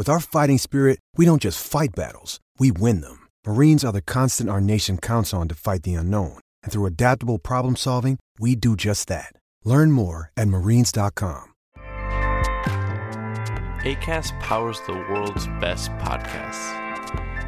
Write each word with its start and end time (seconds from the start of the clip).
With 0.00 0.08
our 0.08 0.18
fighting 0.18 0.56
spirit, 0.56 0.98
we 1.18 1.26
don't 1.26 1.42
just 1.42 1.62
fight 1.62 1.90
battles, 1.94 2.40
we 2.58 2.72
win 2.72 3.02
them. 3.02 3.28
Marines 3.46 3.84
are 3.84 3.92
the 3.92 4.00
constant 4.00 4.48
our 4.48 4.58
nation 4.58 4.96
counts 4.96 5.34
on 5.34 5.46
to 5.48 5.54
fight 5.54 5.82
the 5.82 5.92
unknown. 5.92 6.38
And 6.62 6.72
through 6.72 6.86
adaptable 6.86 7.38
problem 7.38 7.76
solving, 7.76 8.18
we 8.38 8.56
do 8.56 8.76
just 8.76 9.08
that. 9.08 9.34
Learn 9.62 9.92
more 9.92 10.32
at 10.38 10.48
marines.com. 10.48 11.52
ACAST 13.84 14.40
powers 14.40 14.80
the 14.86 14.94
world's 14.94 15.46
best 15.60 15.90
podcasts. 15.98 16.72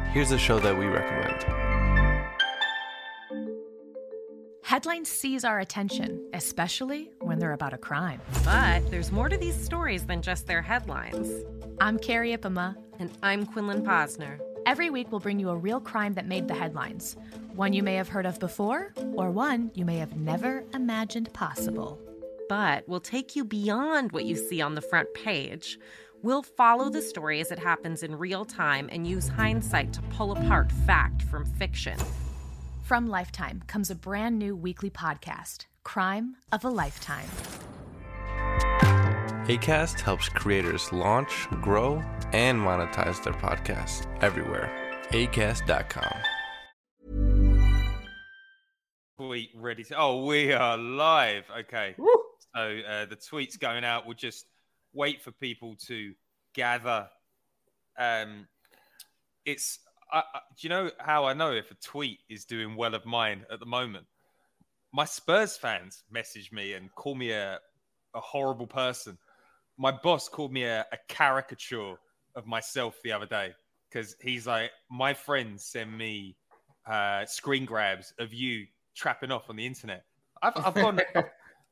Here's 0.09 0.29
a 0.29 0.37
show 0.37 0.59
that 0.59 0.77
we 0.77 0.85
recommend. 0.85 1.62
Headlines 4.63 5.09
seize 5.09 5.43
our 5.43 5.59
attention, 5.59 6.25
especially 6.33 7.11
when 7.19 7.37
they're 7.37 7.51
about 7.51 7.73
a 7.73 7.77
crime. 7.77 8.21
But 8.45 8.89
there's 8.89 9.11
more 9.11 9.27
to 9.27 9.35
these 9.35 9.61
stories 9.61 10.05
than 10.05 10.21
just 10.21 10.47
their 10.47 10.61
headlines. 10.61 11.43
I'm 11.81 11.99
Carrie 11.99 12.35
Ipama. 12.35 12.77
And 12.97 13.11
I'm 13.21 13.45
Quinlan 13.45 13.83
Posner. 13.83 14.39
Every 14.65 14.89
week, 14.89 15.11
we'll 15.11 15.19
bring 15.19 15.37
you 15.37 15.49
a 15.49 15.57
real 15.57 15.81
crime 15.81 16.13
that 16.13 16.27
made 16.27 16.47
the 16.47 16.53
headlines 16.53 17.17
one 17.55 17.73
you 17.73 17.83
may 17.83 17.95
have 17.95 18.07
heard 18.07 18.25
of 18.25 18.39
before, 18.39 18.93
or 19.13 19.29
one 19.29 19.69
you 19.75 19.83
may 19.83 19.97
have 19.97 20.15
never 20.15 20.63
imagined 20.73 21.31
possible. 21.33 21.99
But 22.47 22.87
we'll 22.87 23.01
take 23.01 23.35
you 23.35 23.43
beyond 23.43 24.11
what 24.11 24.25
you 24.25 24.35
see 24.35 24.61
on 24.61 24.75
the 24.75 24.81
front 24.81 25.13
page. 25.13 25.77
We'll 26.23 26.41
follow 26.41 26.89
the 26.89 27.01
story 27.01 27.41
as 27.41 27.51
it 27.51 27.59
happens 27.59 28.01
in 28.01 28.17
real 28.17 28.45
time 28.45 28.87
and 28.91 29.05
use 29.05 29.27
hindsight 29.27 29.91
to 29.93 30.01
pull 30.03 30.31
apart 30.31 30.71
fact 30.71 31.21
from 31.23 31.45
fiction. 31.45 31.97
From 32.93 33.07
Lifetime 33.07 33.63
comes 33.65 33.89
a 33.89 33.95
brand 33.95 34.37
new 34.37 34.55
weekly 34.55 34.91
podcast, 34.91 35.65
Crime 35.83 36.35
of 36.51 36.63
a 36.63 36.69
Lifetime. 36.69 37.25
ACAST 39.47 39.99
helps 39.99 40.29
creators 40.29 40.93
launch, 40.93 41.47
grow, 41.63 42.03
and 42.33 42.59
monetize 42.59 43.23
their 43.23 43.33
podcasts 43.33 44.05
everywhere. 44.21 44.71
ACAST.com. 45.09 46.13
Tweet 49.17 49.49
ready 49.55 49.83
to. 49.85 49.97
Oh, 49.97 50.25
we 50.27 50.53
are 50.53 50.77
live. 50.77 51.45
Okay. 51.61 51.95
So 52.55 52.79
uh, 52.87 53.05
the 53.07 53.15
tweet's 53.15 53.57
going 53.57 53.83
out. 53.83 54.05
We'll 54.05 54.13
just 54.13 54.45
wait 54.93 55.23
for 55.23 55.31
people 55.31 55.77
to 55.87 56.13
gather. 56.53 57.07
Um, 57.97 58.45
it's. 59.45 59.79
I, 60.13 60.23
do 60.59 60.67
you 60.67 60.69
know 60.69 60.91
how 60.99 61.25
I 61.25 61.33
know 61.33 61.51
if 61.51 61.71
a 61.71 61.75
tweet 61.75 62.19
is 62.29 62.45
doing 62.45 62.75
well 62.75 62.93
of 62.93 63.05
mine 63.05 63.45
at 63.51 63.59
the 63.59 63.65
moment? 63.65 64.05
My 64.93 65.05
Spurs 65.05 65.57
fans 65.57 66.03
message 66.11 66.51
me 66.51 66.73
and 66.73 66.93
call 66.93 67.15
me 67.15 67.31
a, 67.31 67.59
a 68.13 68.19
horrible 68.19 68.67
person 68.67 69.17
my 69.77 69.91
boss 69.91 70.29
called 70.29 70.51
me 70.51 70.63
a, 70.63 70.85
a 70.91 70.97
caricature 71.07 71.95
of 72.35 72.45
myself 72.45 72.95
the 73.03 73.11
other 73.11 73.25
day 73.25 73.53
because 73.89 74.15
he's 74.21 74.47
like, 74.47 74.71
my 74.89 75.13
friends 75.13 75.65
send 75.65 75.95
me 75.95 76.35
uh, 76.85 77.25
screen 77.25 77.65
grabs 77.65 78.13
of 78.19 78.33
you 78.33 78.65
trapping 78.95 79.31
off 79.31 79.49
on 79.49 79.55
the 79.55 79.65
internet. 79.65 80.03
I've, 80.41 80.53
I've 80.57 80.73
gone, 80.73 80.99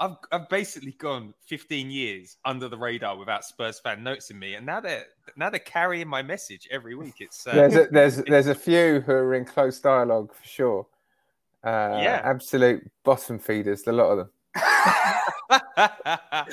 I've, 0.02 0.18
I've 0.32 0.50
basically 0.50 0.94
gone 0.94 1.34
15 1.46 1.92
years 1.92 2.38
under 2.44 2.68
the 2.68 2.78
radar 2.78 3.16
without 3.16 3.46
Spurs 3.46 3.80
fan 3.80 4.04
noticing 4.04 4.40
me, 4.40 4.56
and 4.56 4.66
now 4.66 4.80
they're 4.80 5.06
now 5.38 5.52
they're 5.52 5.60
carrying 5.60 6.08
my 6.08 6.24
message 6.24 6.68
every 6.72 6.96
week. 6.96 7.14
It's 7.20 7.46
uh, 7.46 7.54
there's 7.54 7.76
a, 7.76 7.88
there's 7.92 8.16
there's 8.24 8.48
a 8.48 8.56
few 8.56 9.02
who 9.02 9.12
are 9.12 9.36
in 9.36 9.46
close 9.46 9.80
dialogue 9.80 10.34
for 10.34 10.48
sure. 10.48 10.88
Uh, 11.64 12.00
Yeah. 12.02 12.22
absolute 12.24 12.90
bottom 13.04 13.38
feeders, 13.38 13.86
a 13.86 13.92
lot 13.92 14.12
of 14.12 14.18
them. 14.18 14.30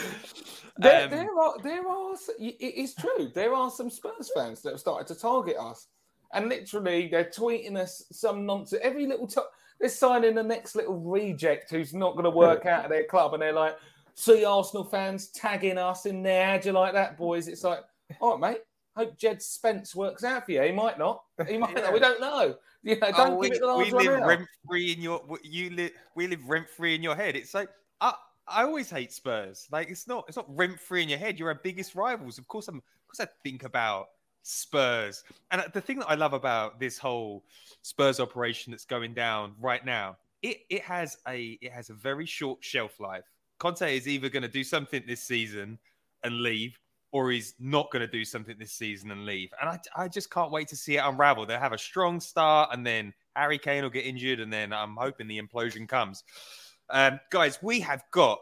There, 0.81 1.05
Um, 1.05 1.11
there 1.11 1.39
are, 1.41 1.55
there 1.65 1.89
are. 1.89 2.15
It 2.39 2.75
is 2.77 2.95
true. 2.95 3.33
There 3.35 3.53
are 3.53 3.69
some 3.69 3.91
Spurs 3.91 4.31
fans 4.33 4.63
that 4.63 4.71
have 4.71 4.79
started 4.81 5.09
to 5.13 5.21
target 5.21 5.57
us, 5.59 5.89
and 6.33 6.49
literally 6.49 7.09
they're 7.09 7.25
tweeting 7.25 7.77
us 7.77 8.05
some 8.13 8.47
nonsense. 8.47 8.81
Every 8.85 9.05
little 9.07 9.27
time 9.27 9.47
they're 9.81 9.89
signing 9.89 10.35
the 10.35 10.43
next 10.43 10.75
little 10.75 10.99
reject 10.99 11.71
who's 11.71 11.95
not 11.95 12.13
going 12.13 12.25
to 12.25 12.31
work 12.31 12.67
out 12.67 12.85
of 12.85 12.91
their 12.91 13.05
club, 13.05 13.35
and 13.35 13.43
they're 13.43 13.53
like, 13.53 13.77
"See 14.15 14.45
Arsenal 14.45 14.85
fans 14.85 15.29
tagging 15.29 15.79
us 15.79 16.07
in 16.07 16.23
there. 16.23 16.47
How 16.47 16.59
do 16.59 16.69
you 16.69 16.73
like 16.73 16.95
that, 16.95 17.17
boys?" 17.17 17.49
It's 17.49 17.65
like, 17.65 17.81
all 18.21 18.39
right, 18.39 18.53
mate. 18.53 18.61
Hope 18.97 19.17
Jed 19.17 19.41
Spence 19.41 19.95
works 19.95 20.25
out 20.25 20.45
for 20.45 20.51
you. 20.51 20.63
He 20.63 20.73
might 20.73 20.99
not. 20.99 21.23
He 21.47 21.57
might 21.57 21.75
not. 21.75 21.93
We 21.93 22.01
don't 22.01 22.21
know. 22.21 22.57
You 22.83 22.99
know, 22.99 23.09
oh, 23.09 23.13
don't 23.13 23.33
Oh, 23.39 23.43
give 23.43 23.51
we, 23.51 23.57
it 23.57 23.61
the 23.61 23.67
last 23.67 23.93
we 23.93 24.09
live 24.09 24.21
rent 24.23 24.49
free 24.67 24.93
in 24.93 25.01
your 25.01 25.23
you 25.43 25.71
live 25.71 25.91
we 26.17 26.27
live 26.27 26.49
rent 26.49 26.69
free 26.69 26.95
in 26.95 27.03
your 27.03 27.15
head. 27.15 27.37
It's 27.37 27.55
like 27.55 27.69
I 28.01 28.15
I 28.49 28.63
always 28.63 28.91
hate 28.91 29.13
Spurs. 29.13 29.69
Like 29.71 29.89
it's 29.89 30.09
not 30.09 30.25
it's 30.27 30.37
not 30.37 30.47
rent 30.49 30.81
free 30.81 31.03
in 31.03 31.09
your 31.09 31.19
head. 31.19 31.39
You're 31.39 31.49
our 31.49 31.61
biggest 31.63 31.95
rivals. 31.95 32.39
Of 32.39 32.49
course 32.49 32.67
I'm 32.67 32.79
of 32.79 32.83
course 33.07 33.21
I 33.21 33.31
think 33.45 33.63
about 33.63 34.07
Spurs. 34.49 35.25
And 35.51 35.63
the 35.75 35.81
thing 35.81 35.99
that 35.99 36.09
I 36.09 36.15
love 36.15 36.33
about 36.33 36.81
this 36.81 36.97
whole 36.99 37.45
Spurs 37.83 38.19
operation 38.19 38.71
that's 38.71 38.87
going 38.87 39.13
down 39.13 39.53
right 39.61 39.85
now, 39.85 40.17
it 40.43 40.59
it 40.71 40.83
has 40.83 41.19
a 41.29 41.59
it 41.61 41.71
has 41.71 41.91
a 41.91 41.95
very 41.95 42.25
short 42.25 42.65
shelf 42.65 42.99
life. 42.99 43.25
Conte 43.59 43.97
is 43.97 44.09
either 44.09 44.29
going 44.29 44.43
to 44.43 44.49
do 44.49 44.65
something 44.65 45.03
this 45.07 45.23
season 45.23 45.79
and 46.25 46.41
leave, 46.41 46.79
or 47.13 47.31
he's 47.31 47.55
not 47.59 47.91
going 47.91 48.01
to 48.01 48.11
do 48.11 48.25
something 48.25 48.57
this 48.59 48.73
season 48.73 49.11
and 49.11 49.27
leave. 49.27 49.51
And 49.61 49.69
I, 49.69 49.81
I 49.97 50.09
just 50.09 50.31
can't 50.31 50.51
wait 50.51 50.69
to 50.69 50.77
see 50.77 50.97
it 50.97 51.01
unravel. 51.05 51.45
They'll 51.45 51.59
have 51.59 51.73
a 51.73 51.79
strong 51.79 52.19
start, 52.19 52.71
and 52.73 52.87
then 52.87 53.13
Harry 53.37 53.59
Kane 53.59 53.83
will 53.83 53.91
get 53.91 54.07
injured, 54.07 54.41
and 54.41 54.53
then 54.53 54.73
I'm 54.73 54.97
hoping 54.97 55.29
the 55.29 55.41
implosion 55.41 55.87
comes. 55.89 56.25
Um, 56.89 57.21
guys, 57.31 57.59
we 57.63 57.81
have 57.81 58.03
got 58.13 58.39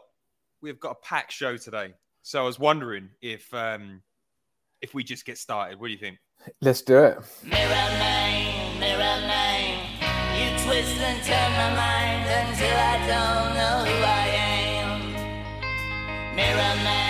we've 0.61 0.79
got 0.79 0.91
a 0.91 1.05
packed 1.05 1.33
show 1.33 1.57
today. 1.57 1.93
So 2.21 2.41
I 2.41 2.45
was 2.45 2.59
wondering 2.59 3.09
if 3.21 3.53
um, 3.53 4.01
if 4.81 4.93
we 4.93 5.03
just 5.03 5.25
get 5.25 5.37
started. 5.37 5.79
What 5.79 5.87
do 5.87 5.93
you 5.93 5.99
think? 5.99 6.17
Let's 6.61 6.81
do 6.81 6.97
it. 6.97 7.17
Mirror 7.43 7.67
man, 7.67 8.79
mirror 8.79 8.99
man, 8.99 9.79
you 10.37 10.49
twist 10.63 10.97
and 10.97 11.23
turn 11.23 11.51
my 11.53 11.73
mind 11.75 12.29
until 12.29 12.77
I 12.77 12.97
don't 13.07 13.55
know 13.57 13.85
who 13.89 14.03
I 14.03 14.27
am. 14.77 15.01
Mirror 16.35 16.75
man. 16.83 17.07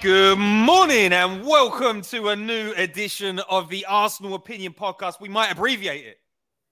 Good 0.00 0.38
morning 0.38 1.12
and 1.12 1.44
welcome 1.44 2.02
to 2.02 2.28
a 2.28 2.36
new 2.36 2.72
edition 2.76 3.40
of 3.50 3.68
the 3.68 3.84
Arsenal 3.86 4.34
Opinion 4.34 4.72
Podcast. 4.72 5.20
We 5.20 5.28
might 5.28 5.50
abbreviate 5.52 6.04
it, 6.04 6.18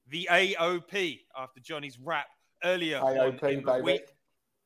the 0.08 0.28
AOP, 0.30 1.20
after 1.36 1.60
Johnny's 1.60 1.98
rap 1.98 2.26
earlier 2.62 2.98
on 2.98 3.14
AOP, 3.14 3.42
in 3.52 3.64
the 3.64 3.72
baby. 3.72 3.82
week. 3.82 4.15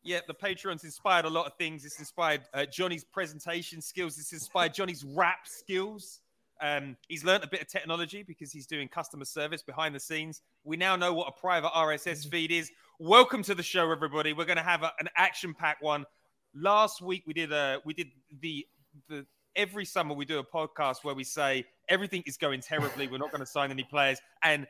Yeah, 0.03 0.21
the 0.27 0.35
Patreon's 0.35 0.85
inspired 0.85 1.27
a 1.27 1.29
lot 1.29 1.47
of 1.47 1.55
things. 1.55 1.85
It's 1.85 1.99
inspired 1.99 2.43
uh, 2.55 2.65
Johnny's 2.65 3.05
presentation 3.05 3.83
skills. 3.83 4.19
It's 4.19 4.33
inspired 4.33 4.73
Johnny's 4.73 5.05
rap 5.05 5.41
skills. 5.45 6.21
Um, 6.63 6.97
he's 7.09 7.23
learned 7.23 7.45
a 7.45 7.47
bit 7.47 7.61
of 7.61 7.69
technology 7.69 8.23
because 8.23 8.51
he's 8.51 8.67
doing 8.67 8.89
customer 8.89 9.27
service 9.27 9.63
behind 9.63 9.95
the 9.95 10.01
scenes. 10.01 10.41
We 10.65 10.79
now 10.79 10.97
know 10.97 11.13
what 11.13 11.29
a 11.29 11.39
private 11.39 11.71
RSS 11.73 12.27
feed 12.31 12.51
is. 12.51 12.71
Welcome 12.99 13.43
to 13.43 13.55
the 13.55 13.63
show, 13.63 13.91
everybody. 13.91 14.33
We're 14.33 14.47
going 14.47 14.57
to 14.57 14.63
have 14.63 14.83
a, 14.83 14.93
an 15.01 15.09
action-packed 15.17 15.83
one. 15.83 16.07
Last 16.55 17.03
week 17.03 17.25
we 17.27 17.35
did 17.35 17.53
a 17.53 17.81
we 17.85 17.95
did 17.95 18.09
the 18.41 18.67
the 19.09 19.25
every 19.55 19.85
summer 19.85 20.15
we 20.15 20.25
do 20.25 20.39
a 20.39 20.45
podcast 20.45 21.05
where 21.05 21.15
we 21.15 21.25
say 21.25 21.65
everything 21.89 22.25
is 22.27 22.37
going 22.37 22.61
terribly. 22.61 23.07
We're 23.07 23.19
not 23.19 23.31
going 23.31 23.41
to 23.41 23.47
sign 23.47 23.71
any 23.71 23.85
players, 23.85 24.19
and 24.43 24.67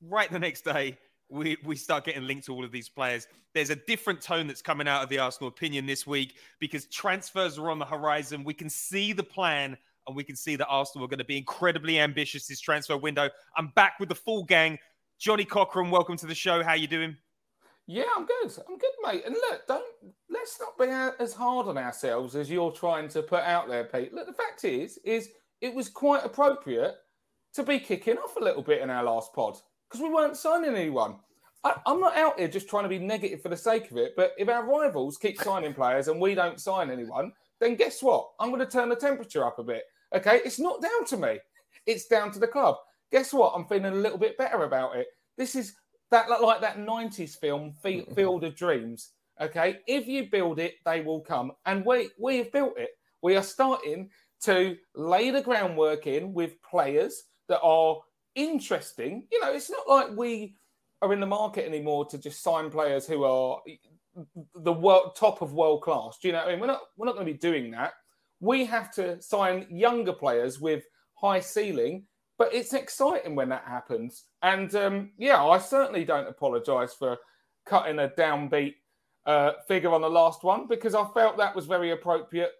right 0.00 0.30
the 0.30 0.38
next 0.38 0.64
day 0.64 0.96
we, 1.28 1.56
we 1.64 1.76
start 1.76 2.04
getting 2.04 2.26
linked 2.26 2.46
to 2.46 2.54
all 2.54 2.64
of 2.64 2.72
these 2.72 2.88
players. 2.88 3.26
There's 3.54 3.70
a 3.70 3.76
different 3.76 4.20
tone 4.20 4.46
that's 4.46 4.62
coming 4.62 4.86
out 4.86 5.02
of 5.02 5.08
the 5.08 5.18
Arsenal 5.18 5.48
opinion 5.48 5.86
this 5.86 6.06
week 6.06 6.36
because 6.60 6.86
transfers 6.86 7.58
are 7.58 7.70
on 7.70 7.78
the 7.78 7.84
horizon. 7.84 8.44
We 8.44 8.54
can 8.54 8.70
see 8.70 9.12
the 9.12 9.22
plan 9.22 9.76
and 10.06 10.14
we 10.14 10.22
can 10.22 10.36
see 10.36 10.56
that 10.56 10.66
Arsenal 10.66 11.04
are 11.04 11.08
going 11.08 11.18
to 11.18 11.24
be 11.24 11.36
incredibly 11.36 11.98
ambitious 11.98 12.46
this 12.46 12.60
transfer 12.60 12.96
window. 12.96 13.28
I'm 13.56 13.68
back 13.74 13.94
with 13.98 14.08
the 14.08 14.14
full 14.14 14.44
gang. 14.44 14.78
Johnny 15.18 15.44
Cochran, 15.44 15.90
welcome 15.90 16.16
to 16.18 16.26
the 16.26 16.34
show. 16.34 16.62
How 16.62 16.74
you 16.74 16.86
doing? 16.86 17.16
Yeah, 17.88 18.04
I'm 18.16 18.26
good. 18.26 18.52
I'm 18.68 18.78
good, 18.78 18.90
mate. 19.04 19.22
And 19.24 19.34
look, 19.34 19.66
don't 19.66 19.84
let's 20.28 20.60
not 20.60 20.76
be 20.78 20.86
as 21.22 21.32
hard 21.32 21.66
on 21.66 21.78
ourselves 21.78 22.36
as 22.36 22.50
you're 22.50 22.72
trying 22.72 23.08
to 23.08 23.22
put 23.22 23.42
out 23.42 23.68
there, 23.68 23.84
Pete. 23.84 24.12
Look, 24.12 24.26
the 24.26 24.32
fact 24.32 24.64
is, 24.64 24.98
is 25.04 25.30
it 25.60 25.74
was 25.74 25.88
quite 25.88 26.24
appropriate 26.24 26.96
to 27.54 27.62
be 27.62 27.78
kicking 27.78 28.18
off 28.18 28.36
a 28.36 28.44
little 28.44 28.62
bit 28.62 28.82
in 28.82 28.90
our 28.90 29.04
last 29.04 29.32
pod 29.32 29.56
because 29.88 30.02
we 30.02 30.12
weren't 30.12 30.36
signing 30.36 30.74
anyone. 30.74 31.16
I, 31.64 31.74
am 31.86 32.00
not 32.00 32.16
out 32.16 32.38
here 32.38 32.48
just 32.48 32.68
trying 32.68 32.84
to 32.84 32.88
be 32.88 32.98
negative 32.98 33.42
for 33.42 33.48
the 33.48 33.56
sake 33.56 33.90
of 33.90 33.96
it, 33.96 34.14
but 34.16 34.32
if 34.38 34.48
our 34.48 34.64
rivals 34.64 35.16
keep 35.16 35.40
signing 35.40 35.74
players 35.74 36.08
and 36.08 36.20
we 36.20 36.34
don't 36.34 36.60
sign 36.60 36.90
anyone, 36.90 37.32
then 37.60 37.74
guess 37.74 38.02
what? 38.02 38.30
I'm 38.38 38.50
going 38.50 38.60
to 38.60 38.70
turn 38.70 38.88
the 38.88 38.96
temperature 38.96 39.44
up 39.44 39.58
a 39.58 39.64
bit. 39.64 39.82
Okay, 40.14 40.40
it's 40.44 40.60
not 40.60 40.82
down 40.82 41.04
to 41.06 41.16
me. 41.16 41.38
It's 41.86 42.06
down 42.06 42.30
to 42.32 42.38
the 42.38 42.46
club. 42.46 42.76
Guess 43.10 43.32
what? 43.32 43.52
I'm 43.54 43.66
feeling 43.66 43.86
a 43.86 43.90
little 43.96 44.18
bit 44.18 44.38
better 44.38 44.64
about 44.64 44.96
it. 44.96 45.08
This 45.36 45.54
is 45.54 45.74
that 46.10 46.30
like 46.40 46.60
that 46.60 46.78
90s 46.78 47.36
film 47.38 47.74
mm-hmm. 47.84 48.14
Field 48.14 48.44
of 48.44 48.54
Dreams. 48.54 49.10
Okay, 49.40 49.78
if 49.86 50.06
you 50.06 50.30
build 50.30 50.58
it, 50.58 50.74
they 50.84 51.02
will 51.02 51.20
come, 51.20 51.52
and 51.66 51.84
we 51.84 52.08
we 52.18 52.38
have 52.38 52.52
built 52.52 52.78
it. 52.78 52.90
We 53.22 53.36
are 53.36 53.42
starting 53.42 54.08
to 54.42 54.76
lay 54.94 55.30
the 55.30 55.42
groundwork 55.42 56.06
in 56.06 56.32
with 56.32 56.62
players 56.62 57.24
that 57.48 57.60
are 57.60 57.98
interesting. 58.36 59.26
You 59.32 59.40
know, 59.40 59.52
it's 59.52 59.70
not 59.70 59.88
like 59.88 60.16
we 60.16 60.54
are 61.02 61.12
in 61.12 61.20
the 61.20 61.26
market 61.26 61.66
anymore 61.66 62.06
to 62.06 62.18
just 62.18 62.42
sign 62.42 62.70
players 62.70 63.06
who 63.06 63.24
are 63.24 63.60
the 64.54 64.72
world, 64.72 65.16
top 65.16 65.42
of 65.42 65.52
world 65.52 65.82
class. 65.82 66.18
Do 66.18 66.28
you 66.28 66.32
know 66.32 66.40
what 66.40 66.48
I 66.48 66.50
mean? 66.52 66.60
We're 66.60 66.66
not 66.68 66.80
we're 66.96 67.06
not 67.06 67.16
going 67.16 67.26
to 67.26 67.32
be 67.32 67.38
doing 67.38 67.70
that. 67.72 67.94
We 68.40 68.64
have 68.66 68.92
to 68.94 69.20
sign 69.20 69.66
younger 69.70 70.12
players 70.12 70.60
with 70.60 70.84
high 71.14 71.40
ceiling, 71.40 72.04
but 72.38 72.54
it's 72.54 72.74
exciting 72.74 73.34
when 73.34 73.48
that 73.48 73.64
happens. 73.66 74.24
And 74.42 74.74
um, 74.74 75.10
yeah, 75.18 75.42
I 75.42 75.58
certainly 75.58 76.04
don't 76.04 76.28
apologise 76.28 76.94
for 76.94 77.18
cutting 77.64 77.98
a 77.98 78.08
downbeat 78.08 78.74
uh, 79.26 79.52
figure 79.66 79.92
on 79.92 80.02
the 80.02 80.10
last 80.10 80.44
one 80.44 80.66
because 80.68 80.94
I 80.94 81.04
felt 81.14 81.36
that 81.38 81.56
was 81.56 81.66
very 81.66 81.90
appropriate. 81.90 82.52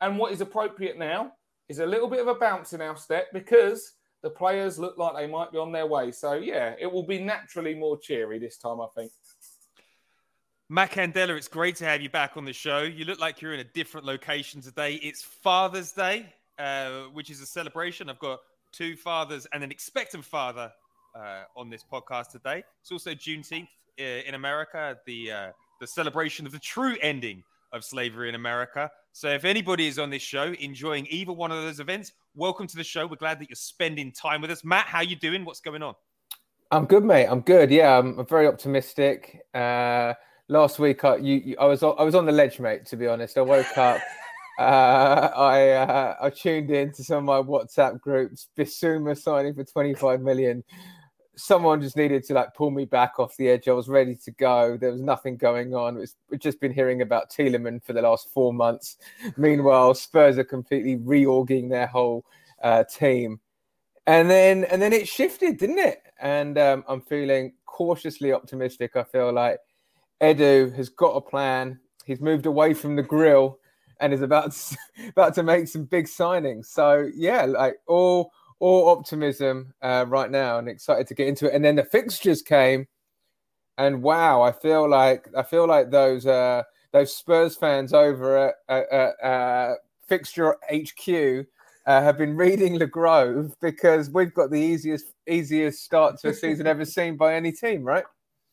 And 0.00 0.18
what 0.18 0.32
is 0.32 0.40
appropriate 0.40 0.98
now 0.98 1.32
is 1.68 1.78
a 1.78 1.86
little 1.86 2.08
bit 2.08 2.20
of 2.20 2.28
a 2.28 2.34
bounce 2.34 2.72
in 2.72 2.80
our 2.80 2.96
step 2.96 3.28
because 3.32 3.92
the 4.24 4.30
players 4.30 4.78
look 4.78 4.96
like 4.96 5.14
they 5.14 5.26
might 5.26 5.52
be 5.52 5.58
on 5.58 5.70
their 5.70 5.86
way. 5.86 6.10
So 6.10 6.32
yeah, 6.32 6.74
it 6.80 6.90
will 6.90 7.06
be 7.06 7.20
naturally 7.20 7.74
more 7.74 7.98
cheery 7.98 8.38
this 8.38 8.56
time, 8.56 8.80
I 8.80 8.86
think. 8.96 9.12
Matt 10.70 10.92
Candela, 10.92 11.36
it's 11.36 11.46
great 11.46 11.76
to 11.76 11.84
have 11.84 12.00
you 12.00 12.08
back 12.08 12.38
on 12.38 12.46
the 12.46 12.52
show. 12.54 12.82
You 12.82 13.04
look 13.04 13.20
like 13.20 13.42
you're 13.42 13.52
in 13.52 13.60
a 13.60 13.70
different 13.74 14.06
location 14.06 14.62
today. 14.62 14.94
It's 14.94 15.22
Father's 15.22 15.92
Day, 15.92 16.32
uh, 16.58 17.02
which 17.12 17.28
is 17.28 17.42
a 17.42 17.46
celebration. 17.46 18.08
I've 18.08 18.18
got 18.18 18.40
two 18.72 18.96
fathers 18.96 19.46
and 19.52 19.62
an 19.62 19.70
expectant 19.70 20.24
father 20.24 20.72
uh, 21.14 21.42
on 21.54 21.68
this 21.68 21.84
podcast 21.84 22.30
today. 22.30 22.64
It's 22.80 22.90
also 22.90 23.10
Juneteenth 23.10 23.68
uh, 24.00 24.02
in 24.26 24.34
America, 24.34 24.96
the 25.06 25.30
uh, 25.30 25.50
the 25.80 25.86
celebration 25.86 26.46
of 26.46 26.52
the 26.52 26.58
true 26.58 26.96
ending 27.02 27.44
of 27.74 27.84
slavery 27.84 28.28
in 28.28 28.34
America. 28.34 28.90
So 29.12 29.28
if 29.28 29.44
anybody 29.44 29.86
is 29.86 29.98
on 29.98 30.08
this 30.08 30.22
show 30.22 30.54
enjoying 30.60 31.06
either 31.10 31.32
one 31.32 31.50
of 31.50 31.62
those 31.62 31.80
events, 31.80 32.12
welcome 32.34 32.66
to 32.68 32.76
the 32.76 32.84
show. 32.84 33.06
We're 33.06 33.16
glad 33.16 33.40
that 33.40 33.50
you're 33.50 33.56
spending 33.56 34.12
time 34.12 34.40
with 34.40 34.50
us. 34.50 34.64
Matt, 34.64 34.86
how 34.86 35.00
you 35.00 35.16
doing? 35.16 35.44
What's 35.44 35.60
going 35.60 35.82
on? 35.82 35.94
I'm 36.70 36.86
good, 36.86 37.04
mate. 37.04 37.26
I'm 37.26 37.40
good. 37.40 37.70
Yeah, 37.70 37.98
I'm 37.98 38.24
very 38.26 38.46
optimistic. 38.46 39.42
Uh, 39.52 40.14
last 40.48 40.78
week, 40.78 41.04
I, 41.04 41.16
you, 41.16 41.34
you, 41.44 41.56
I 41.60 41.66
was 41.66 41.82
I 41.82 42.02
was 42.02 42.14
on 42.14 42.26
the 42.26 42.32
ledge, 42.32 42.58
mate. 42.58 42.86
To 42.86 42.96
be 42.96 43.06
honest, 43.06 43.36
I 43.36 43.42
woke 43.42 43.76
up. 43.76 44.00
Uh, 44.56 45.32
I 45.34 45.70
uh, 45.70 46.14
I 46.22 46.30
tuned 46.30 46.70
in 46.70 46.92
to 46.92 47.02
some 47.02 47.28
of 47.28 47.44
my 47.46 47.52
WhatsApp 47.52 48.00
groups. 48.00 48.46
Bissouma 48.56 49.20
signing 49.20 49.52
for 49.52 49.64
25 49.64 50.20
million 50.20 50.62
someone 51.36 51.80
just 51.80 51.96
needed 51.96 52.24
to 52.24 52.34
like 52.34 52.54
pull 52.54 52.70
me 52.70 52.84
back 52.84 53.18
off 53.18 53.36
the 53.36 53.48
edge. 53.48 53.68
I 53.68 53.72
was 53.72 53.88
ready 53.88 54.14
to 54.16 54.30
go. 54.32 54.76
There 54.76 54.92
was 54.92 55.00
nothing 55.00 55.36
going 55.36 55.74
on. 55.74 55.96
We've 56.30 56.40
just 56.40 56.60
been 56.60 56.72
hearing 56.72 57.02
about 57.02 57.30
Tielemans 57.30 57.84
for 57.84 57.92
the 57.92 58.02
last 58.02 58.30
four 58.32 58.52
months. 58.52 58.96
Meanwhile, 59.36 59.94
Spurs 59.94 60.38
are 60.38 60.44
completely 60.44 60.96
reorging 60.96 61.68
their 61.68 61.86
whole 61.86 62.24
uh, 62.62 62.84
team, 62.84 63.40
and 64.06 64.30
then 64.30 64.64
and 64.64 64.80
then 64.80 64.92
it 64.92 65.08
shifted, 65.08 65.58
didn't 65.58 65.78
it? 65.78 66.02
And 66.20 66.58
um, 66.58 66.84
I'm 66.88 67.00
feeling 67.00 67.54
cautiously 67.66 68.32
optimistic. 68.32 68.96
I 68.96 69.02
feel 69.02 69.32
like 69.32 69.58
Edu 70.20 70.74
has 70.74 70.88
got 70.88 71.16
a 71.16 71.20
plan. 71.20 71.80
He's 72.04 72.20
moved 72.20 72.46
away 72.46 72.74
from 72.74 72.96
the 72.96 73.02
grill 73.02 73.58
and 74.00 74.12
is 74.12 74.22
about 74.22 74.52
to, 74.52 74.76
about 75.08 75.34
to 75.34 75.42
make 75.42 75.68
some 75.68 75.84
big 75.84 76.06
signings. 76.06 76.66
So 76.66 77.10
yeah, 77.14 77.44
like 77.44 77.76
all 77.86 78.30
all 78.64 78.88
optimism 78.88 79.74
uh, 79.82 80.06
right 80.08 80.30
now 80.30 80.56
and 80.56 80.70
excited 80.70 81.06
to 81.06 81.14
get 81.14 81.28
into 81.28 81.46
it. 81.46 81.54
And 81.54 81.62
then 81.62 81.76
the 81.76 81.84
fixtures 81.84 82.40
came, 82.40 82.86
and 83.76 84.02
wow, 84.02 84.40
I 84.40 84.52
feel 84.52 84.88
like 84.88 85.28
I 85.36 85.42
feel 85.42 85.68
like 85.68 85.90
those 85.90 86.26
uh, 86.26 86.62
those 86.90 87.14
Spurs 87.14 87.56
fans 87.56 87.92
over 87.92 88.54
at, 88.70 88.86
at, 88.90 89.22
uh, 89.22 89.74
Fixture 90.08 90.56
HQ 90.72 91.46
uh, 91.86 92.02
have 92.02 92.16
been 92.16 92.36
reading 92.36 92.78
Le 92.78 92.86
Grove 92.86 93.54
because 93.60 94.08
we've 94.08 94.32
got 94.32 94.50
the 94.50 94.60
easiest 94.60 95.12
easiest 95.28 95.84
start 95.84 96.18
to 96.20 96.28
a 96.28 96.34
season 96.34 96.66
ever 96.66 96.86
seen 96.86 97.18
by 97.18 97.34
any 97.34 97.52
team, 97.52 97.84
right? 97.84 98.04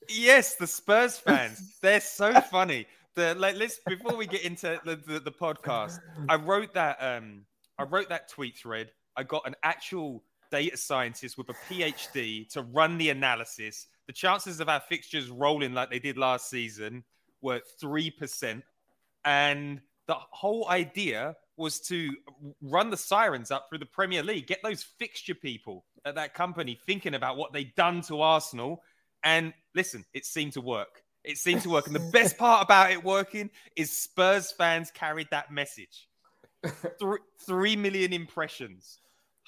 Yes, 0.09 0.55
the 0.55 0.67
Spurs 0.67 1.17
fans. 1.25 1.77
They're 1.81 2.01
so 2.01 2.33
funny. 2.41 2.85
The 3.15 3.35
like, 3.35 3.55
let's 3.55 3.79
before 3.87 4.17
we 4.17 4.27
get 4.27 4.41
into 4.41 4.77
the, 4.83 4.97
the, 4.97 5.21
the 5.21 5.31
podcast, 5.31 5.99
I 6.27 6.35
wrote 6.35 6.73
that 6.73 6.97
um 6.99 7.45
I 7.77 7.83
wrote 7.83 8.09
that 8.09 8.29
tweet 8.29 8.57
thread 8.57 8.91
I 9.15 9.23
got 9.23 9.47
an 9.47 9.55
actual 9.63 10.23
data 10.51 10.77
scientist 10.77 11.37
with 11.37 11.49
a 11.49 11.55
PhD 11.69 12.47
to 12.49 12.61
run 12.61 12.97
the 12.97 13.09
analysis. 13.09 13.87
The 14.07 14.13
chances 14.13 14.59
of 14.59 14.69
our 14.69 14.81
fixtures 14.81 15.29
rolling 15.29 15.73
like 15.73 15.89
they 15.89 15.99
did 15.99 16.17
last 16.17 16.49
season 16.49 17.03
were 17.41 17.61
3%. 17.81 18.61
And 19.23 19.81
the 20.07 20.15
whole 20.15 20.67
idea 20.69 21.35
was 21.57 21.79
to 21.79 22.09
run 22.61 22.89
the 22.89 22.97
sirens 22.97 23.51
up 23.51 23.67
through 23.69 23.77
the 23.77 23.85
Premier 23.85 24.23
League, 24.23 24.47
get 24.47 24.61
those 24.63 24.83
fixture 24.83 25.35
people 25.35 25.85
at 26.05 26.15
that 26.15 26.33
company 26.33 26.79
thinking 26.85 27.13
about 27.13 27.37
what 27.37 27.53
they'd 27.53 27.75
done 27.75 28.01
to 28.01 28.21
Arsenal. 28.21 28.81
And 29.23 29.53
listen, 29.75 30.03
it 30.13 30.25
seemed 30.25 30.53
to 30.53 30.61
work. 30.61 31.03
It 31.23 31.37
seemed 31.37 31.61
to 31.61 31.69
work. 31.69 31.85
And 31.85 31.95
the 31.95 32.11
best 32.11 32.37
part 32.37 32.63
about 32.63 32.91
it 32.91 33.03
working 33.03 33.51
is 33.75 33.95
Spurs 33.95 34.51
fans 34.51 34.89
carried 34.91 35.27
that 35.29 35.51
message. 35.51 36.07
Three, 36.99 37.19
three 37.39 37.75
million 37.75 38.13
impressions. 38.13 38.99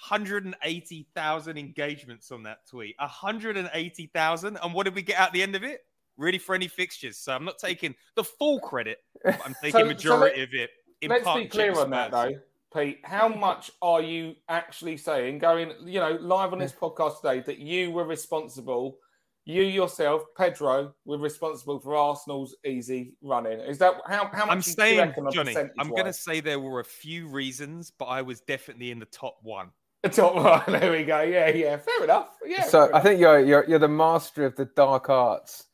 180,000 0.10 1.58
engagements 1.58 2.32
on 2.32 2.44
that 2.44 2.68
tweet. 2.68 2.96
180,000. 3.00 4.58
And 4.62 4.74
what 4.74 4.84
did 4.84 4.96
we 4.96 5.02
get 5.02 5.20
at 5.20 5.32
the 5.32 5.42
end 5.42 5.56
of 5.56 5.64
it? 5.64 5.86
Really 6.18 6.38
friendly 6.38 6.68
fixtures. 6.68 7.18
So 7.18 7.34
I'm 7.34 7.46
not 7.46 7.58
taking 7.58 7.96
the 8.16 8.24
full 8.24 8.60
credit. 8.60 8.98
I'm 9.26 9.56
taking 9.62 9.82
so, 9.82 9.86
majority 9.86 10.38
so 10.38 10.44
of 10.44 10.50
it. 10.54 10.70
let's 11.08 11.40
be 11.40 11.48
clear 11.48 11.80
on 11.80 11.90
that 11.92 12.12
though, 12.12 12.34
Pete. 12.76 13.00
How 13.04 13.28
much 13.40 13.72
are 13.82 14.02
you 14.02 14.36
actually 14.50 14.98
saying, 14.98 15.40
going, 15.40 15.72
you 15.86 16.00
know, 16.00 16.18
live 16.20 16.52
on 16.52 16.60
this 16.60 16.74
podcast 16.74 17.22
today, 17.22 17.40
that 17.42 17.60
you 17.60 17.92
were 17.92 18.06
responsible 18.06 18.98
you 19.46 19.64
yourself, 19.64 20.24
Pedro, 20.38 20.94
were 21.06 21.18
responsible 21.18 21.80
for 21.80 21.96
Arsenal's 21.96 22.56
easy 22.66 23.14
running. 23.22 23.60
Is 23.60 23.78
that 23.80 23.96
how, 24.08 24.30
how 24.32 24.46
much 24.46 24.56
I'm 24.56 24.62
saying, 24.62 25.14
Johnny? 25.32 25.56
I'm 25.78 25.90
going 25.90 26.06
to 26.06 26.14
say 26.14 26.40
there 26.40 26.60
were 26.60 26.80
a 26.80 26.86
few 26.86 27.28
reasons, 27.28 27.92
but 27.92 28.06
I 28.06 28.22
was 28.22 28.40
definitely 28.42 28.92
in 28.92 29.00
the 29.00 29.06
top 29.06 29.38
one. 29.42 29.72
The 30.04 30.10
top 30.10 30.36
one. 30.36 30.64
There 30.80 30.92
we 30.92 31.04
go. 31.04 31.22
Yeah, 31.22 31.50
yeah. 31.50 31.78
Fair 31.78 32.04
enough. 32.04 32.38
Yeah. 32.46 32.64
So 32.64 32.90
I 32.94 33.00
think 33.02 33.20
you're 33.20 33.40
you're 33.40 33.66
you're 33.68 33.80
the 33.80 33.88
master 33.88 34.46
of 34.46 34.56
the 34.56 34.66
dark 34.66 35.10
arts. 35.10 35.66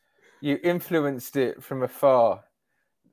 You 0.41 0.59
influenced 0.63 1.35
it 1.35 1.63
from 1.63 1.83
afar. 1.83 2.43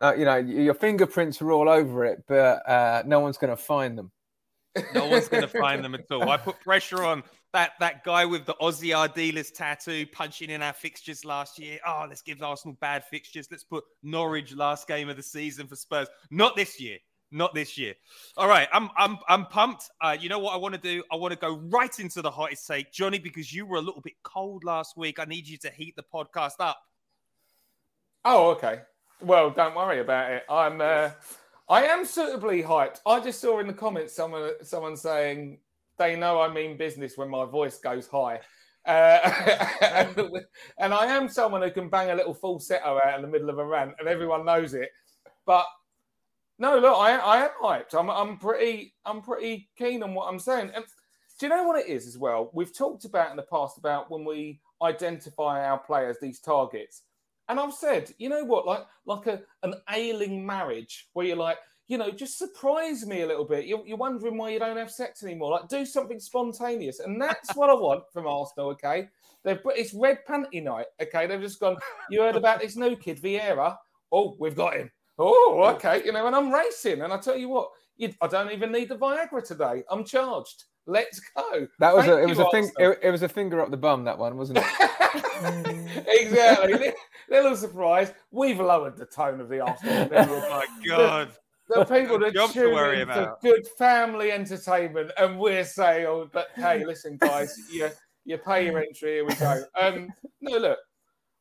Uh, 0.00 0.14
you 0.16 0.26
know, 0.26 0.36
your 0.36 0.74
fingerprints 0.74 1.40
are 1.40 1.50
all 1.52 1.70
over 1.70 2.04
it, 2.04 2.22
but 2.28 2.68
uh, 2.68 3.02
no 3.06 3.20
one's 3.20 3.38
going 3.38 3.50
to 3.50 3.56
find 3.56 3.96
them. 3.96 4.12
No 4.94 5.06
one's 5.06 5.28
going 5.28 5.42
to 5.42 5.48
find 5.48 5.82
them 5.82 5.94
at 5.94 6.04
all. 6.10 6.28
I 6.28 6.36
put 6.36 6.60
pressure 6.60 7.02
on 7.02 7.22
that 7.52 7.72
that 7.80 8.04
guy 8.04 8.24
with 8.24 8.44
the 8.44 8.54
Ossie 8.60 8.94
Ardiles 8.94 9.52
tattoo 9.52 10.06
punching 10.12 10.50
in 10.50 10.62
our 10.62 10.72
fixtures 10.72 11.24
last 11.24 11.58
year. 11.58 11.78
Oh, 11.86 12.06
let's 12.08 12.22
give 12.22 12.42
Arsenal 12.42 12.76
bad 12.80 13.04
fixtures. 13.04 13.48
Let's 13.50 13.64
put 13.64 13.84
Norwich 14.02 14.54
last 14.54 14.86
game 14.88 15.08
of 15.08 15.16
the 15.16 15.22
season 15.22 15.66
for 15.66 15.76
Spurs. 15.76 16.08
Not 16.30 16.56
this 16.56 16.80
year. 16.80 16.98
Not 17.32 17.54
this 17.54 17.76
year. 17.76 17.94
All 18.36 18.48
right, 18.48 18.68
I'm 18.72 18.88
I'm 18.96 19.18
I'm 19.28 19.46
pumped. 19.46 19.90
Uh, 20.00 20.16
you 20.18 20.28
know 20.28 20.38
what 20.38 20.54
I 20.54 20.56
want 20.56 20.74
to 20.74 20.80
do? 20.80 21.02
I 21.10 21.16
want 21.16 21.32
to 21.32 21.38
go 21.38 21.56
right 21.70 21.98
into 21.98 22.22
the 22.22 22.30
hottest 22.30 22.66
take, 22.66 22.92
Johnny, 22.92 23.18
because 23.18 23.52
you 23.52 23.66
were 23.66 23.78
a 23.78 23.80
little 23.80 24.00
bit 24.00 24.14
cold 24.22 24.62
last 24.62 24.96
week. 24.96 25.18
I 25.18 25.24
need 25.24 25.48
you 25.48 25.58
to 25.58 25.70
heat 25.70 25.96
the 25.96 26.04
podcast 26.04 26.60
up. 26.60 26.78
Oh, 28.24 28.50
okay. 28.50 28.82
Well, 29.20 29.50
don't 29.50 29.74
worry 29.74 30.00
about 30.00 30.30
it. 30.30 30.44
I'm 30.48 30.80
uh, 30.80 31.10
I 31.68 31.84
am 31.84 32.04
suitably 32.04 32.62
hyped. 32.62 33.00
I 33.06 33.18
just 33.18 33.40
saw 33.40 33.58
in 33.58 33.66
the 33.66 33.72
comments 33.72 34.12
someone 34.14 34.52
someone 34.62 34.96
saying 34.96 35.58
they 35.98 36.16
know 36.16 36.40
I 36.40 36.52
mean 36.52 36.76
business 36.76 37.16
when 37.16 37.28
my 37.28 37.44
voice 37.44 37.78
goes 37.78 38.06
high. 38.06 38.40
Uh, 38.86 39.66
and 40.78 40.94
I 40.94 41.06
am 41.06 41.28
someone 41.28 41.62
who 41.62 41.70
can 41.70 41.88
bang 41.88 42.10
a 42.10 42.14
little 42.14 42.34
falsetto 42.34 43.00
out 43.04 43.16
in 43.16 43.22
the 43.22 43.28
middle 43.28 43.50
of 43.50 43.58
a 43.58 43.64
rant, 43.64 43.94
and 43.98 44.08
everyone 44.08 44.44
knows 44.44 44.74
it. 44.74 44.90
But 45.44 45.66
no, 46.58 46.78
look, 46.78 46.96
I, 46.96 47.16
I 47.16 47.44
am 47.44 47.50
hyped. 47.62 47.98
I'm, 47.98 48.08
I'm 48.10 48.38
pretty, 48.38 48.94
I'm 49.04 49.22
pretty 49.22 49.68
keen 49.76 50.02
on 50.02 50.14
what 50.14 50.28
I'm 50.28 50.38
saying. 50.38 50.70
And 50.74 50.84
do 51.38 51.46
you 51.46 51.50
know 51.50 51.64
what 51.64 51.80
it 51.80 51.88
is 51.88 52.06
as 52.06 52.16
well? 52.16 52.50
We've 52.54 52.76
talked 52.76 53.04
about 53.04 53.30
in 53.30 53.36
the 53.36 53.42
past 53.42 53.76
about 53.76 54.10
when 54.10 54.24
we 54.24 54.60
identify 54.82 55.66
our 55.66 55.78
players 55.78 56.16
these 56.20 56.40
targets, 56.40 57.02
and 57.48 57.60
I've 57.60 57.74
said, 57.74 58.12
you 58.18 58.28
know 58.28 58.44
what, 58.44 58.66
like 58.66 58.86
like 59.04 59.26
a 59.26 59.42
an 59.62 59.74
ailing 59.90 60.46
marriage 60.46 61.08
where 61.12 61.26
you're 61.26 61.36
like, 61.36 61.58
you 61.88 61.98
know, 61.98 62.10
just 62.10 62.38
surprise 62.38 63.06
me 63.06 63.22
a 63.22 63.26
little 63.26 63.44
bit. 63.44 63.66
You're, 63.66 63.86
you're 63.86 63.96
wondering 63.96 64.36
why 64.36 64.50
you 64.50 64.58
don't 64.58 64.76
have 64.76 64.90
sex 64.90 65.22
anymore. 65.22 65.52
Like, 65.52 65.68
do 65.68 65.86
something 65.86 66.18
spontaneous, 66.18 67.00
and 67.00 67.20
that's 67.20 67.54
what 67.54 67.70
I 67.70 67.74
want 67.74 68.04
from 68.12 68.26
Arsenal. 68.26 68.70
Okay, 68.70 69.08
they've 69.44 69.60
it's 69.66 69.94
red 69.94 70.18
panty 70.28 70.62
night. 70.62 70.86
Okay, 71.00 71.26
they've 71.26 71.40
just 71.40 71.60
gone. 71.60 71.76
You 72.10 72.22
heard 72.22 72.36
about 72.36 72.60
this 72.60 72.76
new 72.76 72.96
kid, 72.96 73.20
Vieira? 73.20 73.76
Oh, 74.10 74.36
we've 74.38 74.56
got 74.56 74.76
him. 74.76 74.90
Oh, 75.18 75.64
okay. 75.74 76.02
You 76.04 76.12
know, 76.12 76.26
and 76.26 76.36
I'm 76.36 76.52
racing, 76.52 77.02
and 77.02 77.12
I 77.12 77.18
tell 77.18 77.36
you 77.36 77.48
what, 77.48 77.70
you, 77.96 78.12
I 78.20 78.26
don't 78.26 78.52
even 78.52 78.72
need 78.72 78.88
the 78.88 78.96
Viagra 78.96 79.46
today. 79.46 79.82
I'm 79.90 80.04
charged. 80.04 80.64
Let's 80.86 81.20
go. 81.34 81.66
That 81.80 81.94
was 81.94 82.04
Thank 82.04 82.18
a, 82.18 82.22
it 82.22 82.28
was 82.28 82.38
you, 82.38 82.46
a 82.46 82.50
thing. 82.50 82.70
It, 82.78 82.98
it 83.02 83.10
was 83.10 83.22
a 83.22 83.28
finger 83.28 83.60
up 83.60 83.70
the 83.70 83.76
bum. 83.76 84.04
That 84.04 84.18
one 84.18 84.36
wasn't 84.36 84.58
it? 84.58 86.06
exactly. 86.06 86.92
Little 87.28 87.56
surprise. 87.56 88.12
We've 88.30 88.60
lowered 88.60 88.96
the 88.96 89.06
tone 89.06 89.40
of 89.40 89.48
the 89.48 89.60
Arsenal. 89.60 90.08
Oh 90.12 90.48
my 90.50 90.66
god. 90.86 91.32
The 91.68 91.84
people 91.84 92.18
that 92.20 92.34
Job 92.34 92.50
to 92.50 92.60
tune 92.60 92.74
worry 92.74 93.00
in 93.00 93.06
for 93.06 93.12
about. 93.12 93.40
good 93.40 93.66
family 93.78 94.32
entertainment, 94.32 95.10
and 95.18 95.38
we're 95.38 95.64
saying, 95.64 96.06
"Oh, 96.06 96.28
but 96.32 96.48
hey, 96.54 96.84
listen, 96.84 97.16
guys, 97.16 97.56
you 97.72 97.90
you 98.24 98.38
pay 98.38 98.66
your 98.66 98.78
entry. 98.78 99.14
Here 99.14 99.24
we 99.24 99.34
go." 99.34 99.64
Um, 99.78 100.12
no, 100.40 100.58
look, 100.58 100.78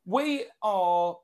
we 0.06 0.46
are. 0.62 1.18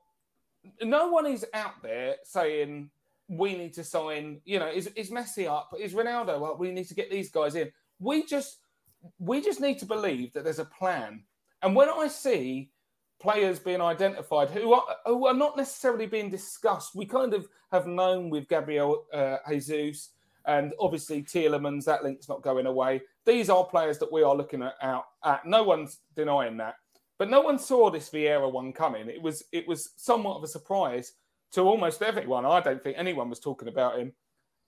No 0.82 1.08
one 1.08 1.26
is 1.26 1.44
out 1.54 1.82
there 1.82 2.16
saying 2.22 2.90
we 3.28 3.56
need 3.56 3.74
to 3.74 3.84
sign. 3.84 4.40
You 4.44 4.58
know, 4.58 4.68
is 4.68 4.86
is 4.88 5.10
Messi 5.10 5.48
up? 5.48 5.70
Is 5.78 5.94
Ronaldo 5.94 6.50
up? 6.50 6.58
We 6.58 6.70
need 6.70 6.88
to 6.88 6.94
get 6.94 7.10
these 7.10 7.30
guys 7.30 7.54
in. 7.54 7.72
We 7.98 8.24
just 8.24 8.58
we 9.18 9.40
just 9.40 9.60
need 9.60 9.78
to 9.80 9.86
believe 9.86 10.32
that 10.32 10.44
there's 10.44 10.58
a 10.58 10.64
plan. 10.64 11.24
And 11.62 11.76
when 11.76 11.88
I 11.88 12.08
see 12.08 12.71
players 13.22 13.60
being 13.60 13.80
identified 13.80 14.50
who 14.50 14.74
are 14.74 14.84
who 15.06 15.26
are 15.26 15.34
not 15.34 15.56
necessarily 15.56 16.06
being 16.06 16.28
discussed. 16.28 16.94
We 16.94 17.06
kind 17.06 17.32
of 17.32 17.48
have 17.70 17.86
known 17.86 18.28
with 18.28 18.48
Gabriel 18.48 19.04
uh, 19.14 19.36
Jesus 19.48 20.10
and 20.44 20.74
obviously 20.80 21.22
Tielemans. 21.22 21.84
That 21.84 22.02
link's 22.02 22.28
not 22.28 22.42
going 22.42 22.66
away. 22.66 23.00
These 23.24 23.48
are 23.48 23.64
players 23.64 23.98
that 23.98 24.12
we 24.12 24.22
are 24.24 24.34
looking 24.34 24.62
at. 24.62 24.74
Out 24.82 25.04
at. 25.24 25.46
No 25.46 25.62
one's 25.62 26.00
denying 26.16 26.56
that, 26.58 26.74
but 27.18 27.30
no 27.30 27.40
one 27.40 27.58
saw 27.58 27.90
this 27.90 28.10
Vieira 28.10 28.50
one 28.50 28.72
coming. 28.72 29.08
It 29.08 29.22
was 29.22 29.44
it 29.52 29.66
was 29.68 29.92
somewhat 29.96 30.36
of 30.36 30.42
a 30.42 30.48
surprise 30.48 31.12
to 31.52 31.62
almost 31.62 32.02
everyone. 32.02 32.44
I 32.44 32.60
don't 32.60 32.82
think 32.82 32.96
anyone 32.98 33.30
was 33.30 33.40
talking 33.40 33.68
about 33.68 33.98
him, 33.98 34.12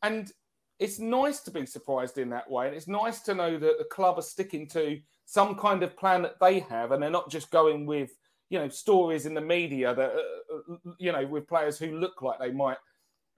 and 0.02 0.30
it's 0.78 1.00
nice 1.00 1.40
to 1.40 1.50
be 1.50 1.66
surprised 1.66 2.18
in 2.18 2.30
that 2.30 2.48
way. 2.48 2.68
And 2.68 2.76
it's 2.76 2.88
nice 2.88 3.20
to 3.22 3.34
know 3.34 3.58
that 3.58 3.78
the 3.78 3.84
club 3.84 4.18
are 4.18 4.22
sticking 4.22 4.68
to 4.68 5.00
some 5.24 5.56
kind 5.56 5.82
of 5.82 5.96
plan 5.96 6.22
that 6.22 6.38
they 6.40 6.60
have, 6.60 6.92
and 6.92 7.02
they're 7.02 7.10
not 7.10 7.30
just 7.30 7.50
going 7.50 7.84
with 7.84 8.12
you 8.50 8.58
know 8.58 8.68
stories 8.68 9.26
in 9.26 9.34
the 9.34 9.40
media 9.40 9.94
that 9.94 10.12
uh, 10.12 10.74
uh, 10.74 10.92
you 10.98 11.12
know 11.12 11.26
with 11.26 11.48
players 11.48 11.78
who 11.78 11.98
look 11.98 12.22
like 12.22 12.38
they 12.38 12.52
might 12.52 12.76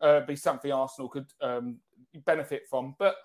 uh, 0.00 0.20
be 0.20 0.36
something 0.36 0.72
Arsenal 0.72 1.08
could 1.08 1.26
um, 1.40 1.78
benefit 2.24 2.66
from. 2.68 2.94
But 2.98 3.16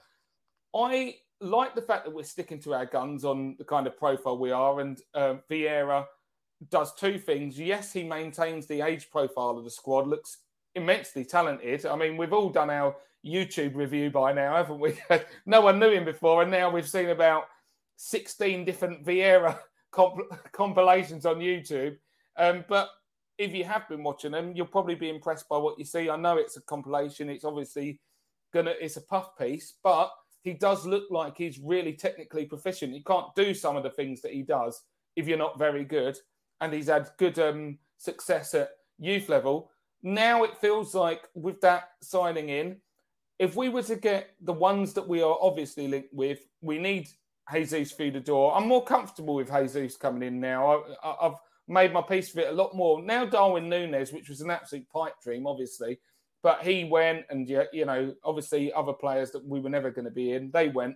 I 0.76 1.16
like 1.40 1.76
the 1.76 1.82
fact 1.82 2.06
that 2.06 2.14
we're 2.14 2.24
sticking 2.24 2.60
to 2.62 2.74
our 2.74 2.86
guns 2.86 3.26
on 3.26 3.56
the 3.58 3.66
kind 3.66 3.88
of 3.88 3.98
profile 3.98 4.38
we 4.38 4.52
are, 4.52 4.80
and 4.80 5.00
uh, 5.14 5.36
Vieira 5.50 6.06
does 6.70 6.94
two 6.96 7.18
things. 7.18 7.60
Yes, 7.60 7.92
he 7.92 8.04
maintains 8.04 8.68
the 8.68 8.82
age 8.82 9.10
profile 9.10 9.58
of 9.58 9.64
the 9.64 9.72
squad, 9.72 10.08
looks 10.08 10.38
immensely 10.76 11.26
talented. 11.26 11.86
I 11.86 11.96
mean, 11.96 12.16
we've 12.16 12.34
all 12.34 12.50
done 12.50 12.70
our 12.70 12.96
YouTube 13.26 13.76
review 13.76 14.10
by 14.10 14.32
now, 14.32 14.56
haven't 14.56 14.80
we? 14.80 14.98
no 15.46 15.62
one 15.62 15.80
knew 15.80 15.92
him 15.92 16.06
before, 16.06 16.44
and 16.44 16.52
now 16.52 16.70
we've 16.70 16.88
seen 16.88 17.10
about 17.10 17.46
16 17.98 18.64
different 18.66 19.06
Vieira 19.06 19.58
comp- 19.92 20.30
compilations 20.52 21.26
on 21.26 21.38
YouTube. 21.38 21.98
Um, 22.38 22.66
but 22.68 22.90
if 23.38 23.54
you 23.54 23.64
have 23.64 23.88
been 23.90 24.04
watching 24.04 24.32
them, 24.32 24.54
you'll 24.56 24.68
probably 24.68 24.96
be 24.96 25.10
impressed 25.10 25.50
by 25.50 25.58
what 25.58 25.78
you 25.80 25.86
see. 25.86 26.10
I 26.10 26.16
know 26.16 26.38
it's 26.38 26.58
a 26.58 26.62
compilation. 26.62 27.30
It's 27.30 27.46
obviously 27.46 28.00
gonna 28.54 28.74
it's 28.80 28.98
a 28.98 29.02
puff 29.02 29.38
piece, 29.38 29.76
but 29.84 30.12
he 30.44 30.54
does 30.54 30.86
look 30.86 31.06
like 31.10 31.38
he's 31.38 31.60
really 31.60 31.94
technically 31.94 32.46
proficient. 32.46 32.94
You 32.94 33.04
can't 33.04 33.34
do 33.36 33.54
some 33.54 33.78
of 33.78 33.84
the 33.84 33.90
things 33.90 34.22
that 34.22 34.34
he 34.34 34.42
does 34.42 34.82
if 35.16 35.28
you're 35.28 35.38
not 35.38 35.60
very 35.60 35.84
good. 35.84 36.18
And 36.60 36.74
he's 36.74 36.88
had 36.88 37.10
good 37.18 37.40
um, 37.40 37.78
success 37.98 38.54
at 38.54 38.72
youth 39.00 39.30
level. 39.30 39.72
Now 40.04 40.44
it 40.44 40.58
feels 40.58 40.96
like 40.96 41.28
with 41.36 41.62
that 41.62 41.90
signing 42.02 42.50
in, 42.50 42.78
if 43.40 43.56
we 43.56 43.70
were 43.70 43.84
to 43.84 43.96
get 43.96 44.36
the 44.42 44.54
ones 44.54 44.94
that 44.94 45.08
we 45.08 45.22
are 45.22 45.38
obviously 45.42 45.88
linked 45.88 46.14
with, 46.14 46.40
we 46.62 46.78
need 46.78 47.08
Jesus 47.51 47.91
through 47.91 48.12
the 48.12 48.20
door. 48.20 48.55
I'm 48.55 48.67
more 48.67 48.84
comfortable 48.84 49.36
with 49.36 49.51
Jesus 49.51 49.98
coming 49.98 50.24
in 50.24 50.39
now. 50.39 50.84
I, 51.03 51.15
I've 51.27 51.36
made 51.67 51.93
my 51.93 52.01
peace 52.01 52.34
with 52.34 52.46
it 52.46 52.51
a 52.51 52.55
lot 52.55 52.75
more. 52.75 53.01
Now 53.01 53.25
Darwin 53.25 53.70
Núñez, 53.70 54.13
which 54.13 54.29
was 54.29 54.41
an 54.41 54.50
absolute 54.50 54.89
pipe 54.89 55.13
dream, 55.24 55.48
obviously, 55.48 56.00
but 56.43 56.63
he 56.63 56.86
went, 56.86 57.25
and 57.29 57.48
you 57.48 57.63
you 57.72 57.86
know, 57.86 58.13
obviously 58.24 58.74
other 58.74 58.93
players 58.93 59.31
that 59.31 59.46
we 59.46 59.60
were 59.60 59.70
never 59.70 59.91
going 59.91 60.05
to 60.05 60.12
be 60.12 60.34
in, 60.34 60.51
they 60.51 60.70
went. 60.70 60.96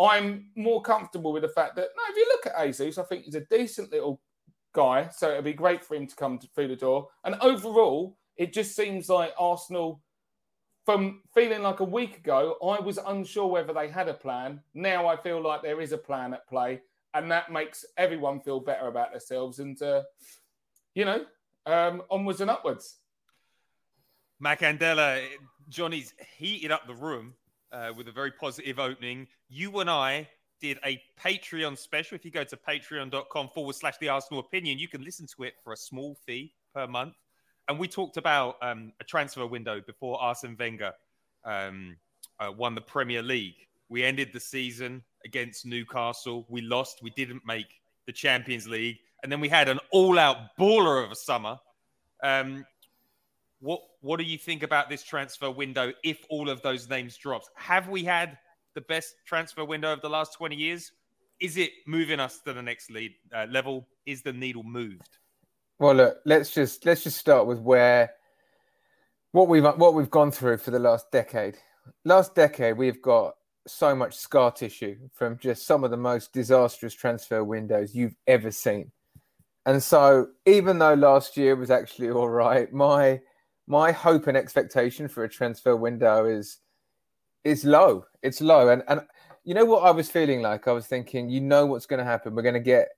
I'm 0.00 0.46
more 0.56 0.82
comfortable 0.82 1.32
with 1.32 1.42
the 1.42 1.48
fact 1.48 1.76
that 1.76 1.88
no, 1.96 2.02
if 2.08 2.16
you 2.16 2.26
look 2.28 2.46
at 2.46 2.66
Jesus, 2.66 2.98
I 2.98 3.04
think 3.04 3.24
he's 3.24 3.34
a 3.34 3.44
decent 3.50 3.92
little 3.92 4.20
guy, 4.74 5.08
so 5.14 5.30
it'd 5.30 5.44
be 5.44 5.52
great 5.52 5.84
for 5.84 5.94
him 5.94 6.06
to 6.06 6.16
come 6.16 6.38
to, 6.38 6.48
through 6.54 6.68
the 6.68 6.76
door. 6.76 7.08
And 7.24 7.36
overall, 7.40 8.16
it 8.36 8.52
just 8.52 8.74
seems 8.74 9.08
like 9.08 9.34
Arsenal 9.38 10.00
from 10.84 11.22
feeling 11.34 11.62
like 11.62 11.80
a 11.80 11.84
week 11.84 12.18
ago, 12.18 12.56
I 12.62 12.80
was 12.80 12.98
unsure 12.98 13.46
whether 13.46 13.72
they 13.72 13.88
had 13.88 14.08
a 14.08 14.14
plan. 14.14 14.60
Now 14.74 15.06
I 15.06 15.16
feel 15.16 15.40
like 15.40 15.62
there 15.62 15.80
is 15.80 15.92
a 15.92 15.98
plan 15.98 16.34
at 16.34 16.48
play, 16.48 16.80
and 17.14 17.30
that 17.30 17.52
makes 17.52 17.84
everyone 17.96 18.40
feel 18.40 18.60
better 18.60 18.88
about 18.88 19.12
themselves. 19.12 19.58
And 19.58 19.80
uh, 19.80 20.02
you 20.94 21.04
know, 21.04 21.24
um, 21.66 22.02
onwards 22.10 22.40
and 22.40 22.50
upwards. 22.50 22.96
Matt 24.40 24.60
Candela, 24.60 25.24
Johnny's 25.68 26.14
heated 26.36 26.72
up 26.72 26.86
the 26.86 26.94
room 26.94 27.34
uh, 27.70 27.92
with 27.96 28.08
a 28.08 28.12
very 28.12 28.32
positive 28.32 28.80
opening. 28.80 29.28
You 29.48 29.78
and 29.78 29.88
I 29.88 30.28
did 30.60 30.78
a 30.84 31.00
Patreon 31.22 31.78
special. 31.78 32.16
If 32.16 32.24
you 32.24 32.32
go 32.32 32.44
to 32.44 32.56
patreon.com 32.56 33.48
forward 33.48 33.76
slash 33.76 33.98
the 33.98 34.08
Arsenal 34.08 34.40
opinion, 34.40 34.78
you 34.78 34.88
can 34.88 35.04
listen 35.04 35.26
to 35.36 35.44
it 35.44 35.54
for 35.62 35.72
a 35.72 35.76
small 35.76 36.16
fee 36.26 36.54
per 36.74 36.86
month. 36.86 37.14
And 37.68 37.78
we 37.78 37.88
talked 37.88 38.16
about 38.16 38.56
um, 38.62 38.92
a 39.00 39.04
transfer 39.04 39.46
window 39.46 39.80
before 39.80 40.20
Arsene 40.20 40.56
Wenger 40.58 40.92
um, 41.44 41.96
uh, 42.40 42.50
won 42.50 42.74
the 42.74 42.80
Premier 42.80 43.22
League. 43.22 43.66
We 43.88 44.02
ended 44.02 44.30
the 44.32 44.40
season 44.40 45.02
against 45.24 45.66
Newcastle. 45.66 46.46
We 46.48 46.62
lost. 46.62 47.02
We 47.02 47.10
didn't 47.10 47.42
make 47.46 47.80
the 48.06 48.12
Champions 48.12 48.66
League. 48.66 48.98
And 49.22 49.30
then 49.30 49.40
we 49.40 49.48
had 49.48 49.68
an 49.68 49.78
all 49.90 50.18
out 50.18 50.56
baller 50.58 51.04
of 51.04 51.12
a 51.12 51.16
summer. 51.16 51.58
Um, 52.22 52.64
what 53.60 53.80
what 54.00 54.18
do 54.18 54.24
you 54.24 54.36
think 54.36 54.64
about 54.64 54.90
this 54.90 55.04
transfer 55.04 55.50
window 55.50 55.92
if 56.02 56.24
all 56.28 56.50
of 56.50 56.62
those 56.62 56.88
names 56.88 57.16
dropped? 57.16 57.50
Have 57.54 57.88
we 57.88 58.02
had 58.02 58.38
the 58.74 58.80
best 58.80 59.14
transfer 59.24 59.64
window 59.64 59.92
of 59.92 60.00
the 60.00 60.10
last 60.10 60.34
20 60.34 60.56
years? 60.56 60.90
Is 61.40 61.56
it 61.56 61.70
moving 61.86 62.18
us 62.18 62.40
to 62.40 62.52
the 62.52 62.62
next 62.62 62.90
lead 62.90 63.14
uh, 63.34 63.46
level? 63.48 63.86
Is 64.04 64.22
the 64.22 64.32
needle 64.32 64.64
moved? 64.64 65.18
Well, 65.82 65.96
look, 65.96 66.18
let's 66.24 66.54
just 66.54 66.86
let's 66.86 67.02
just 67.02 67.18
start 67.18 67.48
with 67.48 67.58
where 67.58 68.12
what 69.32 69.48
we've 69.48 69.64
what 69.64 69.94
we've 69.94 70.12
gone 70.12 70.30
through 70.30 70.58
for 70.58 70.70
the 70.70 70.78
last 70.78 71.10
decade. 71.10 71.56
Last 72.04 72.36
decade, 72.36 72.76
we've 72.76 73.02
got 73.02 73.34
so 73.66 73.92
much 73.92 74.14
scar 74.14 74.52
tissue 74.52 74.96
from 75.12 75.38
just 75.38 75.66
some 75.66 75.82
of 75.82 75.90
the 75.90 75.96
most 75.96 76.32
disastrous 76.32 76.94
transfer 76.94 77.42
windows 77.42 77.96
you've 77.96 78.14
ever 78.28 78.52
seen. 78.52 78.92
And 79.66 79.82
so, 79.82 80.28
even 80.46 80.78
though 80.78 80.94
last 80.94 81.36
year 81.36 81.56
was 81.56 81.72
actually 81.72 82.10
all 82.12 82.28
right, 82.28 82.72
my 82.72 83.20
my 83.66 83.90
hope 83.90 84.28
and 84.28 84.36
expectation 84.36 85.08
for 85.08 85.24
a 85.24 85.28
transfer 85.28 85.74
window 85.74 86.26
is 86.26 86.58
is 87.42 87.64
low. 87.64 88.04
It's 88.22 88.40
low, 88.40 88.68
and 88.68 88.84
and 88.86 89.00
you 89.42 89.54
know 89.54 89.64
what 89.64 89.82
I 89.82 89.90
was 89.90 90.08
feeling 90.08 90.42
like? 90.42 90.68
I 90.68 90.72
was 90.72 90.86
thinking, 90.86 91.28
you 91.28 91.40
know 91.40 91.66
what's 91.66 91.86
going 91.86 91.98
to 91.98 92.04
happen. 92.04 92.36
We're 92.36 92.42
going 92.42 92.54
to 92.54 92.60
get 92.60 92.90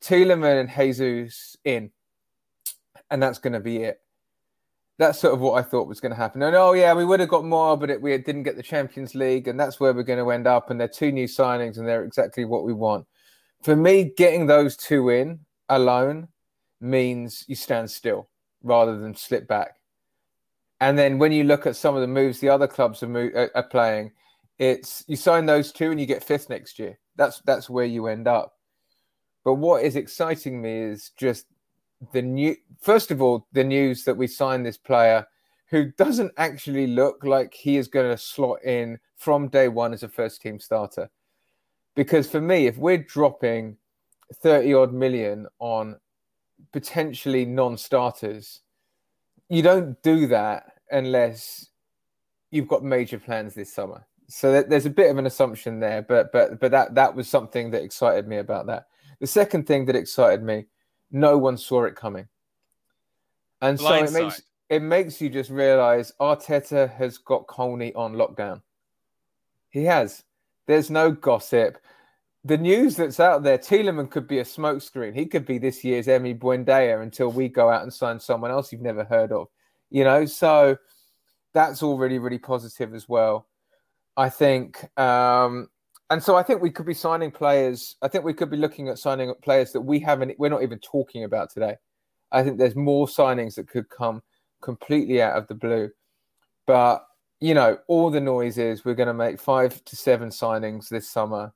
Tielemans 0.00 0.60
and 0.60 0.70
Jesus 0.70 1.56
in, 1.64 1.90
and 3.10 3.22
that's 3.22 3.38
going 3.38 3.52
to 3.54 3.60
be 3.60 3.78
it. 3.78 4.00
that's 4.98 5.20
sort 5.20 5.32
of 5.32 5.40
what 5.40 5.58
I 5.58 5.62
thought 5.62 5.86
was 5.86 6.00
going 6.00 6.10
to 6.10 6.16
happen. 6.16 6.42
And 6.42 6.56
oh 6.56 6.72
yeah, 6.72 6.92
we 6.92 7.04
would 7.04 7.20
have 7.20 7.28
got 7.28 7.44
more, 7.44 7.76
but 7.76 7.90
it, 7.90 8.02
we 8.02 8.16
didn't 8.18 8.42
get 8.42 8.56
the 8.56 8.62
Champions 8.62 9.14
League, 9.14 9.46
and 9.48 9.58
that's 9.58 9.78
where 9.78 9.94
we're 9.94 10.02
going 10.02 10.18
to 10.18 10.30
end 10.30 10.46
up. 10.46 10.70
And 10.70 10.80
they're 10.80 10.88
two 10.88 11.12
new 11.12 11.26
signings, 11.26 11.78
and 11.78 11.86
they're 11.86 12.04
exactly 12.04 12.44
what 12.44 12.64
we 12.64 12.72
want. 12.72 13.06
For 13.62 13.76
me, 13.76 14.12
getting 14.16 14.46
those 14.46 14.76
two 14.76 15.08
in 15.08 15.40
alone 15.68 16.28
means 16.80 17.44
you 17.48 17.54
stand 17.54 17.90
still 17.90 18.28
rather 18.62 18.98
than 18.98 19.14
slip 19.14 19.46
back. 19.48 19.76
And 20.80 20.98
then 20.98 21.18
when 21.18 21.32
you 21.32 21.44
look 21.44 21.66
at 21.66 21.76
some 21.76 21.94
of 21.94 22.00
the 22.00 22.06
moves 22.06 22.38
the 22.38 22.48
other 22.48 22.68
clubs 22.68 23.02
are, 23.02 23.08
mo- 23.08 23.48
are 23.54 23.62
playing, 23.64 24.12
it's 24.58 25.04
you 25.08 25.16
sign 25.16 25.46
those 25.46 25.72
two 25.72 25.90
and 25.90 26.00
you 26.00 26.06
get 26.06 26.22
fifth 26.24 26.48
next 26.48 26.78
year. 26.78 26.98
That's 27.16 27.40
that's 27.44 27.70
where 27.70 27.84
you 27.84 28.06
end 28.06 28.28
up. 28.28 28.54
But 29.44 29.54
what 29.54 29.84
is 29.84 29.96
exciting 29.96 30.60
me 30.60 30.78
is 30.78 31.10
just 31.16 31.46
the 32.12 32.22
new. 32.22 32.56
First 32.80 33.10
of 33.10 33.20
all, 33.20 33.46
the 33.52 33.64
news 33.64 34.04
that 34.04 34.16
we 34.16 34.26
signed 34.26 34.64
this 34.64 34.78
player 34.78 35.26
who 35.68 35.92
doesn't 35.92 36.32
actually 36.36 36.86
look 36.86 37.24
like 37.24 37.52
he 37.52 37.76
is 37.76 37.88
going 37.88 38.10
to 38.10 38.16
slot 38.16 38.62
in 38.64 38.98
from 39.16 39.48
day 39.48 39.68
one 39.68 39.92
as 39.92 40.02
a 40.02 40.08
first 40.08 40.40
team 40.40 40.58
starter. 40.58 41.10
Because 41.94 42.28
for 42.30 42.40
me, 42.40 42.66
if 42.66 42.78
we're 42.78 42.98
dropping 42.98 43.76
30 44.34 44.74
odd 44.74 44.92
million 44.92 45.46
on 45.58 45.96
potentially 46.72 47.44
non 47.44 47.76
starters, 47.76 48.60
you 49.48 49.62
don't 49.62 50.00
do 50.02 50.26
that 50.28 50.72
unless 50.90 51.68
you've 52.50 52.68
got 52.68 52.84
major 52.84 53.18
plans 53.18 53.54
this 53.54 53.72
summer. 53.72 54.06
So 54.28 54.62
there's 54.62 54.86
a 54.86 54.90
bit 54.90 55.10
of 55.10 55.16
an 55.16 55.26
assumption 55.26 55.80
there, 55.80 56.02
but 56.02 56.32
but 56.32 56.60
but 56.60 56.70
that 56.70 56.94
that 56.94 57.14
was 57.14 57.28
something 57.28 57.70
that 57.70 57.82
excited 57.82 58.28
me 58.28 58.36
about 58.36 58.66
that. 58.66 58.86
The 59.20 59.26
second 59.26 59.66
thing 59.66 59.86
that 59.86 59.96
excited 59.96 60.42
me, 60.42 60.66
no 61.10 61.38
one 61.38 61.56
saw 61.56 61.84
it 61.84 61.96
coming, 61.96 62.28
and 63.60 63.78
so 63.78 63.92
it 63.94 64.12
makes 64.12 64.42
it 64.68 64.82
makes 64.82 65.20
you 65.20 65.30
just 65.30 65.50
realize 65.50 66.12
Arteta 66.20 66.92
has 66.94 67.18
got 67.18 67.46
Colney 67.46 67.94
on 67.94 68.14
lockdown. 68.14 68.62
He 69.70 69.84
has. 69.84 70.24
There's 70.66 70.90
no 70.90 71.10
gossip. 71.10 71.78
The 72.44 72.58
news 72.58 72.96
that's 72.96 73.20
out 73.20 73.42
there, 73.42 73.58
Tielemans 73.58 74.10
could 74.10 74.28
be 74.28 74.38
a 74.38 74.44
smokescreen. 74.44 75.14
He 75.14 75.26
could 75.26 75.46
be 75.46 75.58
this 75.58 75.82
year's 75.82 76.06
Emi 76.06 76.38
Buendia 76.38 77.02
until 77.02 77.30
we 77.30 77.48
go 77.48 77.68
out 77.70 77.82
and 77.82 77.92
sign 77.92 78.20
someone 78.20 78.50
else 78.50 78.70
you've 78.70 78.80
never 78.82 79.04
heard 79.04 79.32
of. 79.32 79.48
You 79.90 80.04
know, 80.04 80.26
so 80.26 80.76
that's 81.52 81.82
all 81.82 81.98
really, 81.98 82.18
really 82.18 82.38
positive 82.38 82.94
as 82.94 83.08
well. 83.08 83.46
I 84.16 84.28
think, 84.28 84.86
um, 84.98 85.68
and 86.10 86.22
so 86.22 86.36
I 86.36 86.42
think 86.42 86.62
we 86.62 86.70
could 86.70 86.86
be 86.86 86.94
signing 86.94 87.30
players. 87.30 87.96
I 88.00 88.08
think 88.08 88.24
we 88.24 88.32
could 88.32 88.50
be 88.50 88.56
looking 88.56 88.88
at 88.88 88.98
signing 88.98 89.28
up 89.28 89.42
players 89.42 89.72
that 89.72 89.82
we 89.82 90.00
haven't, 90.00 90.38
we're 90.38 90.48
not 90.48 90.62
even 90.62 90.78
talking 90.78 91.24
about 91.24 91.50
today. 91.50 91.76
I 92.32 92.42
think 92.42 92.58
there's 92.58 92.76
more 92.76 93.06
signings 93.06 93.56
that 93.56 93.68
could 93.68 93.88
come 93.90 94.22
completely 94.62 95.20
out 95.20 95.36
of 95.36 95.46
the 95.48 95.54
blue. 95.54 95.90
But, 96.66 97.06
you 97.40 97.54
know, 97.54 97.78
all 97.88 98.10
the 98.10 98.20
noise 98.20 98.56
is 98.56 98.84
we're 98.84 98.94
going 98.94 99.08
to 99.08 99.14
make 99.14 99.38
five 99.38 99.84
to 99.84 99.96
seven 99.96 100.30
signings 100.30 100.88
this 100.88 101.10
summer. 101.10 101.52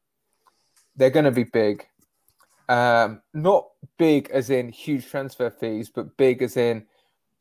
They're 0.96 1.10
going 1.10 1.24
to 1.24 1.30
be 1.30 1.44
big. 1.44 1.86
Um, 2.68 3.22
not 3.32 3.68
big 3.98 4.30
as 4.30 4.50
in 4.50 4.68
huge 4.68 5.06
transfer 5.08 5.50
fees, 5.50 5.90
but 5.90 6.16
big 6.18 6.42
as 6.42 6.58
in, 6.58 6.84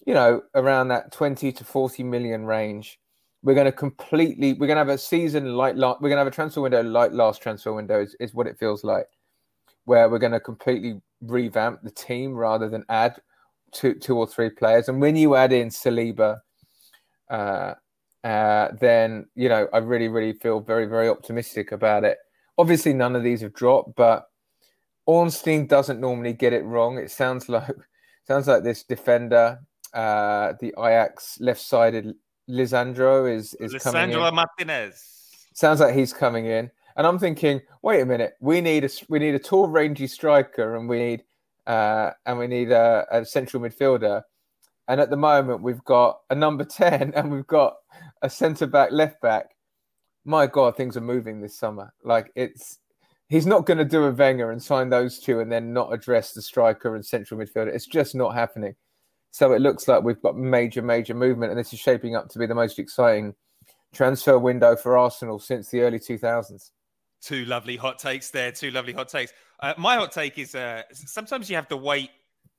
you 0.06 0.14
know, 0.14 0.44
around 0.56 0.88
that 0.90 1.12
20 1.12 1.52
to 1.52 1.64
40 1.64 2.04
million 2.04 2.46
range 2.46 3.01
we're 3.44 3.56
going 3.56 3.66
to 3.66 3.72
completely 3.72 4.54
we're 4.54 4.68
going 4.68 4.76
to 4.76 4.86
have 4.86 4.90
a 4.90 4.98
season 4.98 5.56
like 5.56 5.76
last 5.76 6.02
we're 6.02 6.10
going 6.10 6.18
to 6.18 6.24
have 6.24 6.28
a 6.28 6.36
transfer 6.36 6.62
window 6.62 6.84
like 6.84 7.12
last 7.12 7.42
transfer 7.42 7.74
window 7.74 8.02
is, 8.02 8.16
is 8.20 8.34
what 8.34 8.48
it 8.48 8.58
feels 8.58 8.84
like. 8.84 9.08
Where 9.86 10.10
we're 10.10 10.20
going 10.20 10.32
to 10.34 10.40
completely 10.40 11.02
revamp 11.22 11.82
the 11.82 11.92
team 11.92 12.34
rather 12.34 12.70
than 12.70 12.86
add 12.90 13.20
two 13.72 13.96
two 13.96 14.18
or 14.18 14.28
three 14.28 14.50
players. 14.50 14.90
And 14.90 15.02
when 15.02 15.16
you 15.16 15.36
add 15.36 15.54
in 15.54 15.70
Saliba 15.70 16.40
uh, 17.30 17.74
uh, 18.24 18.68
then 18.80 19.26
you 19.36 19.50
know 19.50 19.68
I 19.74 19.80
really 19.80 20.08
really 20.08 20.34
feel 20.34 20.60
very 20.60 20.86
very 20.86 21.10
optimistic 21.10 21.72
about 21.72 22.04
it. 22.04 22.18
Obviously 22.58 22.94
none 22.94 23.16
of 23.16 23.24
these 23.24 23.42
have 23.42 23.54
dropped 23.54 23.96
but 23.96 24.28
Ornstein 25.08 25.66
doesn't 25.66 26.00
normally 26.00 26.34
get 26.34 26.54
it 26.54 26.64
wrong. 26.64 27.00
It 27.00 27.10
sounds 27.10 27.50
like 27.50 27.74
sounds 28.28 28.48
like 28.48 28.64
this 28.64 28.84
defender 28.84 29.60
uh, 29.94 30.54
the 30.60 30.74
Ajax 30.78 31.38
left-sided 31.42 32.14
Lisandro 32.52 33.34
is 33.34 33.54
is 33.56 33.74
Lisandro 33.74 33.94
coming 33.94 34.12
in. 34.12 34.36
Martinez. 34.36 35.48
Sounds 35.54 35.80
like 35.80 35.96
he's 35.96 36.14
coming 36.14 36.46
in, 36.46 36.70
and 36.96 37.08
I'm 37.08 37.20
thinking, 37.20 37.62
wait 37.82 38.02
a 38.02 38.06
minute, 38.06 38.34
we 38.40 38.62
need 38.62 38.84
a 38.84 38.90
we 39.10 39.20
need 39.20 39.36
a 39.36 39.40
tall, 39.40 39.68
rangy 39.68 40.08
striker, 40.08 40.76
and 40.76 40.88
we 40.88 41.00
need 41.00 41.24
uh, 41.68 42.12
and 42.26 42.38
we 42.38 42.48
need 42.48 42.72
a, 42.72 43.06
a 43.12 43.26
central 43.26 43.64
midfielder. 43.64 44.24
And 44.88 45.00
at 45.00 45.10
the 45.10 45.18
moment, 45.18 45.62
we've 45.62 45.84
got 45.86 46.20
a 46.30 46.36
number 46.36 46.66
ten, 46.66 47.14
and 47.16 47.32
we've 47.32 47.48
got 47.48 47.76
a 48.22 48.30
centre 48.30 48.68
back, 48.68 48.92
left 48.92 49.22
back. 49.22 49.56
My 50.26 50.46
God, 50.48 50.76
things 50.76 50.98
are 50.98 51.02
moving 51.02 51.42
this 51.42 51.58
summer. 51.58 51.94
Like 52.04 52.32
it's 52.36 52.80
he's 53.30 53.48
not 53.48 53.66
going 53.66 53.78
to 53.78 53.86
do 53.86 54.04
a 54.04 54.12
Wenger 54.12 54.52
and 54.52 54.62
sign 54.62 54.90
those 54.90 55.20
two, 55.20 55.40
and 55.40 55.52
then 55.52 55.74
not 55.74 55.94
address 55.94 56.34
the 56.34 56.42
striker 56.42 56.96
and 56.96 57.06
central 57.06 57.40
midfielder. 57.40 57.74
It's 57.74 57.88
just 57.88 58.16
not 58.16 58.36
happening. 58.36 58.76
So 59.32 59.54
it 59.54 59.62
looks 59.62 59.88
like 59.88 60.04
we've 60.04 60.22
got 60.22 60.38
major, 60.38 60.82
major 60.82 61.14
movement, 61.14 61.52
and 61.52 61.60
this 61.60 61.72
is 61.74 61.80
shaping 61.80 62.16
up 62.16 62.30
to 62.30 62.40
be 62.40 62.46
the 62.46 62.56
most 62.56 62.78
exciting 62.80 63.34
transfer 63.94 64.38
window 64.38 64.76
for 64.76 64.98
Arsenal 64.98 65.40
since 65.40 65.70
the 65.70 65.82
early 65.82 66.00
2000s. 66.00 66.72
Two 67.22 67.46
lovely 67.46 67.78
hot 67.78 67.98
takes 67.98 68.30
there. 68.30 68.52
Two 68.52 68.72
lovely 68.72 68.94
hot 68.94 69.08
takes. 69.08 69.32
Uh, 69.60 69.74
my 69.78 69.96
hot 69.96 70.12
take 70.12 70.38
is 70.38 70.54
uh, 70.54 70.84
sometimes 70.92 71.50
you 71.50 71.56
have 71.56 71.68
to 71.70 71.78
wait 71.78 72.10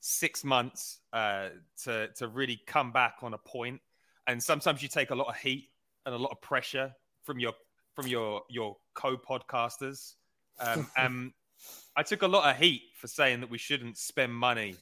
six 0.00 0.44
months 0.44 1.00
uh, 1.12 1.48
to 1.84 2.08
to 2.16 2.28
really 2.28 2.60
come 2.66 2.92
back 2.92 3.16
on 3.22 3.34
a 3.34 3.38
point, 3.38 3.80
and 4.26 4.42
sometimes 4.42 4.82
you 4.82 4.88
take 4.88 5.10
a 5.10 5.14
lot 5.14 5.28
of 5.28 5.36
heat 5.36 5.68
and 6.06 6.14
a 6.14 6.18
lot 6.18 6.30
of 6.30 6.40
pressure 6.40 6.92
from 7.24 7.38
your 7.38 7.52
from 7.94 8.06
your 8.06 8.42
your 8.48 8.76
co-podcasters. 8.94 10.14
Um, 10.60 10.88
and 10.96 11.32
I 11.96 12.02
took 12.02 12.22
a 12.22 12.28
lot 12.28 12.48
of 12.48 12.56
heat 12.56 12.82
for 12.96 13.08
saying 13.08 13.40
that 13.40 13.50
we 13.50 13.58
shouldn't 13.58 13.98
spend 13.98 14.32
money 14.32 14.76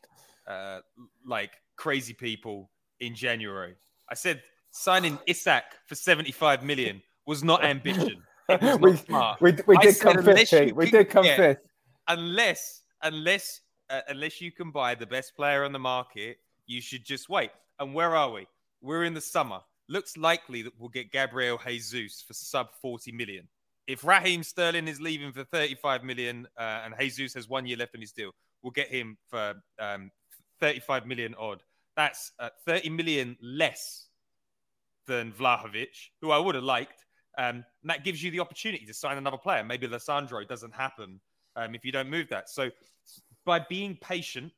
uh, 0.47 0.81
like 1.25 1.53
crazy 1.81 2.13
people 2.13 2.71
in 3.01 3.15
January. 3.15 3.75
I 4.11 4.15
said 4.15 4.43
signing 4.71 5.19
Isak 5.27 5.65
for 5.87 5.95
75 5.95 6.63
million 6.63 7.03
was 7.27 7.43
not 7.43 7.65
ambition. 7.65 8.23
Was 8.49 8.79
we, 9.09 9.15
not 9.15 9.41
we, 9.41 9.57
we 9.67 9.79
did 9.79 9.99
come 9.99 10.23
fifth. 10.23 10.73
We 10.75 10.91
did 10.91 11.09
come 11.09 11.25
fifth. 11.25 11.61
Unless, 12.07 12.83
unless, 13.03 13.63
uh, 13.89 14.03
unless 14.09 14.43
you 14.43 14.53
can 14.53 14.71
buy 14.71 14.95
the 14.95 15.07
best 15.07 15.35
player 15.35 15.65
on 15.65 15.73
the 15.73 15.79
market, 15.79 16.37
you 16.67 16.83
should 16.83 17.05
just 17.05 17.31
wait. 17.31 17.51
And 17.79 17.95
where 17.95 18.15
are 18.15 18.31
we? 18.31 18.47
We're 18.83 19.05
in 19.05 19.15
the 19.15 19.21
summer. 19.21 19.61
Looks 19.89 20.19
likely 20.19 20.61
that 20.63 20.73
we'll 20.79 20.91
get 20.91 21.11
Gabriel 21.11 21.59
Jesus 21.67 22.23
for 22.27 22.35
sub 22.35 22.69
40 22.83 23.11
million. 23.13 23.49
If 23.87 24.05
Raheem 24.05 24.43
Sterling 24.43 24.87
is 24.87 25.01
leaving 25.01 25.33
for 25.33 25.45
35 25.45 26.05
million 26.05 26.47
uh, 26.59 26.83
and 26.85 26.95
Jesus 27.01 27.33
has 27.35 27.49
one 27.49 27.67
year 27.67 27.79
left 27.79 27.95
on 27.95 28.03
his 28.03 28.13
deal, 28.13 28.33
we'll 28.63 28.71
get 28.71 28.89
him 28.89 29.17
for 29.29 29.55
um, 29.79 30.11
35 30.61 31.07
million 31.07 31.35
odd. 31.39 31.63
That's 32.01 32.33
uh, 32.39 32.49
30 32.65 32.89
million 32.89 33.37
less 33.43 34.07
than 35.07 35.33
Vlahovic, 35.33 36.09
who 36.23 36.31
I 36.31 36.39
would 36.39 36.55
have 36.55 36.65
liked. 36.65 37.05
Um, 37.37 37.57
and 37.83 37.91
that 37.91 38.05
gives 38.05 38.23
you 38.23 38.31
the 38.31 38.41
opportunity 38.41 38.87
to 38.87 38.95
sign 38.95 39.19
another 39.19 39.37
player. 39.37 39.63
Maybe 39.63 39.87
Lisandro 39.87 40.49
doesn't 40.49 40.75
happen 40.75 41.21
um, 41.57 41.75
if 41.75 41.85
you 41.85 41.93
don't 41.93 42.09
move 42.09 42.31
that. 42.31 42.49
So 42.49 42.71
by 43.45 43.59
being 43.69 43.99
patient, 44.01 44.51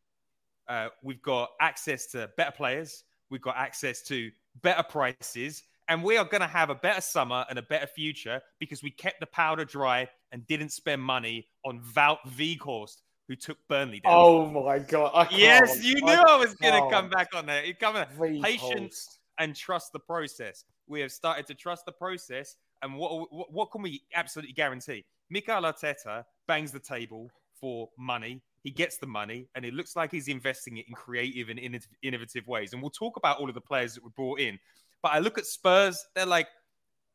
uh, 0.69 0.91
we've 1.03 1.21
got 1.21 1.49
access 1.61 2.07
to 2.13 2.31
better 2.37 2.53
players, 2.53 3.03
we've 3.29 3.43
got 3.43 3.57
access 3.57 4.03
to 4.03 4.31
better 4.63 4.85
prices, 4.85 5.65
and 5.89 6.05
we 6.05 6.19
are 6.19 6.25
going 6.25 6.43
to 6.43 6.47
have 6.47 6.71
a 6.71 6.77
better 6.77 7.01
summer 7.01 7.45
and 7.51 7.59
a 7.59 7.63
better 7.63 7.89
future 7.89 8.41
because 8.61 8.85
we 8.85 8.93
kept 8.93 9.19
the 9.19 9.27
powder 9.27 9.65
dry 9.65 10.07
and 10.31 10.47
didn't 10.47 10.71
spend 10.71 11.03
money 11.03 11.49
on 11.65 11.83
Wout 11.97 12.19
Weghorst, 12.39 12.99
who 13.33 13.37
took 13.37 13.57
Burnley 13.67 14.01
down. 14.01 14.13
Oh 14.15 14.47
my 14.47 14.79
god! 14.79 15.29
yes, 15.33 15.83
you 15.83 15.95
knew 15.95 16.13
I, 16.13 16.35
I 16.35 16.37
was 16.37 16.55
going 16.55 16.75
to 16.75 16.91
come 16.95 17.09
back 17.09 17.29
on 17.35 17.47
there. 17.47 17.65
You 17.65 17.75
come 17.75 17.97
on. 17.97 18.07
patience 18.43 19.19
and 19.39 19.57
trust 19.57 19.93
the 19.95 19.99
process. 19.99 20.65
We 20.87 21.01
have 21.01 21.11
started 21.11 21.47
to 21.47 21.55
trust 21.55 21.87
the 21.87 21.93
process, 21.93 22.57
and 22.83 22.95
what 22.95 23.33
what, 23.33 23.51
what 23.51 23.71
can 23.71 23.81
we 23.81 24.03
absolutely 24.15 24.53
guarantee? 24.53 25.07
Mikel 25.31 25.63
Arteta 25.63 26.25
bangs 26.47 26.73
the 26.73 26.79
table 26.79 27.31
for 27.59 27.89
money. 27.99 28.43
He 28.65 28.71
gets 28.71 28.99
the 28.99 29.07
money, 29.07 29.49
and 29.55 29.65
it 29.65 29.73
looks 29.73 29.97
like 29.97 30.11
he's 30.11 30.29
investing 30.29 30.77
it 30.77 30.85
in 30.87 30.95
creative 30.95 31.49
and 31.49 31.59
innovative 32.03 32.47
ways. 32.47 32.75
And 32.75 32.83
we'll 32.83 32.91
talk 32.91 33.17
about 33.17 33.39
all 33.39 33.49
of 33.49 33.55
the 33.55 33.63
players 33.63 33.95
that 33.95 34.05
were 34.05 34.11
brought 34.11 34.41
in. 34.41 34.59
But 35.03 35.13
I 35.13 35.21
look 35.21 35.39
at 35.39 35.47
Spurs; 35.47 36.05
they're 36.15 36.27
like, 36.27 36.49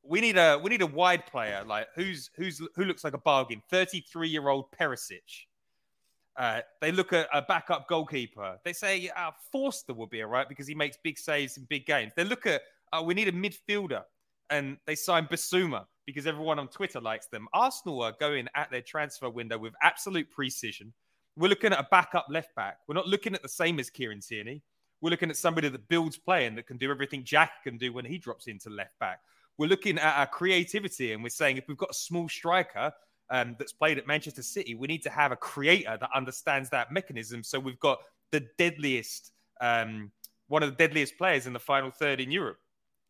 we 0.03 0.19
need 0.19 0.38
a 0.38 0.58
we 0.58 0.71
need 0.71 0.82
a 0.82 0.88
wide 0.88 1.27
player, 1.27 1.63
like 1.63 1.88
who's 1.93 2.32
who's 2.36 2.60
who 2.75 2.86
looks 2.86 3.03
like 3.03 3.13
a 3.13 3.19
bargain. 3.19 3.62
Thirty 3.69 4.01
three 4.01 4.30
year 4.30 4.47
old 4.49 4.71
Perisic 4.71 5.45
uh, 6.38 6.62
they 6.82 6.91
look 6.91 7.13
at 7.13 7.28
a 7.34 7.41
backup 7.41 7.88
goalkeeper. 7.88 8.60
They 8.63 8.73
say 8.73 9.10
uh, 9.15 9.32
Forster 9.52 9.93
will 9.93 10.08
be 10.08 10.21
all 10.21 10.30
right 10.30 10.47
because 10.47 10.67
he 10.67 10.76
makes 10.76 10.97
big 11.04 11.17
saves 11.17 11.58
in 11.58 11.65
big 11.65 11.86
games. 11.86 12.13
They 12.15 12.23
look 12.23 12.45
at 12.45 12.62
uh, 12.93 13.02
we 13.04 13.13
need 13.13 13.28
a 13.28 13.32
midfielder, 13.32 14.04
and 14.50 14.78
they 14.86 14.95
sign 14.95 15.26
Bissouma 15.26 15.86
because 16.06 16.28
everyone 16.28 16.60
on 16.60 16.67
Twitter 16.67 17.02
likes 17.02 17.28
them. 17.28 17.47
Arsenal 17.54 18.02
are 18.02 18.13
going 18.19 18.47
at 18.56 18.71
their 18.71 18.82
transfer 18.82 19.30
window 19.30 19.58
with 19.58 19.73
absolute 19.82 20.30
precision. 20.32 20.93
We're 21.36 21.50
looking 21.50 21.73
at 21.73 21.80
a 21.80 21.88
backup 21.91 22.28
left 22.30 22.56
back. 22.56 22.78
We're 22.88 22.95
not 22.95 23.08
looking 23.08 23.36
at 23.36 23.41
the 23.41 23.50
same 23.50 23.80
as 23.80 23.89
Kieran 23.89 24.21
Tierney. 24.21 24.63
We're 25.02 25.10
looking 25.10 25.30
at 25.30 25.38
somebody 25.38 25.69
that 25.69 25.88
builds 25.89 26.17
play 26.17 26.45
and 26.45 26.58
that 26.58 26.65
can 26.65 26.78
do 26.78 26.89
everything 26.89 27.23
Jack 27.23 27.63
can 27.63 27.78
do 27.78 27.93
when 27.93 28.06
he 28.06 28.17
drops 28.17 28.47
into 28.47 28.69
left 28.69 28.97
back. 29.00 29.19
We're 29.58 29.67
looking 29.67 30.00
at 30.00 30.17
our 30.17 30.28
creativity 30.28 31.13
and 31.13 31.21
we're 31.21 31.30
saying 31.30 31.58
if 31.58 31.67
we've 31.67 31.78
got 31.78 31.91
a 31.91 31.95
small 31.95 32.30
striker 32.30 32.91
um, 33.29 33.55
that's 33.59 33.73
played 33.73 33.97
at 33.97 34.07
Manchester 34.07 34.41
City, 34.41 34.75
we 34.75 34.87
need 34.87 35.03
to 35.03 35.09
have 35.09 35.31
a 35.31 35.35
creator 35.35 35.97
that 35.99 36.09
understands 36.15 36.69
that 36.69 36.91
mechanism. 36.91 37.43
So 37.43 37.59
we've 37.59 37.79
got 37.79 37.99
the 38.31 38.45
deadliest, 38.57 39.31
um, 39.61 40.11
one 40.47 40.63
of 40.63 40.69
the 40.69 40.75
deadliest 40.75 41.17
players 41.17 41.47
in 41.47 41.53
the 41.53 41.59
final 41.59 41.91
third 41.91 42.19
in 42.19 42.31
Europe. 42.31 42.59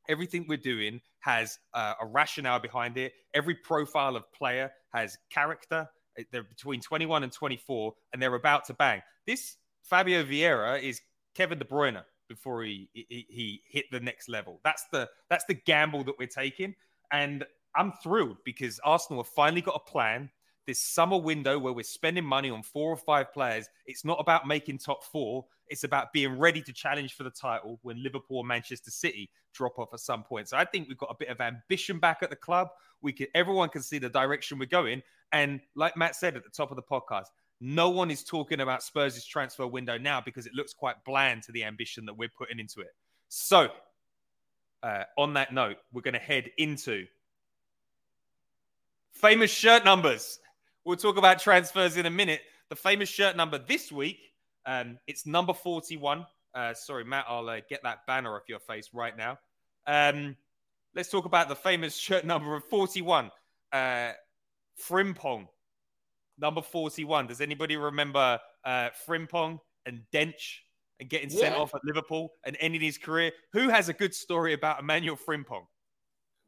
Everything 0.09 0.45
we're 0.47 0.57
doing 0.57 1.01
has 1.19 1.59
uh, 1.73 1.93
a 2.01 2.05
rationale 2.05 2.59
behind 2.59 2.97
it. 2.97 3.13
Every 3.33 3.55
profile 3.55 4.15
of 4.15 4.31
player 4.31 4.71
has 4.93 5.17
character. 5.29 5.87
They're 6.31 6.43
between 6.43 6.81
21 6.81 7.23
and 7.23 7.31
24, 7.31 7.93
and 8.13 8.21
they're 8.21 8.33
about 8.33 8.65
to 8.65 8.73
bang. 8.73 9.01
This 9.27 9.57
Fabio 9.83 10.23
Vieira 10.23 10.81
is 10.81 11.01
Kevin 11.35 11.59
De 11.59 11.65
Bruyne 11.65 12.01
before 12.27 12.63
he, 12.63 12.89
he, 12.93 13.25
he 13.29 13.61
hit 13.67 13.85
the 13.91 13.99
next 13.99 14.29
level. 14.29 14.59
That's 14.63 14.85
the 14.91 15.09
that's 15.29 15.45
the 15.45 15.53
gamble 15.53 16.03
that 16.05 16.15
we're 16.17 16.27
taking, 16.27 16.73
and 17.11 17.45
I'm 17.77 17.91
thrilled 18.03 18.37
because 18.43 18.79
Arsenal 18.83 19.23
have 19.23 19.31
finally 19.31 19.61
got 19.61 19.75
a 19.75 19.91
plan. 19.91 20.29
This 20.65 20.83
summer 20.83 21.17
window 21.17 21.57
where 21.57 21.71
we're 21.71 21.83
spending 21.83 22.25
money 22.25 22.49
on 22.49 22.61
four 22.61 22.91
or 22.91 22.97
five 22.97 23.31
players, 23.31 23.69
it's 23.85 24.03
not 24.03 24.19
about 24.19 24.45
making 24.45 24.79
top 24.79 25.03
four. 25.05 25.45
It's 25.69 25.85
about 25.85 26.11
being 26.11 26.37
ready 26.37 26.61
to 26.61 26.73
challenge 26.73 27.13
for 27.13 27.23
the 27.23 27.29
title 27.29 27.79
when 27.83 28.03
Liverpool 28.03 28.39
or 28.39 28.43
Manchester 28.43 28.91
City 28.91 29.29
drop 29.53 29.79
off 29.79 29.93
at 29.93 30.01
some 30.01 30.23
point. 30.23 30.49
So 30.49 30.57
I 30.57 30.65
think 30.65 30.89
we've 30.89 30.97
got 30.97 31.09
a 31.09 31.15
bit 31.17 31.29
of 31.29 31.39
ambition 31.39 31.99
back 31.99 32.19
at 32.21 32.29
the 32.29 32.35
club. 32.35 32.67
We 33.01 33.13
can 33.13 33.27
everyone 33.33 33.69
can 33.69 33.81
see 33.81 33.97
the 33.97 34.09
direction 34.09 34.59
we're 34.59 34.65
going. 34.65 35.03
And 35.31 35.61
like 35.75 35.95
Matt 35.95 36.15
said 36.15 36.35
at 36.35 36.43
the 36.43 36.49
top 36.49 36.71
of 36.71 36.75
the 36.75 36.83
podcast, 36.83 37.27
no 37.59 37.89
one 37.89 38.11
is 38.11 38.23
talking 38.23 38.59
about 38.59 38.83
Spurs' 38.83 39.25
transfer 39.25 39.65
window 39.65 39.97
now 39.97 40.21
because 40.21 40.45
it 40.45 40.53
looks 40.53 40.73
quite 40.73 41.03
bland 41.05 41.43
to 41.43 41.51
the 41.51 41.63
ambition 41.63 42.05
that 42.05 42.17
we're 42.17 42.29
putting 42.29 42.59
into 42.59 42.81
it. 42.81 42.93
So, 43.29 43.69
uh, 44.83 45.03
on 45.17 45.33
that 45.33 45.53
note, 45.53 45.77
we're 45.91 46.01
going 46.01 46.13
to 46.13 46.19
head 46.19 46.51
into 46.57 47.07
famous 49.13 49.51
shirt 49.51 49.85
numbers. 49.85 50.39
We'll 50.85 50.97
talk 50.97 51.17
about 51.17 51.39
transfers 51.39 51.97
in 51.97 52.05
a 52.05 52.09
minute. 52.09 52.41
The 52.69 52.75
famous 52.75 53.09
shirt 53.09 53.35
number 53.35 53.57
this 53.57 53.91
week, 53.91 54.19
um, 54.65 54.97
it's 55.07 55.25
number 55.25 55.53
41. 55.53 56.25
Uh, 56.53 56.73
sorry, 56.73 57.03
Matt, 57.03 57.25
I'll 57.27 57.47
uh, 57.49 57.59
get 57.69 57.83
that 57.83 58.05
banner 58.07 58.35
off 58.35 58.43
your 58.47 58.59
face 58.59 58.89
right 58.93 59.15
now. 59.15 59.37
Um, 59.85 60.35
let's 60.95 61.09
talk 61.09 61.25
about 61.25 61.49
the 61.49 61.55
famous 61.55 61.95
shirt 61.97 62.25
number 62.25 62.55
of 62.55 62.63
41. 62.65 63.31
Uh, 63.71 64.11
Frimpong 64.81 65.47
number 66.37 66.61
41. 66.61 67.27
Does 67.27 67.41
anybody 67.41 67.77
remember 67.77 68.39
uh, 68.63 68.89
Frimpong 69.07 69.59
and 69.85 70.01
Dench 70.13 70.59
and 70.99 71.09
getting 71.09 71.29
yeah. 71.31 71.39
sent 71.39 71.55
off 71.55 71.73
at 71.73 71.81
Liverpool 71.83 72.33
and 72.45 72.57
ending 72.59 72.81
his 72.81 72.97
career? 72.97 73.31
Who 73.53 73.69
has 73.69 73.89
a 73.89 73.93
good 73.93 74.13
story 74.13 74.53
about 74.53 74.79
Emmanuel 74.79 75.17
Frimpong? 75.17 75.65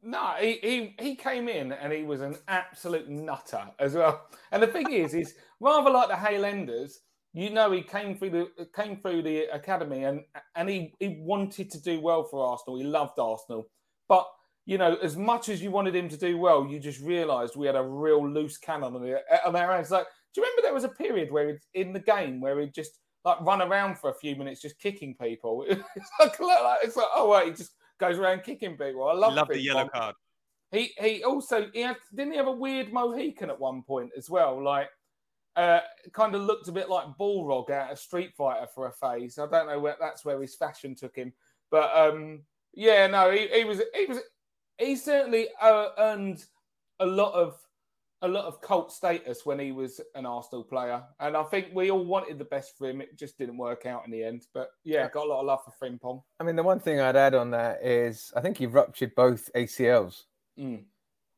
No, 0.02 0.34
he, 0.40 0.58
he 0.62 0.94
he 0.98 1.14
came 1.14 1.48
in 1.48 1.72
and 1.72 1.92
he 1.92 2.04
was 2.04 2.22
an 2.22 2.36
absolute 2.48 3.08
nutter 3.08 3.64
as 3.78 3.94
well. 3.94 4.28
And 4.50 4.62
the 4.62 4.66
thing 4.66 4.90
is, 4.92 5.12
is 5.14 5.34
rather 5.60 5.90
like 5.90 6.08
the 6.08 6.16
Highlanders, 6.16 7.00
you 7.34 7.50
know, 7.50 7.70
he 7.70 7.82
came 7.82 8.16
through 8.16 8.30
the 8.30 8.66
came 8.74 8.96
through 8.96 9.22
the 9.22 9.44
academy 9.54 10.04
and 10.04 10.22
and 10.54 10.68
he 10.70 10.94
he 11.00 11.18
wanted 11.20 11.70
to 11.72 11.82
do 11.82 12.00
well 12.00 12.24
for 12.24 12.46
Arsenal. 12.46 12.78
He 12.78 12.84
loved 12.84 13.18
Arsenal, 13.18 13.68
but 14.08 14.26
you 14.64 14.78
know, 14.78 14.96
as 15.02 15.16
much 15.16 15.48
as 15.50 15.60
you 15.62 15.70
wanted 15.70 15.94
him 15.94 16.08
to 16.08 16.16
do 16.16 16.38
well, 16.38 16.66
you 16.66 16.78
just 16.78 17.00
realised 17.00 17.56
we 17.56 17.66
had 17.66 17.76
a 17.76 17.82
real 17.82 18.26
loose 18.26 18.56
cannon 18.56 18.94
on, 18.94 19.02
the, 19.02 19.20
on 19.44 19.56
our 19.56 19.72
hands. 19.72 19.90
Like, 19.90 20.06
do 20.32 20.40
you 20.40 20.44
remember 20.44 20.62
there 20.62 20.74
was 20.74 20.84
a 20.84 20.88
period 20.88 21.30
where 21.30 21.58
in 21.74 21.92
the 21.92 22.00
game 22.00 22.40
where 22.40 22.58
he'd 22.60 22.72
just 22.74 23.00
like 23.24 23.40
run 23.42 23.60
around 23.60 23.98
for 23.98 24.10
a 24.10 24.14
few 24.14 24.34
minutes 24.34 24.62
just 24.62 24.78
kicking 24.78 25.14
people? 25.20 25.66
It's 25.68 26.10
like, 26.40 26.78
it's 26.82 26.96
like 26.96 27.08
oh 27.14 27.28
wait, 27.28 27.46
he 27.48 27.52
just 27.52 27.72
goes 28.00 28.18
around 28.18 28.42
kicking 28.42 28.76
people. 28.76 29.08
I 29.08 29.12
love, 29.12 29.34
love 29.34 29.48
the 29.48 29.60
yellow 29.60 29.88
card. 29.88 30.16
He 30.72 30.92
he 30.98 31.22
also 31.22 31.68
he 31.72 31.80
had 31.82 31.96
didn't 32.14 32.32
he 32.32 32.38
have 32.38 32.46
a 32.46 32.52
weird 32.52 32.92
Mohican 32.92 33.50
at 33.50 33.60
one 33.60 33.82
point 33.82 34.10
as 34.16 34.30
well? 34.30 34.62
Like 34.62 34.88
uh, 35.56 35.80
kind 36.12 36.34
of 36.34 36.42
looked 36.42 36.68
a 36.68 36.72
bit 36.72 36.88
like 36.88 37.06
Balrog 37.18 37.70
out 37.70 37.92
of 37.92 37.98
Street 37.98 38.32
Fighter 38.36 38.66
for 38.74 38.86
a 38.86 38.92
phase. 38.92 39.38
I 39.38 39.46
don't 39.46 39.68
know 39.68 39.78
where 39.78 39.96
that's 40.00 40.24
where 40.24 40.40
his 40.40 40.56
fashion 40.56 40.94
took 40.94 41.16
him, 41.16 41.32
but 41.70 41.94
um, 41.94 42.42
yeah, 42.72 43.06
no, 43.06 43.30
he, 43.30 43.48
he 43.48 43.64
was 43.64 43.82
he 43.94 44.06
was 44.06 44.18
he 44.78 44.96
certainly 44.96 45.48
uh, 45.60 45.88
earned 45.98 46.44
a 47.00 47.06
lot 47.06 47.34
of 47.34 47.58
a 48.22 48.28
lot 48.28 48.44
of 48.44 48.60
cult 48.60 48.92
status 48.92 49.46
when 49.46 49.58
he 49.58 49.72
was 49.72 50.00
an 50.14 50.26
Arsenal 50.26 50.64
player, 50.64 51.02
and 51.20 51.36
I 51.36 51.42
think 51.44 51.68
we 51.72 51.90
all 51.90 52.04
wanted 52.04 52.38
the 52.38 52.44
best 52.44 52.76
for 52.76 52.88
him. 52.88 53.00
It 53.00 53.18
just 53.18 53.38
didn't 53.38 53.56
work 53.56 53.86
out 53.86 54.04
in 54.04 54.10
the 54.10 54.22
end, 54.22 54.46
but 54.52 54.70
yeah, 54.84 55.08
got 55.08 55.26
a 55.26 55.28
lot 55.28 55.40
of 55.40 55.46
love 55.46 55.60
for 55.64 55.72
Frimpong. 55.72 56.22
I 56.38 56.44
mean, 56.44 56.56
the 56.56 56.62
one 56.62 56.80
thing 56.80 57.00
I'd 57.00 57.16
add 57.16 57.34
on 57.34 57.50
that 57.52 57.84
is 57.84 58.32
I 58.36 58.40
think 58.40 58.58
he 58.58 58.66
ruptured 58.66 59.14
both 59.14 59.50
ACLs, 59.54 60.24
mm. 60.58 60.82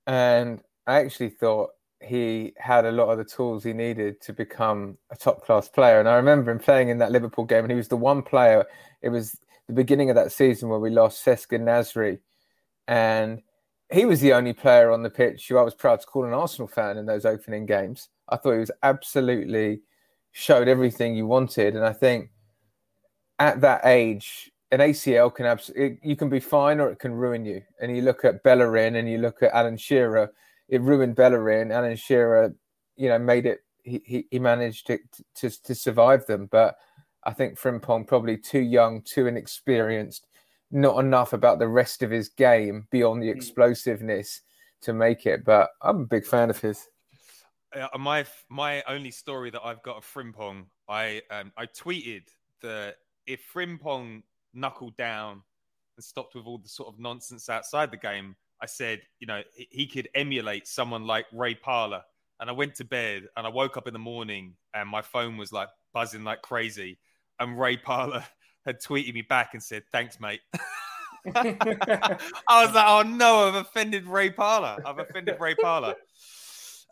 and 0.06 0.60
I 0.86 1.00
actually 1.00 1.30
thought 1.30 1.70
he 2.00 2.52
had 2.56 2.84
a 2.84 2.92
lot 2.92 3.10
of 3.10 3.18
the 3.18 3.24
tools 3.24 3.62
he 3.62 3.72
needed 3.72 4.20
to 4.22 4.32
become 4.32 4.98
a 5.10 5.16
top 5.16 5.44
class 5.44 5.68
player. 5.68 6.00
And 6.00 6.08
I 6.08 6.16
remember 6.16 6.50
him 6.50 6.58
playing 6.58 6.88
in 6.88 6.98
that 6.98 7.12
Liverpool 7.12 7.44
game, 7.44 7.64
and 7.64 7.70
he 7.70 7.76
was 7.76 7.88
the 7.88 7.96
one 7.96 8.22
player. 8.22 8.66
It 9.02 9.10
was 9.10 9.38
the 9.68 9.72
beginning 9.72 10.10
of 10.10 10.16
that 10.16 10.32
season 10.32 10.68
where 10.68 10.80
we 10.80 10.90
lost 10.90 11.24
Cesc 11.24 11.56
Nasri, 11.60 12.18
and 12.88 13.40
he 13.92 14.06
was 14.06 14.20
the 14.20 14.32
only 14.32 14.52
player 14.52 14.90
on 14.90 15.02
the 15.02 15.10
pitch 15.10 15.48
who 15.48 15.58
I 15.58 15.62
was 15.62 15.74
proud 15.74 16.00
to 16.00 16.06
call 16.06 16.24
an 16.24 16.32
Arsenal 16.32 16.66
fan 16.66 16.96
in 16.96 17.06
those 17.06 17.24
opening 17.24 17.66
games. 17.66 18.08
I 18.28 18.36
thought 18.36 18.52
he 18.52 18.58
was 18.58 18.70
absolutely 18.82 19.82
showed 20.32 20.66
everything 20.66 21.14
you 21.14 21.26
wanted, 21.26 21.76
and 21.76 21.84
I 21.84 21.92
think 21.92 22.30
at 23.38 23.60
that 23.60 23.82
age, 23.84 24.50
an 24.70 24.80
ACL 24.80 25.34
can 25.34 25.44
absolutely 25.44 25.98
you 26.02 26.16
can 26.16 26.30
be 26.30 26.40
fine 26.40 26.80
or 26.80 26.90
it 26.90 26.98
can 26.98 27.12
ruin 27.12 27.44
you. 27.44 27.60
And 27.80 27.94
you 27.94 28.02
look 28.02 28.24
at 28.24 28.42
Bellerin 28.42 28.96
and 28.96 29.08
you 29.08 29.18
look 29.18 29.42
at 29.42 29.52
Alan 29.52 29.76
Shearer, 29.76 30.32
it 30.68 30.80
ruined 30.80 31.14
Bellerin. 31.14 31.70
Alan 31.70 31.96
Shearer, 31.96 32.54
you 32.96 33.08
know, 33.08 33.18
made 33.18 33.44
it. 33.44 33.60
He 33.82 34.00
he, 34.06 34.26
he 34.30 34.38
managed 34.38 34.86
to, 34.86 34.98
to 35.36 35.50
to 35.64 35.74
survive 35.74 36.24
them, 36.26 36.46
but 36.50 36.76
I 37.24 37.32
think 37.32 37.58
Frimpong 37.58 38.06
probably 38.06 38.38
too 38.38 38.60
young, 38.60 39.02
too 39.02 39.26
inexperienced 39.26 40.26
not 40.72 40.98
enough 40.98 41.32
about 41.32 41.58
the 41.58 41.68
rest 41.68 42.02
of 42.02 42.10
his 42.10 42.30
game 42.30 42.86
beyond 42.90 43.22
the 43.22 43.30
hmm. 43.30 43.36
explosiveness 43.36 44.40
to 44.82 44.92
make 44.92 45.26
it. 45.26 45.44
But 45.44 45.70
I'm 45.80 46.00
a 46.00 46.06
big 46.06 46.26
fan 46.26 46.50
of 46.50 46.60
his. 46.60 46.88
Uh, 47.74 47.86
my 47.98 48.24
my 48.48 48.82
only 48.86 49.10
story 49.10 49.50
that 49.50 49.62
I've 49.64 49.82
got 49.82 49.96
of 49.96 50.04
Frimpong, 50.04 50.66
I 50.88 51.22
um, 51.30 51.52
I 51.56 51.66
tweeted 51.66 52.24
that 52.60 52.96
if 53.26 53.40
Frimpong 53.54 54.22
knuckled 54.52 54.96
down 54.96 55.42
and 55.96 56.04
stopped 56.04 56.34
with 56.34 56.46
all 56.46 56.58
the 56.58 56.68
sort 56.68 56.88
of 56.88 56.98
nonsense 56.98 57.48
outside 57.48 57.90
the 57.90 57.96
game, 57.96 58.36
I 58.60 58.66
said, 58.66 59.02
you 59.20 59.26
know, 59.26 59.42
he 59.54 59.86
could 59.86 60.08
emulate 60.14 60.66
someone 60.66 61.06
like 61.06 61.26
Ray 61.32 61.54
Parlour. 61.54 62.02
And 62.40 62.50
I 62.50 62.52
went 62.52 62.74
to 62.76 62.84
bed 62.84 63.28
and 63.36 63.46
I 63.46 63.50
woke 63.50 63.76
up 63.76 63.86
in 63.86 63.92
the 63.92 63.98
morning 63.98 64.54
and 64.74 64.88
my 64.88 65.00
phone 65.00 65.36
was 65.36 65.52
like 65.52 65.68
buzzing 65.92 66.24
like 66.24 66.42
crazy. 66.42 66.98
And 67.38 67.58
Ray 67.58 67.76
Parlour 67.76 68.24
had 68.66 68.80
tweeted 68.80 69.14
me 69.14 69.22
back 69.22 69.50
and 69.54 69.62
said, 69.62 69.82
"Thanks, 69.92 70.20
mate." 70.20 70.40
I 71.34 72.16
was 72.48 72.74
like, 72.74 72.86
"Oh 72.86 73.02
no, 73.06 73.48
I've 73.48 73.54
offended 73.54 74.06
Ray 74.06 74.30
Parlour. 74.30 74.78
I've 74.84 74.98
offended 74.98 75.36
Ray 75.38 75.54
Parlour." 75.54 75.94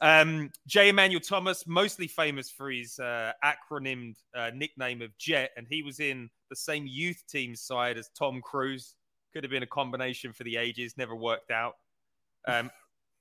Um, 0.02 0.50
J. 0.66 0.88
Emmanuel 0.88 1.20
Thomas, 1.20 1.66
mostly 1.66 2.06
famous 2.06 2.50
for 2.50 2.70
his 2.70 2.98
uh, 2.98 3.32
acronymed 3.44 4.14
uh, 4.34 4.50
nickname 4.54 5.02
of 5.02 5.16
Jet, 5.18 5.50
and 5.56 5.66
he 5.68 5.82
was 5.82 6.00
in 6.00 6.30
the 6.48 6.56
same 6.56 6.86
youth 6.86 7.22
team 7.28 7.54
side 7.54 7.98
as 7.98 8.08
Tom 8.18 8.40
Cruise. 8.40 8.94
Could 9.32 9.44
have 9.44 9.50
been 9.50 9.62
a 9.62 9.66
combination 9.66 10.32
for 10.32 10.44
the 10.44 10.56
ages, 10.56 10.94
never 10.96 11.14
worked 11.14 11.50
out. 11.50 11.74
Um, 12.48 12.70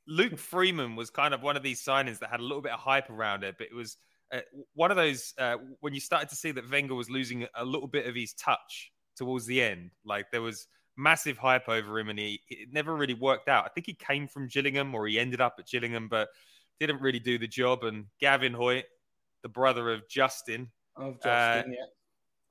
Luke 0.08 0.38
Freeman 0.38 0.96
was 0.96 1.10
kind 1.10 1.34
of 1.34 1.44
one 1.44 1.58
of 1.58 1.64
these 1.64 1.84
signings 1.84 2.20
that 2.20 2.30
had 2.30 2.40
a 2.40 2.44
little 2.44 2.62
bit 2.62 2.72
of 2.72 2.80
hype 2.80 3.10
around 3.10 3.44
it, 3.44 3.56
but 3.58 3.68
it 3.68 3.76
was 3.76 3.98
uh, 4.32 4.42
one 4.74 4.92
of 4.92 4.98
those 4.98 5.34
uh, 5.38 5.58
when 5.80 5.94
you 5.94 6.00
started 6.00 6.30
to 6.30 6.36
see 6.36 6.52
that 6.52 6.70
Wenger 6.70 6.96
was 6.96 7.10
losing 7.10 7.48
a 7.56 7.66
little 7.66 7.88
bit 7.88 8.06
of 8.06 8.16
his 8.16 8.34
touch 8.34 8.92
towards 9.16 9.46
the 9.46 9.62
end. 9.62 9.92
Like 10.06 10.32
there 10.32 10.42
was 10.42 10.68
massive 10.98 11.38
hype 11.38 11.70
over 11.70 12.00
him, 12.00 12.10
and 12.10 12.20
he 12.20 12.42
it 12.50 12.70
never 12.72 12.96
really 12.96 13.14
worked 13.14 13.50
out. 13.50 13.66
I 13.66 13.70
think 13.70 13.86
he 13.86 13.94
came 13.94 14.28
from 14.28 14.48
Gillingham, 14.48 14.94
or 14.94 15.08
he 15.08 15.20
ended 15.20 15.42
up 15.42 15.56
at 15.60 15.68
Gillingham, 15.68 16.08
but 16.08 16.30
didn't 16.80 17.02
really 17.02 17.20
do 17.20 17.38
the 17.38 17.48
job. 17.48 17.84
And 17.84 18.06
Gavin 18.20 18.54
Hoyte, 18.54 18.84
the 19.44 19.50
brother 19.50 19.92
of 19.92 20.08
Justin, 20.08 20.70
of 20.96 21.16
Justin, 21.16 21.30
uh, 21.30 21.64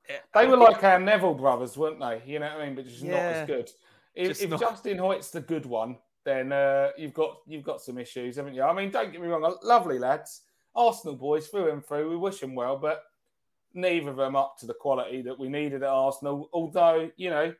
yeah. 0.09 0.15
They 0.33 0.47
were 0.47 0.57
like 0.57 0.83
our 0.83 0.99
Neville 0.99 1.35
brothers, 1.35 1.77
weren't 1.77 1.99
they? 1.99 2.23
You 2.25 2.39
know 2.39 2.47
what 2.47 2.61
I 2.61 2.65
mean? 2.65 2.75
But 2.75 2.87
just 2.87 3.01
yeah, 3.01 3.11
not 3.11 3.21
as 3.21 3.47
good. 3.47 3.71
If, 4.15 4.41
if 4.41 4.49
not... 4.49 4.59
Justin 4.59 4.97
Hoyte's 4.97 5.29
the 5.29 5.41
good 5.41 5.67
one, 5.67 5.97
then 6.25 6.51
uh, 6.51 6.89
you've 6.97 7.13
got 7.13 7.37
you've 7.47 7.63
got 7.63 7.79
some 7.79 7.97
issues, 7.97 8.37
haven't 8.37 8.55
you? 8.55 8.63
I 8.63 8.73
mean, 8.73 8.89
don't 8.89 9.11
get 9.11 9.21
me 9.21 9.27
wrong, 9.27 9.55
lovely 9.63 9.99
lads. 9.99 10.41
Arsenal 10.75 11.15
boys 11.15 11.47
through 11.47 11.71
and 11.71 11.85
through. 11.85 12.09
We 12.09 12.17
wish 12.17 12.39
them 12.39 12.55
well, 12.55 12.77
but 12.77 13.03
neither 13.73 14.09
of 14.09 14.17
them 14.17 14.35
up 14.35 14.57
to 14.59 14.65
the 14.65 14.73
quality 14.73 15.21
that 15.23 15.37
we 15.37 15.49
needed 15.49 15.83
at 15.83 15.89
Arsenal. 15.89 16.49
Although, 16.53 17.11
you 17.17 17.29
know, 17.29 17.53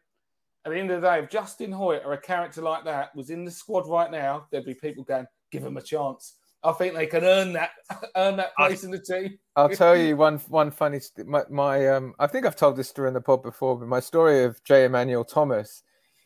at 0.66 0.72
the 0.72 0.78
end 0.78 0.92
of 0.92 1.02
the 1.02 1.08
day, 1.08 1.20
if 1.20 1.30
Justin 1.30 1.72
Hoyte 1.72 2.06
or 2.06 2.14
a 2.14 2.22
character 2.22 2.62
like 2.62 2.84
that 2.86 3.16
was 3.16 3.30
in 3.30 3.46
the 3.46 3.52
squad 3.52 3.88
right 3.88 4.12
now, 4.12 4.48
there'd 4.52 4.66
be 4.66 4.74
people 4.74 5.04
going, 5.04 5.28
give 5.52 5.64
him 5.64 5.78
a 5.78 5.82
chance. 5.82 6.36
I 6.64 6.74
think 6.74 6.94
they 6.94 7.08
can 7.08 7.24
earn 7.24 7.54
that 7.54 7.72
earn 8.16 8.36
that 8.38 8.56
place 8.56 8.84
in 8.84 8.92
the 8.92 9.00
team. 9.00 9.40
I'll 9.56 9.70
tell 9.70 9.96
you 9.96 10.18
one 10.18 10.40
one 10.50 10.72
funny 10.72 11.00
my, 11.26 11.44
my 11.50 11.88
um 11.88 12.14
I 12.20 12.28
think 12.28 12.46
I've 12.46 12.56
told 12.56 12.76
this 12.76 12.90
story 12.90 13.08
in 13.08 13.14
the 13.14 13.22
pod 13.22 13.44
before, 13.44 13.78
but 13.80 13.88
my 13.88 14.02
story 14.02 14.44
of 14.44 14.62
J. 14.64 14.84
Emmanuel 14.86 15.24
Thomas 15.24 15.84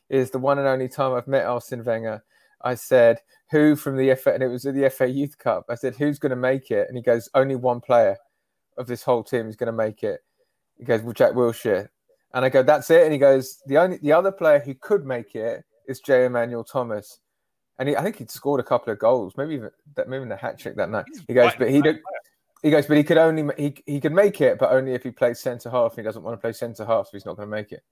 is 0.10 0.32
the 0.32 0.40
one 0.40 0.58
and 0.58 0.68
only 0.68 0.90
time 0.90 1.14
I've 1.14 1.28
met 1.28 1.46
Arsene 1.46 1.84
Wenger. 1.84 2.24
I 2.64 2.76
said, 2.76 3.20
"Who 3.52 3.76
from 3.76 3.98
the 3.98 4.16
FA?" 4.16 4.34
and 4.34 4.44
it 4.44 4.48
was 4.48 4.66
at 4.66 4.76
the 4.76 4.90
FA 4.90 5.08
Youth 5.08 5.38
Cup. 5.38 5.66
I 5.70 5.76
said, 5.76 5.96
"Who's 5.96 6.20
going 6.20 6.32
to 6.32 6.36
make 6.36 6.72
it?" 6.72 6.88
And 6.88 6.98
he 6.98 7.04
goes, 7.04 7.30
"Only 7.34 7.56
one 7.56 7.82
player 7.82 8.18
of 8.78 8.88
this 8.88 9.04
whole 9.04 9.24
team 9.24 9.48
is 9.48 9.56
going 9.56 9.68
to 9.68 9.74
make 9.74 10.04
it." 10.04 10.22
He 10.78 10.86
goes, 10.86 11.02
"Well, 11.02 11.14
Jack 11.14 11.34
Wilshere," 11.34 11.90
and 12.34 12.46
I 12.46 12.50
go, 12.50 12.64
"That's 12.64 12.90
it." 12.90 13.04
And 13.04 13.14
he 13.14 13.20
goes, 13.20 13.62
"The 13.68 13.78
only 13.78 13.98
the 13.98 14.14
other 14.14 14.32
player 14.32 14.60
who 14.60 14.74
could 14.76 15.06
make 15.06 15.36
it 15.36 15.64
is 15.88 16.00
J. 16.00 16.26
Emmanuel 16.26 16.64
Thomas." 16.64 17.20
And 17.80 17.90
he, 17.90 17.96
I 17.96 18.04
think 18.04 18.18
he'd 18.18 18.32
scored 18.32 18.60
a 18.60 18.64
couple 18.64 18.94
of 18.94 19.00
goals, 19.00 19.34
maybe 19.36 19.56
even 19.56 19.72
that, 19.96 20.08
maybe 20.08 20.22
even 20.22 20.32
a 20.32 20.38
hat 20.38 20.60
trick 20.60 20.76
that 20.76 20.90
night. 20.90 21.06
He 21.28 21.34
goes, 21.34 21.52
but 21.58 21.70
he 21.70 21.82
did. 21.82 22.00
He 22.62 22.72
goes, 22.72 22.86
but 22.86 22.96
he 22.96 23.04
could 23.04 23.18
only 23.18 23.52
he 23.58 23.76
he 23.86 24.00
could 24.00 24.14
make 24.14 24.40
it, 24.40 24.58
but 24.58 24.72
only 24.72 24.94
if 24.94 25.04
he 25.04 25.12
plays 25.12 25.40
centre 25.40 25.70
half. 25.70 25.96
He 25.96 26.02
doesn't 26.02 26.24
want 26.24 26.38
to 26.38 26.42
play 26.42 26.54
centre 26.54 26.86
half, 26.86 27.08
so 27.08 27.12
he's 27.14 27.26
not 27.26 27.36
going 27.36 27.48
to 27.50 27.52
make 27.52 27.72
it. 27.72 27.84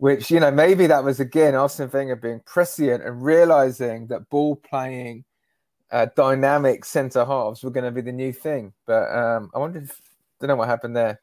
Which 0.00 0.30
you 0.30 0.40
know, 0.40 0.50
maybe 0.50 0.86
that 0.86 1.04
was 1.04 1.20
again 1.20 1.54
Arsene 1.54 1.90
Wenger 1.92 2.16
being 2.16 2.40
prescient 2.46 3.04
and 3.04 3.22
realizing 3.22 4.06
that 4.06 4.30
ball 4.30 4.56
playing, 4.56 5.24
uh, 5.90 6.06
dynamic 6.16 6.86
centre 6.86 7.24
halves 7.24 7.62
were 7.62 7.70
going 7.70 7.84
to 7.84 7.90
be 7.90 8.00
the 8.00 8.10
new 8.10 8.32
thing. 8.32 8.72
But 8.86 9.14
um, 9.14 9.50
I 9.54 9.58
wonder 9.58 9.80
if 9.80 10.00
don't 10.40 10.48
know 10.48 10.56
what 10.56 10.68
happened 10.68 10.96
there. 10.96 11.20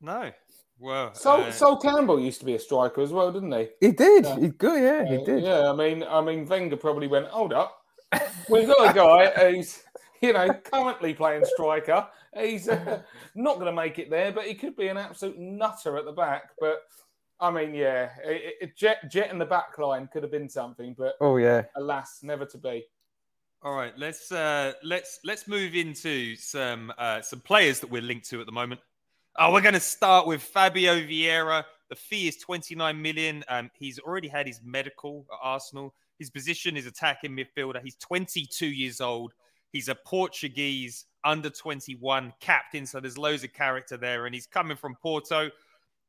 No. 0.00 0.32
Well, 0.80 1.14
so 1.14 1.40
uh, 1.40 1.52
Sol 1.52 1.78
Campbell 1.78 2.18
used 2.18 2.40
to 2.40 2.46
be 2.46 2.56
a 2.56 2.58
striker 2.58 3.00
as 3.00 3.12
well, 3.12 3.30
didn't 3.30 3.52
he? 3.52 3.68
He 3.80 3.92
did. 3.92 4.24
Yeah. 4.24 4.40
He 4.40 4.48
good. 4.48 4.82
Yeah, 4.82 5.04
he 5.08 5.22
Uh, 5.22 5.24
did. 5.24 5.44
Yeah, 5.44 5.70
I 5.70 5.72
mean, 5.72 6.02
I 6.02 6.20
mean, 6.20 6.46
Wenger 6.46 6.76
probably 6.76 7.06
went, 7.06 7.28
hold 7.28 7.52
up, 7.52 7.80
we've 8.50 8.66
got 8.66 8.90
a 8.90 8.92
guy 8.92 9.52
who's, 9.52 9.82
you 10.20 10.32
know, 10.32 10.52
currently 10.52 11.14
playing 11.14 11.44
striker. 11.44 12.06
He's 12.36 12.68
uh, 12.68 13.02
not 13.34 13.54
going 13.54 13.66
to 13.66 13.72
make 13.72 13.98
it 13.98 14.10
there, 14.10 14.32
but 14.32 14.46
he 14.46 14.54
could 14.54 14.76
be 14.76 14.88
an 14.88 14.98
absolute 14.98 15.38
nutter 15.38 15.96
at 15.96 16.04
the 16.04 16.12
back. 16.12 16.50
But 16.60 16.82
I 17.38 17.50
mean, 17.50 17.74
yeah, 17.74 18.10
it, 18.24 18.54
it, 18.60 18.76
Jet 18.76 19.10
Jet 19.10 19.30
in 19.30 19.38
the 19.38 19.44
back 19.44 19.76
line 19.78 20.08
could 20.12 20.22
have 20.22 20.32
been 20.32 20.48
something, 20.48 20.94
but 20.96 21.16
Oh 21.20 21.36
yeah. 21.36 21.64
alas, 21.76 22.20
never 22.22 22.46
to 22.46 22.58
be. 22.58 22.84
All 23.62 23.74
right, 23.74 23.92
let's 23.98 24.30
uh, 24.32 24.72
let's 24.82 25.20
let's 25.24 25.48
move 25.48 25.74
into 25.74 26.36
some 26.36 26.92
uh, 26.98 27.20
some 27.20 27.40
players 27.40 27.80
that 27.80 27.90
we're 27.90 28.02
linked 28.02 28.28
to 28.30 28.40
at 28.40 28.46
the 28.46 28.52
moment. 28.52 28.80
Oh, 29.38 29.52
we're 29.52 29.60
going 29.60 29.74
to 29.74 29.80
start 29.80 30.26
with 30.26 30.42
Fabio 30.42 30.94
Vieira. 30.94 31.64
The 31.90 31.96
fee 31.96 32.26
is 32.26 32.38
29 32.38 33.00
million. 33.00 33.44
Um, 33.48 33.70
he's 33.78 33.98
already 33.98 34.28
had 34.28 34.46
his 34.46 34.60
medical 34.64 35.26
at 35.30 35.38
Arsenal. 35.42 35.94
His 36.18 36.30
position 36.30 36.76
is 36.76 36.86
attacking 36.86 37.36
midfielder. 37.36 37.82
He's 37.82 37.96
22 37.96 38.66
years 38.66 39.00
old. 39.02 39.34
He's 39.72 39.88
a 39.88 39.94
Portuguese 39.94 41.04
under 41.22 41.50
21 41.50 42.32
captain, 42.40 42.86
so 42.86 42.98
there's 42.98 43.18
loads 43.18 43.44
of 43.44 43.52
character 43.52 43.98
there, 43.98 44.24
and 44.24 44.34
he's 44.34 44.46
coming 44.46 44.76
from 44.76 44.94
Porto. 44.94 45.50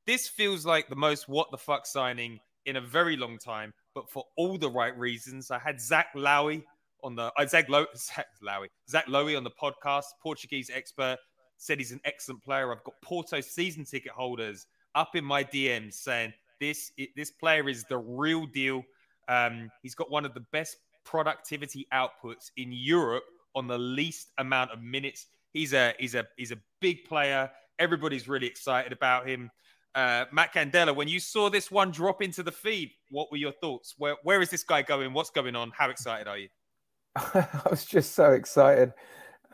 This 0.07 0.25
feels 0.29 0.65
like 0.65 0.87
the 0.87 0.95
most 0.95 1.27
what 1.27 1.51
the 1.51 1.57
fuck 1.57 1.85
signing 1.85 2.39
in 2.65 2.77
a 2.77 2.81
very 2.81 3.17
long 3.17 3.37
time, 3.37 3.73
but 3.93 4.09
for 4.09 4.23
all 4.37 4.57
the 4.57 4.69
right 4.69 4.97
reasons. 4.97 5.51
I 5.51 5.59
had 5.59 5.81
Zach 5.81 6.07
Lowy 6.15 6.63
on 7.03 7.15
the 7.15 7.31
uh, 7.37 7.45
Zach, 7.45 7.67
Low, 7.67 7.85
Zach 7.95 8.27
Lowy, 8.41 8.67
Zach 8.89 9.05
Lowy 9.07 9.35
on 9.35 9.43
the 9.43 9.51
podcast, 9.51 10.05
Portuguese 10.23 10.71
expert, 10.73 11.17
said 11.57 11.77
he's 11.77 11.91
an 11.91 11.99
excellent 12.05 12.41
player. 12.41 12.71
I've 12.71 12.85
got 12.85 12.95
Porto 13.03 13.41
season 13.41 13.83
ticket 13.83 14.13
holders 14.13 14.65
up 14.95 15.15
in 15.17 15.25
my 15.25 15.43
DMs 15.43 15.95
saying 15.95 16.33
this 16.61 16.91
this 17.17 17.31
player 17.31 17.67
is 17.67 17.83
the 17.89 17.97
real 17.97 18.45
deal. 18.45 18.83
Um, 19.27 19.69
he's 19.83 19.93
got 19.95 20.09
one 20.09 20.23
of 20.23 20.33
the 20.33 20.45
best 20.53 20.77
productivity 21.03 21.85
outputs 21.93 22.51
in 22.55 22.71
Europe 22.71 23.25
on 23.55 23.67
the 23.67 23.77
least 23.77 24.31
amount 24.37 24.71
of 24.71 24.81
minutes. 24.81 25.27
He's 25.51 25.73
a 25.73 25.93
he's 25.99 26.15
a 26.15 26.25
he's 26.37 26.53
a 26.53 26.57
big 26.79 27.03
player. 27.03 27.51
Everybody's 27.77 28.29
really 28.29 28.47
excited 28.47 28.93
about 28.93 29.27
him. 29.27 29.51
Uh, 29.97 30.25
Matt 30.31 30.53
Candela, 30.53 30.95
when 30.95 31.07
you 31.07 31.19
saw 31.19 31.49
this 31.49 31.71
one 31.71 31.89
drop 31.89 32.21
into 32.21 32.43
the 32.43 32.51
feed, 32.51 32.91
what 33.09 33.31
were 33.31 33.37
your 33.37 33.51
thoughts? 33.51 33.95
Where 33.97 34.15
where 34.21 34.43
is 34.43 34.51
this 34.51 34.63
guy 34.63 34.83
going? 34.83 35.11
What's 35.11 35.31
going 35.31 35.55
on? 35.55 35.71
How 35.75 35.89
excited 35.89 36.27
are 36.27 36.37
you? 36.37 36.49
I 37.15 37.47
was 37.67 37.83
just 37.83 38.13
so 38.13 38.33
excited. 38.33 38.93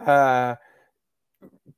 Uh, 0.06 0.56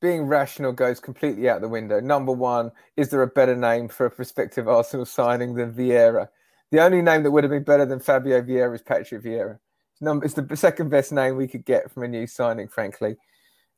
being 0.01 0.23
rational 0.23 0.71
goes 0.71 0.99
completely 0.99 1.47
out 1.47 1.62
the 1.62 1.67
window. 1.67 1.99
Number 1.99 2.32
one, 2.32 2.71
is 2.97 3.10
there 3.10 3.21
a 3.21 3.28
better 3.28 3.56
name 3.56 3.88
for 3.88 4.08
a 4.08 4.10
prospective 4.10 4.67
Arsenal 4.67 5.06
signing 5.06 5.54
than 5.54 5.71
Vieira? 5.71 6.30
The 6.71 6.82
only 6.82 7.04
name 7.04 7.21
that 7.21 7.30
would 7.30 7.43
have 7.43 7.51
been 7.51 7.63
better 7.63 7.86
than 7.86 7.99
Fabio 7.99 8.41
Vieira 8.41 8.73
is 8.73 8.82
Patrick 8.82 9.21
Vieira. 9.21 9.60
It's 10.01 10.34
the 10.34 10.58
second 10.58 10.89
best 10.89 11.12
name 11.12 11.38
we 11.38 11.47
could 11.47 11.65
get 11.65 11.91
from 11.91 12.01
a 12.01 12.08
new 12.08 12.25
signing, 12.25 12.67
frankly. 12.67 13.15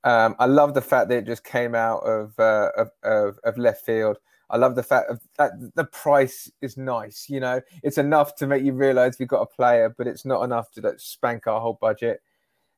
Um, 0.06 0.38
I 0.40 0.46
love 0.46 0.74
the 0.74 0.82
fact 0.82 1.10
that 1.10 1.18
it 1.18 1.26
just 1.26 1.44
came 1.44 1.76
out 1.76 2.04
of, 2.04 2.40
uh, 2.40 2.70
of, 2.78 2.90
of, 3.04 3.38
of 3.44 3.58
left 3.58 3.86
field. 3.86 4.18
I 4.50 4.58
love 4.58 4.76
the 4.76 4.84
fact 4.84 5.12
that 5.38 5.52
the 5.76 5.84
price 5.86 6.50
is 6.62 6.78
nice. 6.78 7.28
You 7.30 7.40
know, 7.40 7.62
it's 7.84 7.98
enough 7.98 8.36
to 8.36 8.48
make 8.48 8.64
you 8.64 8.74
realise 8.74 9.20
we've 9.20 9.28
got 9.28 9.42
a 9.42 9.46
player, 9.46 9.94
but 9.98 10.08
it's 10.08 10.26
not 10.26 10.44
enough 10.44 10.72
to 10.72 10.82
like, 10.82 11.00
spank 11.00 11.48
our 11.48 11.60
whole 11.60 11.78
budget. 11.80 12.22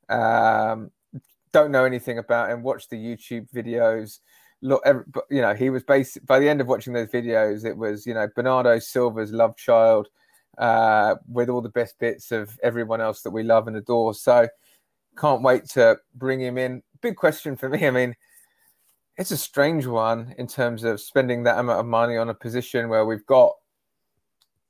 Um, 0.10 0.91
don't 1.51 1.71
know 1.71 1.86
anything 1.86 2.17
about 2.17 2.49
him. 2.49 2.63
Watch 2.63 2.89
the 2.89 2.97
YouTube 2.97 3.47
videos. 3.53 4.19
Look, 4.62 4.82
every, 4.86 5.03
you 5.29 5.41
know, 5.41 5.53
he 5.53 5.69
was 5.69 5.84
basic. 5.84 6.25
By 6.25 6.39
the 6.39 6.49
end 6.49 6.62
of 6.62 6.67
watching 6.67 6.93
those 6.93 7.08
videos, 7.10 7.65
it 7.65 7.77
was 7.77 8.05
you 8.05 8.13
know 8.13 8.27
Bernardo 8.36 8.79
Silva's 8.79 9.32
love 9.32 9.55
child, 9.55 10.10
uh, 10.58 11.15
with 11.27 11.49
all 11.49 11.62
the 11.62 11.69
best 11.69 11.97
bits 11.99 12.32
of 12.32 12.60
everyone 12.62 12.99
else 12.99 13.21
that 13.21 13.32
we 13.32 13.43
love 13.43 13.67
and 13.67 13.77
adore. 13.77 14.13
So, 14.13 14.47
can't 15.17 15.41
wait 15.41 15.65
to 15.69 15.97
bring 16.15 16.41
him 16.41 16.58
in. 16.58 16.84
Big 17.01 17.15
question 17.15 17.55
for 17.55 17.69
me. 17.69 17.88
I 17.88 17.91
mean, 17.91 18.15
it's 19.19 19.32
a 19.32 19.38
strange 19.38 19.86
one 19.86 20.34
in 20.38 20.47
terms 20.47 20.86
of 20.86 21.01
spending 21.01 21.43
that 21.43 21.60
amount 21.60 21.82
of 21.82 21.86
money 21.86 22.15
on 22.15 22.29
a 22.29 22.34
position 22.34 22.88
where 22.88 23.05
we've 23.05 23.25
got 23.25 23.53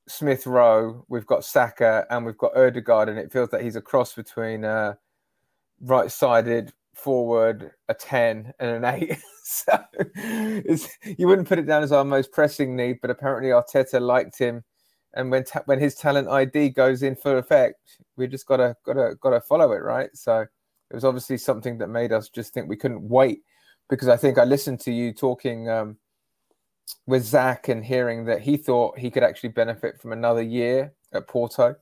Smith 0.08 0.48
Rowe, 0.48 1.06
we've 1.08 1.28
got 1.28 1.46
Saka, 1.46 2.08
and 2.10 2.26
we've 2.26 2.38
got 2.38 2.58
Odegaard, 2.58 3.10
and 3.10 3.20
it 3.20 3.32
feels 3.32 3.50
that 3.52 3.62
he's 3.62 3.76
a 3.76 3.82
cross 3.82 4.14
between. 4.14 4.66
a 4.66 4.98
right 5.82 6.12
sided 6.12 6.74
forward, 6.94 7.72
a 7.88 7.94
10 7.94 8.54
and 8.60 8.86
an 8.86 8.86
8. 8.86 9.18
so 9.44 9.80
you 11.18 11.28
wouldn't 11.28 11.48
put 11.48 11.60
it 11.60 11.68
down 11.68 11.84
as 11.84 11.92
our 11.92 12.04
most 12.04 12.32
pressing 12.32 12.76
need, 12.76 12.98
but 13.02 13.12
apparently 13.12 13.52
Arteta 13.52 14.02
liked 14.02 14.38
him. 14.38 14.64
And 15.14 15.32
when 15.32 15.44
ta- 15.44 15.64
when 15.66 15.80
his 15.80 15.96
talent 15.96 16.28
ID 16.28 16.70
goes 16.70 17.02
in 17.02 17.16
full 17.16 17.38
effect, 17.38 17.98
we 18.16 18.28
just 18.28 18.46
gotta 18.46 18.76
gotta 18.86 19.16
gotta 19.22 19.42
follow 19.42 19.72
it, 19.72 19.82
right? 19.82 20.10
So 20.14 20.42
it 20.42 20.94
was 20.94 21.06
obviously 21.06 21.38
something 21.38 21.78
that 21.80 21.88
made 21.88 22.12
us 22.12 22.30
just 22.30 22.54
think 22.54 22.68
we 22.68 22.76
couldn't 22.76 23.08
wait 23.08 23.42
because 23.90 24.08
I 24.08 24.18
think 24.18 24.38
I 24.38 24.44
listened 24.44 24.80
to 24.82 24.92
you 24.92 25.12
talking 25.14 25.70
um, 25.70 25.98
with 27.08 27.24
Zach 27.24 27.68
and 27.68 27.84
hearing 27.84 28.26
that 28.26 28.42
he 28.42 28.58
thought 28.58 28.98
he 28.98 29.10
could 29.12 29.24
actually 29.24 29.50
benefit 29.50 30.00
from 30.00 30.12
another 30.12 30.42
year 30.42 30.94
at 31.14 31.28
Porto. 31.28 31.76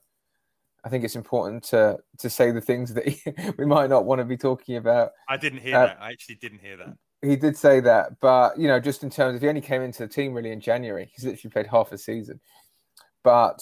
I 0.84 0.88
think 0.88 1.04
it's 1.04 1.16
important 1.16 1.64
to 1.64 1.98
to 2.18 2.30
say 2.30 2.50
the 2.50 2.60
things 2.60 2.94
that 2.94 3.06
he, 3.08 3.20
we 3.58 3.66
might 3.66 3.90
not 3.90 4.04
want 4.04 4.20
to 4.20 4.24
be 4.24 4.36
talking 4.36 4.76
about. 4.76 5.10
I 5.28 5.36
didn't 5.36 5.60
hear 5.60 5.76
Uh, 5.76 5.86
that. 5.86 5.98
I 6.00 6.10
actually 6.12 6.36
didn't 6.36 6.60
hear 6.60 6.76
that. 6.78 6.94
He 7.20 7.34
did 7.34 7.56
say 7.56 7.80
that, 7.80 8.20
but 8.20 8.56
you 8.58 8.68
know, 8.68 8.78
just 8.78 9.02
in 9.02 9.10
terms 9.10 9.36
of 9.36 9.42
he 9.42 9.48
only 9.48 9.60
came 9.60 9.82
into 9.82 10.06
the 10.06 10.08
team 10.08 10.32
really 10.34 10.52
in 10.52 10.60
January. 10.60 11.10
He's 11.14 11.24
literally 11.24 11.50
played 11.50 11.66
half 11.66 11.90
a 11.90 11.98
season. 11.98 12.40
But 13.24 13.60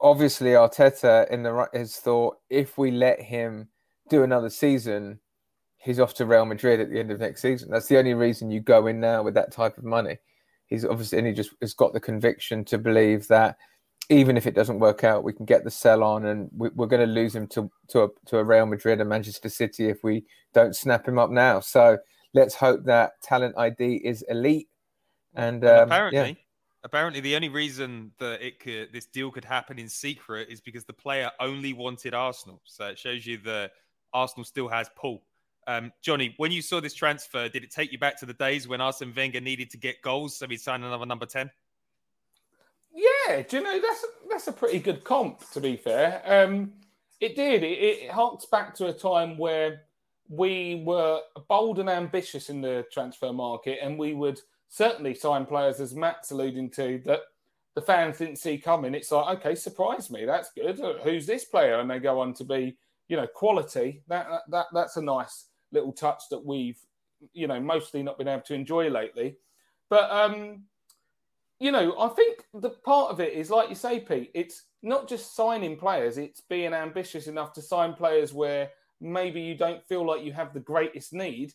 obviously, 0.00 0.50
Arteta 0.50 1.28
in 1.30 1.42
the 1.42 1.52
right 1.52 1.74
has 1.74 1.96
thought 1.96 2.36
if 2.50 2.76
we 2.76 2.90
let 2.90 3.20
him 3.22 3.68
do 4.10 4.22
another 4.22 4.50
season, 4.50 5.18
he's 5.78 6.00
off 6.00 6.14
to 6.14 6.26
Real 6.26 6.44
Madrid 6.44 6.80
at 6.80 6.90
the 6.90 6.98
end 6.98 7.10
of 7.10 7.20
next 7.20 7.42
season. 7.42 7.70
That's 7.70 7.86
the 7.86 7.98
only 7.98 8.14
reason 8.14 8.50
you 8.50 8.60
go 8.60 8.86
in 8.86 9.00
now 9.00 9.22
with 9.22 9.34
that 9.34 9.52
type 9.52 9.78
of 9.78 9.84
money. 9.84 10.18
He's 10.66 10.84
obviously 10.84 11.18
and 11.18 11.26
he 11.26 11.32
just 11.32 11.54
has 11.60 11.72
got 11.72 11.92
the 11.92 12.00
conviction 12.00 12.64
to 12.66 12.78
believe 12.78 13.26
that 13.28 13.56
even 14.10 14.36
if 14.36 14.46
it 14.46 14.54
doesn't 14.54 14.78
work 14.78 15.04
out, 15.04 15.24
we 15.24 15.32
can 15.32 15.44
get 15.44 15.64
the 15.64 15.70
sell 15.70 16.02
on, 16.02 16.26
and 16.26 16.48
we, 16.56 16.70
we're 16.74 16.86
going 16.86 17.06
to 17.06 17.12
lose 17.12 17.34
him 17.34 17.46
to 17.48 17.70
to 17.88 18.04
a, 18.04 18.08
to 18.26 18.38
a 18.38 18.44
Real 18.44 18.66
Madrid 18.66 19.00
and 19.00 19.08
Manchester 19.08 19.48
City 19.48 19.88
if 19.88 20.02
we 20.02 20.24
don't 20.54 20.74
snap 20.74 21.06
him 21.06 21.18
up 21.18 21.30
now. 21.30 21.60
So 21.60 21.98
let's 22.34 22.54
hope 22.54 22.84
that 22.84 23.20
talent 23.22 23.54
ID 23.58 23.96
is 24.04 24.24
elite. 24.28 24.68
And 25.34 25.62
And 25.62 25.64
um, 25.64 25.88
apparently, 25.88 26.18
yeah. 26.20 26.34
apparently, 26.84 27.20
the 27.20 27.36
only 27.36 27.50
reason 27.50 28.12
that 28.18 28.40
it 28.44 28.60
could 28.60 28.92
this 28.92 29.06
deal 29.06 29.30
could 29.30 29.44
happen 29.44 29.78
in 29.78 29.88
secret 29.88 30.48
is 30.50 30.60
because 30.60 30.84
the 30.84 30.92
player 30.94 31.30
only 31.38 31.74
wanted 31.74 32.14
Arsenal. 32.14 32.62
So 32.64 32.86
it 32.86 32.98
shows 32.98 33.26
you 33.26 33.38
that 33.38 33.72
Arsenal 34.14 34.44
still 34.44 34.68
has 34.68 34.90
pull. 34.96 35.22
Um, 35.68 35.92
Johnny, 36.00 36.34
when 36.38 36.50
you 36.50 36.62
saw 36.62 36.80
this 36.80 36.94
transfer, 36.94 37.46
did 37.46 37.62
it 37.62 37.70
take 37.70 37.92
you 37.92 37.98
back 37.98 38.18
to 38.20 38.26
the 38.26 38.32
days 38.32 38.66
when 38.66 38.80
Arsene 38.80 39.12
Wenger 39.14 39.40
needed 39.40 39.68
to 39.70 39.76
get 39.76 40.00
goals, 40.00 40.34
so 40.34 40.46
he 40.48 40.56
signed 40.56 40.82
another 40.82 41.04
number 41.04 41.26
ten? 41.26 41.50
Yeah, 42.94 43.42
do 43.42 43.58
you 43.58 43.62
know 43.62 43.78
that's 43.78 44.06
that's 44.30 44.48
a 44.48 44.52
pretty 44.52 44.78
good 44.78 45.04
comp 45.04 45.48
to 45.50 45.60
be 45.60 45.76
fair. 45.76 46.22
Um, 46.24 46.72
it 47.20 47.36
did. 47.36 47.62
It, 47.62 47.78
it 47.78 48.10
harks 48.10 48.46
back 48.46 48.74
to 48.76 48.86
a 48.86 48.92
time 48.94 49.36
where 49.36 49.82
we 50.30 50.82
were 50.86 51.20
bold 51.48 51.80
and 51.80 51.90
ambitious 51.90 52.48
in 52.48 52.62
the 52.62 52.86
transfer 52.90 53.32
market, 53.32 53.78
and 53.82 53.98
we 53.98 54.14
would 54.14 54.40
certainly 54.70 55.14
sign 55.14 55.44
players, 55.44 55.80
as 55.80 55.94
Matt's 55.94 56.30
alluding 56.30 56.70
to, 56.70 57.02
that 57.04 57.20
the 57.74 57.82
fans 57.82 58.18
didn't 58.18 58.36
see 58.36 58.56
coming. 58.56 58.94
It's 58.94 59.12
like, 59.12 59.38
okay, 59.38 59.54
surprise 59.54 60.10
me, 60.10 60.24
that's 60.24 60.50
good. 60.52 60.80
Who's 61.02 61.26
this 61.26 61.44
player? 61.44 61.80
And 61.80 61.90
they 61.90 61.98
go 61.98 62.20
on 62.20 62.32
to 62.34 62.44
be 62.44 62.76
you 63.08 63.16
know, 63.16 63.26
quality. 63.26 64.02
That, 64.08 64.28
that, 64.28 64.42
that 64.50 64.66
that's 64.72 64.96
a 64.96 65.02
nice 65.02 65.46
little 65.72 65.92
touch 65.92 66.22
that 66.30 66.44
we've, 66.44 66.78
you 67.32 67.46
know, 67.46 67.60
mostly 67.60 68.02
not 68.02 68.18
been 68.18 68.28
able 68.28 68.42
to 68.42 68.54
enjoy 68.54 68.88
lately. 68.88 69.36
But 69.88 70.10
um, 70.10 70.64
you 71.60 71.72
know, 71.72 71.98
I 71.98 72.08
think 72.08 72.44
the 72.54 72.70
part 72.70 73.10
of 73.10 73.20
it 73.20 73.32
is 73.32 73.50
like 73.50 73.68
you 73.68 73.74
say, 73.74 74.00
Pete. 74.00 74.30
It's 74.34 74.64
not 74.82 75.08
just 75.08 75.34
signing 75.34 75.76
players; 75.76 76.18
it's 76.18 76.40
being 76.40 76.72
ambitious 76.72 77.26
enough 77.26 77.52
to 77.54 77.62
sign 77.62 77.94
players 77.94 78.32
where 78.32 78.70
maybe 79.00 79.40
you 79.40 79.56
don't 79.56 79.84
feel 79.84 80.06
like 80.06 80.24
you 80.24 80.32
have 80.32 80.52
the 80.52 80.60
greatest 80.60 81.12
need. 81.12 81.54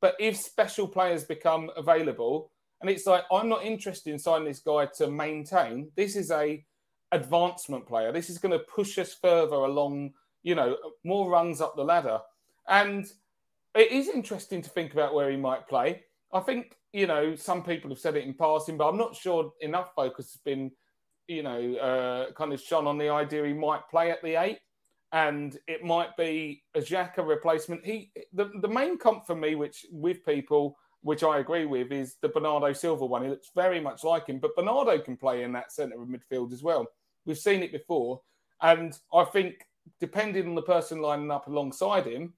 But 0.00 0.16
if 0.18 0.36
special 0.36 0.88
players 0.88 1.24
become 1.24 1.70
available, 1.76 2.50
and 2.80 2.90
it's 2.90 3.06
like 3.06 3.24
I'm 3.32 3.48
not 3.48 3.64
interested 3.64 4.12
in 4.12 4.18
signing 4.18 4.48
this 4.48 4.60
guy 4.60 4.86
to 4.96 5.10
maintain. 5.10 5.90
This 5.96 6.16
is 6.16 6.30
a 6.30 6.64
advancement 7.12 7.86
player. 7.86 8.12
This 8.12 8.30
is 8.30 8.38
going 8.38 8.52
to 8.52 8.64
push 8.64 8.98
us 8.98 9.14
further 9.14 9.56
along. 9.56 10.12
You 10.42 10.56
know, 10.56 10.76
more 11.04 11.30
rungs 11.30 11.60
up 11.60 11.76
the 11.76 11.84
ladder, 11.84 12.18
and 12.68 13.06
it 13.74 13.90
is 13.90 14.08
interesting 14.08 14.62
to 14.62 14.70
think 14.70 14.92
about 14.92 15.14
where 15.14 15.30
he 15.30 15.36
might 15.36 15.68
play. 15.68 16.04
I 16.32 16.40
think 16.40 16.76
you 16.92 17.06
know 17.06 17.34
some 17.34 17.62
people 17.62 17.90
have 17.90 17.98
said 17.98 18.16
it 18.16 18.24
in 18.24 18.34
passing, 18.34 18.76
but 18.76 18.88
I'm 18.88 18.98
not 18.98 19.16
sure 19.16 19.52
enough 19.60 19.94
focus 19.94 20.32
has 20.32 20.40
been 20.44 20.70
you 21.28 21.42
know 21.42 21.74
uh, 21.76 22.32
kind 22.32 22.52
of 22.52 22.60
shone 22.60 22.86
on 22.86 22.98
the 22.98 23.08
idea 23.08 23.46
he 23.46 23.52
might 23.52 23.88
play 23.90 24.10
at 24.10 24.22
the 24.22 24.36
eight, 24.36 24.58
and 25.12 25.56
it 25.66 25.84
might 25.84 26.16
be 26.16 26.62
a 26.74 26.80
Xhaka 26.80 27.26
replacement. 27.26 27.84
He 27.84 28.10
the 28.32 28.50
the 28.60 28.68
main 28.68 28.98
comp 28.98 29.26
for 29.26 29.36
me, 29.36 29.54
which 29.54 29.86
with 29.90 30.24
people 30.24 30.76
which 31.02 31.22
I 31.22 31.38
agree 31.38 31.66
with, 31.66 31.92
is 31.92 32.16
the 32.22 32.30
Bernardo 32.30 32.72
Silva 32.72 33.04
one. 33.04 33.22
He 33.22 33.28
looks 33.28 33.50
very 33.54 33.78
much 33.78 34.04
like 34.04 34.26
him, 34.26 34.38
but 34.38 34.56
Bernardo 34.56 34.98
can 34.98 35.18
play 35.18 35.42
in 35.42 35.52
that 35.52 35.70
centre 35.70 36.00
of 36.00 36.08
midfield 36.08 36.50
as 36.50 36.62
well. 36.62 36.86
We've 37.26 37.36
seen 37.36 37.62
it 37.62 37.72
before, 37.72 38.22
and 38.62 38.98
I 39.12 39.24
think 39.24 39.66
depending 40.00 40.48
on 40.48 40.54
the 40.54 40.62
person 40.62 41.02
lining 41.02 41.30
up 41.30 41.46
alongside 41.46 42.06
him, 42.06 42.32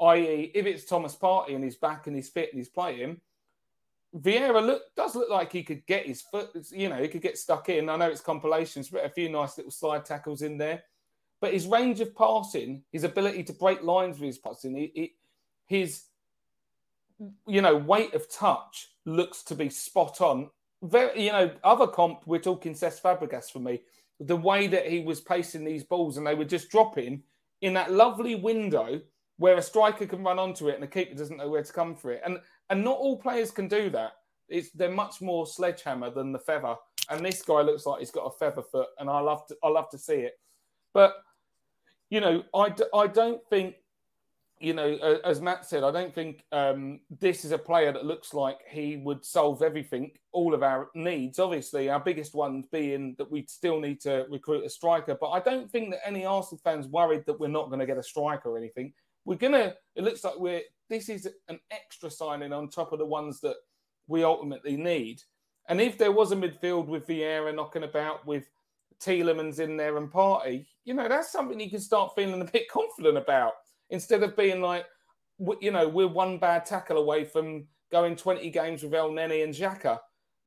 i.e., 0.00 0.50
if 0.54 0.66
it's 0.66 0.84
Thomas 0.84 1.16
Partey 1.16 1.54
and 1.54 1.64
he's 1.64 1.76
back 1.76 2.06
and 2.06 2.16
he's 2.16 2.28
fit 2.28 2.50
and 2.50 2.58
he's 2.58 2.68
playing, 2.68 3.20
Vieira 4.18 4.64
look 4.64 4.82
does 4.96 5.14
look 5.14 5.30
like 5.30 5.52
he 5.52 5.62
could 5.62 5.86
get 5.86 6.06
his 6.06 6.20
foot. 6.20 6.50
You 6.70 6.88
know, 6.88 7.00
he 7.00 7.08
could 7.08 7.22
get 7.22 7.38
stuck 7.38 7.68
in. 7.68 7.88
I 7.88 7.96
know 7.96 8.08
it's 8.08 8.20
compilations, 8.20 8.88
but 8.88 9.04
a 9.04 9.10
few 9.10 9.28
nice 9.28 9.56
little 9.56 9.70
slide 9.70 10.04
tackles 10.04 10.42
in 10.42 10.58
there. 10.58 10.82
But 11.40 11.54
his 11.54 11.66
range 11.66 12.00
of 12.00 12.14
passing, 12.14 12.82
his 12.92 13.04
ability 13.04 13.44
to 13.44 13.52
break 13.52 13.82
lines 13.82 14.18
with 14.18 14.26
his 14.26 14.38
passing, 14.38 14.90
his 15.66 16.04
you 17.46 17.62
know, 17.62 17.76
weight 17.76 18.14
of 18.14 18.30
touch 18.30 18.92
looks 19.04 19.42
to 19.44 19.54
be 19.54 19.68
spot 19.68 20.20
on. 20.20 20.50
Very, 20.82 21.26
you 21.26 21.32
know, 21.32 21.50
other 21.62 21.86
comp, 21.86 22.26
we're 22.26 22.38
talking 22.38 22.74
Cesc 22.74 23.02
Fabregas 23.02 23.50
for 23.50 23.58
me. 23.58 23.82
The 24.20 24.36
way 24.36 24.66
that 24.66 24.86
he 24.86 25.00
was 25.00 25.20
pacing 25.20 25.64
these 25.64 25.84
balls 25.84 26.16
and 26.16 26.26
they 26.26 26.34
were 26.34 26.44
just 26.44 26.70
dropping 26.70 27.22
in 27.60 27.74
that 27.74 27.92
lovely 27.92 28.34
window 28.34 29.00
where 29.40 29.56
a 29.56 29.62
striker 29.62 30.04
can 30.04 30.22
run 30.22 30.38
onto 30.38 30.68
it 30.68 30.74
and 30.74 30.82
the 30.82 30.86
keeper 30.86 31.14
doesn't 31.14 31.38
know 31.38 31.48
where 31.48 31.62
to 31.62 31.72
come 31.72 31.96
for 31.96 32.12
it. 32.12 32.20
And 32.26 32.38
and 32.68 32.84
not 32.84 32.98
all 32.98 33.16
players 33.16 33.50
can 33.50 33.68
do 33.68 33.88
that. 33.88 34.12
It's 34.50 34.70
they're 34.72 34.90
much 34.90 35.22
more 35.22 35.46
sledgehammer 35.46 36.10
than 36.10 36.30
the 36.30 36.38
feather. 36.38 36.76
And 37.08 37.24
this 37.24 37.40
guy 37.40 37.62
looks 37.62 37.86
like 37.86 38.00
he's 38.00 38.10
got 38.10 38.26
a 38.26 38.38
feather 38.38 38.60
foot, 38.62 38.88
and 38.98 39.08
I 39.08 39.20
love 39.20 39.46
to 39.46 39.56
I 39.64 39.68
love 39.68 39.88
to 39.90 39.98
see 39.98 40.16
it. 40.16 40.34
But 40.92 41.14
you 42.10 42.20
know, 42.20 42.44
I, 42.54 42.74
I 42.94 43.06
don't 43.06 43.40
think 43.48 43.76
you 44.60 44.74
know, 44.74 45.18
as 45.24 45.40
Matt 45.40 45.64
said, 45.64 45.84
I 45.84 45.90
don't 45.90 46.14
think 46.14 46.44
um, 46.52 47.00
this 47.18 47.46
is 47.46 47.52
a 47.52 47.58
player 47.58 47.92
that 47.92 48.04
looks 48.04 48.34
like 48.34 48.58
he 48.68 48.98
would 48.98 49.24
solve 49.24 49.62
everything, 49.62 50.10
all 50.32 50.52
of 50.52 50.62
our 50.62 50.90
needs. 50.94 51.38
Obviously, 51.38 51.88
our 51.88 51.98
biggest 51.98 52.34
ones 52.34 52.66
being 52.70 53.14
that 53.16 53.30
we 53.30 53.46
still 53.48 53.80
need 53.80 54.02
to 54.02 54.26
recruit 54.28 54.66
a 54.66 54.68
striker. 54.68 55.16
But 55.18 55.30
I 55.30 55.40
don't 55.40 55.70
think 55.70 55.92
that 55.92 56.06
any 56.06 56.26
Arsenal 56.26 56.60
fans 56.62 56.86
worried 56.88 57.24
that 57.24 57.40
we're 57.40 57.48
not 57.48 57.68
going 57.68 57.80
to 57.80 57.86
get 57.86 57.96
a 57.96 58.02
striker 58.02 58.50
or 58.50 58.58
anything. 58.58 58.92
We're 59.24 59.36
gonna. 59.36 59.74
It 59.94 60.04
looks 60.04 60.24
like 60.24 60.38
we're. 60.38 60.62
This 60.88 61.08
is 61.08 61.28
an 61.48 61.60
extra 61.70 62.10
signing 62.10 62.52
on 62.52 62.68
top 62.68 62.92
of 62.92 62.98
the 62.98 63.06
ones 63.06 63.40
that 63.40 63.56
we 64.08 64.24
ultimately 64.24 64.76
need. 64.76 65.22
And 65.68 65.80
if 65.80 65.96
there 65.96 66.12
was 66.12 66.32
a 66.32 66.36
midfield 66.36 66.86
with 66.86 67.06
Vieira 67.06 67.54
knocking 67.54 67.84
about 67.84 68.26
with 68.26 68.48
Tielemans 69.00 69.60
in 69.60 69.76
there 69.76 69.96
and 69.96 70.10
Partey, 70.10 70.66
you 70.84 70.94
know, 70.94 71.08
that's 71.08 71.30
something 71.30 71.60
you 71.60 71.70
can 71.70 71.80
start 71.80 72.14
feeling 72.16 72.40
a 72.40 72.50
bit 72.50 72.68
confident 72.72 73.16
about 73.16 73.52
instead 73.90 74.22
of 74.22 74.36
being 74.36 74.60
like, 74.60 74.86
you 75.60 75.70
know, 75.70 75.88
we're 75.88 76.08
one 76.08 76.38
bad 76.38 76.66
tackle 76.66 76.98
away 76.98 77.24
from 77.24 77.66
going 77.90 78.16
20 78.16 78.50
games 78.50 78.82
with 78.82 78.92
Elneny 78.92 79.44
and 79.44 79.54
Xhaka. 79.54 79.98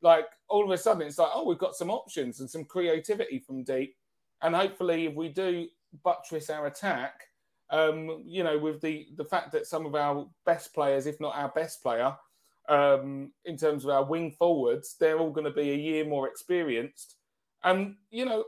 Like 0.02 0.26
all 0.50 0.66
of 0.66 0.72
a 0.72 0.78
sudden, 0.78 1.08
it's 1.08 1.18
like, 1.18 1.32
oh, 1.34 1.48
we've 1.48 1.58
got 1.58 1.76
some 1.76 1.90
options 1.90 2.40
and 2.40 2.50
some 2.50 2.66
creativity 2.66 3.40
from 3.40 3.64
deep. 3.64 3.96
And 4.42 4.54
hopefully, 4.54 5.06
if 5.06 5.16
we 5.16 5.30
do 5.30 5.68
buttress 6.04 6.50
our 6.50 6.68
attack, 6.68 7.22
um, 7.70 8.24
you 8.26 8.44
know, 8.44 8.58
with 8.58 8.82
the 8.82 9.08
the 9.16 9.26
fact 9.26 9.52
that 9.54 9.68
some 9.68 9.86
of 9.86 9.96
our 9.96 10.28
best 10.46 10.74
players, 10.74 11.06
if 11.06 11.20
not 11.20 11.36
our 11.36 11.50
best 11.50 11.82
player, 11.82 12.16
um, 12.70 13.32
in 13.46 13.58
terms 13.58 13.84
of 13.84 13.92
our 13.92 14.04
wing 14.04 14.32
forwards, 14.32 14.96
they're 15.00 15.20
all 15.20 15.32
going 15.32 15.46
to 15.46 15.52
be 15.52 15.72
a 15.72 15.76
year 15.76 16.06
more 16.06 16.28
experienced. 16.28 17.16
And, 17.64 17.96
you 18.10 18.26
know, 18.26 18.46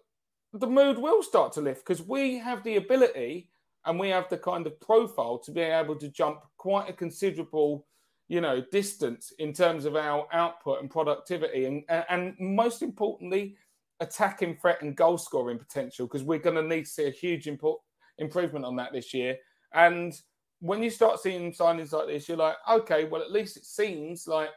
the 0.54 0.67
mood 0.67 0.97
will 0.97 1.23
start 1.23 1.54
to 1.54 1.62
lift 1.62 1.86
because 1.86 2.06
we 2.06 2.38
have 2.38 2.63
the 2.63 2.75
ability 2.78 3.49
and 3.86 3.99
we 3.99 4.10
have 4.10 4.30
the 4.30 4.38
kind 4.38 4.67
of 4.67 4.80
profile 4.82 5.38
to 5.39 5.51
be 5.51 5.62
able 5.62 5.95
to 5.95 6.10
jump 6.10 6.39
quite 6.58 6.89
a 6.89 6.93
considerable 6.93 7.86
you 8.28 8.41
know 8.41 8.60
distance 8.71 9.32
in 9.38 9.54
terms 9.54 9.86
of 9.86 9.95
our 9.95 10.25
output 10.34 10.82
and 10.82 10.89
productivity 10.89 11.65
and 11.65 11.84
and 12.10 12.34
most 12.39 12.82
importantly 12.82 13.56
attacking 13.99 14.58
threat 14.58 14.82
and 14.82 14.95
goal 14.95 15.17
scoring 15.17 15.58
potential 15.58 16.06
because 16.06 16.23
we're 16.23 16.39
going 16.39 16.56
to 16.56 16.62
need 16.62 16.86
to 16.86 16.91
see 16.91 17.08
a 17.08 17.12
huge 17.12 17.47
import, 17.47 17.80
improvement 18.17 18.65
on 18.65 18.75
that 18.75 18.91
this 18.93 19.13
year 19.13 19.38
and 19.73 20.13
when 20.60 20.82
you 20.82 20.89
start 20.89 21.19
seeing 21.19 21.51
signings 21.51 21.91
like 21.91 22.08
this 22.08 22.28
you're 22.28 22.38
like 22.38 22.56
okay 22.69 23.06
well 23.06 23.21
at 23.21 23.32
least 23.32 23.58
it 23.58 23.65
seems 23.65 24.28
like 24.28 24.49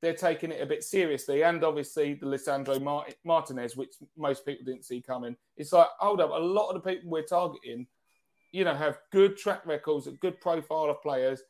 they're 0.00 0.14
taking 0.14 0.52
it 0.52 0.62
a 0.62 0.66
bit 0.66 0.84
seriously 0.84 1.42
and 1.42 1.64
obviously 1.64 2.14
the 2.14 2.26
Lisandro 2.26 3.08
Martinez 3.24 3.76
which 3.76 3.94
most 4.16 4.46
people 4.46 4.64
didn't 4.64 4.84
see 4.84 5.00
coming 5.00 5.36
it's 5.56 5.72
like 5.72 5.88
hold 5.98 6.20
up 6.20 6.30
a 6.30 6.34
lot 6.34 6.68
of 6.68 6.74
the 6.74 6.88
people 6.88 7.10
we're 7.10 7.22
targeting 7.22 7.86
you 8.52 8.64
know, 8.64 8.74
have 8.74 8.98
good 9.12 9.36
track 9.36 9.66
records, 9.66 10.06
a 10.06 10.12
good 10.12 10.40
profile 10.40 10.90
of 10.90 11.02
players, 11.02 11.42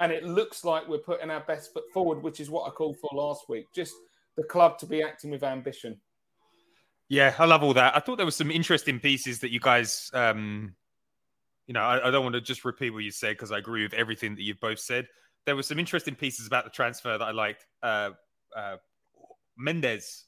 and 0.00 0.12
it 0.12 0.24
looks 0.24 0.64
like 0.64 0.88
we're 0.88 0.98
putting 0.98 1.30
our 1.30 1.40
best 1.40 1.72
foot 1.72 1.84
forward, 1.92 2.22
which 2.22 2.40
is 2.40 2.50
what 2.50 2.66
I 2.66 2.70
called 2.70 2.96
for 2.98 3.10
last 3.12 3.48
week. 3.48 3.66
Just 3.74 3.94
the 4.36 4.42
club 4.42 4.78
to 4.78 4.86
be 4.86 5.02
acting 5.02 5.30
with 5.30 5.42
ambition. 5.42 6.00
Yeah, 7.08 7.34
I 7.38 7.44
love 7.44 7.62
all 7.62 7.74
that. 7.74 7.94
I 7.94 8.00
thought 8.00 8.16
there 8.16 8.26
was 8.26 8.36
some 8.36 8.50
interesting 8.50 8.98
pieces 8.98 9.38
that 9.40 9.52
you 9.52 9.60
guys, 9.60 10.10
um, 10.12 10.74
you 11.66 11.74
know, 11.74 11.80
I, 11.80 12.08
I 12.08 12.10
don't 12.10 12.22
want 12.22 12.34
to 12.34 12.40
just 12.40 12.64
repeat 12.64 12.90
what 12.90 13.04
you 13.04 13.10
said 13.10 13.32
because 13.32 13.52
I 13.52 13.58
agree 13.58 13.82
with 13.82 13.94
everything 13.94 14.34
that 14.36 14.42
you've 14.42 14.60
both 14.60 14.78
said. 14.78 15.06
There 15.44 15.56
were 15.56 15.62
some 15.62 15.78
interesting 15.78 16.14
pieces 16.14 16.46
about 16.46 16.64
the 16.64 16.70
transfer 16.70 17.16
that 17.18 17.24
I 17.24 17.30
liked. 17.32 17.66
Uh, 17.82 18.10
uh, 18.56 18.76
Mendes 19.56 20.24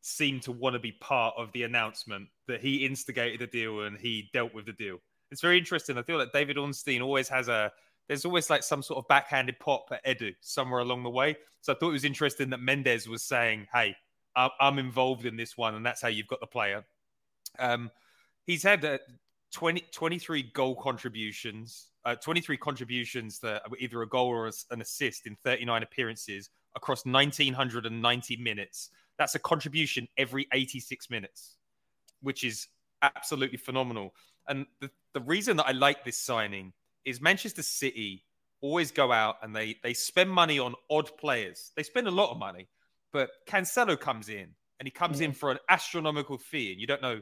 seemed 0.00 0.42
to 0.42 0.52
want 0.52 0.74
to 0.74 0.80
be 0.80 0.92
part 0.92 1.34
of 1.36 1.52
the 1.52 1.64
announcement 1.64 2.28
that 2.46 2.60
he 2.60 2.86
instigated 2.86 3.40
the 3.40 3.46
deal 3.46 3.82
and 3.82 3.98
he 3.98 4.30
dealt 4.32 4.54
with 4.54 4.66
the 4.66 4.72
deal 4.72 4.98
it's 5.30 5.40
very 5.40 5.58
interesting. 5.58 5.98
I 5.98 6.02
feel 6.02 6.18
like 6.18 6.32
David 6.32 6.56
Ornstein 6.56 7.02
always 7.02 7.28
has 7.28 7.48
a 7.48 7.72
there's 8.08 8.24
always 8.24 8.48
like 8.48 8.62
some 8.62 8.82
sort 8.82 8.98
of 8.98 9.08
backhanded 9.08 9.58
pop 9.58 9.92
at 9.92 10.04
Edu 10.04 10.34
somewhere 10.40 10.80
along 10.80 11.02
the 11.02 11.10
way. 11.10 11.36
So 11.60 11.72
I 11.72 11.76
thought 11.76 11.90
it 11.90 11.92
was 11.92 12.04
interesting 12.04 12.48
that 12.50 12.60
Mendes 12.60 13.06
was 13.08 13.22
saying, 13.22 13.66
"Hey, 13.72 13.94
I'm 14.34 14.78
involved 14.78 15.26
in 15.26 15.36
this 15.36 15.56
one, 15.56 15.74
and 15.74 15.84
that's 15.84 16.00
how 16.00 16.08
you've 16.08 16.28
got 16.28 16.40
the 16.40 16.46
player." 16.46 16.84
Um, 17.58 17.90
he's 18.46 18.62
had 18.62 18.84
uh, 18.84 18.98
20, 19.52 19.82
23 19.92 20.50
goal 20.54 20.74
contributions, 20.74 21.90
uh, 22.04 22.14
23 22.16 22.56
contributions 22.56 23.38
that 23.40 23.62
were 23.70 23.78
either 23.78 24.02
a 24.02 24.08
goal 24.08 24.28
or 24.28 24.50
an 24.70 24.80
assist 24.80 25.26
in 25.26 25.36
39 25.44 25.82
appearances 25.82 26.50
across 26.76 27.04
1990 27.04 28.36
minutes. 28.36 28.90
That's 29.18 29.34
a 29.34 29.38
contribution 29.38 30.06
every 30.16 30.46
86 30.52 31.10
minutes, 31.10 31.56
which 32.20 32.44
is 32.44 32.68
absolutely 33.02 33.58
phenomenal. 33.58 34.14
And 34.46 34.66
the, 34.80 34.90
the 35.14 35.20
reason 35.20 35.56
that 35.58 35.66
I 35.66 35.72
like 35.72 36.04
this 36.04 36.18
signing 36.18 36.72
is 37.04 37.20
Manchester 37.20 37.62
City 37.62 38.24
always 38.60 38.90
go 38.90 39.12
out 39.12 39.36
and 39.42 39.54
they 39.54 39.76
they 39.82 39.94
spend 39.94 40.30
money 40.30 40.58
on 40.58 40.74
odd 40.90 41.16
players. 41.16 41.72
They 41.76 41.82
spend 41.82 42.08
a 42.08 42.12
lot 42.12 42.30
of 42.30 42.38
money, 42.38 42.68
but 43.12 43.30
Cancelo 43.48 43.98
comes 43.98 44.28
in 44.28 44.48
and 44.78 44.86
he 44.86 44.90
comes 44.90 45.20
mm. 45.20 45.26
in 45.26 45.32
for 45.32 45.50
an 45.50 45.58
astronomical 45.68 46.38
fee, 46.38 46.72
and 46.72 46.80
you 46.80 46.86
don't 46.86 47.02
know 47.02 47.20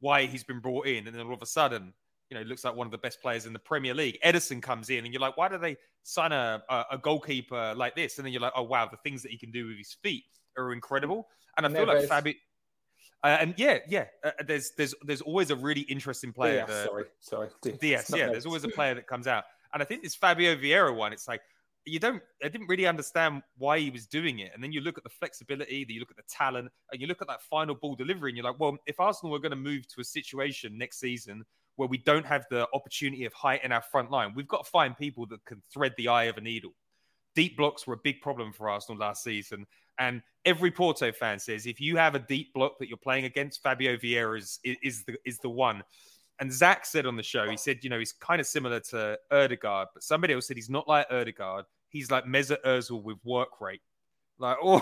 why 0.00 0.26
he's 0.26 0.44
been 0.44 0.60
brought 0.60 0.86
in, 0.86 1.06
and 1.06 1.16
then 1.16 1.26
all 1.26 1.34
of 1.34 1.42
a 1.42 1.46
sudden, 1.46 1.92
you 2.30 2.36
know, 2.36 2.42
looks 2.42 2.64
like 2.64 2.74
one 2.74 2.86
of 2.86 2.90
the 2.90 2.98
best 2.98 3.20
players 3.22 3.46
in 3.46 3.52
the 3.52 3.58
Premier 3.58 3.94
League. 3.94 4.18
Ederson 4.24 4.60
comes 4.60 4.90
in, 4.90 5.04
and 5.04 5.12
you're 5.12 5.20
like, 5.20 5.36
why 5.36 5.48
do 5.48 5.58
they 5.58 5.76
sign 6.02 6.32
a, 6.32 6.62
a, 6.90 6.98
goalkeeper 6.98 7.74
like 7.76 7.94
this? 7.94 8.18
And 8.18 8.26
then 8.26 8.32
you're 8.32 8.42
like, 8.42 8.52
oh 8.56 8.62
wow, 8.62 8.88
the 8.90 8.98
things 8.98 9.22
that 9.22 9.30
he 9.30 9.38
can 9.38 9.50
do 9.50 9.68
with 9.68 9.78
his 9.78 9.96
feet 10.02 10.24
are 10.58 10.72
incredible. 10.72 11.28
And 11.56 11.64
I 11.64 11.68
feel 11.70 11.86
like 11.86 12.08
Fabi, 12.08 12.36
uh, 13.22 13.38
and 13.40 13.54
yeah, 13.56 13.78
yeah, 13.88 14.04
uh, 14.22 14.30
there's 14.46 14.72
there's 14.76 14.94
there's 15.02 15.20
always 15.20 15.50
a 15.50 15.56
really 15.56 15.80
interesting 15.82 16.32
player. 16.32 16.64
DS, 16.66 16.84
sorry, 16.84 17.04
sorry, 17.20 17.48
DS. 17.80 18.12
Yeah, 18.14 18.26
there's 18.26 18.46
always 18.46 18.64
a 18.64 18.68
player 18.76 18.94
that 18.94 19.06
comes 19.06 19.26
out, 19.26 19.44
and 19.72 19.82
I 19.82 19.86
think 19.86 20.02
this 20.02 20.14
Fabio 20.14 20.54
Vieira 20.54 20.94
one. 20.94 21.12
It's 21.12 21.26
like 21.26 21.40
you 21.86 21.98
don't. 21.98 22.22
I 22.44 22.48
didn't 22.48 22.66
really 22.66 22.86
understand 22.86 23.42
why 23.56 23.78
he 23.78 23.90
was 23.90 24.06
doing 24.06 24.40
it, 24.40 24.50
and 24.54 24.62
then 24.62 24.72
you 24.72 24.80
look 24.80 24.98
at 24.98 25.04
the 25.04 25.10
flexibility, 25.10 25.84
that 25.84 25.92
you 25.92 26.00
look 26.00 26.10
at 26.10 26.16
the 26.16 26.22
talent, 26.28 26.70
and 26.92 27.00
you 27.00 27.06
look 27.06 27.22
at 27.22 27.28
that 27.28 27.42
final 27.42 27.74
ball 27.74 27.94
delivery, 27.94 28.30
and 28.30 28.36
you're 28.36 28.44
like, 28.44 28.58
well, 28.58 28.76
if 28.86 29.00
Arsenal 29.00 29.32
were 29.32 29.38
going 29.38 29.50
to 29.50 29.56
move 29.56 29.86
to 29.88 30.00
a 30.00 30.04
situation 30.04 30.76
next 30.76 30.98
season 30.98 31.44
where 31.76 31.88
we 31.88 31.98
don't 31.98 32.26
have 32.26 32.46
the 32.50 32.66
opportunity 32.72 33.24
of 33.24 33.32
height 33.32 33.62
in 33.62 33.70
our 33.70 33.82
front 33.82 34.10
line. 34.10 34.32
We've 34.34 34.48
got 34.48 34.64
to 34.64 34.70
find 34.70 34.96
people 34.96 35.26
that 35.26 35.44
can 35.44 35.62
thread 35.72 35.94
the 35.96 36.08
eye 36.08 36.24
of 36.24 36.38
a 36.38 36.40
needle. 36.40 36.72
Deep 37.34 37.56
blocks 37.56 37.86
were 37.86 37.94
a 37.94 37.98
big 38.02 38.20
problem 38.22 38.52
for 38.52 38.68
Arsenal 38.68 38.98
last 38.98 39.22
season. 39.22 39.66
And 39.98 40.22
every 40.44 40.70
Porto 40.70 41.12
fan 41.12 41.38
says 41.38 41.66
if 41.66 41.80
you 41.80 41.96
have 41.96 42.14
a 42.14 42.18
deep 42.18 42.52
block 42.54 42.78
that 42.78 42.88
you're 42.88 42.96
playing 42.96 43.26
against, 43.26 43.62
Fabio 43.62 43.96
Vieira 43.96 44.38
is, 44.38 44.58
is, 44.64 45.04
the, 45.04 45.16
is 45.24 45.38
the 45.38 45.50
one. 45.50 45.82
And 46.38 46.52
Zach 46.52 46.84
said 46.84 47.06
on 47.06 47.16
the 47.16 47.22
show, 47.22 47.48
he 47.48 47.56
said, 47.56 47.78
you 47.82 47.90
know, 47.90 47.98
he's 47.98 48.12
kind 48.12 48.40
of 48.40 48.46
similar 48.46 48.80
to 48.80 49.18
Odegaard, 49.30 49.88
but 49.94 50.02
somebody 50.02 50.34
else 50.34 50.46
said 50.46 50.56
he's 50.56 50.68
not 50.68 50.86
like 50.86 51.06
Odegaard. 51.10 51.64
He's 51.96 52.10
like 52.10 52.24
Mesut 52.26 52.62
Ozil 52.64 53.02
with 53.02 53.16
work 53.24 53.60
rate. 53.60 53.80
Like, 54.38 54.58
oh, 54.62 54.80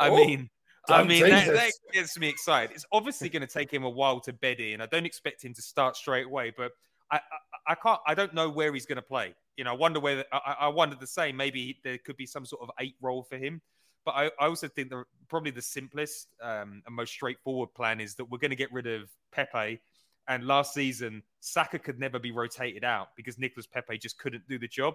I 0.00 0.08
Oh, 0.08 0.16
mean, 0.16 0.50
I 0.88 1.02
mean, 1.04 1.22
that, 1.22 1.46
that 1.46 1.72
gets 1.92 2.18
me 2.18 2.28
excited. 2.28 2.74
It's 2.74 2.84
obviously 2.92 3.28
going 3.28 3.46
to 3.46 3.52
take 3.52 3.72
him 3.72 3.84
a 3.84 3.88
while 3.90 4.20
to 4.20 4.32
bed 4.32 4.58
in. 4.60 4.80
I 4.80 4.86
don't 4.86 5.06
expect 5.06 5.44
him 5.44 5.54
to 5.54 5.62
start 5.62 5.96
straight 5.96 6.26
away, 6.26 6.52
but 6.56 6.72
I, 7.10 7.16
I, 7.16 7.72
I 7.72 7.74
can't. 7.76 8.00
I 8.06 8.14
don't 8.14 8.34
know 8.34 8.50
where 8.50 8.74
he's 8.74 8.84
going 8.84 8.96
to 8.96 9.02
play. 9.02 9.34
You 9.56 9.64
know, 9.64 9.70
I 9.70 9.74
wonder 9.74 10.00
whether 10.00 10.24
I, 10.32 10.56
I 10.62 10.68
wonder 10.68 10.96
the 10.98 11.06
same. 11.06 11.36
Maybe 11.36 11.78
there 11.84 11.98
could 11.98 12.16
be 12.16 12.26
some 12.26 12.44
sort 12.44 12.62
of 12.62 12.70
eight 12.80 12.96
role 13.00 13.22
for 13.22 13.36
him. 13.36 13.62
But 14.04 14.12
I, 14.12 14.24
I 14.38 14.46
also 14.48 14.68
think 14.68 14.90
that 14.90 15.04
probably 15.28 15.52
the 15.52 15.62
simplest 15.62 16.28
um, 16.42 16.82
and 16.84 16.94
most 16.94 17.12
straightforward 17.12 17.72
plan 17.74 18.00
is 18.00 18.16
that 18.16 18.26
we're 18.26 18.38
going 18.38 18.50
to 18.50 18.56
get 18.56 18.72
rid 18.72 18.86
of 18.86 19.08
Pepe. 19.32 19.80
And 20.28 20.46
last 20.46 20.74
season, 20.74 21.22
Saka 21.40 21.78
could 21.78 21.98
never 21.98 22.18
be 22.18 22.32
rotated 22.32 22.84
out 22.84 23.08
because 23.16 23.38
Nicolas 23.38 23.66
Pepe 23.66 23.96
just 23.98 24.18
couldn't 24.18 24.46
do 24.48 24.58
the 24.58 24.68
job. 24.68 24.94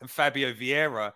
And 0.00 0.10
Fabio 0.10 0.52
Vieira 0.52 1.12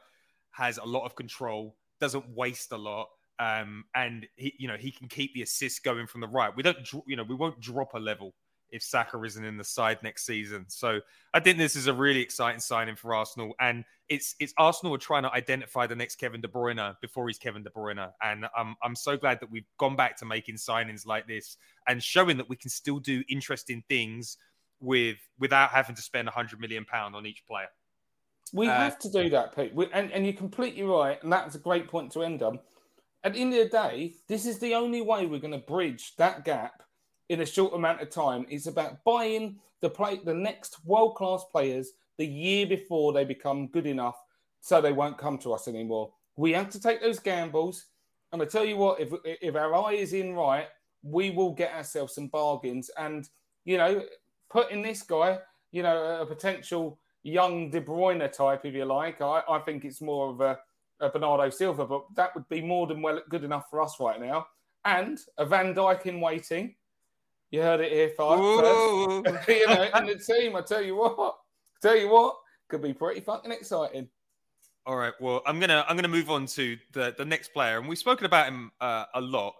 has 0.53 0.79
a 0.79 0.85
lot 0.85 1.05
of 1.05 1.14
control, 1.14 1.76
doesn't 2.01 2.29
waste 2.29 2.72
a 2.72 2.76
lot, 2.76 3.09
um, 3.39 3.85
and 3.95 4.26
he, 4.37 4.55
you 4.59 4.68
know, 4.68 4.76
he 4.76 4.91
can 4.91 5.09
keep 5.09 5.35
the 5.35 5.43
assists 5.43 5.79
going 5.79 6.07
from 6.07 6.20
the 6.20 6.29
right. 6.29 6.55
We 6.55 6.62
don't, 6.62 6.79
you 7.07 7.16
know, 7.16 7.22
we 7.22 7.35
won't 7.35 7.61
drop 7.61 7.95
a 7.95 7.99
level 7.99 8.35
if 8.70 8.83
Saka 8.83 9.20
isn't 9.22 9.45
in 9.45 9.57
the 9.57 9.64
side 9.64 10.03
next 10.03 10.26
season. 10.26 10.66
So 10.68 11.01
I 11.33 11.41
think 11.41 11.59
this 11.59 11.76
is 11.76 11.87
a 11.87 11.95
really 11.95 12.20
exciting 12.20 12.61
signing 12.61 12.97
for 12.97 13.14
Arsenal, 13.14 13.55
and 13.61 13.85
it's 14.09 14.35
it's 14.41 14.53
Arsenal 14.59 14.95
are 14.95 14.99
trying 14.99 15.22
to 15.22 15.33
identify 15.33 15.87
the 15.87 15.97
next 15.97 16.16
Kevin 16.16 16.41
De 16.41 16.49
Bruyne 16.49 16.95
before 17.01 17.29
he's 17.29 17.39
Kevin 17.39 17.62
De 17.62 17.70
Bruyne, 17.70 18.11
and 18.22 18.47
I'm 18.57 18.76
I'm 18.83 18.97
so 18.97 19.16
glad 19.16 19.41
that 19.41 19.51
we've 19.51 19.68
gone 19.79 19.97
back 19.97 20.16
to 20.18 20.26
making 20.26 20.57
signings 20.57 21.07
like 21.07 21.26
this 21.26 21.57
and 21.87 22.03
showing 22.03 22.37
that 22.39 22.49
we 22.49 22.57
can 22.57 22.70
still 22.70 22.99
do 22.99 23.22
interesting 23.29 23.83
things 23.89 24.37
with 24.81 25.18
without 25.39 25.70
having 25.70 25.97
to 25.97 26.03
spend 26.03 26.26
100 26.26 26.61
million 26.61 26.85
pound 26.85 27.14
on 27.16 27.26
each 27.26 27.45
player. 27.47 27.68
We 28.53 28.68
Uh, 28.68 28.74
have 28.74 28.99
to 29.01 29.11
do 29.11 29.28
that, 29.30 29.55
Pete. 29.55 29.74
We, 29.74 29.88
and, 29.92 30.11
and 30.12 30.24
you're 30.24 30.34
completely 30.34 30.82
right. 30.82 31.22
And 31.22 31.32
that's 31.32 31.55
a 31.55 31.59
great 31.59 31.88
point 31.88 32.12
to 32.12 32.22
end 32.22 32.42
on. 32.42 32.61
At 33.24 33.34
the 33.34 33.40
end 33.40 33.53
of 33.55 33.59
the 33.59 33.68
day, 33.68 34.14
this 34.28 34.46
is 34.46 34.59
the 34.59 34.74
only 34.74 35.03
way 35.03 35.26
we're 35.26 35.40
going 35.40 35.53
to 35.53 35.59
bridge 35.59 36.14
that 36.16 36.44
gap 36.44 36.82
in 37.28 37.40
a 37.40 37.46
short 37.46 37.74
amount 37.74 38.01
of 38.01 38.11
time. 38.11 38.46
It's 38.49 38.66
about 38.66 39.05
buying 39.05 39.59
the 39.80 39.90
play, 39.90 40.20
the 40.24 40.34
next 40.34 40.84
world 40.84 41.16
class 41.16 41.44
players 41.51 41.92
the 42.16 42.26
year 42.26 42.66
before 42.66 43.12
they 43.12 43.24
become 43.24 43.68
good 43.68 43.86
enough 43.86 44.16
so 44.61 44.80
they 44.80 44.92
won't 44.92 45.18
come 45.18 45.38
to 45.38 45.53
us 45.53 45.68
anymore. 45.68 46.12
We 46.36 46.53
have 46.53 46.70
to 46.70 46.80
take 46.80 47.01
those 47.01 47.18
gambles. 47.18 47.86
And 48.32 48.42
I 48.42 48.44
tell 48.44 48.64
you 48.64 48.76
what, 48.76 49.01
if, 49.01 49.12
if 49.24 49.55
our 49.55 49.74
eye 49.74 49.94
is 49.94 50.12
in 50.12 50.34
right, 50.34 50.66
we 51.03 51.30
will 51.30 51.53
get 51.53 51.74
ourselves 51.74 52.14
some 52.14 52.28
bargains. 52.28 52.90
And, 52.96 53.28
you 53.64 53.78
know, 53.78 54.03
putting 54.51 54.82
this 54.82 55.03
guy, 55.03 55.38
you 55.70 55.82
know, 55.82 56.20
a 56.20 56.26
potential 56.26 56.99
young 57.23 57.71
De 57.71 57.81
Bruyne 57.81 58.31
type, 58.33 58.64
if 58.64 58.75
you 58.75 58.85
like, 58.85 59.21
I, 59.21 59.43
I 59.49 59.59
think 59.61 59.85
it's 59.85 60.01
more 60.01 60.31
of 60.31 60.41
a, 60.41 60.59
a 61.01 61.09
Bernardo 61.09 61.51
Silva, 61.51 61.87
but 61.87 62.05
that 62.14 62.35
would 62.35 62.49
be 62.49 62.61
more 62.61 62.87
than 62.87 63.03
well 63.03 63.21
good 63.29 63.45
enough 63.45 63.69
for 63.71 63.83
us 63.83 63.97
right 64.01 64.21
now. 64.21 64.47
And 64.85 65.19
a 65.37 65.45
Van 65.45 65.75
Dijk 65.75 66.07
in 66.07 66.21
waiting. 66.21 66.75
You 67.51 67.62
heard 67.62 67.81
it 67.81 67.93
here 67.93 68.11
first. 68.16 69.49
you 69.49 69.66
know, 69.66 69.89
and 69.95 70.09
the 70.09 70.16
team, 70.16 70.55
I 70.57 70.62
tell 70.62 70.83
you 70.83 70.97
what, 70.97 71.37
tell 71.83 71.97
you 71.97 72.09
what, 72.09 72.37
could 72.69 72.83
be 72.83 72.93
pretty 72.93 73.21
fucking 73.21 73.53
exciting. 73.53 74.09
All 74.87 74.97
right. 74.97 75.12
Well, 75.21 75.43
I'm 75.45 75.61
gonna 75.61 75.85
I'm 75.87 75.97
gonna 75.97 76.09
move 76.09 76.31
on 76.31 76.47
to 76.47 76.77
the 76.93 77.14
the 77.16 77.25
next 77.25 77.53
player, 77.53 77.79
and 77.79 77.87
we've 77.87 77.99
spoken 77.99 78.25
about 78.25 78.49
him 78.49 78.71
uh, 78.81 79.05
a 79.14 79.21
lot. 79.21 79.55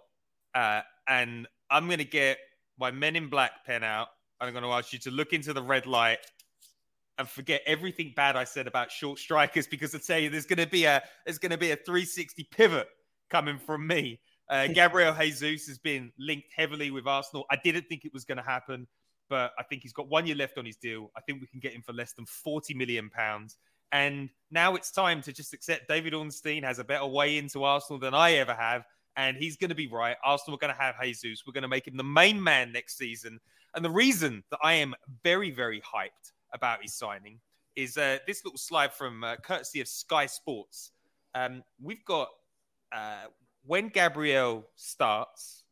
Uh, 0.55 0.81
and 1.07 1.47
I'm 1.69 1.87
gonna 1.87 2.03
get 2.03 2.39
my 2.79 2.89
Men 2.89 3.15
in 3.15 3.29
Black 3.29 3.63
pen 3.65 3.83
out. 3.83 4.07
and 4.39 4.47
I'm 4.47 4.53
gonna 4.53 4.73
ask 4.73 4.91
you 4.91 4.99
to 4.99 5.11
look 5.11 5.33
into 5.33 5.53
the 5.53 5.61
red 5.61 5.85
light 5.85 6.17
and 7.19 7.29
forget 7.29 7.61
everything 7.67 8.13
bad 8.15 8.35
I 8.35 8.45
said 8.45 8.65
about 8.65 8.91
short 8.91 9.19
strikers 9.19 9.67
because 9.67 9.93
I 9.93 9.99
tell 9.99 10.17
you, 10.17 10.29
there's 10.29 10.45
gonna 10.45 10.65
be 10.65 10.85
a 10.85 11.03
there's 11.25 11.37
gonna 11.37 11.57
be 11.57 11.71
a 11.71 11.75
360 11.75 12.47
pivot 12.51 12.87
coming 13.29 13.59
from 13.59 13.85
me. 13.85 14.19
Uh, 14.49 14.67
Gabriel 14.73 15.13
Jesus 15.13 15.67
has 15.67 15.77
been 15.77 16.11
linked 16.17 16.47
heavily 16.55 16.91
with 16.91 17.07
Arsenal. 17.07 17.45
I 17.51 17.57
didn't 17.63 17.87
think 17.87 18.05
it 18.05 18.13
was 18.13 18.25
going 18.25 18.37
to 18.37 18.43
happen, 18.43 18.87
but 19.29 19.51
I 19.57 19.63
think 19.63 19.83
he's 19.83 19.93
got 19.93 20.09
one 20.09 20.25
year 20.25 20.35
left 20.35 20.57
on 20.57 20.65
his 20.65 20.75
deal. 20.75 21.11
I 21.15 21.21
think 21.21 21.41
we 21.41 21.47
can 21.47 21.59
get 21.59 21.73
him 21.73 21.81
for 21.81 21.93
less 21.93 22.13
than 22.13 22.25
40 22.25 22.73
million 22.73 23.09
pounds. 23.09 23.57
And 23.91 24.29
now 24.51 24.75
it's 24.75 24.91
time 24.91 25.21
to 25.23 25.33
just 25.33 25.53
accept 25.53 25.87
David 25.87 26.13
Ornstein 26.13 26.63
has 26.63 26.79
a 26.79 26.83
better 26.83 27.07
way 27.07 27.37
into 27.37 27.63
Arsenal 27.63 27.99
than 27.99 28.13
I 28.13 28.33
ever 28.33 28.53
have. 28.53 28.83
And 29.15 29.35
he's 29.35 29.57
going 29.57 29.69
to 29.69 29.75
be 29.75 29.87
right. 29.87 30.15
Arsenal 30.23 30.55
are 30.55 30.59
going 30.59 30.73
to 30.73 30.79
have 30.79 30.95
Jesus. 31.01 31.43
We're 31.45 31.53
going 31.53 31.63
to 31.63 31.67
make 31.67 31.87
him 31.87 31.97
the 31.97 32.03
main 32.03 32.41
man 32.41 32.71
next 32.71 32.97
season. 32.97 33.39
And 33.75 33.83
the 33.83 33.89
reason 33.89 34.43
that 34.51 34.59
I 34.63 34.73
am 34.73 34.95
very, 35.23 35.51
very 35.51 35.81
hyped 35.81 36.31
about 36.53 36.81
his 36.81 36.93
signing 36.93 37.39
is 37.75 37.97
uh, 37.97 38.17
this 38.27 38.43
little 38.43 38.57
slide 38.57 38.93
from 38.93 39.23
uh, 39.23 39.35
courtesy 39.37 39.81
of 39.81 39.87
Sky 39.87 40.25
Sports. 40.25 40.91
Um, 41.35 41.63
we've 41.81 42.03
got 42.05 42.29
uh, 42.91 43.25
when 43.65 43.89
Gabriel 43.89 44.67
starts, 44.75 45.63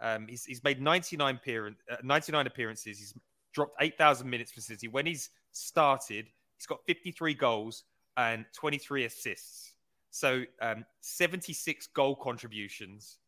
um, 0.00 0.26
he's, 0.28 0.44
he's 0.44 0.62
made 0.64 0.80
99, 0.80 1.36
appearance, 1.36 1.78
uh, 1.90 1.96
99 2.02 2.46
appearances. 2.46 2.98
He's 2.98 3.14
dropped 3.52 3.74
8,000 3.80 4.28
minutes 4.28 4.52
for 4.52 4.60
City. 4.60 4.88
When 4.88 5.06
he's 5.06 5.30
started, 5.52 6.26
he's 6.56 6.66
got 6.66 6.78
53 6.86 7.34
goals 7.34 7.84
and 8.16 8.44
23 8.54 9.04
assists. 9.04 9.74
So 10.10 10.44
um, 10.60 10.84
76 11.00 11.86
goal 11.88 12.16
contributions 12.16 13.18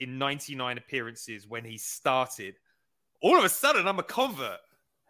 in 0.00 0.18
99 0.18 0.78
appearances 0.78 1.46
when 1.46 1.64
he 1.64 1.78
started. 1.78 2.54
All 3.22 3.36
of 3.36 3.44
a 3.44 3.48
sudden, 3.48 3.88
I'm 3.88 3.98
a 3.98 4.04
convert, 4.04 4.60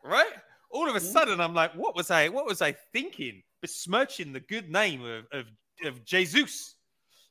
right? 0.02 0.32
All 0.70 0.88
of 0.88 0.94
a 0.94 1.00
sudden, 1.00 1.40
I'm 1.40 1.54
like, 1.54 1.72
what 1.74 1.96
was 1.96 2.10
I? 2.10 2.28
What 2.28 2.46
was 2.46 2.60
I 2.60 2.72
thinking? 2.92 3.42
Besmirching 3.62 4.32
the 4.32 4.40
good 4.40 4.70
name 4.70 5.04
of 5.04 5.24
of, 5.32 5.46
of 5.84 6.04
Jesus. 6.04 6.76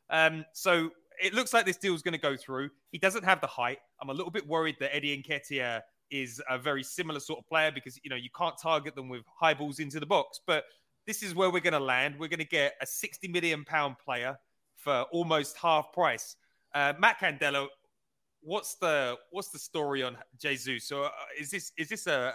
Um, 0.09 0.45
so 0.53 0.89
it 1.21 1.33
looks 1.33 1.53
like 1.53 1.65
this 1.65 1.77
deal 1.77 1.95
is 1.95 2.01
going 2.01 2.13
to 2.13 2.19
go 2.19 2.38
through. 2.38 2.69
He 2.91 2.97
doesn't 2.97 3.23
have 3.23 3.41
the 3.41 3.47
height. 3.47 3.79
I'm 4.01 4.09
a 4.09 4.13
little 4.13 4.31
bit 4.31 4.47
worried 4.47 4.77
that 4.79 4.95
Eddie 4.95 5.21
Nketiah 5.21 5.81
is 6.09 6.41
a 6.49 6.57
very 6.57 6.83
similar 6.83 7.19
sort 7.19 7.39
of 7.39 7.47
player 7.47 7.71
because 7.71 7.99
you 8.03 8.09
know 8.09 8.15
you 8.15 8.29
can't 8.38 8.55
target 8.61 8.95
them 8.95 9.09
with 9.09 9.23
high 9.39 9.53
balls 9.53 9.79
into 9.79 9.99
the 9.99 10.05
box. 10.05 10.39
But 10.45 10.65
this 11.05 11.23
is 11.23 11.35
where 11.35 11.49
we're 11.49 11.61
going 11.61 11.73
to 11.73 11.79
land. 11.79 12.15
We're 12.19 12.27
going 12.27 12.39
to 12.39 12.45
get 12.45 12.75
a 12.81 12.85
60 12.85 13.27
million 13.29 13.63
pound 13.63 13.97
player 14.03 14.38
for 14.75 15.05
almost 15.11 15.57
half 15.57 15.91
price. 15.91 16.35
Uh, 16.73 16.93
Matt 16.99 17.19
Candela, 17.19 17.67
what's 18.41 18.75
the 18.75 19.15
what's 19.31 19.49
the 19.49 19.59
story 19.59 20.03
on 20.03 20.17
Jesus? 20.39 20.88
So 20.88 21.03
uh, 21.03 21.09
is 21.39 21.49
this 21.49 21.71
is 21.77 21.89
this 21.89 22.07
a 22.07 22.33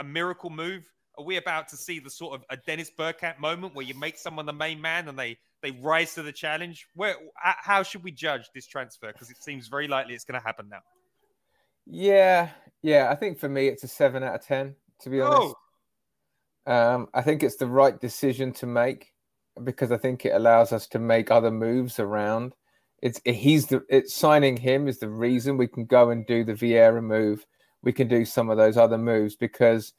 a 0.00 0.04
miracle 0.04 0.50
move? 0.50 0.90
Are 1.16 1.24
we 1.24 1.36
about 1.36 1.68
to 1.68 1.76
see 1.76 2.00
the 2.00 2.10
sort 2.10 2.34
of 2.34 2.44
a 2.50 2.56
Dennis 2.56 2.90
Bergkamp 2.98 3.38
moment 3.38 3.74
where 3.74 3.84
you 3.84 3.94
make 3.94 4.16
someone 4.16 4.46
the 4.46 4.52
main 4.52 4.80
man 4.80 5.06
and 5.08 5.18
they 5.18 5.38
they 5.62 5.70
rise 5.70 6.14
to 6.14 6.22
the 6.22 6.32
challenge? 6.32 6.86
Where 6.94 7.14
how 7.36 7.82
should 7.82 8.02
we 8.02 8.10
judge 8.10 8.48
this 8.54 8.66
transfer? 8.66 9.12
Because 9.12 9.30
it 9.30 9.36
seems 9.42 9.68
very 9.68 9.86
likely 9.86 10.14
it's 10.14 10.24
going 10.24 10.40
to 10.40 10.44
happen 10.44 10.68
now. 10.68 10.80
Yeah, 11.86 12.50
yeah. 12.82 13.10
I 13.10 13.16
think 13.16 13.38
for 13.38 13.48
me, 13.48 13.68
it's 13.68 13.84
a 13.84 13.88
seven 13.88 14.22
out 14.22 14.34
of 14.34 14.44
ten. 14.44 14.74
To 15.02 15.10
be 15.10 15.20
honest, 15.20 15.54
um, 16.66 17.08
I 17.14 17.22
think 17.22 17.42
it's 17.42 17.56
the 17.56 17.66
right 17.66 17.98
decision 18.00 18.52
to 18.54 18.66
make 18.66 19.12
because 19.62 19.92
I 19.92 19.96
think 19.96 20.24
it 20.24 20.34
allows 20.34 20.72
us 20.72 20.86
to 20.88 20.98
make 20.98 21.30
other 21.30 21.50
moves 21.50 21.98
around. 21.98 22.54
It's 23.02 23.20
he's 23.24 23.66
the 23.66 23.82
it's 23.88 24.14
signing 24.14 24.56
him 24.56 24.88
is 24.88 24.98
the 24.98 25.08
reason 25.08 25.56
we 25.56 25.68
can 25.68 25.84
go 25.86 26.10
and 26.10 26.26
do 26.26 26.44
the 26.44 26.54
Vieira 26.54 27.02
move. 27.02 27.46
We 27.82 27.92
can 27.92 28.08
do 28.08 28.24
some 28.24 28.50
of 28.50 28.56
those 28.56 28.76
other 28.76 28.98
moves 28.98 29.36
because 29.36 29.92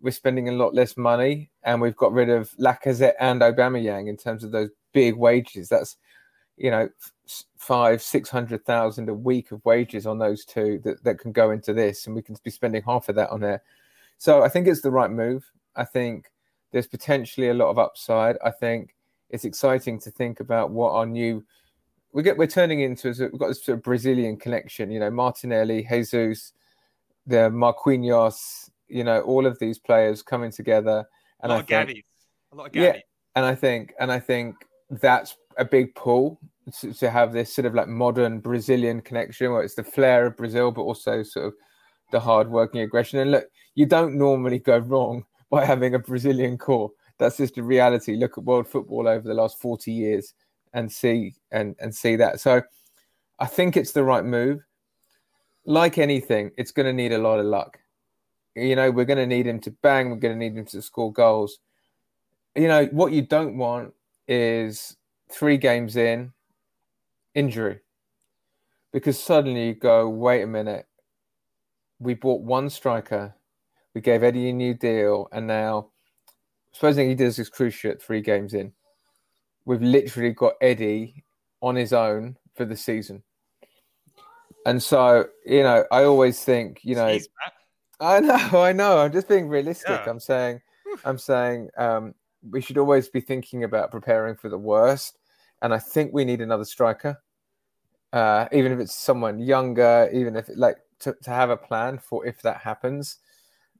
we're 0.00 0.10
spending 0.10 0.48
a 0.48 0.52
lot 0.52 0.74
less 0.74 0.96
money 0.96 1.50
and 1.62 1.80
we've 1.80 1.96
got 1.96 2.12
rid 2.12 2.28
of 2.28 2.50
Lacazette 2.58 3.14
and 3.20 3.40
Aubameyang 3.40 4.08
in 4.08 4.16
terms 4.16 4.44
of 4.44 4.52
those 4.52 4.70
big 4.92 5.16
wages. 5.16 5.68
That's 5.68 5.96
you 6.56 6.70
know 6.70 6.88
five 7.58 8.00
six 8.00 8.30
hundred 8.30 8.64
thousand 8.64 9.08
a 9.08 9.14
week 9.14 9.52
of 9.52 9.64
wages 9.64 10.06
on 10.06 10.18
those 10.18 10.44
two 10.44 10.80
that, 10.84 11.02
that 11.04 11.18
can 11.18 11.32
go 11.32 11.50
into 11.50 11.72
this 11.72 12.06
and 12.06 12.14
we 12.14 12.22
can 12.22 12.36
be 12.42 12.50
spending 12.50 12.82
half 12.82 13.08
of 13.08 13.16
that 13.16 13.30
on 13.30 13.40
there. 13.40 13.62
So 14.18 14.42
i 14.42 14.48
think 14.48 14.66
it's 14.66 14.82
the 14.82 14.90
right 14.90 15.10
move. 15.10 15.44
I 15.74 15.84
think 15.84 16.30
there's 16.72 16.86
potentially 16.86 17.48
a 17.50 17.54
lot 17.54 17.70
of 17.70 17.78
upside. 17.78 18.36
I 18.44 18.50
think 18.50 18.94
it's 19.30 19.44
exciting 19.44 19.98
to 20.00 20.10
think 20.10 20.40
about 20.40 20.70
what 20.70 20.92
our 20.92 21.06
new 21.06 21.44
we 22.12 22.22
get 22.22 22.38
we're 22.38 22.46
turning 22.46 22.80
into 22.80 23.08
as 23.08 23.20
we've 23.20 23.38
got 23.38 23.48
this 23.48 23.64
sort 23.64 23.76
of 23.76 23.84
brazilian 23.84 24.36
connection 24.36 24.90
you 24.90 25.00
know 25.00 25.10
martinelli 25.10 25.86
jesus 25.88 26.52
the 27.26 27.50
marquinhos 27.50 28.70
you 28.88 29.04
know 29.04 29.20
all 29.22 29.46
of 29.46 29.58
these 29.58 29.78
players 29.78 30.22
coming 30.22 30.50
together 30.50 31.04
A 31.40 31.44
and 31.44 31.50
lot 31.50 31.70
I 31.70 31.80
of 31.80 31.88
think. 31.88 32.04
A 32.52 32.56
lot 32.56 32.66
of 32.68 32.76
yeah, 32.76 32.98
and 33.34 33.44
I 33.44 33.54
think 33.54 33.94
and 33.98 34.12
I 34.12 34.20
think 34.20 34.56
that's 34.90 35.36
a 35.58 35.64
big 35.64 35.94
pull 35.94 36.38
to, 36.80 36.92
to 36.94 37.10
have 37.10 37.32
this 37.32 37.54
sort 37.54 37.66
of 37.66 37.74
like 37.74 37.88
modern 37.88 38.40
Brazilian 38.40 39.00
connection 39.00 39.52
where 39.52 39.62
it's 39.62 39.74
the 39.74 39.84
flair 39.84 40.26
of 40.26 40.36
Brazil, 40.36 40.70
but 40.70 40.82
also 40.82 41.22
sort 41.22 41.46
of 41.46 41.54
the 42.12 42.20
hard 42.20 42.48
working 42.48 42.80
aggression. 42.80 43.20
And 43.20 43.30
look, 43.30 43.46
you 43.74 43.86
don't 43.86 44.16
normally 44.16 44.58
go 44.58 44.78
wrong 44.78 45.24
by 45.50 45.64
having 45.64 45.94
a 45.94 45.98
Brazilian 45.98 46.58
core. 46.58 46.90
That's 47.18 47.38
just 47.38 47.58
a 47.58 47.62
reality. 47.62 48.16
Look 48.16 48.36
at 48.36 48.44
world 48.44 48.68
football 48.68 49.08
over 49.08 49.26
the 49.26 49.34
last 49.34 49.60
40 49.60 49.90
years 49.90 50.34
and 50.74 50.90
see 50.90 51.34
and 51.50 51.74
and 51.80 51.94
see 51.94 52.16
that. 52.16 52.40
So 52.40 52.62
I 53.38 53.46
think 53.46 53.76
it's 53.76 53.92
the 53.92 54.04
right 54.04 54.24
move. 54.24 54.60
Like 55.66 55.98
anything, 55.98 56.52
it's 56.56 56.70
going 56.70 56.86
to 56.86 56.92
need 56.92 57.12
a 57.12 57.18
lot 57.18 57.40
of 57.40 57.46
luck. 57.46 57.78
You 58.54 58.76
know, 58.76 58.90
we're 58.90 59.04
going 59.04 59.18
to 59.18 59.26
need 59.26 59.46
him 59.46 59.60
to 59.60 59.70
bang. 59.82 60.10
We're 60.10 60.16
going 60.16 60.34
to 60.34 60.38
need 60.38 60.56
him 60.56 60.64
to 60.66 60.80
score 60.80 61.12
goals. 61.12 61.58
You 62.54 62.68
know, 62.68 62.86
what 62.86 63.12
you 63.12 63.22
don't 63.22 63.58
want 63.58 63.92
is 64.28 64.96
three 65.30 65.58
games 65.58 65.96
in 65.96 66.32
injury 67.34 67.80
because 68.92 69.22
suddenly 69.22 69.66
you 69.66 69.74
go, 69.74 70.08
wait 70.08 70.42
a 70.42 70.46
minute, 70.46 70.86
we 71.98 72.14
bought 72.14 72.40
one 72.40 72.70
striker, 72.70 73.34
we 73.94 74.00
gave 74.00 74.22
Eddie 74.22 74.48
a 74.48 74.52
new 74.52 74.72
deal, 74.72 75.28
and 75.32 75.46
now 75.46 75.88
supposing 76.72 77.08
he 77.08 77.14
does 77.14 77.36
his 77.36 77.50
ship 77.74 78.00
three 78.00 78.22
games 78.22 78.54
in, 78.54 78.72
we've 79.64 79.82
literally 79.82 80.32
got 80.32 80.54
Eddie 80.62 81.24
on 81.60 81.74
his 81.74 81.92
own 81.92 82.36
for 82.54 82.64
the 82.64 82.76
season. 82.76 83.22
And 84.66 84.82
so, 84.82 85.26
you 85.46 85.62
know, 85.62 85.84
I 85.92 86.04
always 86.04 86.42
think, 86.42 86.80
you 86.82 86.94
know, 86.96 87.06
Jeez, 87.06 87.28
I 88.00 88.20
know, 88.20 88.34
I 88.62 88.72
know. 88.72 88.98
I'm 88.98 89.12
just 89.12 89.28
being 89.28 89.48
realistic. 89.48 89.88
Yeah. 89.88 90.04
I'm 90.10 90.20
saying, 90.20 90.60
I'm 91.04 91.18
saying, 91.18 91.70
um, 91.78 92.14
we 92.50 92.60
should 92.60 92.76
always 92.76 93.08
be 93.08 93.20
thinking 93.20 93.64
about 93.64 93.90
preparing 93.90 94.34
for 94.36 94.48
the 94.48 94.58
worst. 94.58 95.18
And 95.62 95.72
I 95.72 95.78
think 95.78 96.12
we 96.12 96.24
need 96.24 96.40
another 96.40 96.64
striker, 96.64 97.16
uh, 98.12 98.46
even 98.52 98.72
if 98.72 98.78
it's 98.80 98.94
someone 98.94 99.38
younger, 99.38 100.10
even 100.12 100.36
if 100.36 100.48
it, 100.48 100.58
like 100.58 100.76
to, 101.00 101.14
to 101.22 101.30
have 101.30 101.50
a 101.50 101.56
plan 101.56 101.98
for 101.98 102.26
if 102.26 102.42
that 102.42 102.58
happens. 102.58 103.18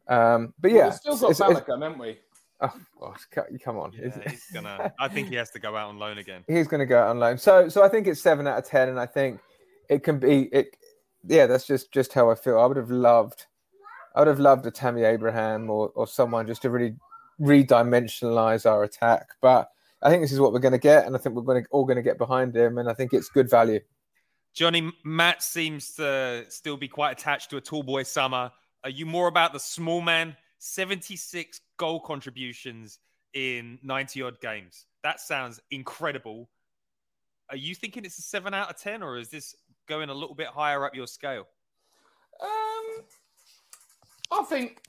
Um, 0.09 0.55
but 0.61 0.71
yeah, 0.71 0.85
We've 0.87 0.95
still 0.95 1.17
got 1.19 1.31
it's- 1.33 1.41
it's- 1.51 1.63
Balogun, 1.69 1.83
haven't 1.83 1.99
we? 1.99 2.19
oh 2.63 2.73
gosh, 2.99 3.21
come 3.63 3.77
on, 3.77 3.93
Yeah, 3.93 4.19
he's 4.31 4.47
gonna. 4.51 4.91
I 5.01 5.09
think 5.09 5.29
he 5.29 5.35
has 5.35 5.51
to 5.51 5.59
go 5.59 5.77
out 5.77 5.89
on 5.91 5.99
loan 5.99 6.17
again. 6.17 6.43
he's 6.49 6.67
going 6.69 6.79
to 6.81 6.87
go 6.87 6.99
out 6.99 7.09
on 7.09 7.19
loan. 7.19 7.37
So, 7.37 7.69
so 7.69 7.83
I 7.85 7.89
think 7.91 8.07
it's 8.07 8.23
seven 8.23 8.47
out 8.47 8.57
of 8.57 8.65
ten, 8.65 8.89
and 8.89 8.99
I 8.99 9.05
think 9.05 9.41
it 9.89 10.03
can 10.03 10.19
be 10.19 10.43
it. 10.53 10.77
Yeah, 11.25 11.47
that's 11.47 11.67
just 11.67 11.93
just 11.93 12.13
how 12.13 12.31
I 12.31 12.35
feel. 12.35 12.59
I 12.59 12.67
would 12.67 12.77
have 12.77 12.91
loved, 12.91 13.47
I 14.15 14.21
would 14.21 14.29
have 14.29 14.41
loved 14.41 14.67
a 14.67 14.71
Tammy 14.71 15.03
Abraham 15.03 15.71
or 15.71 15.91
or 15.95 16.07
someone 16.07 16.47
just 16.47 16.63
to 16.63 16.71
really 16.71 16.97
re-dimensionalize 17.39 18.71
our 18.71 18.83
attack. 18.85 19.29
But 19.41 19.71
I 20.03 20.11
think 20.11 20.23
this 20.23 20.33
is 20.33 20.41
what 20.41 20.53
we're 20.53 20.59
going 20.59 20.73
to 20.73 20.79
get, 20.79 21.07
and 21.07 21.15
I 21.15 21.19
think 21.19 21.35
we're 21.35 21.43
going 21.43 21.65
to 21.65 21.69
all 21.71 21.85
going 21.85 21.97
to 21.97 22.03
get 22.03 22.19
behind 22.19 22.55
him, 22.57 22.79
and 22.79 22.89
I 22.89 22.95
think 22.95 23.13
it's 23.13 23.29
good 23.29 23.51
value. 23.51 23.81
Johnny 24.55 24.91
Matt 25.05 25.43
seems 25.43 25.95
to 25.97 26.47
still 26.49 26.79
be 26.79 26.89
quite 26.89 27.13
attached 27.13 27.51
to 27.51 27.59
a 27.59 27.61
tall 27.61 27.83
boy 27.83 28.03
summer. 28.05 28.51
Are 28.85 28.91
you 28.91 29.05
more 29.05 29.29
about 29.29 29.53
the 29.53 29.61
small 29.61 30.01
man? 30.01 30.37
76 30.59 31.61
goal 31.77 32.01
contributions 32.01 32.99
in 33.35 33.79
90 33.83 34.23
odd 34.23 34.41
games. 34.41 34.87
That 35.03 35.21
sounds 35.21 35.61
incredible. 35.71 36.49
Are 37.51 37.57
you 37.57 37.75
thinking 37.75 38.05
it's 38.05 38.19
a 38.19 38.23
seven 38.23 38.55
out 38.55 38.71
of 38.71 38.79
10, 38.79 39.03
or 39.03 39.19
is 39.19 39.29
this 39.29 39.55
going 39.87 40.11
a 40.11 40.15
little 40.15 40.35
bit 40.35 40.49
higher 40.49 40.85
up 40.85 40.95
your 40.95 41.07
scale? 41.07 41.47
Um, 42.43 43.05
I 44.31 44.43
think 44.45 44.81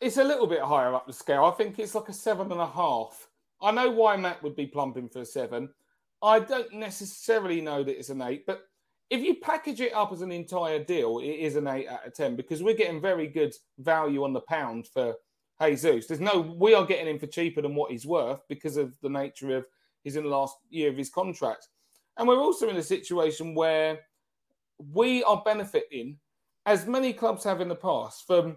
it's 0.00 0.18
a 0.18 0.24
little 0.24 0.46
bit 0.46 0.60
higher 0.60 0.94
up 0.94 1.06
the 1.06 1.12
scale. 1.12 1.44
I 1.44 1.50
think 1.52 1.78
it's 1.78 1.94
like 1.94 2.08
a 2.08 2.12
seven 2.12 2.52
and 2.52 2.60
a 2.60 2.66
half. 2.66 3.28
I 3.62 3.70
know 3.70 3.90
why 3.90 4.16
Matt 4.16 4.42
would 4.42 4.56
be 4.56 4.66
plumping 4.66 5.08
for 5.08 5.20
a 5.20 5.26
seven. 5.26 5.70
I 6.22 6.40
don't 6.40 6.72
necessarily 6.72 7.60
know 7.60 7.82
that 7.82 7.98
it's 7.98 8.10
an 8.10 8.22
eight, 8.22 8.46
but 8.46 8.62
if 9.10 9.20
you 9.20 9.36
package 9.36 9.80
it 9.80 9.94
up 9.94 10.12
as 10.12 10.22
an 10.22 10.32
entire 10.32 10.82
deal, 10.82 11.18
it 11.18 11.26
is 11.26 11.56
an 11.56 11.66
eight 11.66 11.88
out 11.88 12.06
of 12.06 12.14
ten 12.14 12.36
because 12.36 12.62
we're 12.62 12.74
getting 12.74 13.00
very 13.00 13.26
good 13.26 13.54
value 13.78 14.24
on 14.24 14.32
the 14.32 14.40
pound 14.40 14.86
for 14.86 15.14
Jesus. 15.62 16.06
There's 16.06 16.20
no, 16.20 16.40
we 16.40 16.74
are 16.74 16.86
getting 16.86 17.06
him 17.06 17.18
for 17.18 17.26
cheaper 17.26 17.62
than 17.62 17.74
what 17.74 17.90
he's 17.90 18.06
worth 18.06 18.40
because 18.48 18.76
of 18.76 18.98
the 19.02 19.08
nature 19.08 19.56
of 19.56 19.66
he's 20.02 20.16
in 20.16 20.24
the 20.24 20.30
last 20.30 20.56
year 20.70 20.90
of 20.90 20.96
his 20.96 21.10
contract, 21.10 21.68
and 22.18 22.26
we're 22.26 22.40
also 22.40 22.68
in 22.68 22.76
a 22.76 22.82
situation 22.82 23.54
where 23.54 24.00
we 24.78 25.22
are 25.24 25.42
benefiting, 25.44 26.18
as 26.66 26.86
many 26.86 27.12
clubs 27.12 27.44
have 27.44 27.60
in 27.60 27.68
the 27.68 27.74
past, 27.74 28.26
from 28.26 28.56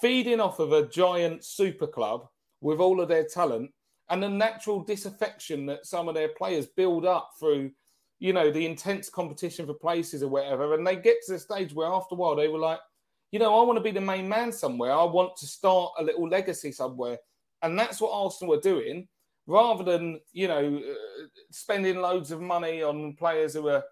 feeding 0.00 0.40
off 0.40 0.58
of 0.58 0.72
a 0.72 0.88
giant 0.88 1.44
super 1.44 1.86
club 1.86 2.28
with 2.60 2.80
all 2.80 3.00
of 3.00 3.08
their 3.08 3.24
talent 3.24 3.70
and 4.10 4.22
the 4.22 4.28
natural 4.28 4.82
disaffection 4.82 5.66
that 5.66 5.86
some 5.86 6.08
of 6.08 6.14
their 6.14 6.28
players 6.28 6.66
build 6.66 7.06
up 7.06 7.30
through, 7.38 7.70
you 8.18 8.32
know, 8.32 8.50
the 8.50 8.66
intense 8.66 9.08
competition 9.08 9.66
for 9.66 9.74
places 9.74 10.22
or 10.22 10.28
whatever. 10.28 10.74
And 10.74 10.86
they 10.86 10.96
get 10.96 11.16
to 11.26 11.32
the 11.32 11.38
stage 11.38 11.72
where 11.72 11.88
after 11.88 12.14
a 12.14 12.18
while 12.18 12.36
they 12.36 12.48
were 12.48 12.58
like, 12.58 12.80
you 13.30 13.38
know, 13.38 13.58
I 13.58 13.64
want 13.64 13.78
to 13.78 13.82
be 13.82 13.90
the 13.90 14.00
main 14.00 14.28
man 14.28 14.52
somewhere. 14.52 14.92
I 14.92 15.04
want 15.04 15.36
to 15.36 15.46
start 15.46 15.92
a 15.98 16.04
little 16.04 16.28
legacy 16.28 16.72
somewhere. 16.72 17.18
And 17.62 17.78
that's 17.78 18.00
what 18.00 18.12
Arsenal 18.12 18.54
are 18.54 18.60
doing 18.60 19.08
rather 19.46 19.82
than, 19.82 20.20
you 20.32 20.48
know, 20.48 20.76
uh, 20.76 21.26
spending 21.50 21.96
loads 21.96 22.30
of 22.30 22.40
money 22.40 22.82
on 22.82 23.14
players 23.14 23.54
who 23.54 23.68
are 23.68 23.82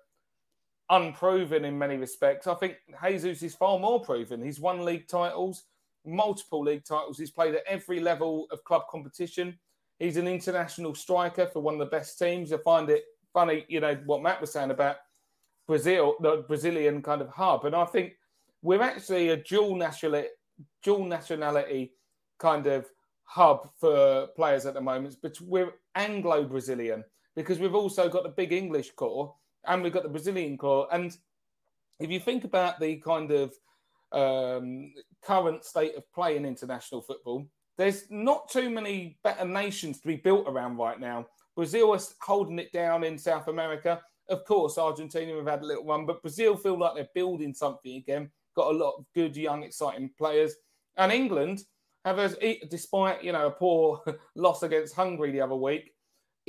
unproven 0.90 1.64
in 1.64 1.78
many 1.78 1.96
respects. 1.96 2.46
I 2.46 2.54
think 2.54 2.76
Jesus 3.02 3.42
is 3.42 3.54
far 3.54 3.78
more 3.78 4.00
proven. 4.00 4.42
He's 4.42 4.60
won 4.60 4.84
league 4.84 5.08
titles, 5.08 5.64
multiple 6.04 6.62
league 6.62 6.84
titles. 6.84 7.18
He's 7.18 7.30
played 7.30 7.54
at 7.54 7.62
every 7.66 8.00
level 8.00 8.46
of 8.50 8.64
club 8.64 8.82
competition. 8.90 9.58
He's 9.98 10.16
an 10.16 10.26
international 10.26 10.94
striker 10.94 11.46
for 11.46 11.60
one 11.60 11.74
of 11.74 11.80
the 11.80 11.86
best 11.86 12.18
teams. 12.18 12.52
I 12.52 12.58
find 12.58 12.90
it 12.90 13.04
funny, 13.32 13.64
you 13.68 13.80
know, 13.80 13.96
what 14.04 14.22
Matt 14.22 14.40
was 14.40 14.52
saying 14.52 14.70
about 14.70 14.96
Brazil, 15.66 16.16
the 16.20 16.44
Brazilian 16.48 17.02
kind 17.02 17.22
of 17.22 17.28
hub. 17.28 17.64
And 17.64 17.76
I 17.76 17.84
think 17.84 18.14
we're 18.62 18.82
actually 18.82 19.28
a 19.28 19.36
dual 19.36 19.76
nationality, 19.76 20.28
dual 20.82 21.04
nationality 21.04 21.92
kind 22.38 22.66
of 22.66 22.86
hub 23.24 23.70
for 23.78 24.26
players 24.34 24.66
at 24.66 24.74
the 24.74 24.80
moment. 24.80 25.16
But 25.22 25.40
we're 25.40 25.72
Anglo-Brazilian 25.94 27.04
because 27.36 27.58
we've 27.58 27.74
also 27.74 28.08
got 28.08 28.24
the 28.24 28.30
big 28.30 28.52
English 28.52 28.90
core 28.92 29.34
and 29.66 29.82
we've 29.82 29.92
got 29.92 30.02
the 30.02 30.08
Brazilian 30.08 30.56
core. 30.56 30.88
And 30.92 31.16
if 31.98 32.10
you 32.10 32.20
think 32.20 32.44
about 32.44 32.80
the 32.80 32.96
kind 32.96 33.30
of 33.30 33.54
um, 34.12 34.92
current 35.22 35.64
state 35.64 35.94
of 35.96 36.10
play 36.12 36.36
in 36.36 36.44
international 36.44 37.02
football, 37.02 37.46
there's 37.76 38.04
not 38.10 38.48
too 38.50 38.70
many 38.70 39.18
better 39.22 39.44
nations 39.44 40.00
to 40.00 40.06
be 40.06 40.16
built 40.16 40.46
around 40.46 40.76
right 40.76 41.00
now. 41.00 41.26
Brazil 41.56 41.94
is 41.94 42.14
holding 42.20 42.58
it 42.58 42.72
down 42.72 43.04
in 43.04 43.18
South 43.18 43.48
America. 43.48 44.00
Of 44.28 44.44
course, 44.44 44.78
Argentina 44.78 45.34
have 45.36 45.46
had 45.46 45.62
a 45.62 45.66
little 45.66 45.84
run, 45.84 46.06
but 46.06 46.22
Brazil 46.22 46.56
feel 46.56 46.78
like 46.78 46.94
they're 46.94 47.08
building 47.14 47.54
something 47.54 47.96
again. 47.96 48.30
Got 48.54 48.74
a 48.74 48.78
lot 48.78 48.94
of 48.98 49.04
good, 49.14 49.36
young, 49.36 49.62
exciting 49.62 50.10
players. 50.18 50.54
And 50.96 51.10
England 51.10 51.64
have, 52.04 52.18
a, 52.18 52.60
despite 52.70 53.22
you 53.22 53.32
know 53.32 53.48
a 53.48 53.50
poor 53.50 54.02
loss 54.36 54.62
against 54.62 54.94
Hungary 54.94 55.32
the 55.32 55.40
other 55.40 55.56
week, 55.56 55.92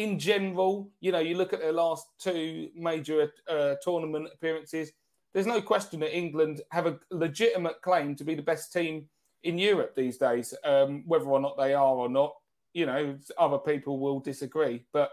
in 0.02 0.18
general, 0.18 0.90
you 1.00 1.12
know, 1.12 1.20
you 1.20 1.38
look 1.38 1.54
at 1.54 1.60
their 1.60 1.72
last 1.72 2.08
two 2.18 2.70
major 2.76 3.32
uh, 3.48 3.76
tournament 3.84 4.28
appearances. 4.34 4.92
There's 5.34 5.46
no 5.46 5.62
question 5.62 6.00
that 6.00 6.18
England 6.18 6.62
have 6.72 6.88
a 6.88 7.00
legitimate 7.12 7.82
claim 7.82 8.16
to 8.16 8.24
be 8.24 8.34
the 8.34 8.42
best 8.42 8.74
team 8.74 9.08
in 9.44 9.58
Europe 9.58 9.96
these 9.96 10.18
days. 10.18 10.56
Um, 10.64 11.04
whether 11.06 11.26
or 11.26 11.40
not 11.40 11.56
they 11.58 11.74
are 11.76 11.96
or 11.96 12.10
not, 12.10 12.34
you 12.74 12.86
know, 12.88 13.16
other 13.38 13.60
people 13.60 14.00
will 14.00 14.20
disagree. 14.20 14.86
But 14.92 15.12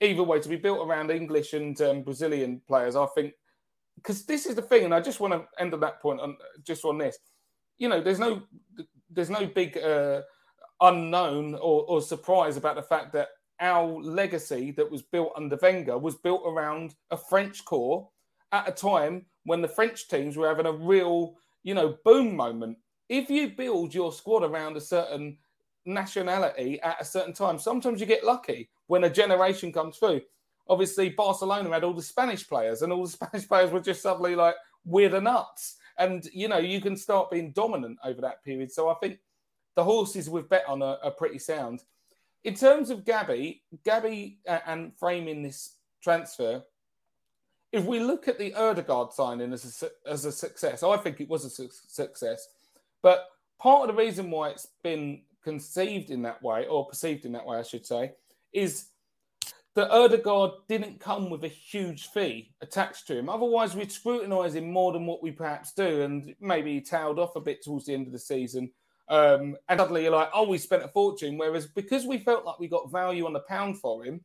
either 0.00 0.22
way, 0.22 0.38
to 0.40 0.48
be 0.48 0.56
built 0.56 0.86
around 0.86 1.10
English 1.10 1.52
and 1.52 1.78
um, 1.80 2.02
Brazilian 2.02 2.62
players, 2.68 2.94
I 2.94 3.06
think, 3.06 3.34
because 3.96 4.24
this 4.24 4.46
is 4.46 4.54
the 4.54 4.62
thing, 4.62 4.84
and 4.84 4.94
I 4.94 5.00
just 5.00 5.18
want 5.18 5.34
to 5.34 5.44
end 5.60 5.74
on 5.74 5.80
that 5.80 6.00
point 6.00 6.20
on 6.20 6.36
just 6.64 6.84
on 6.84 6.98
this. 6.98 7.18
You 7.78 7.88
know, 7.88 8.00
there's 8.00 8.20
no, 8.20 8.42
there's 9.10 9.30
no 9.30 9.46
big 9.46 9.76
uh, 9.76 10.22
unknown 10.80 11.54
or, 11.54 11.84
or 11.84 12.00
surprise 12.00 12.56
about 12.56 12.76
the 12.76 12.82
fact 12.82 13.12
that 13.14 13.28
our 13.60 13.86
legacy 13.86 14.70
that 14.72 14.90
was 14.90 15.02
built 15.02 15.32
under 15.36 15.58
Wenger 15.60 15.98
was 15.98 16.16
built 16.16 16.42
around 16.46 16.94
a 17.10 17.16
French 17.16 17.64
core 17.64 18.08
at 18.52 18.68
a 18.68 18.72
time 18.72 19.26
when 19.44 19.60
the 19.60 19.68
French 19.68 20.08
teams 20.08 20.36
were 20.36 20.48
having 20.48 20.66
a 20.66 20.72
real, 20.72 21.36
you 21.62 21.74
know, 21.74 21.96
boom 22.04 22.36
moment. 22.36 22.78
If 23.08 23.30
you 23.30 23.50
build 23.50 23.94
your 23.94 24.12
squad 24.12 24.42
around 24.42 24.76
a 24.76 24.80
certain 24.80 25.38
nationality 25.84 26.80
at 26.82 27.00
a 27.00 27.04
certain 27.04 27.32
time, 27.32 27.58
sometimes 27.58 28.00
you 28.00 28.06
get 28.06 28.24
lucky 28.24 28.70
when 28.86 29.04
a 29.04 29.10
generation 29.10 29.72
comes 29.72 29.96
through. 29.96 30.20
Obviously, 30.68 31.08
Barcelona 31.08 31.70
had 31.70 31.84
all 31.84 31.94
the 31.94 32.02
Spanish 32.02 32.46
players, 32.46 32.82
and 32.82 32.92
all 32.92 33.04
the 33.04 33.10
Spanish 33.12 33.48
players 33.48 33.70
were 33.70 33.80
just 33.80 34.02
suddenly 34.02 34.34
like 34.34 34.54
weird 34.84 35.14
and 35.14 35.24
nuts. 35.24 35.76
And 35.96 36.28
you 36.32 36.48
know, 36.48 36.58
you 36.58 36.80
can 36.80 36.96
start 36.96 37.30
being 37.30 37.52
dominant 37.52 37.98
over 38.04 38.20
that 38.20 38.44
period. 38.44 38.70
So 38.70 38.88
I 38.88 38.94
think 38.94 39.18
the 39.74 39.84
horses 39.84 40.28
we've 40.28 40.48
bet 40.48 40.64
on 40.68 40.82
are, 40.82 40.98
are 41.02 41.10
pretty 41.10 41.38
sound. 41.38 41.82
In 42.44 42.54
terms 42.54 42.90
of 42.90 43.04
Gabby, 43.04 43.62
Gabby 43.84 44.38
uh, 44.48 44.60
and 44.66 44.92
framing 44.98 45.42
this 45.42 45.74
transfer, 46.02 46.62
if 47.72 47.84
we 47.84 48.00
look 48.00 48.28
at 48.28 48.38
the 48.38 48.54
Odegaard 48.54 49.12
signing 49.12 49.52
as 49.52 49.82
a, 49.82 50.10
as 50.10 50.24
a 50.24 50.32
success, 50.32 50.82
I 50.82 50.96
think 50.96 51.20
it 51.20 51.28
was 51.28 51.44
a 51.44 51.50
su- 51.50 51.68
success. 51.70 52.48
But 53.02 53.28
part 53.58 53.88
of 53.88 53.94
the 53.94 54.02
reason 54.02 54.30
why 54.30 54.50
it's 54.50 54.68
been 54.82 55.22
conceived 55.42 56.10
in 56.10 56.22
that 56.22 56.42
way, 56.42 56.66
or 56.66 56.86
perceived 56.86 57.24
in 57.24 57.32
that 57.32 57.46
way, 57.46 57.58
I 57.58 57.62
should 57.62 57.84
say, 57.84 58.12
is 58.52 58.86
that 59.74 59.90
Ødegaard 59.90 60.66
didn't 60.68 60.98
come 60.98 61.30
with 61.30 61.44
a 61.44 61.48
huge 61.48 62.08
fee 62.08 62.52
attached 62.60 63.06
to 63.06 63.18
him. 63.18 63.28
Otherwise, 63.28 63.76
we'd 63.76 63.92
scrutinise 63.92 64.54
him 64.54 64.72
more 64.72 64.92
than 64.92 65.06
what 65.06 65.22
we 65.22 65.30
perhaps 65.30 65.72
do, 65.72 66.02
and 66.02 66.34
maybe 66.40 66.74
he 66.74 66.80
tailed 66.80 67.18
off 67.18 67.36
a 67.36 67.40
bit 67.40 67.62
towards 67.62 67.86
the 67.86 67.94
end 67.94 68.06
of 68.06 68.12
the 68.12 68.18
season. 68.18 68.70
Um, 69.08 69.56
and 69.68 69.80
suddenly 69.80 70.02
you're 70.02 70.12
like, 70.12 70.30
oh, 70.34 70.48
we 70.48 70.58
spent 70.58 70.82
a 70.82 70.88
fortune. 70.88 71.38
Whereas 71.38 71.66
because 71.66 72.04
we 72.04 72.18
felt 72.18 72.44
like 72.44 72.58
we 72.58 72.68
got 72.68 72.92
value 72.92 73.26
on 73.26 73.32
the 73.32 73.40
pound 73.40 73.78
for 73.78 74.04
him, 74.04 74.20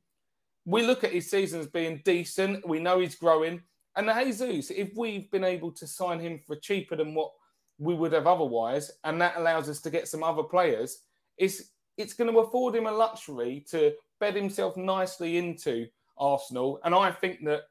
we 0.66 0.86
look 0.86 1.04
at 1.04 1.14
his 1.14 1.30
season 1.30 1.60
as 1.60 1.68
being 1.68 2.02
decent. 2.06 2.68
We 2.68 2.80
know 2.80 3.00
he's 3.00 3.16
growing. 3.16 3.62
And 3.96 4.08
the 4.08 4.14
Jesus, 4.24 4.72
if 4.76 4.90
we've 4.96 5.30
been 5.32 5.44
able 5.44 5.72
to 5.72 5.86
sign 5.86 6.20
him 6.20 6.40
for 6.46 6.56
cheaper 6.56 6.96
than 6.96 7.14
what 7.14 7.32
we 7.78 7.94
would 7.94 8.14
have 8.14 8.28
otherwise, 8.28 8.92
and 9.04 9.22
that 9.22 9.38
allows 9.38 9.70
us 9.70 9.82
to 9.82 9.90
get 9.90 10.08
some 10.08 10.24
other 10.24 10.44
players, 10.44 11.00
it's 11.38 11.72
it's 11.98 12.14
going 12.14 12.32
to 12.32 12.40
afford 12.40 12.76
him 12.76 12.88
a 12.88 12.92
luxury 12.92 13.64
to 13.70 13.94
bed 14.20 14.36
himself 14.36 14.76
nicely 14.76 15.38
into 15.38 15.86
Arsenal. 16.18 16.80
And 16.84 16.96
I 16.96 17.12
think 17.12 17.44
that 17.46 17.64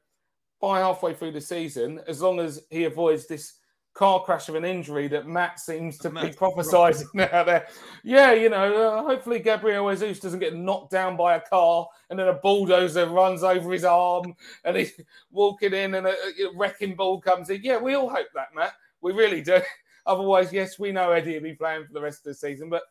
by 0.61 0.79
halfway 0.79 1.13
through 1.13 1.33
the 1.33 1.41
season, 1.41 1.99
as 2.07 2.21
long 2.21 2.39
as 2.39 2.63
he 2.69 2.85
avoids 2.85 3.27
this 3.27 3.55
car 3.93 4.23
crash 4.23 4.49
of 4.49 4.55
an 4.55 4.65
injury 4.65 5.07
that 5.07 5.27
Matt 5.27 5.59
seems 5.59 5.97
to 5.99 6.09
be 6.09 6.31
prophesying 6.31 6.95
now 7.13 7.43
there. 7.43 7.67
Yeah, 8.03 8.33
you 8.33 8.49
know, 8.49 8.75
uh, 8.75 9.03
hopefully 9.03 9.39
Gabriel 9.39 9.89
Jesus 9.91 10.19
doesn't 10.19 10.39
get 10.39 10.55
knocked 10.55 10.91
down 10.91 11.15
by 11.15 11.35
a 11.35 11.41
car 11.41 11.87
and 12.09 12.17
then 12.17 12.27
a 12.27 12.33
bulldozer 12.33 13.07
runs 13.07 13.43
over 13.43 13.71
his 13.71 13.83
arm 13.83 14.33
and 14.65 14.77
he's 14.77 14.93
walking 15.31 15.73
in 15.73 15.95
and 15.95 16.07
a, 16.07 16.11
a 16.11 16.55
wrecking 16.55 16.95
ball 16.95 17.21
comes 17.21 17.49
in. 17.49 17.61
Yeah, 17.63 17.77
we 17.77 17.93
all 17.93 18.09
hope 18.09 18.27
that, 18.33 18.55
Matt. 18.55 18.73
We 19.01 19.13
really 19.13 19.41
do. 19.41 19.61
Otherwise, 20.05 20.51
yes, 20.51 20.79
we 20.79 20.91
know 20.91 21.11
Eddie 21.11 21.35
will 21.35 21.43
be 21.43 21.53
playing 21.53 21.85
for 21.85 21.93
the 21.93 22.01
rest 22.01 22.19
of 22.19 22.25
the 22.25 22.33
season. 22.33 22.69
But 22.69 22.83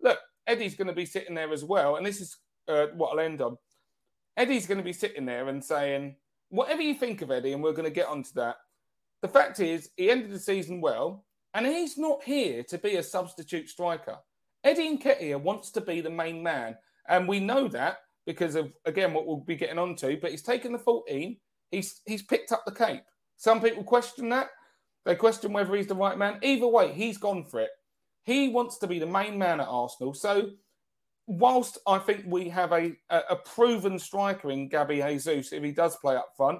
look, 0.00 0.18
Eddie's 0.46 0.76
going 0.76 0.88
to 0.88 0.94
be 0.94 1.06
sitting 1.06 1.34
there 1.34 1.52
as 1.52 1.64
well. 1.64 1.96
And 1.96 2.06
this 2.06 2.20
is 2.20 2.36
uh, 2.68 2.86
what 2.94 3.12
I'll 3.12 3.20
end 3.20 3.42
on. 3.42 3.58
Eddie's 4.36 4.66
going 4.66 4.78
to 4.78 4.84
be 4.84 4.92
sitting 4.92 5.26
there 5.26 5.48
and 5.48 5.62
saying, 5.62 6.16
whatever 6.48 6.82
you 6.82 6.94
think 6.94 7.22
of 7.22 7.30
Eddie, 7.30 7.52
and 7.52 7.62
we're 7.62 7.72
going 7.72 7.88
to 7.88 7.90
get 7.90 8.08
onto 8.08 8.32
that 8.34 8.56
the 9.24 9.28
fact 9.28 9.58
is, 9.58 9.88
he 9.96 10.10
ended 10.10 10.30
the 10.30 10.38
season 10.38 10.82
well, 10.82 11.24
and 11.54 11.66
he's 11.66 11.96
not 11.96 12.22
here 12.24 12.62
to 12.64 12.76
be 12.76 12.96
a 12.96 13.02
substitute 13.02 13.70
striker. 13.70 14.18
Eddie 14.62 14.98
Nketiah 14.98 15.40
wants 15.40 15.70
to 15.70 15.80
be 15.80 16.02
the 16.02 16.10
main 16.10 16.42
man, 16.42 16.76
and 17.08 17.26
we 17.26 17.40
know 17.40 17.66
that 17.68 18.00
because 18.26 18.54
of 18.54 18.70
again 18.84 19.14
what 19.14 19.26
we'll 19.26 19.38
be 19.38 19.56
getting 19.56 19.78
onto. 19.78 20.20
But 20.20 20.32
he's 20.32 20.42
taken 20.42 20.72
the 20.72 20.78
14. 20.78 21.38
He's 21.70 22.02
he's 22.04 22.22
picked 22.22 22.52
up 22.52 22.66
the 22.66 22.72
cape. 22.72 23.00
Some 23.38 23.62
people 23.62 23.82
question 23.82 24.28
that. 24.28 24.50
They 25.06 25.14
question 25.14 25.54
whether 25.54 25.74
he's 25.74 25.86
the 25.86 25.94
right 25.94 26.18
man. 26.18 26.38
Either 26.42 26.68
way, 26.68 26.92
he's 26.92 27.16
gone 27.16 27.44
for 27.44 27.60
it. 27.60 27.70
He 28.24 28.50
wants 28.50 28.76
to 28.80 28.86
be 28.86 28.98
the 28.98 29.06
main 29.06 29.38
man 29.38 29.58
at 29.58 29.68
Arsenal. 29.68 30.12
So, 30.12 30.50
whilst 31.26 31.78
I 31.86 31.96
think 31.96 32.24
we 32.26 32.50
have 32.50 32.72
a, 32.72 32.92
a, 33.08 33.20
a 33.30 33.36
proven 33.36 33.98
striker 33.98 34.50
in 34.50 34.68
Gabby 34.68 35.00
Jesus, 35.00 35.54
if 35.54 35.62
he 35.62 35.72
does 35.72 35.96
play 35.96 36.14
up 36.14 36.32
front, 36.36 36.58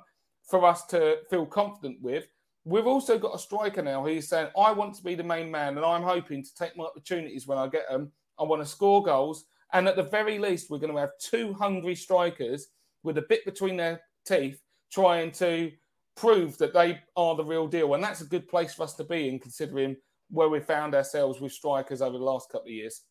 for 0.48 0.64
us 0.64 0.86
to 0.86 1.18
feel 1.28 1.44
confident 1.44 1.98
with, 2.00 2.26
We've 2.64 2.86
also 2.86 3.18
got 3.18 3.34
a 3.34 3.38
striker 3.38 3.82
now 3.82 4.04
who's 4.04 4.28
saying, 4.28 4.48
I 4.58 4.72
want 4.72 4.94
to 4.94 5.02
be 5.02 5.14
the 5.14 5.22
main 5.22 5.50
man 5.50 5.76
and 5.76 5.84
I'm 5.84 6.02
hoping 6.02 6.42
to 6.42 6.54
take 6.54 6.76
my 6.76 6.84
opportunities 6.84 7.46
when 7.46 7.58
I 7.58 7.68
get 7.68 7.88
them. 7.90 8.10
I 8.38 8.44
want 8.44 8.62
to 8.62 8.66
score 8.66 9.02
goals. 9.02 9.44
And 9.72 9.86
at 9.86 9.96
the 9.96 10.02
very 10.02 10.38
least, 10.38 10.70
we're 10.70 10.78
going 10.78 10.94
to 10.94 11.00
have 11.00 11.10
two 11.18 11.52
hungry 11.52 11.94
strikers 11.94 12.68
with 13.02 13.18
a 13.18 13.26
bit 13.28 13.44
between 13.44 13.76
their 13.76 14.00
teeth 14.24 14.60
trying 14.90 15.30
to 15.32 15.72
prove 16.16 16.56
that 16.58 16.72
they 16.72 17.00
are 17.16 17.34
the 17.34 17.44
real 17.44 17.66
deal. 17.66 17.94
And 17.94 18.02
that's 18.02 18.22
a 18.22 18.26
good 18.26 18.48
place 18.48 18.72
for 18.72 18.84
us 18.84 18.94
to 18.94 19.04
be 19.04 19.28
in, 19.28 19.38
considering 19.38 19.96
where 20.30 20.48
we 20.48 20.60
found 20.60 20.94
ourselves 20.94 21.40
with 21.40 21.52
strikers 21.52 22.00
over 22.00 22.16
the 22.16 22.24
last 22.24 22.50
couple 22.50 22.68
of 22.68 22.72
years. 22.72 23.02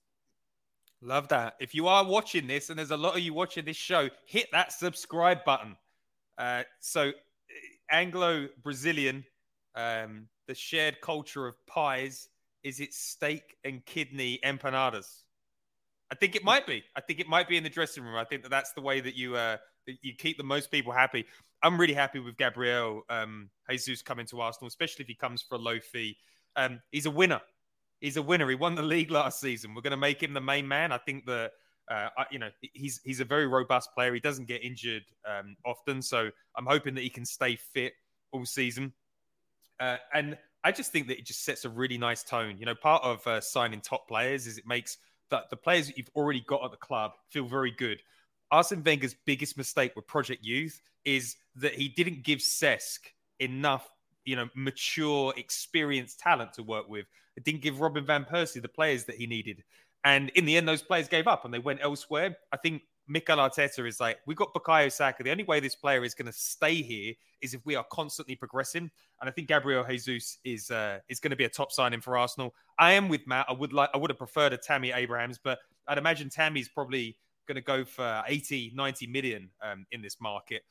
Love 1.02 1.28
that. 1.28 1.56
If 1.60 1.76
you 1.76 1.88
are 1.88 2.06
watching 2.06 2.48
this, 2.48 2.70
and 2.70 2.80
there's 2.80 2.92
a 2.92 2.98
lot 2.98 3.16
of 3.16 3.22
you 3.22 3.34
watching 3.34 3.66
this 3.66 3.78
show, 3.78 4.10
hit 4.26 4.48
that 4.54 4.72
subscribe 4.72 5.44
button. 5.44 5.76
Uh, 6.38 6.64
so, 6.80 7.12
Anglo 7.92 8.48
Brazilian 8.64 9.26
um, 9.76 10.28
the 10.48 10.56
shared 10.56 11.02
culture 11.02 11.48
of 11.48 11.56
pies 11.68 12.30
is 12.64 12.80
it 12.80 12.94
steak 12.94 13.58
and 13.64 13.86
kidney 13.86 14.40
empanadas. 14.44 15.24
I 16.12 16.16
think 16.16 16.36
it 16.36 16.44
might 16.44 16.68
be. 16.68 16.84
I 16.96 17.02
think 17.02 17.20
it 17.20 17.28
might 17.28 17.48
be 17.48 17.58
in 17.58 17.64
the 17.64 17.70
dressing 17.70 18.04
room. 18.04 18.16
I 18.16 18.24
think 18.24 18.44
that 18.44 18.50
that's 18.50 18.74
the 18.74 18.82
way 18.82 19.02
that 19.02 19.16
you 19.16 19.36
uh, 19.36 19.58
that 19.88 19.96
you 20.02 20.14
keep 20.16 20.38
the 20.38 20.44
most 20.44 20.72
people 20.72 20.94
happy. 20.94 21.26
I'm 21.62 21.80
really 21.80 21.94
happy 21.94 22.20
with 22.20 22.38
Gabriel 22.38 23.02
um, 23.10 23.50
Jesus 23.70 24.02
coming 24.02 24.26
to 24.28 24.42
Arsenal, 24.42 24.68
especially 24.68 25.04
if 25.04 25.08
he 25.08 25.16
comes 25.16 25.42
for 25.42 25.56
a 25.56 25.60
low 25.60 25.80
fee. 25.80 26.18
Um, 26.56 26.82
he's 26.92 27.06
a 27.06 27.12
winner. 27.12 27.42
He's 28.00 28.18
a 28.18 28.22
winner. 28.22 28.48
He 28.50 28.56
won 28.56 28.76
the 28.76 28.84
league 28.84 29.12
last 29.12 29.40
season. 29.40 29.74
We're 29.74 29.82
going 29.82 29.92
to 29.92 29.98
make 29.98 30.22
him 30.22 30.34
the 30.34 30.42
main 30.42 30.68
man. 30.68 30.92
I 30.92 30.98
think 30.98 31.26
that 31.26 31.52
uh, 31.90 32.10
you 32.32 32.40
know 32.40 32.50
he's 32.62 33.02
he's 33.04 33.20
a 33.20 33.26
very 33.26 33.48
robust 33.48 33.90
player. 33.94 34.14
He 34.14 34.20
doesn't 34.20 34.48
get 34.48 34.64
injured 34.64 35.04
um, 35.28 35.56
often, 35.66 36.02
so 36.02 36.30
I'm 36.56 36.66
hoping 36.66 36.94
that 36.96 37.02
he 37.02 37.10
can 37.10 37.26
stay 37.26 37.56
fit 37.56 37.94
all 38.32 38.46
season. 38.46 38.94
Uh, 39.84 39.98
and 40.14 40.38
I 40.64 40.72
just 40.72 40.94
think 40.94 41.08
that 41.08 41.18
it 41.18 41.26
just 41.26 41.44
sets 41.44 41.66
a 41.66 41.70
really 41.70 41.98
nice 41.98 42.24
tone. 42.24 42.56
You 42.58 42.66
know, 42.66 42.76
part 42.76 43.04
of 43.04 43.26
uh, 43.28 43.42
signing 43.42 43.82
top 43.82 44.08
players 44.08 44.48
is 44.48 44.58
it 44.58 44.66
makes 44.66 44.98
the, 45.30 45.42
the 45.50 45.58
players 45.58 45.88
that 45.88 45.98
you've 45.98 46.10
already 46.16 46.40
got 46.40 46.64
at 46.64 46.72
the 46.72 46.78
club 46.78 47.12
feel 47.32 47.46
very 47.46 47.72
good. 47.72 48.02
Arsene 48.50 48.82
Wenger's 48.82 49.16
biggest 49.26 49.58
mistake 49.58 49.94
with 49.96 50.08
Project 50.08 50.46
Youth 50.46 50.80
is 51.04 51.36
that 51.56 51.74
he 51.74 51.90
didn't 51.90 52.24
give 52.24 52.40
Cesc 52.40 53.00
enough, 53.40 53.90
you 54.24 54.38
know, 54.38 54.48
mature, 54.56 55.34
experienced 55.36 56.20
talent 56.20 56.54
to 56.54 56.64
work 56.64 56.88
with. 56.88 57.06
It 57.36 57.44
didn't 57.44 57.62
give 57.62 57.82
Robin 57.82 58.06
van 58.06 58.24
Persie 58.24 58.62
the 58.62 58.70
players 58.70 59.04
that 59.06 59.16
he 59.16 59.28
needed. 59.28 59.66
And 60.06 60.30
in 60.30 60.46
the 60.46 60.56
end, 60.56 60.66
those 60.66 60.82
players 60.82 61.10
gave 61.10 61.28
up 61.28 61.44
and 61.44 61.54
they 61.54 61.60
went 61.60 61.80
elsewhere. 61.82 62.38
I 62.54 62.58
think 62.58 62.84
Mikel 63.08 63.38
Arteta 63.38 63.88
is 63.88 64.00
like, 64.00 64.20
we've 64.26 64.38
got 64.38 64.54
Bukayo 64.54 64.92
Saka. 64.92 65.24
The 65.24 65.32
only 65.32 65.44
way 65.44 65.60
this 65.60 65.76
player 65.76 66.04
is 66.04 66.14
going 66.14 66.28
to 66.28 66.34
stay 66.34 66.82
here 66.82 67.14
is 67.42 67.54
if 67.54 67.66
we 67.66 67.76
are 67.76 67.86
constantly 67.92 68.36
progressing. 68.36 68.90
And 69.20 69.30
I 69.30 69.32
think 69.32 69.48
Gabriel 69.48 69.86
Jesus 69.88 70.38
is 70.44 70.72
uh, 70.72 71.00
is 71.10 71.20
going 71.20 71.32
to 71.32 71.36
be 71.36 71.46
a 71.46 71.50
top 71.50 71.72
signing 71.72 72.02
for 72.02 72.18
Arsenal. 72.18 72.54
I 72.80 72.94
am 72.94 73.10
with 73.10 73.28
Matt. 73.28 73.46
I 73.50 73.54
would 73.54 73.74
like 73.74 73.90
I 73.94 73.98
would 73.98 74.10
have 74.10 74.18
preferred 74.18 74.54
a 74.54 74.58
Tammy 74.58 74.92
Abrahams, 74.92 75.38
but 75.38 75.60
I'd 75.88 75.98
imagine 75.98 76.30
Tammy's 76.30 76.70
probably 76.70 77.18
going 77.46 77.56
to 77.56 77.62
go 77.62 77.84
for 77.84 78.24
80, 78.26 78.72
90 78.74 79.08
million 79.08 79.50
um, 79.62 79.86
in 79.92 80.02
this 80.02 80.22
market. 80.22 80.64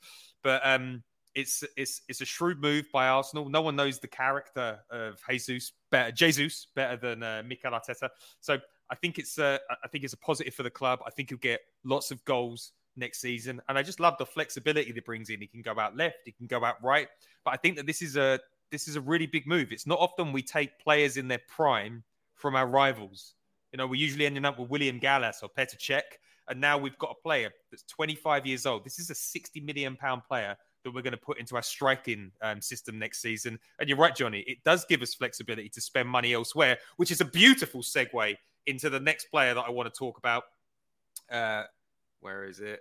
But 0.42 0.62
um, 0.64 1.02
it's 1.34 1.64
it's 1.76 2.02
it's 2.08 2.20
a 2.20 2.24
shrewd 2.24 2.60
move 2.60 2.86
by 2.92 3.08
Arsenal. 3.08 3.48
No 3.48 3.62
one 3.62 3.76
knows 3.76 3.98
the 3.98 4.08
character 4.08 4.80
of 4.90 5.18
Jesus 5.28 5.72
better, 5.90 6.12
Jesus 6.12 6.68
better 6.74 6.96
than 6.96 7.22
uh, 7.22 7.42
Mikel 7.46 7.72
Arteta. 7.72 8.08
So 8.40 8.58
I 8.90 8.94
think 8.94 9.18
it's 9.18 9.38
a, 9.38 9.58
I 9.82 9.88
think 9.88 10.04
it's 10.04 10.12
a 10.12 10.18
positive 10.18 10.54
for 10.54 10.62
the 10.62 10.70
club. 10.70 11.00
I 11.06 11.10
think 11.10 11.30
he'll 11.30 11.38
get 11.38 11.60
lots 11.84 12.10
of 12.10 12.24
goals 12.24 12.72
next 12.96 13.20
season, 13.20 13.60
and 13.68 13.78
I 13.78 13.82
just 13.82 14.00
love 14.00 14.16
the 14.18 14.26
flexibility 14.26 14.92
that 14.92 15.04
brings 15.04 15.30
in. 15.30 15.40
He 15.40 15.46
can 15.46 15.62
go 15.62 15.78
out 15.78 15.96
left, 15.96 16.18
he 16.24 16.32
can 16.32 16.46
go 16.46 16.64
out 16.64 16.82
right, 16.82 17.08
but 17.44 17.54
I 17.54 17.56
think 17.56 17.76
that 17.76 17.86
this 17.86 18.02
is 18.02 18.16
a 18.16 18.38
this 18.70 18.88
is 18.88 18.96
a 18.96 19.00
really 19.00 19.26
big 19.26 19.46
move. 19.46 19.70
It's 19.70 19.86
not 19.86 19.98
often 19.98 20.32
we 20.32 20.42
take 20.42 20.78
players 20.78 21.16
in 21.16 21.28
their 21.28 21.40
prime 21.46 22.02
from 22.34 22.56
our 22.56 22.66
rivals. 22.66 23.34
You 23.70 23.78
know, 23.78 23.86
we're 23.86 24.00
usually 24.00 24.26
ending 24.26 24.44
up 24.44 24.58
with 24.58 24.70
William 24.70 24.98
Gallas 24.98 25.40
or 25.42 25.48
Petr 25.48 25.78
Cech, 25.78 26.02
and 26.48 26.60
now 26.60 26.76
we've 26.76 26.98
got 26.98 27.14
a 27.18 27.22
player 27.22 27.50
that's 27.70 27.84
25 27.84 28.46
years 28.46 28.66
old. 28.66 28.84
This 28.84 28.98
is 28.98 29.10
a 29.10 29.14
60 29.14 29.60
million 29.60 29.96
pound 29.96 30.22
player 30.28 30.56
that 30.84 30.92
we're 30.92 31.02
going 31.02 31.12
to 31.12 31.16
put 31.16 31.38
into 31.38 31.56
our 31.56 31.62
striking 31.62 32.32
um, 32.42 32.60
system 32.60 32.98
next 32.98 33.22
season. 33.22 33.58
And 33.78 33.88
you're 33.88 33.98
right, 33.98 34.14
Johnny. 34.14 34.40
It 34.46 34.58
does 34.64 34.84
give 34.84 35.00
us 35.02 35.14
flexibility 35.14 35.68
to 35.70 35.80
spend 35.80 36.08
money 36.08 36.32
elsewhere, 36.32 36.78
which 36.96 37.10
is 37.10 37.20
a 37.20 37.24
beautiful 37.24 37.82
segue 37.82 38.36
into 38.66 38.90
the 38.90 39.00
next 39.00 39.26
player 39.26 39.54
that 39.54 39.64
I 39.66 39.70
want 39.70 39.92
to 39.92 39.98
talk 39.98 40.18
about. 40.18 40.44
Uh, 41.30 41.64
where 42.20 42.44
is 42.44 42.60
it? 42.60 42.80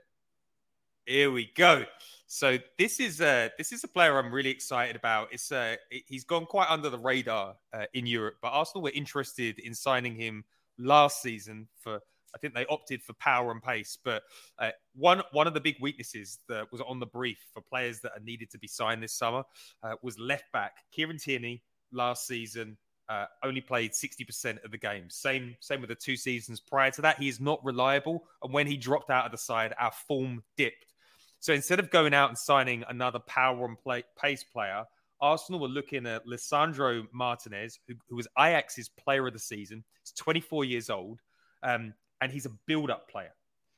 Here 1.05 1.31
we 1.31 1.51
go. 1.55 1.85
So 2.27 2.57
this 2.77 2.99
is 2.99 3.21
a 3.21 3.51
this 3.57 3.71
is 3.71 3.83
a 3.83 3.87
player 3.87 4.17
I'm 4.17 4.31
really 4.31 4.51
excited 4.51 4.95
about. 4.95 5.29
It's 5.31 5.51
uh 5.51 5.75
he's 5.89 6.23
gone 6.23 6.45
quite 6.45 6.69
under 6.69 6.89
the 6.89 6.99
radar 6.99 7.55
uh, 7.73 7.85
in 7.93 8.05
Europe, 8.05 8.35
but 8.41 8.49
Arsenal 8.49 8.83
were 8.83 8.91
interested 8.91 9.59
in 9.59 9.73
signing 9.73 10.15
him 10.15 10.45
last 10.77 11.21
season 11.21 11.67
for 11.79 11.99
I 12.33 12.37
think 12.37 12.53
they 12.53 12.65
opted 12.67 13.03
for 13.03 13.13
power 13.13 13.51
and 13.51 13.61
pace. 13.61 13.97
But 14.01 14.23
uh, 14.59 14.71
one 14.95 15.23
one 15.31 15.47
of 15.47 15.53
the 15.53 15.59
big 15.59 15.75
weaknesses 15.81 16.39
that 16.47 16.71
was 16.71 16.81
on 16.81 16.99
the 16.99 17.07
brief 17.07 17.39
for 17.53 17.61
players 17.61 17.99
that 18.01 18.11
are 18.13 18.23
needed 18.23 18.49
to 18.51 18.59
be 18.59 18.67
signed 18.67 19.01
this 19.01 19.13
summer 19.13 19.43
uh, 19.83 19.95
was 20.01 20.17
left 20.19 20.51
back 20.53 20.73
Kieran 20.91 21.17
Tierney 21.17 21.63
last 21.91 22.27
season 22.27 22.77
uh, 23.11 23.25
only 23.43 23.59
played 23.59 23.91
60% 23.91 24.63
of 24.63 24.71
the 24.71 24.77
games. 24.77 25.15
Same, 25.15 25.57
same 25.59 25.81
with 25.81 25.89
the 25.89 25.95
two 25.95 26.15
seasons 26.15 26.61
prior 26.61 26.91
to 26.91 27.01
that. 27.01 27.19
He 27.19 27.27
is 27.27 27.41
not 27.41 27.63
reliable. 27.63 28.23
And 28.41 28.53
when 28.53 28.67
he 28.67 28.77
dropped 28.77 29.09
out 29.09 29.25
of 29.25 29.33
the 29.33 29.37
side, 29.37 29.73
our 29.77 29.91
form 29.91 30.41
dipped. 30.55 30.93
So 31.41 31.51
instead 31.51 31.79
of 31.79 31.91
going 31.91 32.13
out 32.13 32.29
and 32.29 32.37
signing 32.37 32.85
another 32.87 33.19
power 33.19 33.65
and 33.65 33.77
play, 33.77 34.05
pace 34.17 34.45
player, 34.45 34.85
Arsenal 35.19 35.59
were 35.59 35.67
looking 35.67 36.07
at 36.07 36.25
Lisandro 36.25 37.05
Martinez, 37.11 37.79
who, 37.85 37.95
who, 38.09 38.15
was 38.15 38.29
Ajax's 38.39 38.87
player 38.87 39.27
of 39.27 39.33
the 39.33 39.39
season. 39.39 39.83
He's 40.03 40.13
24 40.13 40.63
years 40.63 40.89
old, 40.89 41.19
um, 41.63 41.93
and 42.21 42.31
he's 42.31 42.45
a 42.45 42.51
build-up 42.65 43.09
player. 43.09 43.33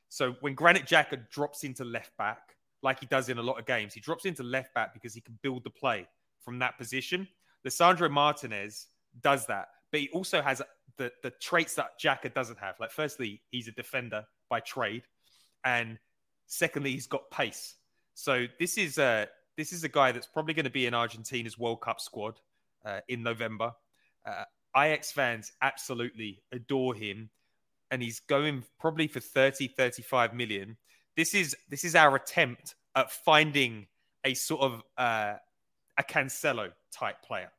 So 0.09 0.35
when 0.41 0.53
Granit 0.53 0.85
Xhaka 0.85 1.27
drops 1.31 1.63
into 1.63 1.83
left 1.83 2.15
back, 2.17 2.55
like 2.83 2.99
he 2.99 3.07
does 3.07 3.29
in 3.29 3.39
a 3.39 3.41
lot 3.41 3.57
of 3.57 3.65
games, 3.65 3.95
he 3.95 3.99
drops 3.99 4.25
into 4.25 4.43
left 4.43 4.75
back 4.75 4.93
because 4.93 5.15
he 5.15 5.21
can 5.21 5.39
build 5.41 5.63
the 5.63 5.71
play 5.71 6.07
from 6.45 6.59
that 6.59 6.77
position. 6.77 7.27
Lisandro 7.65 8.11
Martinez 8.11 8.87
does 9.21 9.45
that, 9.47 9.69
but 9.91 10.01
he 10.01 10.09
also 10.09 10.41
has 10.41 10.61
the 10.97 11.11
the 11.21 11.31
traits 11.31 11.75
that 11.75 11.99
Xhaka 11.99 12.33
doesn't 12.33 12.59
have. 12.59 12.75
Like, 12.79 12.91
firstly, 12.91 13.41
he's 13.51 13.67
a 13.67 13.71
defender 13.71 14.25
by 14.49 14.59
trade, 14.59 15.03
and 15.63 15.97
Secondly, 16.47 16.91
he's 16.91 17.07
got 17.07 17.29
pace. 17.31 17.75
So 18.13 18.45
this 18.59 18.77
is 18.77 18.97
a 18.97 19.27
this 19.57 19.71
is 19.71 19.83
a 19.83 19.89
guy 19.89 20.11
that's 20.11 20.27
probably 20.27 20.53
going 20.53 20.65
to 20.65 20.71
be 20.71 20.85
in 20.85 20.93
Argentina's 20.93 21.57
World 21.57 21.81
Cup 21.81 21.99
squad 21.99 22.39
uh, 22.85 22.99
in 23.07 23.23
November. 23.23 23.71
Uh, 24.25 24.43
Ajax 24.75 25.11
fans 25.11 25.51
absolutely 25.61 26.43
adore 26.51 26.93
him, 26.93 27.29
and 27.91 28.01
he's 28.01 28.19
going 28.19 28.63
probably 28.79 29.07
for 29.07 29.19
30, 29.19 29.67
35 29.67 30.33
million. 30.33 30.77
This 31.15 31.33
is 31.33 31.55
this 31.69 31.83
is 31.83 31.95
our 31.95 32.15
attempt 32.15 32.75
at 32.95 33.11
finding 33.11 33.87
a 34.23 34.33
sort 34.33 34.61
of 34.61 34.83
uh, 34.97 35.33
a 35.97 36.03
Cancelo 36.03 36.71
type 36.91 37.21
player. 37.23 37.51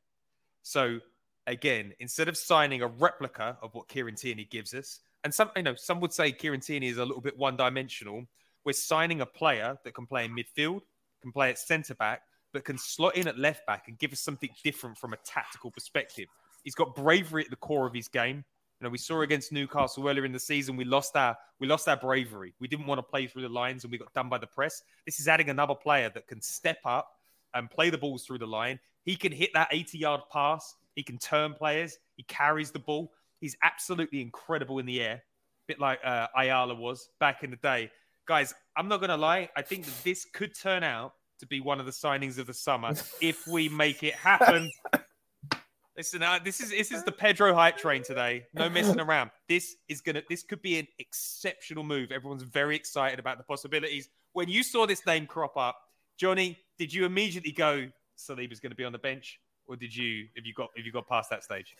So 0.62 1.00
again, 1.46 1.92
instead 2.00 2.28
of 2.28 2.36
signing 2.36 2.82
a 2.82 2.86
replica 2.86 3.56
of 3.62 3.74
what 3.74 3.88
Kieran 3.88 4.14
Tierney 4.14 4.44
gives 4.44 4.74
us, 4.74 5.00
and 5.22 5.32
some 5.32 5.50
you 5.56 5.62
know 5.62 5.74
some 5.74 6.00
would 6.00 6.12
say 6.12 6.32
Kieran 6.32 6.60
Tierney 6.60 6.88
is 6.88 6.98
a 6.98 7.04
little 7.04 7.22
bit 7.22 7.36
one 7.38 7.56
dimensional. 7.56 8.24
We're 8.64 8.72
signing 8.72 9.20
a 9.20 9.26
player 9.26 9.78
that 9.84 9.94
can 9.94 10.06
play 10.06 10.24
in 10.24 10.34
midfield, 10.34 10.82
can 11.22 11.32
play 11.32 11.50
at 11.50 11.58
centre 11.58 11.94
back, 11.94 12.22
but 12.52 12.64
can 12.64 12.78
slot 12.78 13.16
in 13.16 13.28
at 13.28 13.38
left 13.38 13.66
back 13.66 13.88
and 13.88 13.98
give 13.98 14.12
us 14.12 14.20
something 14.20 14.50
different 14.62 14.96
from 14.96 15.12
a 15.12 15.18
tactical 15.18 15.70
perspective. 15.70 16.28
He's 16.62 16.74
got 16.74 16.94
bravery 16.94 17.44
at 17.44 17.50
the 17.50 17.56
core 17.56 17.86
of 17.86 17.92
his 17.92 18.08
game. 18.08 18.44
You 18.80 18.84
know, 18.86 18.90
we 18.90 18.98
saw 18.98 19.20
against 19.20 19.52
Newcastle 19.52 20.08
earlier 20.08 20.24
in 20.24 20.32
the 20.32 20.40
season, 20.40 20.76
we 20.76 20.84
lost 20.84 21.14
our 21.16 21.36
we 21.60 21.66
lost 21.66 21.88
our 21.88 21.96
bravery. 21.96 22.54
We 22.60 22.68
didn't 22.68 22.86
want 22.86 22.98
to 22.98 23.02
play 23.02 23.26
through 23.26 23.42
the 23.42 23.48
lines 23.48 23.84
and 23.84 23.90
we 23.90 23.98
got 23.98 24.12
done 24.14 24.28
by 24.28 24.38
the 24.38 24.46
press. 24.46 24.82
This 25.04 25.20
is 25.20 25.28
adding 25.28 25.50
another 25.50 25.74
player 25.74 26.10
that 26.14 26.26
can 26.26 26.40
step 26.40 26.78
up 26.84 27.08
and 27.54 27.70
play 27.70 27.90
the 27.90 27.98
balls 27.98 28.24
through 28.24 28.38
the 28.38 28.46
line. 28.46 28.80
He 29.04 29.16
can 29.16 29.32
hit 29.32 29.50
that 29.54 29.68
80 29.70 29.98
yard 29.98 30.20
pass. 30.32 30.74
He 30.94 31.02
can 31.02 31.18
turn 31.18 31.54
players. 31.54 31.98
He 32.16 32.22
carries 32.24 32.70
the 32.70 32.78
ball. 32.78 33.12
He's 33.40 33.56
absolutely 33.62 34.20
incredible 34.20 34.78
in 34.78 34.86
the 34.86 35.00
air, 35.00 35.14
a 35.14 35.66
bit 35.66 35.80
like 35.80 36.00
uh, 36.04 36.28
Ayala 36.36 36.74
was 36.74 37.10
back 37.20 37.42
in 37.42 37.50
the 37.50 37.56
day. 37.56 37.90
Guys, 38.26 38.54
I'm 38.76 38.88
not 38.88 39.00
going 39.00 39.10
to 39.10 39.16
lie. 39.16 39.50
I 39.56 39.62
think 39.62 39.84
that 39.84 40.04
this 40.04 40.24
could 40.24 40.58
turn 40.58 40.82
out 40.82 41.12
to 41.40 41.46
be 41.46 41.60
one 41.60 41.80
of 41.80 41.86
the 41.86 41.92
signings 41.92 42.38
of 42.38 42.46
the 42.46 42.54
summer 42.54 42.94
if 43.20 43.46
we 43.46 43.68
make 43.68 44.02
it 44.02 44.14
happen. 44.14 44.70
Listen, 45.96 46.22
uh, 46.22 46.40
this 46.42 46.60
is 46.60 46.70
this 46.70 46.90
is 46.90 47.04
the 47.04 47.12
Pedro 47.12 47.54
hype 47.54 47.76
train 47.76 48.02
today. 48.02 48.46
No 48.52 48.68
messing 48.68 48.98
around. 48.98 49.30
This 49.48 49.76
is 49.88 50.00
gonna. 50.00 50.22
This 50.28 50.42
could 50.42 50.60
be 50.60 50.80
an 50.80 50.88
exceptional 50.98 51.84
move. 51.84 52.10
Everyone's 52.10 52.42
very 52.42 52.74
excited 52.74 53.20
about 53.20 53.38
the 53.38 53.44
possibilities. 53.44 54.08
When 54.32 54.48
you 54.48 54.64
saw 54.64 54.86
this 54.86 55.06
name 55.06 55.26
crop 55.26 55.56
up, 55.56 55.78
Johnny, 56.18 56.58
did 56.78 56.92
you 56.92 57.04
immediately 57.04 57.52
go 57.52 57.88
Saliba's 58.16 58.60
going 58.60 58.70
to 58.70 58.76
be 58.76 58.84
on 58.84 58.92
the 58.92 58.98
bench, 58.98 59.40
or 59.66 59.76
did 59.76 59.94
you 59.94 60.26
have 60.36 60.44
you 60.44 60.54
got 60.54 60.70
have 60.76 60.84
you 60.84 60.92
got 60.92 61.08
past 61.08 61.30
that 61.30 61.44
stage? 61.44 61.76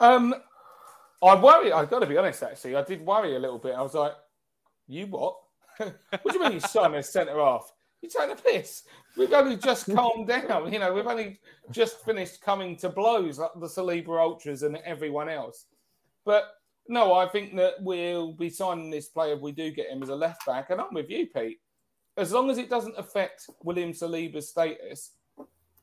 Um, 0.00 0.34
I 1.22 1.40
worry. 1.40 1.72
I've 1.72 1.90
got 1.90 2.00
to 2.00 2.06
be 2.06 2.16
honest. 2.16 2.42
Actually, 2.42 2.76
I 2.76 2.82
did 2.82 3.04
worry 3.04 3.36
a 3.36 3.38
little 3.38 3.58
bit. 3.58 3.74
I 3.74 3.82
was 3.82 3.94
like, 3.94 4.12
"You 4.88 5.06
what? 5.06 5.36
what 5.76 6.28
do 6.28 6.34
you 6.34 6.40
mean 6.40 6.52
you 6.52 6.60
sign 6.60 6.94
a 6.94 7.02
centre 7.02 7.38
half? 7.38 7.72
You 8.02 8.08
take 8.08 8.36
the 8.36 8.42
piss. 8.42 8.82
We've 9.16 9.32
only 9.32 9.56
just 9.56 9.92
calmed 9.94 10.26
down. 10.26 10.72
You 10.72 10.80
know, 10.80 10.92
we've 10.92 11.06
only 11.06 11.38
just 11.70 12.04
finished 12.04 12.40
coming 12.40 12.76
to 12.78 12.88
blows 12.88 13.38
like 13.38 13.52
the 13.54 13.66
Saliba 13.66 14.20
Ultras 14.20 14.64
and 14.64 14.76
everyone 14.78 15.28
else. 15.28 15.66
But 16.24 16.44
no, 16.88 17.14
I 17.14 17.28
think 17.28 17.54
that 17.56 17.74
we'll 17.80 18.32
be 18.32 18.50
signing 18.50 18.90
this 18.90 19.08
player 19.08 19.34
if 19.34 19.40
we 19.40 19.52
do 19.52 19.70
get 19.70 19.88
him 19.88 20.02
as 20.02 20.08
a 20.08 20.16
left 20.16 20.44
back. 20.46 20.70
And 20.70 20.80
I'm 20.80 20.92
with 20.92 21.10
you, 21.10 21.26
Pete. 21.26 21.60
As 22.16 22.32
long 22.32 22.50
as 22.50 22.58
it 22.58 22.68
doesn't 22.68 22.98
affect 22.98 23.48
William 23.62 23.92
Saliba's 23.92 24.48
status, 24.48 25.12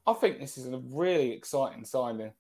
I 0.09 0.13
think 0.13 0.39
this 0.39 0.57
is 0.57 0.67
a 0.67 0.81
really 0.89 1.31
exciting 1.31 1.85
signing. 1.85 2.31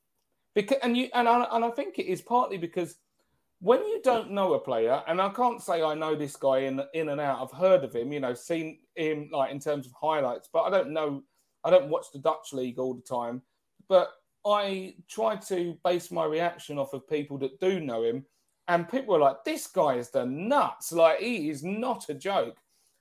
Because 0.55 0.77
and 0.81 0.97
you 0.97 1.09
and 1.13 1.27
I, 1.27 1.45
and 1.51 1.63
I 1.63 1.69
think 1.69 1.99
it 1.99 2.07
is 2.07 2.21
partly 2.21 2.57
because 2.57 2.95
when 3.61 3.79
you 3.85 4.01
don't 4.03 4.31
know 4.31 4.53
a 4.53 4.59
player, 4.59 5.03
and 5.07 5.21
I 5.21 5.29
can't 5.29 5.61
say 5.61 5.83
I 5.83 5.93
know 5.93 6.15
this 6.15 6.35
guy 6.35 6.59
in 6.59 6.81
in 6.93 7.09
and 7.09 7.21
out. 7.21 7.41
I've 7.41 7.57
heard 7.57 7.83
of 7.83 7.95
him, 7.95 8.11
you 8.11 8.19
know, 8.19 8.33
seen 8.33 8.79
him 8.95 9.29
like 9.31 9.51
in 9.51 9.59
terms 9.59 9.85
of 9.85 9.93
highlights, 9.93 10.49
but 10.51 10.63
I 10.63 10.69
don't 10.69 10.91
know. 10.91 11.23
I 11.63 11.69
don't 11.69 11.89
watch 11.89 12.07
the 12.11 12.19
Dutch 12.19 12.53
league 12.53 12.79
all 12.79 12.93
the 12.95 13.01
time, 13.01 13.41
but 13.87 14.09
I 14.45 14.95
try 15.07 15.35
to 15.35 15.77
base 15.83 16.09
my 16.09 16.25
reaction 16.25 16.77
off 16.77 16.93
of 16.93 17.07
people 17.07 17.37
that 17.39 17.59
do 17.59 17.79
know 17.79 18.03
him, 18.03 18.25
and 18.67 18.89
people 18.89 19.15
are 19.15 19.19
like, 19.19 19.43
"This 19.43 19.67
guy 19.67 19.95
is 19.95 20.09
the 20.09 20.25
nuts! 20.25 20.91
Like 20.91 21.19
he 21.19 21.49
is 21.49 21.63
not 21.63 22.09
a 22.09 22.13
joke." 22.15 22.57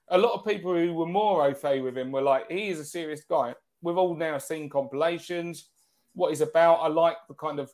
A 0.09 0.17
lot 0.17 0.33
of 0.33 0.45
people 0.45 0.75
who 0.75 0.93
were 0.93 1.05
more 1.05 1.47
au 1.47 1.53
fait 1.53 1.79
with 1.79 1.97
him 1.97 2.11
were 2.11 2.21
like, 2.21 2.51
"He 2.51 2.69
is 2.69 2.79
a 2.79 2.85
serious 2.85 3.23
guy." 3.23 3.55
We've 3.81 3.97
all 3.97 4.15
now 4.15 4.37
seen 4.37 4.69
compilations, 4.69 5.69
what 6.13 6.29
he's 6.29 6.41
about. 6.41 6.77
I 6.77 6.87
like 6.87 7.17
the 7.27 7.33
kind 7.33 7.59
of 7.59 7.71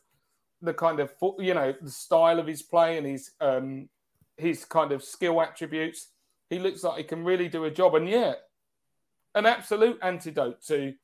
the 0.62 0.74
kind 0.74 1.00
of 1.00 1.12
you 1.38 1.54
know 1.54 1.74
the 1.80 1.90
style 1.90 2.38
of 2.38 2.46
his 2.46 2.62
play 2.62 2.96
and 2.96 3.06
his 3.06 3.32
um 3.40 3.88
his 4.36 4.64
kind 4.64 4.92
of 4.92 5.02
skill 5.02 5.40
attributes. 5.40 6.08
He 6.48 6.58
looks 6.58 6.84
like 6.84 6.98
he 6.98 7.04
can 7.04 7.24
really 7.24 7.48
do 7.48 7.64
a 7.64 7.70
job, 7.70 7.94
and 7.94 8.08
yeah, 8.08 8.34
an 9.34 9.46
absolute 9.46 9.98
antidote 10.02 10.62
to 10.66 10.94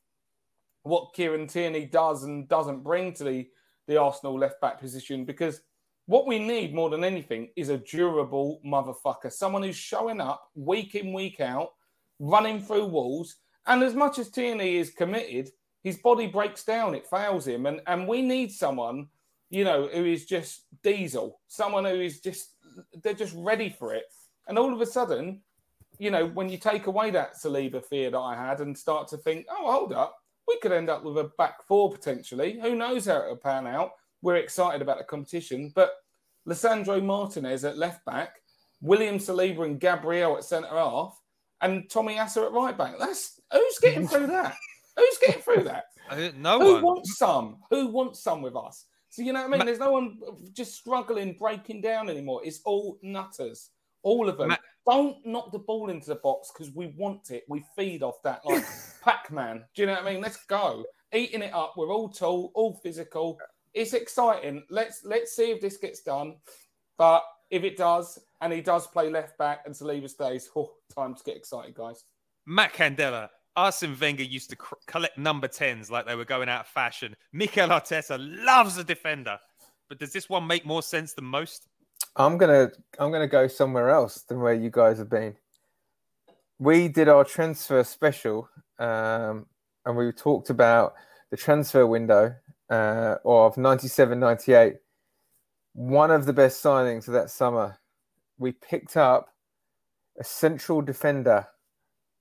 what 0.85 1.15
Kieran 1.15 1.47
Tierney 1.47 1.87
does 1.87 2.25
and 2.25 2.49
doesn't 2.49 2.83
bring 2.83 3.13
to 3.15 3.25
the 3.25 3.49
the 3.89 3.97
Arsenal 3.97 4.39
left 4.39 4.61
back 4.61 4.81
position. 4.81 5.25
Because 5.25 5.61
what 6.07 6.27
we 6.27 6.39
need 6.39 6.75
more 6.75 6.91
than 6.91 7.05
anything 7.05 7.49
is 7.57 7.69
a 7.69 7.79
durable 7.79 8.61
motherfucker, 8.65 9.33
someone 9.33 9.63
who's 9.63 9.77
showing 9.77 10.21
up 10.21 10.51
week 10.55 10.95
in 10.95 11.13
week 11.13 11.41
out, 11.41 11.71
running 12.19 12.61
through 12.61 12.87
walls. 12.87 13.37
And 13.67 13.83
as 13.83 13.95
much 13.95 14.19
as 14.19 14.31
Tierney 14.31 14.77
is 14.77 14.91
committed, 14.91 15.51
his 15.83 15.99
body 15.99 16.27
breaks 16.27 16.65
down, 16.65 16.95
it 16.95 17.07
fails 17.07 17.47
him, 17.47 17.67
and 17.67 17.81
and 17.87 18.07
we 18.07 18.23
need 18.23 18.53
someone 18.53 19.09
you 19.53 19.65
know, 19.65 19.87
who 19.93 20.07
is 20.07 20.25
just 20.25 20.65
diesel, 20.83 21.39
someone 21.47 21.85
who 21.85 22.01
is 22.01 22.21
just, 22.21 22.55
they're 23.03 23.13
just 23.13 23.35
ready 23.37 23.69
for 23.69 23.95
it. 23.95 24.05
And 24.49 24.59
all 24.59 24.73
of 24.73 24.81
a 24.81 24.87
sudden, 24.87 25.43
you 25.99 26.11
know, 26.11 26.27
when 26.27 26.49
you 26.49 26.57
take 26.57 26.87
away 26.87 27.11
that 27.11 27.35
Saliba 27.35 27.85
fear 27.85 28.11
that 28.11 28.19
I 28.19 28.35
had 28.35 28.61
and 28.61 28.77
start 28.77 29.09
to 29.09 29.19
think, 29.19 29.45
oh, 29.51 29.71
hold 29.71 29.93
up, 29.93 30.17
we 30.49 30.59
could 30.61 30.73
end 30.73 30.89
up 30.89 31.05
with 31.05 31.19
a 31.19 31.31
back 31.37 31.67
four 31.69 31.93
potentially. 31.93 32.59
Who 32.63 32.75
knows 32.75 33.05
how 33.05 33.25
it'll 33.25 33.37
pan 33.37 33.67
out? 33.67 33.91
We're 34.23 34.37
excited 34.37 34.81
about 34.81 34.97
the 34.97 35.05
competition. 35.05 35.71
But 35.75 35.91
Lisandro 36.49 37.05
Martinez 37.05 37.67
at 37.67 37.77
left 37.77 38.03
back, 38.07 38.41
William 38.81 39.19
Saliba 39.19 39.67
and 39.67 39.79
Gabriel 39.79 40.39
at 40.39 40.45
centre 40.45 40.69
half, 40.71 41.21
and 41.63 41.89
Tomiyasu 41.89 42.47
at 42.47 42.53
right 42.53 42.77
back. 42.77 42.99
That's 42.99 43.41
who's 43.53 43.79
getting 43.81 44.07
through 44.07 44.27
that? 44.39 44.55
Who's 44.97 45.19
getting 45.19 45.43
through 45.43 45.65
that? 45.65 45.85
no 46.37 46.59
one. 46.59 46.67
Who 46.67 46.73
one. 46.75 46.83
wants 46.83 47.17
some? 47.17 47.57
Who 47.71 47.87
wants 47.89 48.21
some 48.23 48.43
with 48.43 48.57
us? 48.57 48.85
So 49.09 49.23
you 49.23 49.33
know 49.33 49.41
what 49.41 49.49
I 49.49 49.51
mean? 49.51 49.59
Ma- 49.61 49.65
There's 49.65 49.79
no 49.79 49.93
one 49.93 50.19
just 50.53 50.75
struggling, 50.75 51.35
breaking 51.39 51.81
down 51.81 52.09
anymore. 52.11 52.41
It's 52.45 52.61
all 52.65 52.99
nutters, 53.03 53.71
all 54.03 54.29
of 54.29 54.37
them. 54.39 54.49
Ma- 54.49 54.57
Don't 54.87 55.25
knock 55.27 55.53
the 55.53 55.59
ball 55.59 55.91
into 55.91 56.09
the 56.09 56.17
box 56.17 56.51
because 56.53 56.75
we 56.75 56.89
want 56.99 57.31
it. 57.31 57.45
We 57.49 57.65
feed 57.77 58.03
off 58.03 58.23
that 58.25 58.41
like 58.45 58.65
Pac-Man. 59.05 59.65
Do 59.75 59.83
you 59.83 59.87
know 59.87 59.95
what 59.95 60.05
I 60.07 60.13
mean? 60.13 60.21
Let's 60.23 60.45
go, 60.47 60.85
eating 61.15 61.43
it 61.43 61.55
up. 61.55 61.75
We're 61.77 61.93
all 61.93 62.09
tall, 62.09 62.53
all 62.55 62.75
physical. 62.83 63.39
It's 63.75 63.93
exciting. 63.95 64.63
Let's 64.71 65.03
let's 65.05 65.37
see 65.37 65.51
if 65.51 65.61
this 65.61 65.77
gets 65.77 66.03
done. 66.03 66.37
But 66.99 67.23
if 67.53 67.65
it 67.65 67.77
does, 67.77 68.19
and 68.41 68.53
he 68.53 68.63
does 68.63 68.87
play 68.87 69.11
left 69.11 69.37
back, 69.37 69.61
and 69.67 69.75
Saliba 69.75 70.09
stays, 70.09 70.51
oh, 70.57 70.73
time 70.93 71.15
to 71.15 71.23
get 71.23 71.37
excited, 71.37 71.75
guys. 71.75 72.05
Matt 72.47 72.73
Candela, 72.73 73.29
Arsene 73.55 73.95
Wenger 74.01 74.25
used 74.25 74.49
to 74.51 74.57
cr- 74.57 74.75
collect 74.87 75.19
number 75.19 75.47
10s 75.47 75.91
like 75.91 76.07
they 76.07 76.17
were 76.17 76.25
going 76.25 76.49
out 76.49 76.63
of 76.63 76.67
fashion. 76.67 77.15
Mikel 77.33 77.69
Arteta 77.69 78.17
loves 78.45 78.79
a 78.79 78.85
defender. 78.85 79.39
But 79.91 79.99
does 79.99 80.15
this 80.15 80.31
one 80.31 80.47
make 80.47 80.65
more 80.65 80.83
sense 80.83 81.13
than 81.13 81.27
most? 81.27 81.69
I'm 82.17 82.39
gonna 82.39 82.71
I'm 82.99 83.13
gonna 83.13 83.29
go 83.29 83.47
somewhere 83.47 83.91
else 83.91 84.23
than 84.23 84.41
where 84.41 84.55
you 84.55 84.71
guys 84.71 84.99
have 84.99 85.11
been. 85.11 85.37
We 86.59 86.89
did 86.89 87.09
our 87.09 87.25
transfer 87.25 87.85
special, 87.85 88.49
um, 88.79 89.47
and 89.85 89.97
we 89.97 90.11
talked 90.13 90.49
about 90.49 90.95
the 91.31 91.37
transfer 91.37 91.87
window 91.87 92.35
uh, 92.71 93.17
of 93.25 93.59
97 93.59 94.19
98. 94.19 94.77
One 95.75 96.11
of 96.11 96.27
the 96.27 96.33
best 96.33 96.63
signings 96.63 97.09
of 97.09 97.15
that 97.15 97.31
summer. 97.31 97.79
We 98.39 98.53
picked 98.53 98.97
up 98.97 99.29
a 100.19 100.25
central 100.25 100.83
defender 100.83 101.47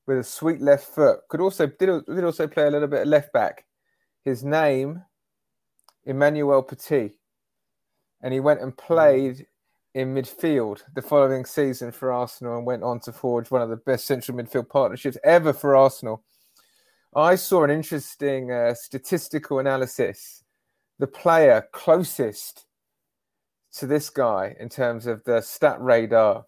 with 0.07 0.19
a 0.19 0.23
sweet 0.23 0.61
left 0.61 0.85
foot. 0.85 1.19
Could 1.29 1.41
also 1.41 1.67
did, 1.67 2.05
did 2.05 2.23
also 2.23 2.47
play 2.47 2.67
a 2.67 2.71
little 2.71 2.87
bit 2.87 3.01
of 3.01 3.07
left 3.07 3.33
back. 3.33 3.65
His 4.23 4.43
name, 4.43 5.03
Emmanuel 6.05 6.63
Petit, 6.63 7.11
and 8.21 8.33
he 8.33 8.39
went 8.39 8.61
and 8.61 8.75
played 8.77 9.47
in 9.93 10.13
midfield 10.13 10.83
the 10.95 11.01
following 11.01 11.43
season 11.43 11.91
for 11.91 12.11
Arsenal 12.11 12.57
and 12.57 12.65
went 12.65 12.83
on 12.83 12.99
to 13.01 13.11
forge 13.11 13.51
one 13.51 13.61
of 13.61 13.69
the 13.69 13.75
best 13.75 14.05
central 14.05 14.37
midfield 14.37 14.69
partnerships 14.69 15.17
ever 15.23 15.51
for 15.51 15.75
Arsenal. 15.75 16.23
I 17.13 17.35
saw 17.35 17.63
an 17.63 17.71
interesting 17.71 18.51
uh, 18.51 18.73
statistical 18.73 19.59
analysis. 19.59 20.43
The 20.99 21.07
player 21.07 21.67
closest 21.73 22.65
to 23.73 23.87
this 23.87 24.09
guy 24.09 24.55
in 24.59 24.69
terms 24.69 25.07
of 25.07 25.23
the 25.23 25.41
stat 25.41 25.81
radar, 25.81 26.45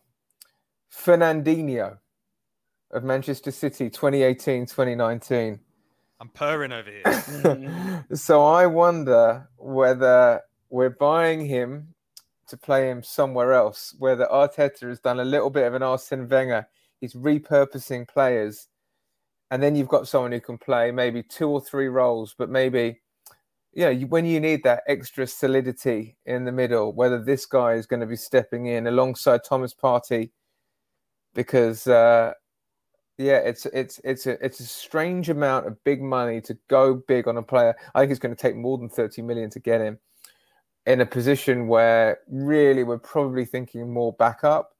Fernandinho 0.91 1.97
of 2.91 3.03
Manchester 3.03 3.51
City 3.51 3.89
2018 3.89 4.65
2019. 4.65 5.59
I'm 6.19 6.29
purring 6.29 6.71
over 6.71 6.89
here. 6.89 8.05
so 8.13 8.45
I 8.45 8.65
wonder 8.65 9.49
whether 9.57 10.41
we're 10.69 10.89
buying 10.89 11.45
him 11.45 11.93
to 12.47 12.57
play 12.57 12.89
him 12.89 13.03
somewhere 13.03 13.53
else, 13.53 13.95
whether 13.97 14.25
Arteta 14.25 14.87
has 14.87 14.99
done 14.99 15.19
a 15.19 15.25
little 15.25 15.49
bit 15.49 15.65
of 15.65 15.73
an 15.73 15.83
Arsene 15.83 16.27
Wenger. 16.27 16.67
he's 16.99 17.13
repurposing 17.13 18.07
players, 18.07 18.67
and 19.49 19.61
then 19.61 19.75
you've 19.75 19.87
got 19.87 20.07
someone 20.07 20.31
who 20.31 20.39
can 20.39 20.57
play 20.57 20.91
maybe 20.91 21.23
two 21.23 21.49
or 21.49 21.61
three 21.61 21.87
roles, 21.87 22.35
but 22.37 22.49
maybe 22.49 23.01
you 23.73 23.85
know 23.85 24.07
when 24.07 24.25
you 24.25 24.39
need 24.39 24.63
that 24.63 24.83
extra 24.87 25.27
solidity 25.27 26.17
in 26.25 26.45
the 26.45 26.51
middle, 26.51 26.93
whether 26.93 27.23
this 27.23 27.45
guy 27.45 27.73
is 27.73 27.85
going 27.85 27.99
to 27.99 28.05
be 28.05 28.15
stepping 28.15 28.67
in 28.67 28.87
alongside 28.87 29.41
Thomas 29.43 29.73
Partey, 29.73 30.31
because 31.33 31.87
uh, 31.87 32.33
yeah, 33.17 33.37
it's 33.37 33.65
it's 33.67 33.99
it's 34.03 34.25
a 34.27 34.43
it's 34.43 34.59
a 34.59 34.65
strange 34.65 35.29
amount 35.29 35.67
of 35.67 35.83
big 35.83 36.01
money 36.01 36.41
to 36.41 36.57
go 36.67 36.95
big 37.07 37.27
on 37.27 37.37
a 37.37 37.43
player. 37.43 37.75
I 37.93 38.01
think 38.01 38.11
it's 38.11 38.19
going 38.19 38.35
to 38.35 38.41
take 38.41 38.55
more 38.55 38.77
than 38.77 38.89
thirty 38.89 39.21
million 39.21 39.49
to 39.51 39.59
get 39.59 39.81
him 39.81 39.99
in 40.85 41.01
a 41.01 41.05
position 41.05 41.67
where 41.67 42.19
really 42.29 42.83
we're 42.83 42.97
probably 42.97 43.45
thinking 43.45 43.91
more 43.91 44.13
backup. 44.13 44.71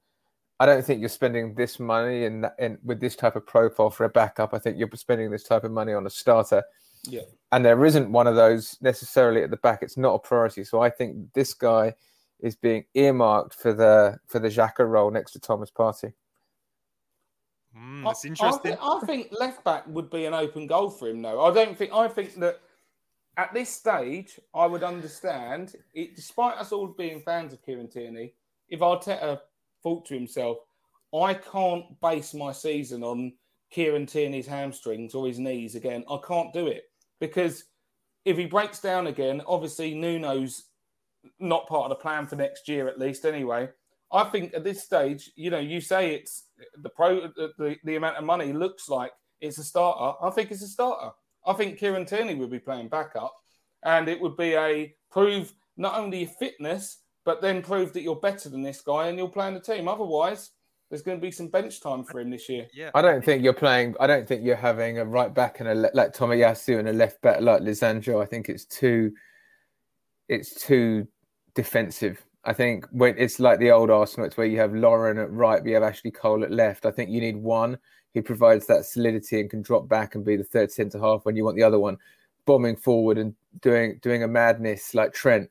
I 0.60 0.66
don't 0.66 0.84
think 0.84 1.00
you're 1.00 1.10
spending 1.10 1.56
this 1.56 1.80
money 1.80 2.26
in 2.26 2.46
with 2.84 3.00
this 3.00 3.16
type 3.16 3.36
of 3.36 3.46
profile 3.46 3.90
for 3.90 4.06
a 4.06 4.10
backup. 4.10 4.54
I 4.54 4.60
think 4.60 4.78
you're 4.78 4.90
spending 4.96 5.32
this 5.32 5.44
type 5.44 5.64
of 5.64 5.72
money 5.72 5.94
on 5.94 6.06
a 6.06 6.10
starter. 6.10 6.64
Yeah. 7.08 7.22
And 7.52 7.64
there 7.64 7.86
isn't 7.86 8.12
one 8.12 8.28
of 8.28 8.36
those 8.36 8.78
necessarily 8.82 9.44
at 9.44 9.52
the 9.52 9.58
back. 9.58 9.84
It's 9.84 9.98
not 9.98 10.16
a 10.16 10.20
priority. 10.20 10.64
So 10.64 10.82
I 10.82 10.90
think 10.90 11.34
this 11.34 11.54
guy 11.54 11.94
is 12.40 12.56
being 12.56 12.86
earmarked 12.94 13.54
for 13.56 13.74
the 13.74 14.18
for 14.28 14.40
the 14.40 14.48
Xhaka 14.50 14.88
role 14.90 15.12
next 15.12 15.32
to 15.34 15.40
Thomas 15.40 15.72
Partey. 15.72 16.14
Mm, 17.78 18.04
that's 18.04 18.26
I- 18.26 18.28
interesting. 18.30 18.72
I, 18.74 18.76
thi- 18.76 18.82
I 18.82 19.00
think 19.06 19.28
left 19.40 19.64
back 19.64 19.86
would 19.88 20.10
be 20.10 20.26
an 20.26 20.34
open 20.34 20.68
goal 20.68 20.90
for 20.90 21.08
him. 21.08 21.22
though. 21.22 21.42
I 21.44 21.54
don't 21.54 21.78
think. 21.78 21.92
I 21.94 22.08
think 22.08 22.36
that 22.40 22.60
at 23.38 23.54
this 23.54 23.70
stage, 23.70 24.40
I 24.54 24.66
would 24.66 24.84
understand 24.84 25.76
it. 25.94 26.16
Despite 26.16 26.58
us 26.58 26.72
all 26.72 26.88
being 26.88 27.22
fans 27.22 27.54
of 27.54 27.64
Kieran 27.66 27.90
Tierney, 27.90 28.34
if 28.70 28.80
Arteta 28.80 29.40
thought 29.82 30.06
to 30.06 30.14
himself, 30.14 30.58
"I 31.14 31.34
can't 31.34 32.00
base 32.02 32.34
my 32.34 32.52
season 32.52 33.04
on 33.04 33.34
Kieran 33.72 34.06
Tierney's 34.06 34.48
hamstrings 34.48 35.16
or 35.16 35.28
his 35.28 35.40
knees 35.40 35.76
again. 35.76 36.06
I 36.10 36.18
can't 36.28 36.54
do 36.54 36.68
it 36.68 36.92
because 37.24 37.64
if 38.26 38.36
he 38.36 38.46
breaks 38.46 38.82
down 38.82 39.08
again, 39.08 39.42
obviously 39.48 39.96
Nuno's 39.96 40.66
not 41.40 41.70
part 41.70 41.90
of 41.90 41.90
the 41.98 42.02
plan 42.02 42.28
for 42.28 42.36
next 42.36 42.68
year, 42.68 42.90
at 42.90 43.00
least 43.00 43.26
anyway. 43.26 43.70
I 44.12 44.26
think 44.26 44.54
at 44.54 44.66
this 44.66 44.84
stage, 44.84 45.32
you 45.38 45.50
know, 45.50 45.60
you 45.60 45.80
say 45.80 46.16
it's 46.16 46.50
the 46.82 46.90
pro, 46.90 47.30
the, 47.30 47.78
the, 47.86 47.96
amount 47.96 48.18
of 48.18 48.26
money 48.26 48.52
looks 48.52 48.90
like 48.90 49.14
it's 49.40 49.58
a 49.58 49.64
starter. 49.64 50.18
I 50.22 50.32
think 50.32 50.52
it's 50.52 50.64
a 50.64 50.68
starter. 50.68 51.12
I 51.46 51.54
think 51.54 51.80
Kieran 51.80 52.06
Tierney 52.06 52.36
would 52.36 52.52
be 52.52 52.60
playing 52.60 52.90
backup, 52.90 53.34
and 53.84 54.10
it 54.10 54.20
would 54.20 54.36
be 54.36 54.56
a 54.56 54.94
prove 55.10 55.54
not 55.78 55.98
only 55.98 56.20
your 56.20 56.30
fitness, 56.40 57.04
but 57.24 57.42
then 57.42 57.62
prove 57.62 57.94
that 57.94 58.02
you're 58.02 58.18
better 58.18 58.50
than 58.50 58.64
this 58.64 58.82
guy 58.82 59.08
and 59.08 59.18
you'll 59.18 59.30
play 59.30 59.48
in 59.48 59.54
the 59.54 59.62
team. 59.62 59.88
Otherwise, 59.88 60.52
there's 60.90 61.02
going 61.02 61.18
to 61.18 61.22
be 61.22 61.32
some 61.32 61.48
bench 61.48 61.82
time 61.82 62.04
for 62.04 62.20
him 62.20 62.30
this 62.30 62.48
year. 62.48 62.68
Yeah. 62.74 62.92
I 62.94 63.02
don't 63.02 63.24
think 63.24 63.44
you're 63.44 63.54
playing. 63.54 63.96
I 64.00 64.08
don't 64.08 64.28
think 64.28 64.44
you're 64.44 64.56
having 64.56 65.00
a 65.00 65.06
right 65.06 65.34
back 65.34 65.60
and 65.60 65.70
a 65.70 65.76
le- 65.76 65.92
like 65.94 66.14
Tomiyasu 66.14 66.78
and 66.80 66.90
a 66.90 66.94
left 66.94 67.22
back 67.22 67.42
like 67.42 67.62
Lisandro. 67.62 68.22
I 68.22 68.26
think 68.26 68.50
it's 68.50 68.66
too. 68.66 69.12
It's 70.30 70.54
too 70.64 71.08
defensive. 71.56 72.24
I 72.46 72.54
think 72.54 72.86
when 72.92 73.16
it's 73.18 73.40
like 73.40 73.60
the 73.60 73.72
old 73.72 73.90
Arsenal, 73.90 74.28
it's 74.28 74.38
where 74.38 74.48
you 74.48 74.60
have 74.60 74.74
Lauren 74.74 75.18
at 75.18 75.32
right, 75.32 75.62
but 75.62 75.68
you 75.68 75.76
have 75.76 75.84
Ashley 75.84 76.12
Cole 76.12 76.44
at 76.44 76.52
left. 76.52 76.86
I 76.86 76.92
think 76.92 77.10
you 77.10 77.22
need 77.22 77.38
one 77.38 77.78
who 78.14 78.22
provides 78.22 78.68
that 78.68 78.86
solidity 78.86 79.40
and 79.40 79.50
can 79.50 79.62
drop 79.62 79.88
back 79.88 80.16
and 80.16 80.26
be 80.26 80.36
the 80.36 80.44
third 80.44 80.72
centre 80.72 81.00
half 81.00 81.26
when 81.26 81.36
you 81.36 81.44
want 81.44 81.56
the 81.56 81.64
other 81.64 81.80
one 81.80 81.98
bombing 82.46 82.76
forward 82.76 83.18
and 83.18 83.34
doing 83.62 83.98
doing 84.02 84.24
a 84.24 84.28
madness 84.28 84.94
like 84.94 85.14
Trent. 85.14 85.50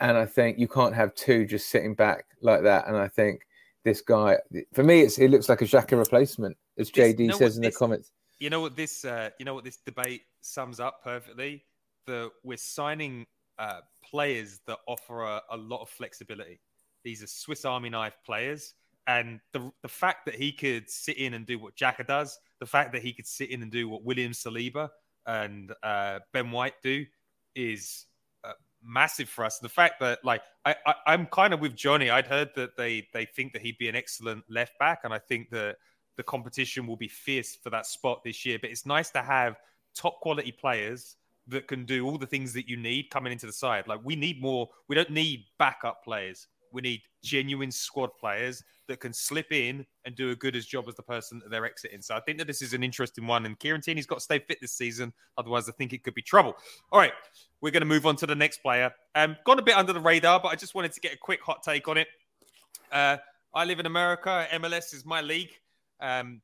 And 0.00 0.16
I 0.16 0.26
think 0.26 0.58
you 0.58 0.68
can't 0.68 0.94
have 0.94 1.14
two 1.14 1.44
just 1.44 1.68
sitting 1.68 1.94
back 1.94 2.26
like 2.40 2.62
that. 2.62 2.86
And 2.86 2.96
I 2.96 3.08
think 3.08 3.46
this 3.84 4.00
guy, 4.00 4.38
for 4.72 4.82
me, 4.82 5.00
it's 5.02 5.18
it 5.18 5.30
looks 5.30 5.48
like 5.48 5.62
a 5.62 5.64
Xhaka 5.64 5.98
replacement, 5.98 6.56
as 6.78 6.90
This- 6.90 7.14
JD 7.14 7.20
you 7.20 7.26
know 7.26 7.34
what 7.34 7.38
says 7.38 7.56
in 7.56 7.62
the 7.62 7.72
comments. 7.72 8.10
You 8.38 8.50
know 8.50 8.60
what 8.60 8.76
this? 8.76 9.04
Uh, 9.04 9.30
you 9.38 9.44
know 9.44 9.54
what 9.54 9.64
this 9.64 9.78
debate 9.78 10.22
sums 10.40 10.78
up 10.80 11.02
perfectly. 11.02 11.64
The 12.06 12.30
we're 12.44 12.56
signing 12.56 13.26
uh, 13.58 13.80
players 14.04 14.60
that 14.66 14.78
offer 14.86 15.22
a, 15.22 15.42
a 15.50 15.56
lot 15.56 15.82
of 15.82 15.88
flexibility. 15.88 16.60
These 17.04 17.22
are 17.22 17.26
Swiss 17.26 17.64
Army 17.64 17.90
knife 17.90 18.16
players, 18.24 18.74
and 19.06 19.40
the 19.52 19.72
the 19.82 19.88
fact 19.88 20.26
that 20.26 20.36
he 20.36 20.52
could 20.52 20.88
sit 20.88 21.18
in 21.18 21.34
and 21.34 21.46
do 21.46 21.58
what 21.58 21.74
Xhaka 21.76 22.06
does, 22.06 22.38
the 22.60 22.66
fact 22.66 22.92
that 22.92 23.02
he 23.02 23.12
could 23.12 23.26
sit 23.26 23.50
in 23.50 23.62
and 23.62 23.72
do 23.72 23.88
what 23.88 24.04
William 24.04 24.32
Saliba 24.32 24.88
and 25.26 25.72
uh, 25.82 26.20
Ben 26.32 26.50
White 26.50 26.74
do, 26.82 27.04
is 27.54 28.06
massive 28.82 29.28
for 29.28 29.44
us. 29.44 29.58
The 29.58 29.68
fact 29.68 30.00
that 30.00 30.24
like 30.24 30.42
I, 30.64 30.74
I 30.86 30.94
I'm 31.06 31.26
kind 31.26 31.52
of 31.54 31.60
with 31.60 31.74
Johnny. 31.74 32.10
I'd 32.10 32.26
heard 32.26 32.50
that 32.56 32.76
they 32.76 33.08
they 33.12 33.24
think 33.24 33.52
that 33.52 33.62
he'd 33.62 33.78
be 33.78 33.88
an 33.88 33.96
excellent 33.96 34.44
left 34.48 34.78
back, 34.78 35.00
and 35.04 35.12
I 35.12 35.18
think 35.18 35.50
that 35.50 35.76
the 36.16 36.22
competition 36.22 36.86
will 36.86 36.96
be 36.96 37.08
fierce 37.08 37.56
for 37.56 37.70
that 37.70 37.86
spot 37.86 38.22
this 38.24 38.44
year. 38.44 38.58
But 38.60 38.70
it's 38.70 38.86
nice 38.86 39.10
to 39.10 39.22
have 39.22 39.56
top 39.94 40.20
quality 40.20 40.52
players 40.52 41.16
that 41.46 41.66
can 41.66 41.84
do 41.84 42.06
all 42.06 42.18
the 42.18 42.26
things 42.26 42.52
that 42.52 42.68
you 42.68 42.76
need 42.76 43.10
coming 43.10 43.32
into 43.32 43.46
the 43.46 43.52
side. 43.52 43.88
Like 43.88 44.00
we 44.04 44.16
need 44.16 44.40
more. 44.40 44.68
We 44.88 44.94
don't 44.96 45.10
need 45.10 45.44
backup 45.58 46.04
players. 46.04 46.46
We 46.72 46.82
need 46.82 47.02
genuine 47.22 47.70
squad 47.70 48.10
players 48.18 48.62
that 48.88 49.00
can 49.00 49.12
slip 49.12 49.52
in 49.52 49.86
and 50.04 50.16
do 50.16 50.30
a 50.30 50.36
good 50.36 50.56
as 50.56 50.66
job 50.66 50.86
as 50.88 50.94
the 50.94 51.02
person 51.02 51.38
that 51.38 51.50
they're 51.50 51.64
exiting. 51.64 52.02
So 52.02 52.16
I 52.16 52.20
think 52.20 52.38
that 52.38 52.46
this 52.46 52.62
is 52.62 52.74
an 52.74 52.82
interesting 52.82 53.26
one. 53.26 53.46
And 53.46 53.58
Kieran 53.58 53.80
Tierney's 53.80 54.06
got 54.06 54.16
to 54.16 54.20
stay 54.20 54.38
fit 54.38 54.58
this 54.60 54.72
season. 54.72 55.12
Otherwise, 55.36 55.68
I 55.68 55.72
think 55.72 55.92
it 55.92 56.02
could 56.02 56.14
be 56.14 56.22
trouble. 56.22 56.54
All 56.90 56.98
right, 56.98 57.12
we're 57.60 57.70
going 57.70 57.82
to 57.82 57.86
move 57.86 58.06
on 58.06 58.16
to 58.16 58.26
the 58.26 58.34
next 58.34 58.58
player. 58.58 58.90
Um, 59.14 59.36
gone 59.44 59.58
a 59.58 59.62
bit 59.62 59.76
under 59.76 59.92
the 59.92 60.00
radar, 60.00 60.40
but 60.40 60.48
I 60.48 60.56
just 60.56 60.74
wanted 60.74 60.92
to 60.92 61.00
get 61.00 61.14
a 61.14 61.18
quick 61.18 61.40
hot 61.42 61.62
take 61.62 61.86
on 61.86 61.98
it. 61.98 62.08
Uh, 62.90 63.18
I 63.54 63.64
live 63.64 63.80
in 63.80 63.86
America. 63.86 64.46
MLS 64.54 64.94
is 64.94 65.04
my 65.04 65.20
league. 65.20 65.52
Um, 66.00 66.40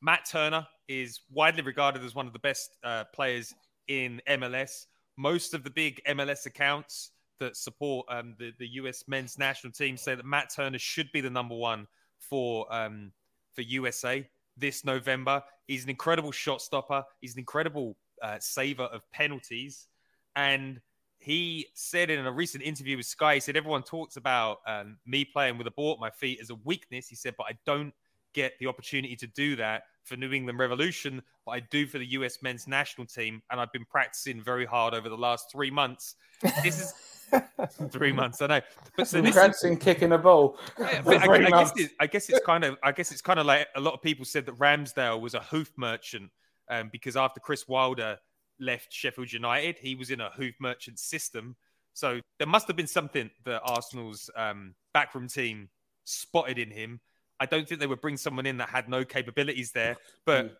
Matt 0.00 0.26
Turner 0.30 0.66
is 0.88 1.20
widely 1.30 1.62
regarded 1.62 2.04
as 2.04 2.14
one 2.14 2.26
of 2.26 2.32
the 2.32 2.38
best 2.38 2.76
uh, 2.84 3.04
players 3.14 3.54
in 3.88 4.20
MLS. 4.28 4.86
Most 5.16 5.54
of 5.54 5.62
the 5.62 5.70
big 5.70 6.00
MLS 6.08 6.46
accounts 6.46 7.10
that 7.42 7.56
support 7.56 8.06
um, 8.08 8.34
the, 8.38 8.52
the 8.58 8.68
US 8.74 9.04
men's 9.06 9.38
national 9.38 9.72
team 9.72 9.96
say 9.96 10.14
that 10.14 10.24
Matt 10.24 10.50
Turner 10.54 10.78
should 10.78 11.10
be 11.12 11.20
the 11.20 11.30
number 11.30 11.54
one 11.54 11.86
for 12.18 12.72
um, 12.72 13.12
for 13.52 13.62
USA 13.62 14.26
this 14.56 14.84
November. 14.84 15.42
He's 15.66 15.84
an 15.84 15.90
incredible 15.90 16.32
shot 16.32 16.60
stopper. 16.60 17.04
He's 17.20 17.34
an 17.34 17.40
incredible 17.40 17.96
uh, 18.22 18.38
saver 18.40 18.84
of 18.84 19.02
penalties, 19.12 19.88
and 20.36 20.80
he 21.18 21.66
said 21.74 22.10
in 22.10 22.26
a 22.26 22.32
recent 22.32 22.64
interview 22.64 22.96
with 22.96 23.06
Sky, 23.06 23.34
he 23.34 23.40
said 23.40 23.56
everyone 23.56 23.84
talks 23.84 24.16
about 24.16 24.58
um, 24.66 24.98
me 25.06 25.24
playing 25.24 25.56
with 25.56 25.68
a 25.68 25.70
ball 25.70 25.92
at 25.92 26.00
my 26.00 26.10
feet 26.10 26.40
as 26.40 26.50
a 26.50 26.56
weakness. 26.64 27.06
He 27.06 27.14
said, 27.14 27.34
but 27.38 27.46
I 27.48 27.52
don't 27.64 27.94
get 28.34 28.54
the 28.58 28.66
opportunity 28.66 29.14
to 29.16 29.26
do 29.28 29.54
that 29.56 29.84
for 30.02 30.16
New 30.16 30.32
England 30.32 30.58
Revolution, 30.58 31.22
but 31.46 31.52
I 31.52 31.60
do 31.60 31.86
for 31.86 31.98
the 31.98 32.06
US 32.06 32.42
men's 32.42 32.66
national 32.66 33.06
team, 33.06 33.40
and 33.50 33.60
I've 33.60 33.72
been 33.72 33.84
practicing 33.84 34.42
very 34.42 34.66
hard 34.66 34.94
over 34.94 35.08
the 35.08 35.16
last 35.16 35.50
three 35.50 35.70
months. 35.70 36.16
This 36.64 36.80
is 36.80 36.94
three 37.90 38.12
months, 38.12 38.42
I 38.42 38.46
know, 38.46 38.60
but 38.96 39.08
so 39.08 39.20
this, 39.20 39.34
Practicing 39.34 39.76
kicking 39.76 40.12
a 40.12 40.18
ball. 40.18 40.58
yeah, 40.78 41.02
but 41.04 41.28
I, 41.28 41.34
I 41.34 41.50
guess 41.50 41.72
it, 41.76 41.90
I 42.00 42.06
guess 42.06 42.28
it's 42.28 42.44
kind 42.44 42.64
of 42.64 42.76
I 42.82 42.92
guess 42.92 43.12
it's 43.12 43.22
kind 43.22 43.38
of 43.38 43.46
like 43.46 43.68
a 43.76 43.80
lot 43.80 43.94
of 43.94 44.02
people 44.02 44.24
said 44.24 44.46
that 44.46 44.58
Ramsdale 44.58 45.20
was 45.20 45.34
a 45.34 45.40
hoof 45.40 45.72
merchant 45.76 46.30
um, 46.70 46.90
because 46.92 47.16
after 47.16 47.40
Chris 47.40 47.66
Wilder 47.68 48.18
left 48.60 48.92
Sheffield 48.92 49.32
United, 49.32 49.78
he 49.78 49.94
was 49.94 50.10
in 50.10 50.20
a 50.20 50.30
hoof 50.30 50.54
merchant 50.60 50.98
system. 50.98 51.56
So 51.94 52.20
there 52.38 52.48
must 52.48 52.66
have 52.68 52.76
been 52.76 52.86
something 52.86 53.30
that 53.44 53.60
Arsenal's 53.64 54.30
um, 54.36 54.74
backroom 54.94 55.28
team 55.28 55.68
spotted 56.04 56.58
in 56.58 56.70
him. 56.70 57.00
I 57.38 57.46
don't 57.46 57.68
think 57.68 57.80
they 57.80 57.86
would 57.86 58.00
bring 58.00 58.16
someone 58.16 58.46
in 58.46 58.58
that 58.58 58.68
had 58.68 58.88
no 58.88 59.04
capabilities 59.04 59.72
there, 59.72 59.96
but. 60.24 60.58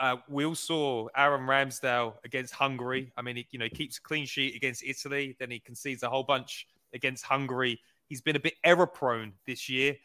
Uh, 0.00 0.16
we 0.28 0.44
all 0.44 0.54
saw 0.54 1.08
Aaron 1.16 1.42
Ramsdale 1.42 2.14
against 2.24 2.52
Hungary. 2.52 3.12
I 3.16 3.22
mean, 3.22 3.36
he, 3.36 3.46
you 3.50 3.58
know, 3.58 3.66
he 3.66 3.70
keeps 3.70 3.98
a 3.98 4.02
clean 4.02 4.26
sheet 4.26 4.56
against 4.56 4.82
Italy, 4.84 5.36
then 5.38 5.50
he 5.50 5.60
concedes 5.60 6.02
a 6.02 6.08
whole 6.08 6.24
bunch 6.24 6.66
against 6.92 7.24
Hungary. 7.24 7.80
He's 8.08 8.20
been 8.20 8.36
a 8.36 8.40
bit 8.40 8.54
error 8.64 8.86
prone 8.86 9.32
this 9.46 9.68
year. 9.68 9.96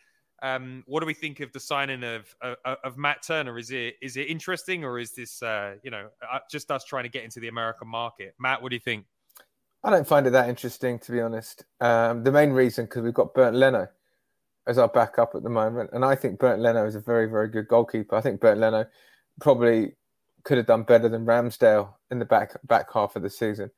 Um, 0.42 0.84
what 0.88 1.02
do 1.02 1.06
we 1.06 1.14
think 1.14 1.42
of 1.42 1.52
the 1.52 1.60
signing 1.60 2.04
of, 2.04 2.34
of 2.42 2.56
of 2.84 2.98
Matt 2.98 3.24
Turner? 3.24 3.58
Is 3.58 3.72
it 3.72 3.96
is 4.02 4.16
it 4.16 4.30
interesting 4.30 4.86
or 4.86 4.98
is 4.98 5.12
this 5.14 5.44
uh, 5.44 5.76
you 5.84 5.92
know 5.92 6.08
uh, 6.32 6.40
just 6.50 6.72
us 6.72 6.86
trying 6.86 7.04
to 7.04 7.10
get 7.10 7.24
into 7.24 7.42
the 7.42 7.50
American 7.50 7.88
market? 7.88 8.36
Matt, 8.40 8.62
what 8.62 8.70
do 8.70 8.76
you 8.76 8.80
think? 8.80 9.06
I 9.84 9.90
don't 9.90 10.08
find 10.08 10.28
it 10.28 10.32
that 10.32 10.50
interesting, 10.50 11.00
to 11.00 11.12
be 11.12 11.22
honest. 11.22 11.66
Um, 11.80 12.24
the 12.24 12.32
main 12.32 12.52
reason 12.52 12.86
because 12.86 13.04
we've 13.04 13.14
got 13.14 13.34
Bernd 13.34 13.58
Leno 13.58 13.88
as 14.68 14.78
our 14.78 14.90
backup 14.90 15.36
at 15.36 15.44
the 15.44 15.50
moment, 15.50 15.90
and 15.94 16.04
I 16.04 16.16
think 16.16 16.40
Bernd 16.40 16.62
Leno 16.62 16.86
is 16.86 16.96
a 16.96 17.00
very, 17.00 17.30
very 17.30 17.50
good 17.50 17.68
goalkeeper. 17.68 18.16
I 18.16 18.22
think 18.22 18.40
Bernd 18.40 18.60
Leno 18.60 18.86
probably 19.40 19.94
could 20.44 20.58
have 20.58 20.68
done 20.68 20.84
better 20.84 21.10
than 21.10 21.26
Ramsdale 21.26 21.94
in 22.12 22.20
the 22.20 22.26
back 22.26 22.56
back 22.66 22.92
half 22.94 23.16
of 23.16 23.22
the 23.22 23.30
season. 23.30 23.72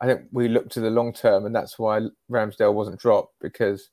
I 0.00 0.06
think 0.06 0.22
we 0.32 0.48
look 0.48 0.68
to 0.70 0.80
the 0.80 0.90
long 0.90 1.12
term, 1.12 1.46
and 1.46 1.54
that's 1.54 1.78
why 1.78 2.00
Ramsdale 2.30 2.74
wasn't 2.74 3.00
dropped 3.00 3.34
because 3.40 3.90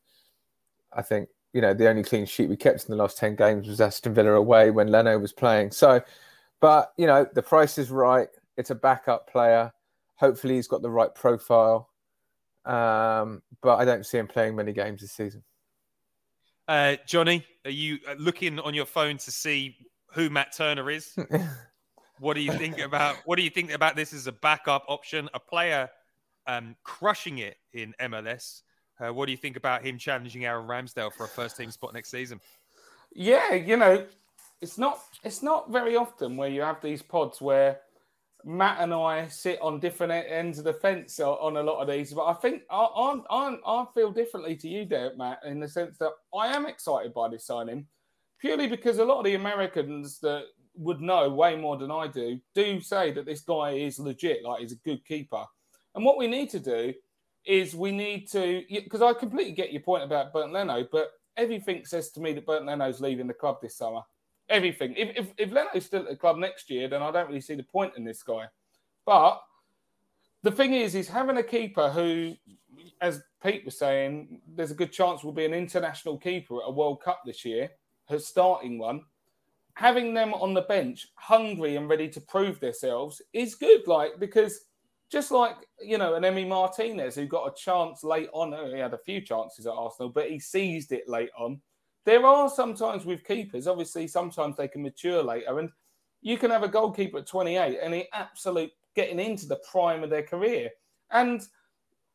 I 0.94 1.02
think 1.02 1.30
you 1.54 1.62
know 1.62 1.74
the 1.74 1.90
only 1.90 2.04
clean 2.04 2.26
sheet 2.26 2.50
we 2.50 2.58
kept 2.58 2.86
in 2.86 2.92
the 2.92 3.02
last 3.02 3.18
ten 3.18 3.36
games 3.36 3.68
was 3.68 3.82
Aston 3.82 4.14
Villa 4.14 4.34
away 4.34 4.72
when 4.72 4.88
Leno 4.88 5.18
was 5.18 5.34
playing. 5.34 5.72
So, 5.72 6.02
but 6.62 6.94
you 6.98 7.08
know 7.08 7.26
the 7.34 7.44
price 7.44 7.78
is 7.78 7.90
right. 7.92 8.28
It's 8.58 8.70
a 8.70 8.76
backup 8.76 9.30
player. 9.30 9.72
Hopefully, 10.16 10.56
he's 10.56 10.68
got 10.68 10.82
the 10.82 10.92
right 10.92 11.14
profile. 11.14 11.90
Um, 12.66 13.42
but 13.62 13.76
I 13.78 13.86
don't 13.86 14.06
see 14.06 14.18
him 14.18 14.28
playing 14.28 14.56
many 14.56 14.72
games 14.72 15.02
this 15.02 15.12
season. 15.12 15.44
Uh, 16.68 16.96
Johnny, 17.06 17.46
are 17.66 17.72
you 17.72 18.00
looking 18.18 18.60
on 18.60 18.74
your 18.74 18.86
phone 18.86 19.18
to 19.18 19.32
see 19.32 19.76
who 20.14 20.30
Matt 20.30 20.56
Turner 20.56 20.90
is? 20.90 21.16
what 22.20 22.36
do 22.36 22.42
you 22.42 22.54
think 22.54 22.80
about 22.80 23.18
what 23.26 23.38
do 23.38 23.44
you 23.44 23.50
think 23.50 23.72
about 23.72 23.96
this 23.96 24.14
as 24.14 24.28
a 24.28 24.32
backup 24.32 24.86
option? 24.88 25.30
A 25.34 25.40
player 25.40 25.90
um, 26.48 26.76
crushing 26.84 27.40
it 27.40 27.58
in 27.74 27.94
MLS. 28.02 28.62
Uh, 29.00 29.14
what 29.14 29.26
do 29.26 29.32
you 29.32 29.38
think 29.38 29.58
about 29.58 29.84
him 29.84 29.98
challenging 29.98 30.46
Aaron 30.46 30.68
Ramsdale 30.68 31.12
for 31.14 31.26
a 31.26 31.28
first 31.28 31.58
team 31.58 31.72
spot 31.72 31.94
next 31.94 32.12
season? 32.12 32.40
Yeah, 33.14 33.54
you 33.54 33.78
know, 33.78 34.06
it's 34.62 34.78
not 34.78 35.00
it's 35.24 35.44
not 35.44 35.72
very 35.72 35.96
often 35.96 36.38
where 36.38 36.50
you 36.50 36.62
have 36.62 36.82
these 36.82 37.02
pods 37.02 37.42
where 37.42 37.80
Matt 38.46 38.82
and 38.82 38.94
I 38.94 39.28
sit 39.28 39.62
on 39.62 39.80
different 39.80 40.12
ends 40.12 40.60
of 40.60 40.66
the 40.66 40.74
fence 40.74 41.20
on 41.20 41.58
a 41.58 41.64
lot 41.64 41.82
of 41.82 41.88
these, 41.88 42.14
but 42.14 42.26
I 42.26 42.34
think 42.34 42.64
I, 42.70 42.78
I, 42.78 43.20
I, 43.30 43.58
I 43.66 43.86
feel 43.94 44.12
differently 44.12 44.56
to 44.58 44.68
you, 44.68 44.86
Derek, 44.86 45.18
Matt, 45.18 45.40
in 45.46 45.60
the 45.60 45.68
sense 45.68 45.98
that 46.00 46.12
I 46.36 46.48
am 46.48 46.66
excited 46.66 47.14
by 47.14 47.30
this 47.30 47.46
signing, 47.46 47.88
purely 48.44 48.68
because 48.68 48.98
a 48.98 49.06
lot 49.06 49.20
of 49.20 49.24
the 49.24 49.36
Americans 49.36 50.20
that 50.20 50.44
would 50.76 51.00
know 51.00 51.30
way 51.30 51.56
more 51.56 51.78
than 51.78 51.90
I 51.90 52.08
do 52.08 52.38
do 52.54 52.82
say 52.82 53.10
that 53.14 53.26
this 53.26 53.40
guy 53.40 53.70
is 53.70 54.00
legit, 54.00 54.44
like 54.44 54.60
he's 54.60 54.74
a 54.74 54.84
good 54.84 55.06
keeper. 55.06 55.46
And 55.96 56.04
what 56.04 56.18
we 56.18 56.28
need 56.28 56.50
to 56.50 56.60
do 56.60 56.94
is 57.46 57.74
we 57.74 57.94
need 57.94 58.30
to, 58.32 58.62
because 58.70 59.02
I 59.02 59.14
completely 59.14 59.54
get 59.54 59.72
your 59.72 59.82
point 59.82 60.04
about 60.04 60.34
Bernd 60.34 60.52
Leno, 60.52 60.86
but 60.92 61.12
everything 61.38 61.86
says 61.86 62.12
to 62.12 62.20
me 62.20 62.34
that 62.34 62.46
Bernd 62.46 62.66
Leno's 62.66 63.00
leaving 63.00 63.28
the 63.28 63.34
club 63.34 63.60
this 63.62 63.78
summer. 63.78 64.02
Everything. 64.50 64.94
If, 64.98 65.16
if, 65.16 65.34
if 65.38 65.52
Leno's 65.54 65.86
still 65.86 66.02
at 66.02 66.10
the 66.10 66.16
club 66.18 66.36
next 66.36 66.70
year, 66.70 66.90
then 66.90 67.02
I 67.02 67.12
don't 67.12 67.30
really 67.30 67.40
see 67.40 67.56
the 67.56 67.64
point 67.64 67.94
in 67.96 68.04
this 68.04 68.24
guy. 68.24 68.48
But 69.06 69.42
the 70.42 70.52
thing 70.52 70.74
is, 70.74 70.96
is 70.96 71.08
having 71.08 71.38
a 71.38 71.44
keeper 71.44 71.90
who, 71.90 72.34
as 73.00 73.22
Pete 73.42 73.64
was 73.64 73.80
saying, 73.80 74.42
there's 74.54 74.72
a 74.72 74.76
good 74.76 74.92
chance 74.92 75.24
will 75.24 75.32
be 75.32 75.46
an 75.46 75.54
international 75.54 76.18
keeper 76.18 76.58
at 76.58 76.68
a 76.68 76.72
World 76.72 77.02
Cup 77.02 77.22
this 77.26 77.46
year, 77.46 77.70
her 78.10 78.20
starting 78.20 78.78
one. 78.78 79.02
Having 79.76 80.14
them 80.14 80.34
on 80.36 80.54
the 80.54 80.62
bench, 80.62 81.08
hungry 81.16 81.78
and 81.78 81.90
ready 81.90 82.08
to 82.10 82.22
prove 82.22 82.60
themselves, 82.60 83.22
is 83.34 83.56
good. 83.56 83.88
Like 83.88 84.20
because 84.20 84.66
just 85.12 85.32
like 85.32 85.56
you 85.82 85.98
know, 85.98 86.16
an 86.16 86.24
Emi 86.24 86.48
Martinez 86.48 87.16
who 87.16 87.26
got 87.26 87.48
a 87.48 87.56
chance 87.56 88.04
late 88.04 88.30
on. 88.34 88.54
Uh, 88.54 88.68
he 88.68 88.80
had 88.80 88.94
a 88.94 89.00
few 89.00 89.22
chances 89.22 89.66
at 89.66 89.74
Arsenal, 89.74 90.10
but 90.10 90.30
he 90.30 90.40
seized 90.40 90.92
it 90.92 91.08
late 91.08 91.32
on. 91.38 91.62
There 92.06 92.26
are 92.26 92.50
sometimes 92.50 93.06
with 93.06 93.24
keepers, 93.24 93.66
obviously, 93.66 94.08
sometimes 94.08 94.58
they 94.58 94.68
can 94.68 94.84
mature 94.84 95.24
later, 95.24 95.60
and 95.60 95.70
you 96.24 96.38
can 96.38 96.50
have 96.50 96.64
a 96.64 96.68
goalkeeper 96.68 97.20
at 97.20 97.28
28 97.28 97.78
and 97.84 97.94
he 97.94 98.08
absolute 98.14 98.72
getting 98.96 99.20
into 99.20 99.46
the 99.46 99.62
prime 99.70 100.04
of 100.04 100.10
their 100.10 100.24
career. 100.24 100.70
And 101.12 101.46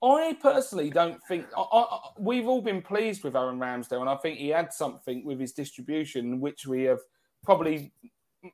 I 0.02 0.36
personally 0.40 0.90
don't 0.90 1.20
think 1.24 1.46
I, 1.56 1.60
I, 1.60 1.98
we've 2.18 2.46
all 2.46 2.62
been 2.62 2.82
pleased 2.82 3.24
with 3.24 3.34
Aaron 3.34 3.58
Ramsdale, 3.58 4.00
and 4.00 4.08
I 4.08 4.16
think 4.16 4.38
he 4.38 4.48
had 4.48 4.72
something 4.72 5.24
with 5.24 5.40
his 5.40 5.52
distribution, 5.52 6.40
which 6.40 6.66
we 6.66 6.84
have 6.84 7.00
probably 7.44 7.92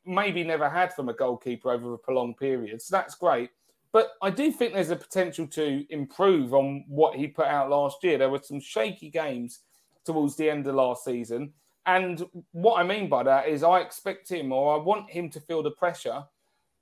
maybe 0.07 0.43
never 0.43 0.69
had 0.69 0.93
from 0.95 1.09
a 1.09 1.13
goalkeeper 1.13 1.71
over 1.71 1.95
a 1.95 1.99
prolonged 1.99 2.39
period. 2.39 2.81
So 2.81 2.97
that's 2.97 3.15
great. 3.15 3.51
But 3.93 4.13
I 4.23 4.31
do 4.31 4.51
think 4.51 4.73
there's 4.73 4.91
a 4.91 4.97
potential 4.97 5.47
to 5.49 5.87
improve 5.91 6.53
on 6.53 6.85
what 6.89 7.15
he 7.15 7.29
put 7.29 7.47
out 7.47 7.71
last 7.71 8.03
year. 8.03 8.19
There 8.19 8.31
were 8.31 8.41
some 8.43 8.59
shaky 8.61 9.11
games 9.11 9.61
towards 10.05 10.37
the 10.37 10.51
end 10.51 10.67
of 10.67 10.75
last 10.75 11.05
season. 11.05 11.53
And 11.87 12.25
what 12.53 12.81
I 12.81 12.83
mean 12.83 13.09
by 13.09 13.23
that 13.23 13.47
is 13.47 13.63
I 13.63 13.81
expect 13.81 14.29
him 14.29 14.53
or 14.53 14.75
I 14.75 14.83
want 14.83 15.11
him 15.11 15.31
to 15.31 15.41
feel 15.41 15.63
the 15.63 15.71
pressure 15.71 16.25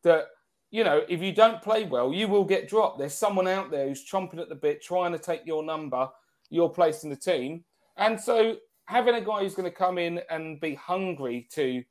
that, 0.05 0.29
you 0.73 0.85
know, 0.85 1.03
if 1.09 1.21
you 1.21 1.33
don't 1.33 1.63
play 1.63 1.85
well, 1.85 2.13
you 2.13 2.27
will 2.27 2.45
get 2.45 2.69
dropped. 2.69 2.99
There's 2.99 3.15
someone 3.15 3.47
out 3.47 3.71
there 3.71 3.87
who's 3.87 4.05
chomping 4.05 4.41
at 4.41 4.49
the 4.49 4.55
bit, 4.55 4.83
trying 4.83 5.13
to 5.13 5.19
take 5.19 5.43
your 5.45 5.63
number, 5.63 6.09
your 6.49 6.73
place 6.73 7.05
in 7.05 7.11
the 7.11 7.17
team. 7.17 7.63
And 7.99 8.19
so 8.19 8.57
having 8.87 9.15
a 9.15 9.21
guy 9.21 9.41
who's 9.41 9.55
going 9.55 9.71
to 9.71 9.77
come 9.77 9.99
in 9.99 10.21
and 10.31 10.59
be 10.61 10.75
hungry 10.75 11.47
to 11.53 11.85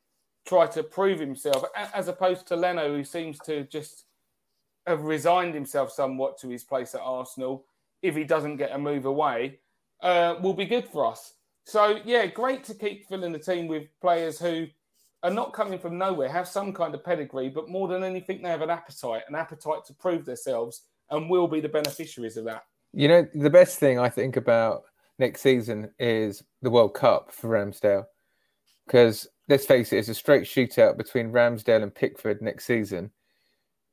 try 0.48 0.66
to 0.66 0.82
prove 0.82 1.20
himself, 1.20 1.64
as 1.94 2.08
opposed 2.08 2.48
to 2.48 2.56
Leno, 2.56 2.96
who 2.96 3.04
seems 3.04 3.38
to 3.42 3.64
just 3.66 4.06
have 4.88 5.04
resigned 5.04 5.54
himself 5.54 5.92
somewhat 5.92 6.40
to 6.40 6.50
his 6.50 6.64
place 6.64 6.96
at 6.96 7.02
Arsenal 7.02 7.66
if 8.02 8.16
he 8.16 8.24
doesn't 8.24 8.58
get 8.58 8.72
a 8.72 8.80
move 8.80 9.06
away, 9.06 9.60
uh, 10.02 10.36
will 10.42 10.56
be 10.56 10.66
good 10.66 10.88
for 10.88 11.06
us. 11.06 11.36
So, 11.66 12.00
yeah, 12.04 12.26
great 12.26 12.64
to 12.64 12.74
keep 12.74 13.08
filling 13.08 13.32
the 13.32 13.38
team 13.38 13.68
with 13.68 13.84
players 14.02 14.40
who 14.40 14.66
are 15.24 15.32
not 15.32 15.54
coming 15.54 15.80
from 15.80 15.98
nowhere, 15.98 16.30
have 16.30 16.48
some 16.48 16.74
kind 16.74 16.96
of 16.96 17.04
pedigree, 17.04 17.50
but 17.50 17.70
more 17.70 17.88
than 17.88 18.04
anything, 18.04 18.42
they 18.42 18.50
have 18.50 18.62
an 18.62 18.70
appetite, 18.70 19.24
an 19.28 19.36
appetite 19.36 19.86
to 19.86 19.94
prove 19.94 20.26
themselves, 20.26 20.82
and 21.10 21.30
will 21.30 21.48
be 21.48 21.60
the 21.60 21.70
beneficiaries 21.70 22.38
of 22.38 22.46
that. 22.46 22.64
You 22.94 23.08
know, 23.08 23.28
the 23.34 23.50
best 23.50 23.80
thing 23.80 24.00
I 24.00 24.10
think 24.10 24.36
about 24.36 24.84
next 25.20 25.42
season 25.42 25.92
is 26.00 26.44
the 26.62 26.70
World 26.70 26.94
Cup 26.94 27.32
for 27.32 27.50
Ramsdale. 27.50 28.06
Because 28.86 29.28
let's 29.48 29.66
face 29.66 29.94
it, 29.94 29.98
it's 29.98 30.10
a 30.10 30.14
straight 30.14 30.44
shootout 30.44 30.98
between 30.98 31.32
Ramsdale 31.32 31.84
and 31.84 31.94
Pickford 31.94 32.42
next 32.42 32.66
season. 32.66 33.12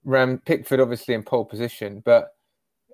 Ram 0.05 0.39
Pickford 0.39 0.81
obviously 0.81 1.14
in 1.14 1.22
pole 1.22 1.45
position, 1.45 2.03
but 2.05 2.31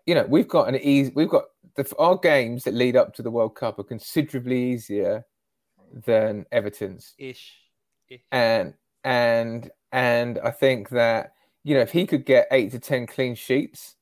you 0.07 0.15
know 0.15 0.27
we've 0.29 0.49
got 0.49 0.69
an 0.69 0.77
easy. 0.77 1.13
We've 1.15 1.29
got 1.29 1.45
the, 1.77 1.91
our 1.99 2.19
games 2.19 2.65
that 2.65 2.75
lead 2.75 2.97
up 2.97 3.15
to 3.15 3.23
the 3.23 3.31
World 3.31 3.55
Cup 3.55 3.79
are 3.79 3.85
considerably 3.85 4.73
easier 4.73 5.25
than 6.07 6.45
Everton's. 6.51 7.15
Ish. 7.19 7.64
And 8.31 8.75
and 9.05 9.71
and 9.93 10.39
I 10.39 10.51
think 10.51 10.91
that 10.91 11.35
you 11.63 11.75
know 11.75 11.81
if 11.81 11.93
he 11.93 12.07
could 12.07 12.25
get 12.25 12.49
eight 12.51 12.73
to 12.73 12.79
ten 12.79 13.07
clean 13.07 13.35
sheets 13.35 13.97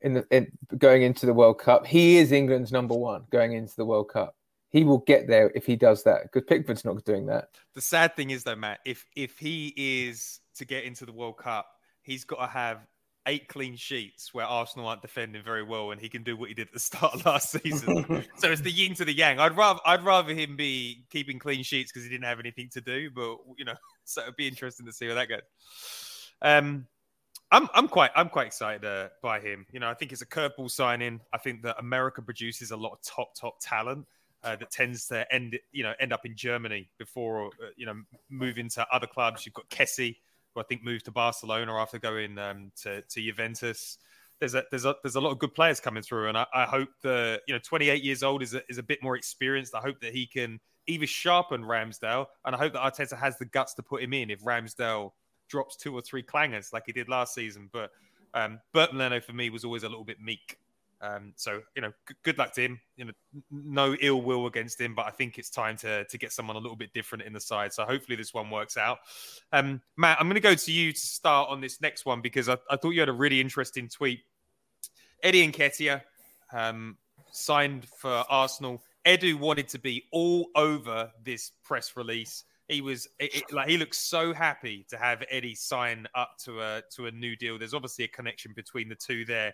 in 0.00 0.14
the 0.14 0.26
in, 0.30 0.50
going 0.78 1.02
into 1.02 1.26
the 1.26 1.34
World 1.34 1.58
Cup, 1.58 1.86
he 1.86 2.18
is 2.18 2.32
England's 2.32 2.72
number 2.72 2.94
one 2.94 3.24
going 3.30 3.52
into 3.52 3.76
the 3.76 3.84
World 3.84 4.08
Cup. 4.08 4.36
He 4.70 4.82
will 4.82 4.98
get 4.98 5.28
there 5.28 5.52
if 5.54 5.66
he 5.66 5.76
does 5.76 6.02
that 6.02 6.24
because 6.24 6.42
Pickford's 6.48 6.84
not 6.84 7.04
doing 7.04 7.26
that. 7.26 7.50
The 7.74 7.80
sad 7.80 8.16
thing 8.16 8.30
is 8.30 8.44
though, 8.44 8.56
Matt, 8.56 8.80
if 8.84 9.06
if 9.14 9.38
he 9.38 9.72
is 9.76 10.40
to 10.56 10.64
get 10.64 10.84
into 10.84 11.06
the 11.06 11.12
World 11.12 11.38
Cup 11.38 11.66
he's 12.04 12.24
got 12.24 12.36
to 12.36 12.46
have 12.46 12.86
eight 13.26 13.48
clean 13.48 13.76
sheets 13.76 14.34
where 14.34 14.44
Arsenal 14.44 14.88
aren't 14.88 15.02
defending 15.02 15.42
very 15.42 15.62
well, 15.62 15.90
and 15.90 16.00
he 16.00 16.08
can 16.08 16.22
do 16.22 16.36
what 16.36 16.48
he 16.48 16.54
did 16.54 16.68
at 16.68 16.72
the 16.72 16.80
start 16.80 17.14
of 17.14 17.24
last 17.24 17.50
season. 17.50 18.24
so 18.36 18.50
it's 18.50 18.60
the 18.60 18.70
yin 18.70 18.94
to 18.94 19.04
the 19.04 19.12
yang. 19.12 19.38
I'd 19.38 19.56
rather 19.56 19.80
I'd 19.86 20.04
rather 20.04 20.34
him 20.34 20.56
be 20.56 21.04
keeping 21.10 21.38
clean 21.38 21.62
sheets 21.62 21.92
because 21.92 22.04
he 22.04 22.10
didn't 22.10 22.24
have 22.24 22.40
anything 22.40 22.68
to 22.70 22.80
do. 22.80 23.10
But 23.10 23.38
you 23.56 23.64
know, 23.64 23.74
so 24.04 24.22
it'd 24.22 24.36
be 24.36 24.48
interesting 24.48 24.86
to 24.86 24.92
see 24.92 25.06
where 25.06 25.14
that 25.16 25.28
goes. 25.28 25.40
Um, 26.42 26.86
I'm 27.50 27.68
I'm 27.74 27.88
quite 27.88 28.10
I'm 28.14 28.28
quite 28.28 28.46
excited 28.46 28.84
uh, 28.84 29.08
by 29.22 29.40
him. 29.40 29.66
You 29.72 29.80
know, 29.80 29.88
I 29.88 29.94
think 29.94 30.12
it's 30.12 30.22
a 30.22 30.26
curveball 30.26 30.70
signing. 30.70 31.20
I 31.32 31.38
think 31.38 31.62
that 31.62 31.76
America 31.78 32.22
produces 32.22 32.70
a 32.70 32.76
lot 32.76 32.92
of 32.92 33.02
top 33.02 33.34
top 33.34 33.56
talent. 33.60 34.06
Uh, 34.42 34.56
that 34.56 34.70
tends 34.70 35.06
to 35.06 35.32
end, 35.32 35.58
you 35.72 35.82
know, 35.82 35.94
end 35.98 36.12
up 36.12 36.26
in 36.26 36.36
Germany 36.36 36.86
before, 36.98 37.46
uh, 37.46 37.70
you 37.78 37.86
know, 37.86 37.94
moving 38.28 38.68
to 38.68 38.86
other 38.92 39.06
clubs. 39.06 39.46
You've 39.46 39.54
got 39.54 39.70
Kessie, 39.70 40.16
who 40.54 40.60
I 40.60 40.64
think 40.64 40.82
moved 40.82 41.04
to 41.06 41.10
Barcelona 41.10 41.74
after 41.74 41.98
going 41.98 42.38
um, 42.38 42.72
to 42.82 43.02
to 43.02 43.20
Juventus. 43.20 43.98
There's 44.40 44.54
a 44.54 44.64
there's 44.70 44.84
a 44.84 44.96
there's 45.02 45.14
a 45.16 45.20
lot 45.20 45.30
of 45.30 45.38
good 45.38 45.54
players 45.54 45.80
coming 45.80 46.02
through, 46.02 46.28
and 46.28 46.38
I, 46.38 46.46
I 46.54 46.64
hope 46.64 46.88
the 47.02 47.40
you 47.46 47.54
know 47.54 47.60
28 47.62 48.02
years 48.02 48.22
old 48.22 48.42
is 48.42 48.54
a, 48.54 48.62
is 48.68 48.78
a 48.78 48.82
bit 48.82 49.02
more 49.02 49.16
experienced. 49.16 49.74
I 49.74 49.80
hope 49.80 50.00
that 50.00 50.12
he 50.12 50.26
can 50.26 50.60
either 50.86 51.06
sharpen 51.06 51.62
Ramsdale, 51.62 52.26
and 52.44 52.54
I 52.54 52.58
hope 52.58 52.72
that 52.74 52.82
Arteta 52.82 53.18
has 53.18 53.38
the 53.38 53.46
guts 53.46 53.74
to 53.74 53.82
put 53.82 54.02
him 54.02 54.12
in 54.12 54.30
if 54.30 54.42
Ramsdale 54.42 55.12
drops 55.48 55.76
two 55.76 55.94
or 55.94 56.02
three 56.02 56.22
clangers 56.22 56.72
like 56.72 56.84
he 56.86 56.92
did 56.92 57.08
last 57.08 57.34
season. 57.34 57.68
But 57.72 57.90
um, 58.34 58.60
Leno 58.74 59.20
for 59.20 59.32
me 59.32 59.50
was 59.50 59.64
always 59.64 59.84
a 59.84 59.88
little 59.88 60.04
bit 60.04 60.20
meek. 60.20 60.58
Um, 61.04 61.34
so 61.36 61.60
you 61.76 61.82
know, 61.82 61.92
g- 62.08 62.14
good 62.22 62.38
luck 62.38 62.54
to 62.54 62.62
him. 62.62 62.80
You 62.96 63.06
know, 63.06 63.12
no 63.50 63.94
ill 64.00 64.22
will 64.22 64.46
against 64.46 64.80
him, 64.80 64.94
but 64.94 65.06
I 65.06 65.10
think 65.10 65.38
it's 65.38 65.50
time 65.50 65.76
to 65.78 66.04
to 66.04 66.18
get 66.18 66.32
someone 66.32 66.56
a 66.56 66.58
little 66.58 66.76
bit 66.76 66.94
different 66.94 67.24
in 67.24 67.32
the 67.32 67.40
side. 67.40 67.72
So 67.72 67.84
hopefully 67.84 68.16
this 68.16 68.32
one 68.32 68.50
works 68.50 68.76
out. 68.76 68.98
Um, 69.52 69.82
Matt, 69.96 70.18
I'm 70.18 70.26
going 70.26 70.36
to 70.36 70.40
go 70.40 70.54
to 70.54 70.72
you 70.72 70.92
to 70.92 70.98
start 70.98 71.50
on 71.50 71.60
this 71.60 71.80
next 71.80 72.06
one 72.06 72.22
because 72.22 72.48
I, 72.48 72.56
I 72.70 72.76
thought 72.76 72.90
you 72.90 73.00
had 73.00 73.08
a 73.08 73.12
really 73.12 73.40
interesting 73.40 73.88
tweet. 73.88 74.20
Eddie 75.22 75.46
Nketiah 75.50 76.02
um, 76.52 76.96
signed 77.32 77.86
for 77.98 78.24
Arsenal. 78.28 78.82
Edu 79.04 79.34
wanted 79.34 79.68
to 79.68 79.78
be 79.78 80.04
all 80.12 80.48
over 80.54 81.10
this 81.22 81.52
press 81.62 81.96
release. 81.96 82.44
He 82.68 82.80
was 82.80 83.06
it, 83.18 83.34
it, 83.36 83.52
like 83.52 83.68
he 83.68 83.76
looks 83.76 83.98
so 83.98 84.32
happy 84.32 84.86
to 84.88 84.96
have 84.96 85.22
Eddie 85.30 85.54
sign 85.54 86.06
up 86.14 86.38
to 86.44 86.62
a 86.62 86.82
to 86.96 87.06
a 87.06 87.10
new 87.10 87.36
deal. 87.36 87.58
There's 87.58 87.74
obviously 87.74 88.06
a 88.06 88.08
connection 88.08 88.52
between 88.54 88.88
the 88.88 88.94
two 88.94 89.26
there. 89.26 89.52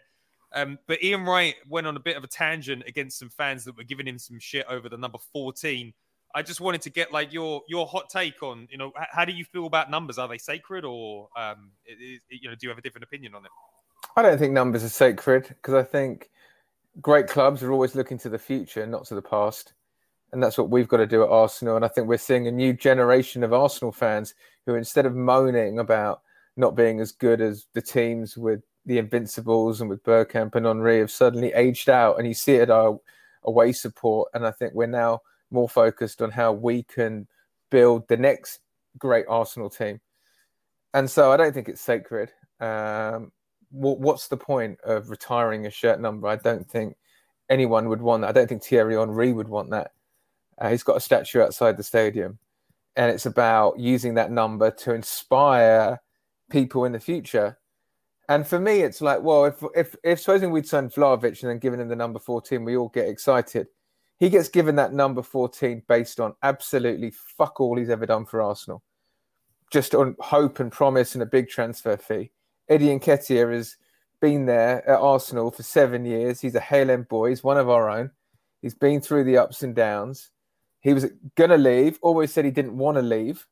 Um, 0.53 0.79
but 0.87 1.03
Ian 1.03 1.25
Wright 1.25 1.55
went 1.69 1.87
on 1.87 1.97
a 1.97 2.01
bit 2.01 2.17
of 2.17 2.25
a 2.25 2.27
tangent 2.27 2.83
against 2.87 3.19
some 3.19 3.31
fans 3.31 3.65
that 3.65 3.77
were 3.77 3.85
giving 3.85 4.07
him 4.07 4.19
some 4.19 4.39
shit 4.39 4.67
over 4.69 4.89
the 4.89 4.97
number 4.97 5.19
14. 5.33 5.93
I 6.35 6.43
just 6.43 6.61
wanted 6.61 6.83
to 6.83 6.91
get 6.91 7.13
like 7.13 7.33
your 7.33 7.63
your 7.69 7.87
hot 7.87 8.09
take 8.09 8.41
on 8.43 8.69
you 8.71 8.79
know 8.79 8.93
how 9.11 9.25
do 9.25 9.33
you 9.33 9.45
feel 9.45 9.67
about 9.67 9.91
numbers? 9.91 10.19
Are 10.19 10.29
they 10.29 10.39
sacred 10.39 10.85
or 10.85 11.29
um, 11.37 11.73
is, 11.87 12.21
you 12.29 12.49
know 12.49 12.55
do 12.55 12.67
you 12.67 12.69
have 12.69 12.79
a 12.79 12.83
different 12.83 13.05
opinion 13.05 13.35
on 13.35 13.45
it? 13.45 13.51
I 14.17 14.23
don't 14.23 14.39
think 14.39 14.53
numbers 14.53 14.85
are 14.85 14.89
sacred 14.89 15.49
because 15.49 15.75
I 15.75 15.83
think 15.83 16.31
great 17.01 17.27
clubs 17.27 17.63
are 17.63 17.73
always 17.73 17.95
looking 17.95 18.19
to 18.19 18.29
the 18.29 18.39
future, 18.39 18.87
not 18.87 19.05
to 19.07 19.15
the 19.15 19.23
past, 19.23 19.73
and 20.33 20.43
that's 20.43 20.59
what 20.59 20.71
we've 20.71 20.89
got 20.89 20.99
to 20.99 21.07
do 21.07 21.23
at 21.23 21.31
Arsenal. 21.31 21.77
And 21.77 21.85
I 21.85 21.89
think 21.89 22.07
we're 22.07 22.19
seeing 22.19 22.47
a 22.47 22.53
new 22.53 22.73
generation 22.73 23.43
of 23.43 23.53
Arsenal 23.53 23.93
fans 23.93 24.35
who, 24.67 24.75
instead 24.75 25.07
of 25.07 25.15
moaning 25.15 25.79
about 25.79 26.23
not 26.57 26.77
being 26.77 27.01
as 27.01 27.13
good 27.13 27.41
as 27.41 27.67
the 27.75 27.83
teams 27.83 28.37
with 28.37 28.63
the 28.87 28.99
Invincibles 28.99 29.81
and 29.81 29.91
with 29.91 30.03
Bergkamp 30.05 30.55
and 30.55 30.67
Henry 30.67 30.99
have 30.99 31.11
suddenly 31.11 31.53
aged 31.53 31.89
out, 31.89 32.19
and 32.19 32.27
you 32.27 32.35
see 32.35 32.55
it 32.55 32.63
at 32.63 32.71
our 32.71 32.99
away 33.45 33.73
support. 33.73 34.31
And 34.35 34.47
I 34.47 34.51
think 34.51 34.75
we're 34.75 34.87
now 34.87 35.21
more 35.51 35.69
focused 35.69 36.23
on 36.23 36.31
how 36.31 36.53
we 36.53 36.83
can 36.85 37.27
build 37.71 38.09
the 38.09 38.17
next 38.17 38.61
great 38.99 39.27
Arsenal 39.29 39.71
team. 39.71 40.01
And 40.95 41.09
so 41.09 41.31
I 41.31 41.37
don't 41.37 41.53
think 41.53 41.69
it's 41.69 41.81
sacred. 41.81 42.33
Um, 42.61 43.33
what's 43.71 44.29
the 44.29 44.37
point 44.37 44.81
of 44.83 45.11
retiring 45.11 45.67
a 45.67 45.71
shirt 45.71 46.01
number? 46.01 46.27
I 46.27 46.37
don't 46.37 46.69
think 46.69 46.97
anyone 47.49 47.89
would 47.89 48.03
want 48.03 48.23
that. 48.23 48.29
I 48.29 48.33
don't 48.33 48.49
think 48.49 48.65
Thierry 48.65 48.97
Henry 48.97 49.33
would 49.33 49.49
want 49.49 49.71
that. 49.71 49.93
Uh, 50.59 50.71
he's 50.71 50.83
got 50.83 50.97
a 50.97 51.01
statue 51.01 51.41
outside 51.41 51.77
the 51.77 51.83
stadium, 51.83 52.39
and 52.97 53.11
it's 53.11 53.27
about 53.27 53.79
using 53.79 54.15
that 54.15 54.31
number 54.31 54.71
to 54.71 54.93
inspire 54.93 56.01
people 56.51 56.85
in 56.85 56.93
the 56.93 57.01
future. 57.01 57.57
And 58.31 58.47
for 58.47 58.61
me, 58.61 58.83
it's 58.83 59.01
like, 59.01 59.23
well, 59.23 59.45
if 59.45 59.63
if 59.75 59.97
if 60.05 60.21
supposing 60.21 60.53
we'd 60.53 60.67
signed 60.67 60.93
Vlahovic 60.93 61.43
and 61.43 61.51
then 61.51 61.59
given 61.59 61.81
him 61.81 61.89
the 61.89 61.97
number 61.97 62.21
fourteen, 62.21 62.65
we 62.65 62.77
all 62.77 62.89
get 62.89 63.09
excited. 63.09 63.67
He 64.21 64.31
gets 64.31 64.49
given 64.49 64.77
that 64.77 64.93
number 64.95 65.21
fourteen 65.21 65.83
based 65.89 66.21
on 66.21 66.35
absolutely 66.45 67.11
fuck 67.11 67.61
all 67.61 67.77
he's 67.77 67.91
ever 67.91 68.07
done 68.07 68.25
for 68.25 68.41
Arsenal, 68.41 68.85
just 69.73 69.97
on 69.97 70.15
hope 70.21 70.61
and 70.61 70.71
promise 70.71 71.15
and 71.15 71.25
a 71.25 71.27
big 71.27 71.49
transfer 71.49 71.97
fee. 71.97 72.31
Eddie 72.69 72.97
Nketiah 72.97 73.53
has 73.53 73.77
been 74.21 74.47
there 74.47 74.89
at 74.89 75.01
Arsenal 75.01 75.51
for 75.51 75.65
seven 75.65 76.05
years. 76.05 76.41
He's 76.41 76.55
a 76.55 76.61
Hale 76.61 76.93
End 76.93 77.09
boy. 77.09 77.31
He's 77.31 77.43
one 77.43 77.59
of 77.59 77.69
our 77.69 77.91
own. 77.91 78.13
He's 78.63 78.75
been 78.75 79.01
through 79.01 79.25
the 79.25 79.39
ups 79.39 79.65
and 79.65 79.75
downs. 79.75 80.31
He 80.83 80.95
was 80.95 81.07
going 81.35 81.51
to 81.51 81.59
leave, 81.59 81.99
always 82.01 82.33
said 82.33 82.45
he 82.45 82.53
didn't 82.53 82.79
want 82.79 82.97
to 82.97 83.03
leave. 83.03 83.45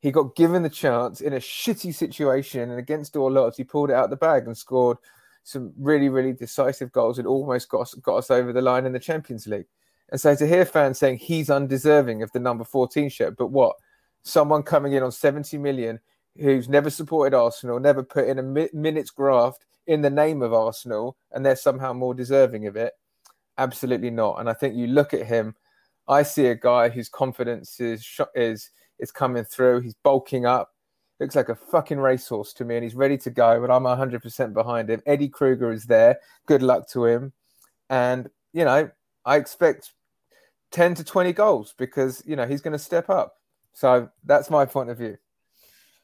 He 0.00 0.10
got 0.10 0.34
given 0.34 0.62
the 0.62 0.70
chance 0.70 1.20
in 1.20 1.34
a 1.34 1.38
shitty 1.38 1.94
situation 1.94 2.70
and 2.70 2.78
against 2.78 3.16
all 3.16 3.36
odds, 3.38 3.56
he 3.56 3.64
pulled 3.64 3.90
it 3.90 3.96
out 3.96 4.10
the 4.10 4.16
bag 4.16 4.46
and 4.46 4.56
scored 4.56 4.96
some 5.42 5.72
really, 5.78 6.08
really 6.08 6.32
decisive 6.32 6.92
goals 6.92 7.18
and 7.18 7.26
almost 7.26 7.68
got 7.68 7.82
us, 7.82 7.94
got 7.94 8.16
us 8.16 8.30
over 8.30 8.52
the 8.52 8.62
line 8.62 8.86
in 8.86 8.92
the 8.92 8.98
Champions 8.98 9.46
League. 9.46 9.66
And 10.10 10.20
so 10.20 10.34
to 10.34 10.46
hear 10.46 10.64
fans 10.64 10.98
saying 10.98 11.18
he's 11.18 11.50
undeserving 11.50 12.22
of 12.22 12.32
the 12.32 12.40
number 12.40 12.64
14 12.64 13.08
shirt, 13.08 13.36
but 13.36 13.48
what? 13.48 13.76
Someone 14.22 14.62
coming 14.62 14.92
in 14.92 15.02
on 15.02 15.12
70 15.12 15.56
million 15.58 16.00
who's 16.38 16.68
never 16.68 16.90
supported 16.90 17.36
Arsenal, 17.36 17.78
never 17.80 18.02
put 18.02 18.28
in 18.28 18.38
a 18.38 18.42
mi- 18.42 18.68
minute's 18.72 19.10
graft 19.10 19.64
in 19.86 20.02
the 20.02 20.10
name 20.10 20.42
of 20.42 20.52
Arsenal, 20.52 21.16
and 21.32 21.44
they're 21.44 21.56
somehow 21.56 21.92
more 21.92 22.14
deserving 22.14 22.66
of 22.66 22.76
it? 22.76 22.92
Absolutely 23.58 24.10
not. 24.10 24.40
And 24.40 24.48
I 24.48 24.52
think 24.52 24.74
you 24.74 24.86
look 24.86 25.14
at 25.14 25.26
him 25.26 25.54
I 26.10 26.24
see 26.24 26.46
a 26.46 26.56
guy 26.56 26.88
whose 26.88 27.08
confidence 27.08 27.78
is 27.78 28.20
is 28.34 28.70
is 29.00 29.10
coming 29.10 29.44
through. 29.44 29.80
He's 29.80 29.94
bulking 30.02 30.46
up. 30.46 30.70
Looks 31.18 31.36
like 31.36 31.48
a 31.48 31.54
fucking 31.54 31.98
racehorse 31.98 32.52
to 32.54 32.64
me, 32.64 32.76
and 32.76 32.84
he's 32.84 32.94
ready 32.94 33.18
to 33.18 33.30
go. 33.30 33.62
And 33.62 33.72
I'm 33.72 33.82
100% 33.82 34.54
behind 34.54 34.88
him. 34.88 35.02
Eddie 35.04 35.28
Kruger 35.28 35.72
is 35.72 35.84
there. 35.84 36.18
Good 36.46 36.62
luck 36.62 36.88
to 36.90 37.04
him. 37.04 37.32
And 37.90 38.30
you 38.52 38.64
know, 38.64 38.90
I 39.24 39.36
expect 39.36 39.92
10 40.72 40.94
to 40.96 41.04
20 41.04 41.32
goals 41.32 41.74
because 41.76 42.22
you 42.26 42.36
know 42.36 42.46
he's 42.46 42.60
going 42.60 42.72
to 42.72 42.78
step 42.78 43.10
up. 43.10 43.34
So 43.72 44.08
that's 44.24 44.50
my 44.50 44.64
point 44.64 44.90
of 44.90 44.98
view. 44.98 45.18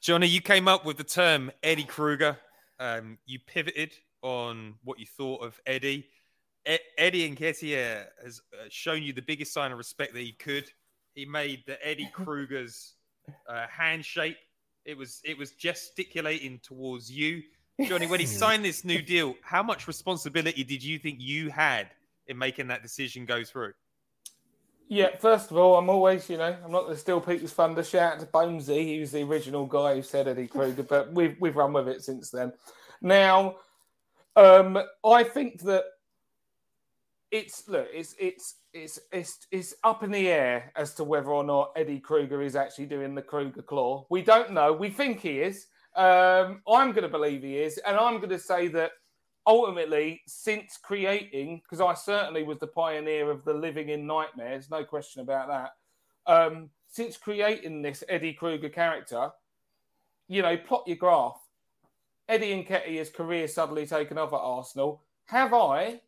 Johnny, 0.01 0.27
you 0.27 0.41
came 0.41 0.69
up 0.69 0.85
with 0.85 0.99
the 0.99 1.05
term 1.05 1.51
Eddie 1.63 1.85
Kruger. 1.85 2.39
Um, 2.79 3.19
you 3.27 3.39
pivoted 3.39 3.95
on 4.23 4.75
what 4.85 4.99
you 4.99 5.07
thought 5.07 5.43
of 5.43 5.59
Eddie. 5.67 6.09
Eddie 6.99 7.31
Nketiah 7.31 8.07
has 8.23 8.41
uh, 8.53 8.65
shown 8.69 9.03
you 9.03 9.13
the 9.13 9.23
biggest 9.23 9.53
sign 9.53 9.73
of 9.73 9.79
respect 9.79 10.13
that 10.15 10.21
he 10.21 10.33
could. 10.33 10.69
He 11.17 11.25
made 11.25 11.65
the 11.67 11.85
Eddie 11.85 12.09
Kruger's 12.15 12.93
uh, 13.49 13.67
handshake. 13.69 14.37
It 14.85 14.97
was 14.97 15.21
it 15.25 15.37
was 15.37 15.51
gesticulating 15.53 16.61
towards 16.63 17.11
you, 17.11 17.43
Johnny. 17.87 18.07
When 18.07 18.21
he 18.21 18.27
signed 18.45 18.65
this 18.65 18.85
new 18.85 19.03
deal, 19.03 19.35
how 19.43 19.65
much 19.65 19.89
responsibility 19.89 20.63
did 20.63 20.85
you 20.85 21.01
think 21.01 21.17
you 21.19 21.51
had 21.51 21.89
in 22.29 22.39
making 22.39 22.69
that 22.69 22.83
decision 22.83 23.25
go 23.25 23.43
through? 23.43 23.73
Yeah, 24.89 25.17
first 25.17 25.51
of 25.51 25.57
all, 25.57 25.77
I'm 25.77 25.89
always, 25.89 26.31
you 26.31 26.37
know, 26.37 26.57
I'm 26.65 26.71
not 26.71 26.83
going 26.83 26.95
to 26.95 27.01
steal 27.01 27.21
Peter's 27.21 27.53
thunder. 27.53 27.83
Shout 27.83 28.13
out 28.13 28.21
to 28.21 28.27
Bonesy. 28.27 28.85
He 28.85 29.01
was 29.01 29.11
the 29.11 29.23
original 29.23 29.67
guy 29.67 29.97
who 29.97 30.03
said 30.03 30.29
Eddie 30.29 30.47
Kruger, 30.47 30.85
but 30.85 31.13
we've 31.13 31.37
we've 31.41 31.57
run 31.57 31.73
with 31.73 31.89
it 31.89 32.05
since 32.05 32.31
then. 32.31 32.53
Now, 33.01 33.57
um, 34.37 34.79
I 35.05 35.25
think 35.25 35.63
that 35.63 35.85
it's 37.31 37.69
look, 37.69 37.89
it's 37.93 38.15
it's 38.19 38.57
it's 38.73 38.99
it's 39.13 39.47
it's 39.51 39.75
up 39.85 40.03
in 40.03 40.11
the 40.11 40.29
air 40.29 40.73
as 40.77 40.95
to 40.95 41.05
whether 41.05 41.31
or 41.31 41.45
not 41.45 41.73
Eddie 41.77 42.01
Kruger 42.01 42.43
is 42.43 42.57
actually 42.57 42.87
doing 42.87 43.15
the 43.15 43.23
Kruger 43.23 43.63
claw. 43.63 44.07
We 44.11 44.23
don't 44.23 44.53
know. 44.53 44.73
We 44.73 44.91
think 44.91 45.21
he 45.21 45.41
is. 45.41 45.67
Um, 45.95 46.63
I'm 46.69 46.93
going 46.93 47.03
to 47.03 47.09
believe 47.09 47.43
he 47.43 47.57
is, 47.59 47.79
and 47.79 47.97
I'm 47.97 48.19
going 48.19 48.31
to 48.31 48.39
say 48.39 48.69
that 48.69 48.93
ultimately, 49.47 50.21
since 50.27 50.77
creating, 50.77 51.63
because 51.63 51.81
I 51.81 51.95
certainly 51.95 52.43
was 52.43 52.59
the 52.59 52.67
pioneer 52.67 53.31
of 53.31 53.45
the 53.45 53.55
living 53.55 53.89
in 53.89 54.07
nightmares, 54.07 54.71
no 54.71 54.85
question 54.85 55.23
about 55.23 55.49
that. 55.49 55.71
Um, 56.31 56.71
since 56.89 57.17
creating 57.17 57.83
this 57.83 58.05
Eddie 58.09 58.35
Kruger 58.35 58.69
character, 58.69 59.31
you 60.29 60.43
know, 60.43 60.57
plot 60.57 60.85
your 60.87 60.97
graph. 60.97 61.41
Eddie 62.29 62.53
and 62.53 62.67
Nketiah's 62.67 63.11
career 63.11 63.47
suddenly 63.47 63.87
taken 63.87 64.19
off 64.19 64.33
at 64.33 64.41
Arsenal. 64.41 65.03
Have 65.27 65.55
I, 65.55 66.01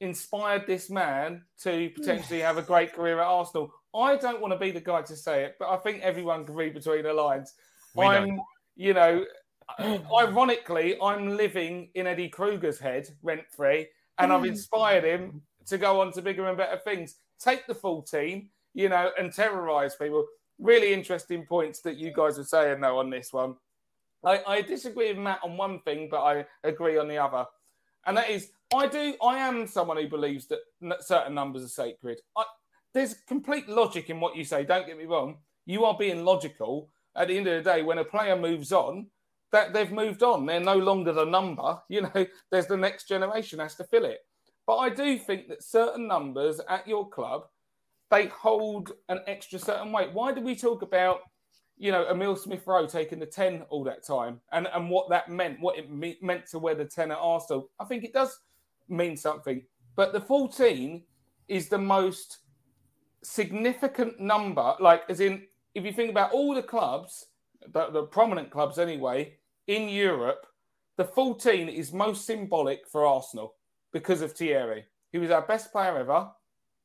inspired 0.00 0.66
this 0.66 0.90
man 0.90 1.42
to 1.62 1.88
hmm. 1.88 1.94
potentially 1.94 2.40
have 2.40 2.58
a 2.58 2.62
great 2.62 2.92
career 2.92 3.20
at 3.20 3.26
Arsenal. 3.26 3.72
I 3.94 4.16
don't 4.16 4.40
want 4.40 4.52
to 4.52 4.58
be 4.58 4.70
the 4.70 4.80
guy 4.80 5.02
to 5.02 5.16
say 5.16 5.44
it, 5.44 5.56
but 5.58 5.68
I 5.70 5.76
think 5.76 6.02
everyone 6.02 6.44
can 6.44 6.54
read 6.54 6.74
between 6.74 7.02
the 7.04 7.12
lines. 7.12 7.54
We 7.94 8.04
I'm, 8.04 8.36
know. 8.36 8.44
you 8.76 8.94
know, 8.94 9.24
ironically, 9.80 10.96
I'm 11.02 11.36
living 11.36 11.90
in 11.94 12.06
Eddie 12.06 12.28
Kruger's 12.28 12.78
head 12.78 13.08
rent 13.22 13.42
free, 13.50 13.88
and 14.18 14.32
I've 14.32 14.40
hmm. 14.40 14.48
inspired 14.48 15.04
him 15.04 15.42
to 15.66 15.78
go 15.78 16.00
on 16.00 16.12
to 16.12 16.22
bigger 16.22 16.46
and 16.46 16.56
better 16.56 16.78
things. 16.78 17.16
Take 17.38 17.66
the 17.66 17.74
full 17.74 18.02
team, 18.02 18.50
you 18.74 18.88
know, 18.88 19.10
and 19.18 19.32
terrorize 19.32 19.96
people. 19.96 20.26
Really 20.58 20.92
interesting 20.92 21.46
points 21.46 21.80
that 21.82 21.98
you 21.98 22.12
guys 22.12 22.38
are 22.38 22.44
saying, 22.44 22.80
though, 22.80 22.98
on 22.98 23.10
this 23.10 23.32
one. 23.32 23.56
I, 24.24 24.42
I 24.46 24.62
disagree 24.62 25.08
with 25.12 25.18
Matt 25.18 25.40
on 25.44 25.56
one 25.56 25.80
thing, 25.80 26.08
but 26.10 26.22
I 26.22 26.46
agree 26.64 26.98
on 26.98 27.06
the 27.06 27.18
other. 27.18 27.46
And 28.06 28.16
that 28.16 28.30
is 28.30 28.50
I 28.74 28.86
do. 28.86 29.14
I 29.22 29.38
am 29.38 29.66
someone 29.66 29.96
who 29.96 30.08
believes 30.08 30.46
that 30.48 30.60
certain 31.02 31.34
numbers 31.34 31.64
are 31.64 31.68
sacred. 31.68 32.20
I, 32.36 32.44
there's 32.94 33.14
complete 33.26 33.68
logic 33.68 34.10
in 34.10 34.20
what 34.20 34.36
you 34.36 34.44
say. 34.44 34.64
Don't 34.64 34.86
get 34.86 34.98
me 34.98 35.04
wrong. 35.04 35.38
You 35.66 35.84
are 35.84 35.96
being 35.96 36.24
logical. 36.24 36.90
At 37.16 37.28
the 37.28 37.36
end 37.36 37.48
of 37.48 37.64
the 37.64 37.70
day, 37.70 37.82
when 37.82 37.98
a 37.98 38.04
player 38.04 38.36
moves 38.36 38.72
on, 38.72 39.08
that 39.52 39.72
they've 39.72 39.90
moved 39.90 40.22
on. 40.22 40.46
They're 40.46 40.60
no 40.60 40.76
longer 40.76 41.12
the 41.12 41.24
number. 41.24 41.78
You 41.88 42.02
know, 42.02 42.26
there's 42.50 42.66
the 42.66 42.76
next 42.76 43.08
generation 43.08 43.58
has 43.60 43.74
to 43.76 43.84
fill 43.84 44.04
it. 44.04 44.18
But 44.66 44.76
I 44.76 44.90
do 44.90 45.18
think 45.18 45.48
that 45.48 45.62
certain 45.62 46.06
numbers 46.06 46.60
at 46.68 46.86
your 46.86 47.08
club, 47.08 47.44
they 48.10 48.26
hold 48.26 48.92
an 49.08 49.20
extra 49.26 49.58
certain 49.58 49.90
weight. 49.92 50.12
Why 50.12 50.32
do 50.32 50.42
we 50.42 50.54
talk 50.54 50.82
about 50.82 51.20
you 51.78 51.92
know, 51.92 52.06
Emile 52.08 52.36
Smith 52.36 52.66
Rowe 52.66 52.86
taking 52.86 53.18
the 53.18 53.26
10 53.26 53.62
all 53.70 53.84
that 53.84 54.04
time 54.04 54.40
and, 54.52 54.68
and 54.74 54.90
what 54.90 55.08
that 55.10 55.28
meant, 55.28 55.60
what 55.60 55.78
it 55.78 55.90
me- 55.90 56.18
meant 56.20 56.46
to 56.46 56.58
wear 56.58 56.74
the 56.74 56.84
10 56.84 57.12
at 57.12 57.18
Arsenal. 57.18 57.70
I 57.78 57.84
think 57.84 58.04
it 58.04 58.12
does 58.12 58.40
mean 58.88 59.16
something. 59.16 59.62
But 59.94 60.12
the 60.12 60.20
14 60.20 61.02
is 61.46 61.68
the 61.68 61.78
most 61.78 62.38
significant 63.22 64.20
number. 64.20 64.74
Like, 64.80 65.02
as 65.08 65.20
in, 65.20 65.42
if 65.74 65.84
you 65.84 65.92
think 65.92 66.10
about 66.10 66.32
all 66.32 66.54
the 66.54 66.62
clubs, 66.62 67.26
the, 67.72 67.90
the 67.90 68.04
prominent 68.04 68.50
clubs 68.50 68.78
anyway, 68.78 69.34
in 69.66 69.88
Europe, 69.88 70.46
the 70.96 71.04
14 71.04 71.68
is 71.68 71.92
most 71.92 72.26
symbolic 72.26 72.86
for 72.88 73.06
Arsenal 73.06 73.54
because 73.92 74.20
of 74.20 74.32
Thierry. 74.32 74.84
He 75.12 75.18
was 75.18 75.30
our 75.30 75.42
best 75.42 75.72
player 75.72 75.96
ever. 75.98 76.28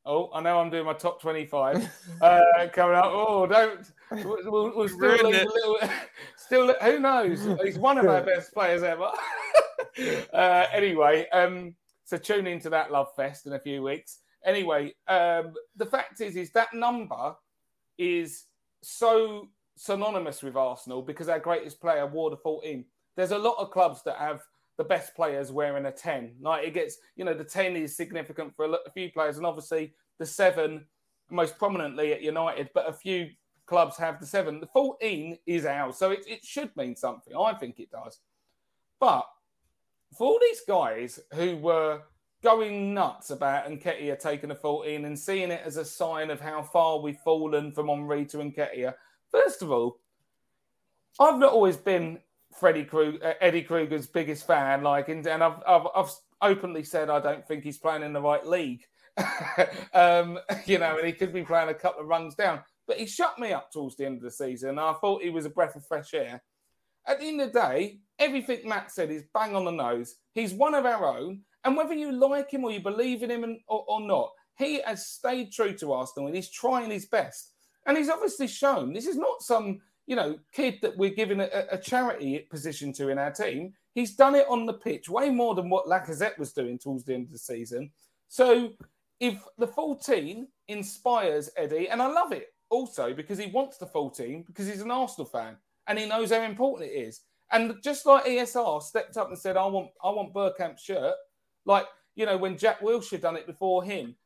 Oh, 0.06 0.30
I 0.34 0.42
know 0.42 0.58
I'm 0.58 0.68
doing 0.68 0.84
my 0.84 0.92
top 0.92 1.20
25 1.22 1.90
uh, 2.20 2.42
coming 2.72 2.96
up. 2.96 3.06
Oh, 3.06 3.46
don't. 3.46 3.90
We'll, 4.10 4.76
we'll 4.76 4.88
still 4.88 5.30
leave 5.30 5.42
a 5.42 5.48
little. 5.48 5.78
Still, 6.36 6.74
who 6.82 6.98
knows? 6.98 7.48
He's 7.64 7.78
one 7.78 7.96
of 7.96 8.06
our 8.06 8.20
best 8.24 8.52
players 8.52 8.82
ever. 8.82 9.08
uh, 10.34 10.66
anyway, 10.72 11.26
um, 11.30 11.74
so 12.04 12.18
tune 12.18 12.46
into 12.46 12.68
that 12.70 12.92
love 12.92 13.14
fest 13.16 13.46
in 13.46 13.54
a 13.54 13.58
few 13.58 13.82
weeks. 13.82 14.18
Anyway, 14.44 14.94
um, 15.08 15.54
the 15.76 15.86
fact 15.86 16.20
is, 16.20 16.36
is 16.36 16.50
that 16.50 16.74
number 16.74 17.34
is 17.96 18.44
so 18.82 19.48
synonymous 19.76 20.42
with 20.42 20.54
Arsenal 20.54 21.00
because 21.00 21.30
our 21.30 21.38
greatest 21.38 21.80
player 21.80 22.06
wore 22.06 22.28
the 22.28 22.36
14. 22.36 22.84
There's 23.16 23.30
a 23.30 23.38
lot 23.38 23.56
of 23.58 23.70
clubs 23.70 24.02
that 24.02 24.16
have 24.16 24.42
the 24.76 24.84
best 24.84 25.14
players 25.14 25.52
wearing 25.52 25.86
a 25.86 25.92
10. 25.92 26.36
Like 26.40 26.66
it 26.66 26.74
gets, 26.74 26.98
you 27.16 27.24
know, 27.24 27.34
the 27.34 27.44
10 27.44 27.76
is 27.76 27.96
significant 27.96 28.54
for 28.56 28.66
a, 28.66 28.90
few 28.92 29.10
players, 29.10 29.36
and 29.36 29.46
obviously 29.46 29.94
the 30.18 30.26
seven 30.26 30.86
most 31.30 31.58
prominently 31.58 32.12
at 32.12 32.22
United, 32.22 32.70
but 32.74 32.88
a 32.88 32.92
few 32.92 33.28
clubs 33.66 33.96
have 33.96 34.20
the 34.20 34.26
seven. 34.26 34.60
The 34.60 34.66
14 34.66 35.38
is 35.46 35.64
ours, 35.64 35.96
so 35.96 36.10
it, 36.10 36.20
it 36.26 36.44
should 36.44 36.74
mean 36.76 36.96
something. 36.96 37.34
I 37.36 37.54
think 37.54 37.78
it 37.78 37.90
does. 37.90 38.20
But 39.00 39.26
for 40.16 40.26
all 40.26 40.38
these 40.40 40.62
guys 40.66 41.20
who 41.34 41.56
were 41.56 42.02
going 42.42 42.92
nuts 42.92 43.30
about 43.30 43.66
Nketiah 43.66 44.18
taking 44.18 44.50
a 44.50 44.54
14 44.54 45.04
and 45.06 45.18
seeing 45.18 45.50
it 45.50 45.62
as 45.64 45.76
a 45.76 45.84
sign 45.84 46.30
of 46.30 46.40
how 46.40 46.62
far 46.62 47.00
we've 47.00 47.18
fallen 47.18 47.72
from 47.72 47.88
Henry 47.88 48.26
to 48.26 48.38
Nketiah, 48.38 48.94
first 49.30 49.62
of 49.62 49.72
all, 49.72 49.98
I've 51.18 51.38
not 51.38 51.52
always 51.52 51.76
been 51.76 52.18
Freddie 52.58 52.84
Krug, 52.84 53.22
uh, 53.22 53.34
Eddie 53.40 53.62
Kruger's 53.62 54.06
biggest 54.06 54.46
fan. 54.46 54.82
Like, 54.82 55.08
and, 55.08 55.26
and 55.26 55.42
I've, 55.42 55.62
I've, 55.66 55.86
I've 55.94 56.10
openly 56.40 56.84
said 56.84 57.10
I 57.10 57.20
don't 57.20 57.46
think 57.46 57.64
he's 57.64 57.78
playing 57.78 58.02
in 58.02 58.12
the 58.12 58.20
right 58.20 58.46
league. 58.46 58.84
um, 59.94 60.38
you 60.66 60.78
know, 60.78 60.96
and 60.98 61.06
he 61.06 61.12
could 61.12 61.32
be 61.32 61.42
playing 61.42 61.68
a 61.68 61.74
couple 61.74 62.02
of 62.02 62.08
runs 62.08 62.34
down. 62.34 62.60
But 62.86 62.98
he 62.98 63.06
shut 63.06 63.38
me 63.38 63.52
up 63.52 63.70
towards 63.72 63.96
the 63.96 64.06
end 64.06 64.16
of 64.18 64.22
the 64.22 64.30
season. 64.30 64.78
I 64.78 64.92
thought 64.94 65.22
he 65.22 65.30
was 65.30 65.46
a 65.46 65.50
breath 65.50 65.76
of 65.76 65.86
fresh 65.86 66.12
air. 66.14 66.42
At 67.06 67.20
the 67.20 67.28
end 67.28 67.40
of 67.40 67.52
the 67.52 67.60
day, 67.60 67.98
everything 68.18 68.68
Matt 68.68 68.90
said 68.90 69.10
is 69.10 69.24
bang 69.32 69.54
on 69.54 69.64
the 69.64 69.70
nose. 69.70 70.16
He's 70.32 70.52
one 70.52 70.74
of 70.74 70.86
our 70.86 71.06
own. 71.18 71.40
And 71.64 71.76
whether 71.76 71.94
you 71.94 72.12
like 72.12 72.50
him 72.50 72.64
or 72.64 72.70
you 72.70 72.80
believe 72.80 73.22
in 73.22 73.30
him 73.30 73.58
or, 73.68 73.84
or 73.88 74.00
not, 74.00 74.30
he 74.58 74.82
has 74.82 75.06
stayed 75.06 75.50
true 75.50 75.72
to 75.78 75.92
Arsenal 75.92 76.26
and 76.26 76.36
he's 76.36 76.50
trying 76.50 76.90
his 76.90 77.06
best. 77.06 77.52
And 77.86 77.96
he's 77.96 78.10
obviously 78.10 78.46
shown 78.46 78.92
this 78.92 79.06
is 79.06 79.16
not 79.16 79.42
some, 79.42 79.80
you 80.06 80.16
know, 80.16 80.38
kid 80.52 80.78
that 80.82 80.96
we're 80.96 81.14
giving 81.14 81.40
a, 81.40 81.48
a 81.70 81.78
charity 81.78 82.46
position 82.50 82.92
to 82.94 83.08
in 83.08 83.18
our 83.18 83.30
team. 83.30 83.72
He's 83.94 84.16
done 84.16 84.34
it 84.34 84.46
on 84.48 84.66
the 84.66 84.74
pitch 84.74 85.08
way 85.08 85.30
more 85.30 85.54
than 85.54 85.70
what 85.70 85.86
Lacazette 85.86 86.38
was 86.38 86.52
doing 86.52 86.78
towards 86.78 87.04
the 87.04 87.14
end 87.14 87.26
of 87.26 87.32
the 87.32 87.38
season. 87.38 87.90
So 88.28 88.72
if 89.20 89.42
the 89.58 89.66
14 89.66 90.48
inspires 90.68 91.50
Eddie, 91.56 91.88
and 91.88 92.02
I 92.02 92.08
love 92.08 92.32
it 92.32 92.48
also 92.70 93.14
because 93.14 93.38
he 93.38 93.46
wants 93.46 93.78
the 93.78 93.86
14 93.86 94.44
because 94.46 94.66
he's 94.66 94.82
an 94.82 94.90
Arsenal 94.90 95.26
fan 95.26 95.56
and 95.86 95.98
he 95.98 96.06
knows 96.06 96.30
how 96.30 96.42
important 96.42 96.90
it 96.90 96.94
is. 96.94 97.20
And 97.52 97.74
just 97.82 98.06
like 98.06 98.24
ESR 98.24 98.82
stepped 98.82 99.16
up 99.16 99.28
and 99.28 99.38
said, 99.38 99.56
I 99.56 99.66
want 99.66 99.90
I 100.02 100.10
want 100.10 100.34
Bergkamp's 100.34 100.82
shirt, 100.82 101.14
like, 101.64 101.86
you 102.16 102.26
know, 102.26 102.36
when 102.36 102.58
Jack 102.58 102.80
Wilshere 102.80 103.20
done 103.20 103.36
it 103.36 103.46
before 103.46 103.84
him, 103.84 104.16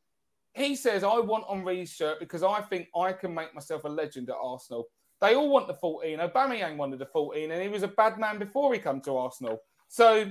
he 0.55 0.75
says, 0.75 1.05
I 1.05 1.19
want 1.19 1.45
Henry's 1.49 1.93
shirt 1.93 2.21
because 2.21 2.43
I 2.43 2.61
think 2.63 2.89
I 2.97 3.13
can 3.13 3.35
make 3.35 3.55
myself 3.55 3.85
a 3.85 3.89
legend 3.89 4.31
at 4.31 4.37
Arsenal. 4.41 4.89
They 5.21 5.35
all 5.35 5.51
want 5.51 5.67
the 5.67 5.75
14. 5.75 6.19
Aubameyang 6.19 6.77
wanted 6.77 7.01
the 7.01 7.07
14, 7.07 7.51
and 7.51 7.63
he 7.63 7.69
was 7.69 7.83
a 7.83 7.89
bad 7.89 8.19
man 8.19 8.39
before 8.39 8.73
he 8.73 8.79
come 8.79 9.01
to 9.03 9.17
Arsenal. 9.17 9.61
So 9.89 10.31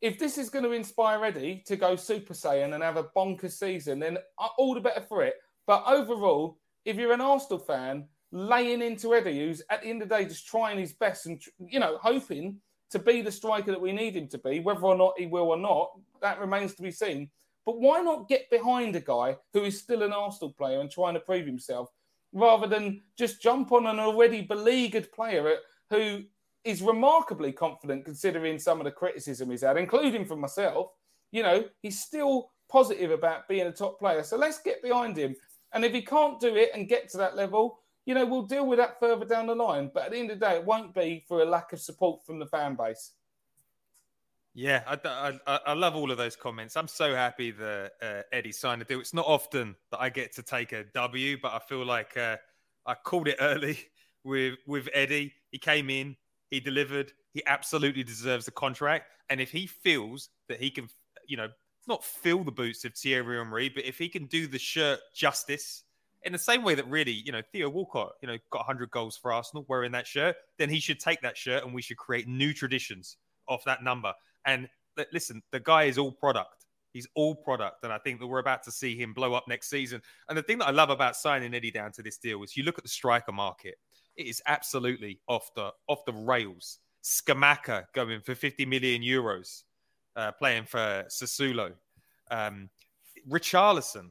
if 0.00 0.18
this 0.18 0.38
is 0.38 0.50
going 0.50 0.64
to 0.64 0.72
inspire 0.72 1.24
Eddie 1.24 1.62
to 1.66 1.76
go 1.76 1.96
Super 1.96 2.34
Saiyan 2.34 2.74
and 2.74 2.82
have 2.82 2.96
a 2.96 3.04
bonkers 3.04 3.52
season, 3.52 3.98
then 3.98 4.18
all 4.58 4.74
the 4.74 4.80
better 4.80 5.02
for 5.02 5.22
it. 5.22 5.34
But 5.66 5.84
overall, 5.86 6.58
if 6.84 6.96
you're 6.96 7.12
an 7.12 7.20
Arsenal 7.20 7.58
fan, 7.58 8.06
laying 8.32 8.82
into 8.82 9.14
Eddie, 9.14 9.40
who's 9.40 9.62
at 9.70 9.82
the 9.82 9.88
end 9.88 10.02
of 10.02 10.08
the 10.08 10.16
day 10.16 10.24
just 10.24 10.46
trying 10.46 10.78
his 10.78 10.92
best 10.92 11.26
and 11.26 11.40
you 11.58 11.80
know 11.80 11.98
hoping 12.00 12.56
to 12.90 12.98
be 12.98 13.22
the 13.22 13.30
striker 13.30 13.70
that 13.70 13.80
we 13.80 13.92
need 13.92 14.16
him 14.16 14.28
to 14.28 14.38
be, 14.38 14.60
whether 14.60 14.80
or 14.80 14.96
not 14.96 15.14
he 15.18 15.26
will 15.26 15.48
or 15.48 15.56
not, 15.56 15.90
that 16.20 16.40
remains 16.40 16.74
to 16.74 16.82
be 16.82 16.90
seen. 16.90 17.30
But 17.64 17.80
why 17.80 18.00
not 18.00 18.28
get 18.28 18.50
behind 18.50 18.96
a 18.96 19.00
guy 19.00 19.36
who 19.52 19.62
is 19.62 19.78
still 19.78 20.02
an 20.02 20.12
Arsenal 20.12 20.52
player 20.52 20.80
and 20.80 20.90
trying 20.90 21.14
to 21.14 21.20
prove 21.20 21.46
himself, 21.46 21.88
rather 22.32 22.66
than 22.66 23.02
just 23.18 23.42
jump 23.42 23.72
on 23.72 23.86
an 23.86 23.98
already 23.98 24.42
beleaguered 24.42 25.10
player 25.12 25.56
who 25.90 26.22
is 26.64 26.82
remarkably 26.82 27.52
confident 27.52 28.04
considering 28.04 28.58
some 28.58 28.78
of 28.78 28.84
the 28.84 28.90
criticism 28.90 29.50
he's 29.50 29.62
had, 29.62 29.76
including 29.76 30.24
from 30.24 30.40
myself. 30.40 30.90
You 31.32 31.42
know, 31.42 31.64
he's 31.82 32.00
still 32.00 32.50
positive 32.70 33.10
about 33.10 33.48
being 33.48 33.66
a 33.66 33.72
top 33.72 33.98
player. 33.98 34.22
So 34.22 34.36
let's 34.36 34.60
get 34.60 34.82
behind 34.82 35.16
him. 35.16 35.34
And 35.72 35.84
if 35.84 35.92
he 35.92 36.02
can't 36.02 36.40
do 36.40 36.54
it 36.56 36.70
and 36.74 36.88
get 36.88 37.08
to 37.10 37.18
that 37.18 37.36
level, 37.36 37.78
you 38.06 38.14
know, 38.14 38.26
we'll 38.26 38.42
deal 38.42 38.66
with 38.66 38.78
that 38.78 38.98
further 38.98 39.24
down 39.24 39.46
the 39.46 39.54
line. 39.54 39.90
But 39.92 40.04
at 40.04 40.10
the 40.12 40.18
end 40.18 40.30
of 40.30 40.40
the 40.40 40.46
day, 40.46 40.56
it 40.56 40.64
won't 40.64 40.94
be 40.94 41.24
for 41.28 41.42
a 41.42 41.44
lack 41.44 41.72
of 41.72 41.80
support 41.80 42.24
from 42.26 42.38
the 42.38 42.46
fan 42.46 42.74
base. 42.74 43.12
Yeah, 44.54 44.82
I, 44.86 44.98
I, 45.46 45.60
I 45.66 45.72
love 45.74 45.94
all 45.94 46.10
of 46.10 46.18
those 46.18 46.34
comments. 46.34 46.76
I'm 46.76 46.88
so 46.88 47.14
happy 47.14 47.52
that 47.52 47.92
uh, 48.02 48.22
Eddie 48.32 48.50
signed 48.52 48.82
a 48.82 48.84
deal. 48.84 48.98
It's 49.00 49.14
not 49.14 49.26
often 49.26 49.76
that 49.92 50.00
I 50.00 50.08
get 50.10 50.34
to 50.36 50.42
take 50.42 50.72
a 50.72 50.84
W, 50.92 51.38
but 51.40 51.52
I 51.52 51.60
feel 51.60 51.84
like 51.86 52.16
uh, 52.16 52.36
I 52.84 52.94
called 52.94 53.28
it 53.28 53.36
early 53.40 53.78
with 54.24 54.56
with 54.66 54.88
Eddie. 54.92 55.32
He 55.52 55.58
came 55.58 55.88
in, 55.88 56.16
he 56.50 56.58
delivered. 56.58 57.12
He 57.32 57.42
absolutely 57.46 58.02
deserves 58.02 58.44
the 58.44 58.50
contract. 58.50 59.06
And 59.28 59.40
if 59.40 59.52
he 59.52 59.68
feels 59.68 60.30
that 60.48 60.60
he 60.60 60.70
can, 60.72 60.88
you 61.28 61.36
know, 61.36 61.48
not 61.86 62.02
fill 62.04 62.42
the 62.42 62.50
boots 62.50 62.84
of 62.84 62.94
Thierry 62.94 63.36
Henry, 63.38 63.68
but 63.68 63.84
if 63.84 63.98
he 63.98 64.08
can 64.08 64.26
do 64.26 64.48
the 64.48 64.58
shirt 64.58 64.98
justice 65.14 65.84
in 66.24 66.32
the 66.32 66.38
same 66.38 66.64
way 66.64 66.74
that 66.74 66.88
really, 66.88 67.12
you 67.12 67.30
know, 67.30 67.40
Theo 67.52 67.68
Walcott, 67.68 68.12
you 68.20 68.26
know, 68.26 68.36
got 68.50 68.58
100 68.60 68.90
goals 68.90 69.16
for 69.16 69.32
Arsenal 69.32 69.64
wearing 69.68 69.92
that 69.92 70.08
shirt, 70.08 70.34
then 70.58 70.68
he 70.68 70.80
should 70.80 70.98
take 70.98 71.20
that 71.22 71.36
shirt 71.36 71.64
and 71.64 71.72
we 71.72 71.82
should 71.82 71.96
create 71.96 72.26
new 72.26 72.52
traditions 72.52 73.16
off 73.48 73.64
that 73.64 73.82
number. 73.84 74.12
And 74.44 74.68
listen, 75.12 75.42
the 75.52 75.60
guy 75.60 75.84
is 75.84 75.98
all 75.98 76.12
product. 76.12 76.66
He's 76.92 77.06
all 77.14 77.34
product. 77.34 77.84
And 77.84 77.92
I 77.92 77.98
think 77.98 78.20
that 78.20 78.26
we're 78.26 78.40
about 78.40 78.62
to 78.64 78.72
see 78.72 78.96
him 78.96 79.12
blow 79.12 79.34
up 79.34 79.46
next 79.46 79.70
season. 79.70 80.02
And 80.28 80.36
the 80.36 80.42
thing 80.42 80.58
that 80.58 80.68
I 80.68 80.72
love 80.72 80.90
about 80.90 81.16
signing 81.16 81.54
Eddie 81.54 81.70
down 81.70 81.92
to 81.92 82.02
this 82.02 82.18
deal 82.18 82.42
is 82.42 82.56
you 82.56 82.64
look 82.64 82.78
at 82.78 82.84
the 82.84 82.90
striker 82.90 83.32
market, 83.32 83.76
it 84.16 84.26
is 84.26 84.42
absolutely 84.46 85.20
off 85.28 85.50
the 85.54 85.72
off 85.86 86.04
the 86.04 86.12
rails. 86.12 86.78
Scamacca 87.02 87.84
going 87.94 88.20
for 88.20 88.34
50 88.34 88.66
million 88.66 89.02
euros, 89.02 89.62
uh, 90.16 90.32
playing 90.32 90.66
for 90.66 91.04
Sassuolo. 91.08 91.72
Um, 92.30 92.68
Richarlison 93.28 94.10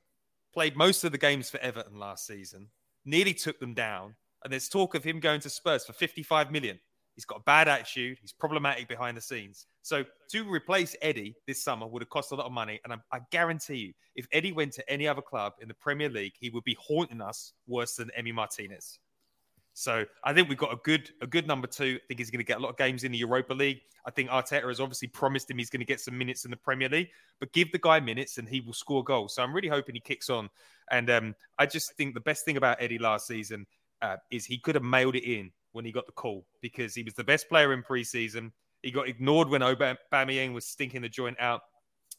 played 0.54 0.76
most 0.76 1.04
of 1.04 1.12
the 1.12 1.18
games 1.18 1.50
for 1.50 1.60
Everton 1.60 2.00
last 2.00 2.26
season, 2.26 2.68
nearly 3.06 3.34
took 3.34 3.60
them 3.60 3.74
down. 3.74 4.16
And 4.44 4.52
there's 4.52 4.70
talk 4.70 4.96
of 4.96 5.04
him 5.04 5.20
going 5.20 5.42
to 5.42 5.50
Spurs 5.50 5.86
for 5.86 5.94
55 5.94 6.52
million. 6.52 6.80
He's 7.16 7.26
got 7.26 7.40
a 7.40 7.44
bad 7.44 7.68
attitude. 7.68 8.18
He's 8.22 8.32
problematic 8.32 8.88
behind 8.88 9.18
the 9.18 9.22
scenes. 9.22 9.68
So 9.82 10.04
to 10.32 10.50
replace 10.50 10.96
Eddie 11.02 11.36
this 11.48 11.64
summer 11.64 11.88
would 11.88 12.02
have 12.02 12.10
cost 12.10 12.32
a 12.32 12.36
lot 12.36 12.46
of 12.46 12.52
money. 12.52 12.80
And 12.84 12.94
I, 12.94 12.98
I, 13.12 13.20
guarantee 13.32 13.78
you, 13.78 13.94
if 14.16 14.28
Eddie 14.32 14.52
went 14.52 14.74
to 14.74 14.90
any 14.90 15.08
other 15.08 15.22
club 15.22 15.54
in 15.62 15.68
the 15.68 15.74
Premier 15.74 16.10
League, 16.10 16.34
he 16.40 16.50
would 16.50 16.64
be 16.64 16.78
haunting 16.80 17.22
us 17.22 17.54
worse 17.68 17.96
than 17.96 18.12
Emi 18.20 18.34
Martinez. 18.34 19.00
So 19.74 20.04
I 20.26 20.34
think 20.34 20.50
we've 20.50 20.58
got 20.58 20.74
a 20.74 20.80
good 20.84 21.10
a 21.22 21.28
good 21.28 21.48
number 21.48 21.66
two. 21.66 22.00
I 22.04 22.06
think 22.08 22.20
he's 22.20 22.30
going 22.30 22.40
to 22.40 22.46
get 22.46 22.58
a 22.58 22.60
lot 22.60 22.70
of 22.70 22.78
games 22.78 23.06
in 23.06 23.14
the 23.14 23.18
Europa 23.18 23.54
League. 23.54 23.80
I 24.06 24.12
think 24.12 24.30
Arteta 24.30 24.68
has 24.68 24.82
obviously 24.82 25.08
promised 25.08 25.50
him 25.50 25.58
he's 25.58 25.70
going 25.70 25.80
to 25.80 25.86
get 25.86 26.02
some 26.02 26.18
minutes 26.18 26.44
in 26.44 26.52
the 26.52 26.58
Premier 26.58 26.90
League, 26.90 27.10
but 27.40 27.54
give 27.54 27.72
the 27.72 27.78
guy 27.78 28.00
minutes 28.02 28.38
and 28.38 28.50
he 28.50 28.60
will 28.60 28.74
score 28.74 29.04
goals. 29.04 29.36
So 29.36 29.44
I'm 29.44 29.54
really 29.54 29.70
hoping 29.70 29.96
he 29.96 30.02
kicks 30.02 30.30
on. 30.30 30.50
And 30.92 31.10
um, 31.10 31.36
I 31.58 31.66
just 31.66 31.94
think 31.94 32.14
the 32.14 32.20
best 32.20 32.44
thing 32.44 32.58
about 32.58 32.82
Eddie 32.82 32.98
last 32.98 33.28
season 33.28 33.66
uh, 34.02 34.18
is 34.32 34.46
he 34.46 34.58
could 34.58 34.76
have 34.76 34.84
mailed 34.84 35.16
it 35.16 35.24
in 35.24 35.52
when 35.72 35.86
he 35.86 35.92
got 35.92 36.08
the 36.08 36.12
call 36.12 36.46
because 36.62 36.94
he 36.94 37.04
was 37.04 37.14
the 37.14 37.24
best 37.24 37.48
player 37.48 37.72
in 37.72 37.84
preseason. 37.84 38.52
He 38.82 38.92
got 38.92 39.08
ignored 39.08 39.50
when 39.50 39.62
Aubameyang 39.62 40.54
was 40.54 40.66
stinking 40.66 41.02
the 41.02 41.10
joint 41.10 41.38
out. 41.40 41.62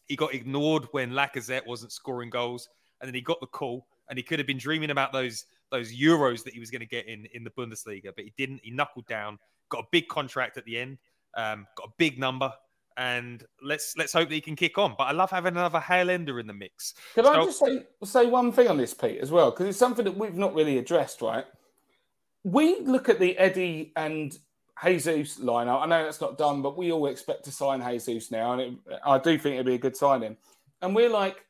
He 0.08 0.16
got 0.16 0.34
ignored 0.34 0.86
when 0.92 1.12
Lacazette 1.12 1.66
wasn't 1.66 1.92
scoring 1.92 2.30
goals, 2.30 2.68
and 3.00 3.08
then 3.08 3.14
he 3.14 3.20
got 3.20 3.40
the 3.40 3.46
call. 3.46 3.86
And 4.08 4.18
he 4.18 4.22
could 4.22 4.38
have 4.40 4.46
been 4.46 4.58
dreaming 4.58 4.90
about 4.90 5.12
those 5.12 5.46
those 5.70 5.92
euros 5.92 6.42
that 6.44 6.52
he 6.52 6.60
was 6.60 6.70
going 6.70 6.80
to 6.80 6.86
get 6.86 7.06
in 7.06 7.26
in 7.32 7.44
the 7.44 7.50
Bundesliga, 7.50 8.12
but 8.14 8.24
he 8.24 8.32
didn't. 8.36 8.60
He 8.62 8.70
knuckled 8.70 9.06
down, 9.06 9.38
got 9.68 9.84
a 9.84 9.86
big 9.92 10.08
contract 10.08 10.56
at 10.56 10.64
the 10.64 10.76
end, 10.76 10.98
um, 11.36 11.66
got 11.76 11.88
a 11.88 11.92
big 11.96 12.18
number, 12.18 12.52
and 12.96 13.44
let's 13.62 13.94
let's 13.96 14.12
hope 14.12 14.28
that 14.28 14.34
he 14.34 14.40
can 14.40 14.56
kick 14.56 14.78
on. 14.78 14.94
But 14.98 15.04
I 15.04 15.12
love 15.12 15.30
having 15.30 15.54
another 15.54 15.78
Highlander 15.78 16.40
in 16.40 16.46
the 16.46 16.52
mix. 16.52 16.94
Can 17.14 17.24
so, 17.24 17.32
I 17.32 17.44
just 17.44 17.58
say 17.58 17.84
say 18.04 18.26
one 18.26 18.52
thing 18.52 18.68
on 18.68 18.76
this, 18.76 18.92
Pete, 18.92 19.18
as 19.20 19.30
well, 19.30 19.50
because 19.50 19.66
it's 19.66 19.78
something 19.78 20.04
that 20.04 20.16
we've 20.16 20.36
not 20.36 20.54
really 20.54 20.78
addressed, 20.78 21.22
right? 21.22 21.46
We 22.42 22.80
look 22.80 23.08
at 23.08 23.20
the 23.20 23.36
Eddie 23.38 23.92
and 23.96 24.36
Jesus 24.84 25.38
lineup. 25.38 25.82
I 25.82 25.86
know 25.86 26.04
that's 26.04 26.20
not 26.20 26.38
done, 26.38 26.62
but 26.62 26.76
we 26.76 26.92
all 26.92 27.06
expect 27.06 27.44
to 27.44 27.52
sign 27.52 27.82
Jesus 27.82 28.30
now, 28.30 28.52
and 28.52 28.60
it, 28.60 28.72
I 29.04 29.18
do 29.18 29.38
think 29.38 29.54
it'd 29.54 29.66
be 29.66 29.74
a 29.74 29.78
good 29.78 29.96
signing. 29.96 30.36
And 30.82 30.94
we're 30.94 31.10
like, 31.10 31.44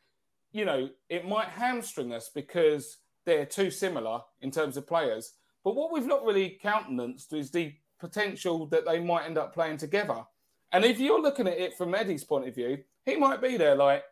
you 0.53 0.65
know, 0.65 0.91
it 1.09 1.29
might 1.29 1.49
hamstring 1.49 2.13
us 2.13 2.31
because 2.35 2.99
they're 3.25 3.47
too 3.47 3.71
similar 3.71 4.21
in 4.41 4.51
terms 4.51 4.77
of 4.77 4.87
players. 4.87 5.35
But 5.63 5.77
what 5.77 5.93
we've 5.93 6.07
not 6.07 6.25
really 6.25 6.59
countenanced 6.61 7.33
is 7.33 7.51
the 7.51 7.73
potential 8.01 8.67
that 8.67 8.87
they 8.87 8.99
might 8.99 9.27
end 9.27 9.39
up 9.39 9.55
playing 9.55 9.77
together. 9.77 10.25
And 10.73 10.85
if 10.85 10.99
you're 10.99 11.21
looking 11.21 11.47
at 11.47 11.59
it 11.59 11.77
from 11.77 11.95
Eddie's 11.95 12.25
point 12.25 12.49
of 12.49 12.55
view, 12.55 12.79
he 13.05 13.17
might 13.17 13.43
be 13.43 13.57
there 13.57 13.75
like, 13.75 14.05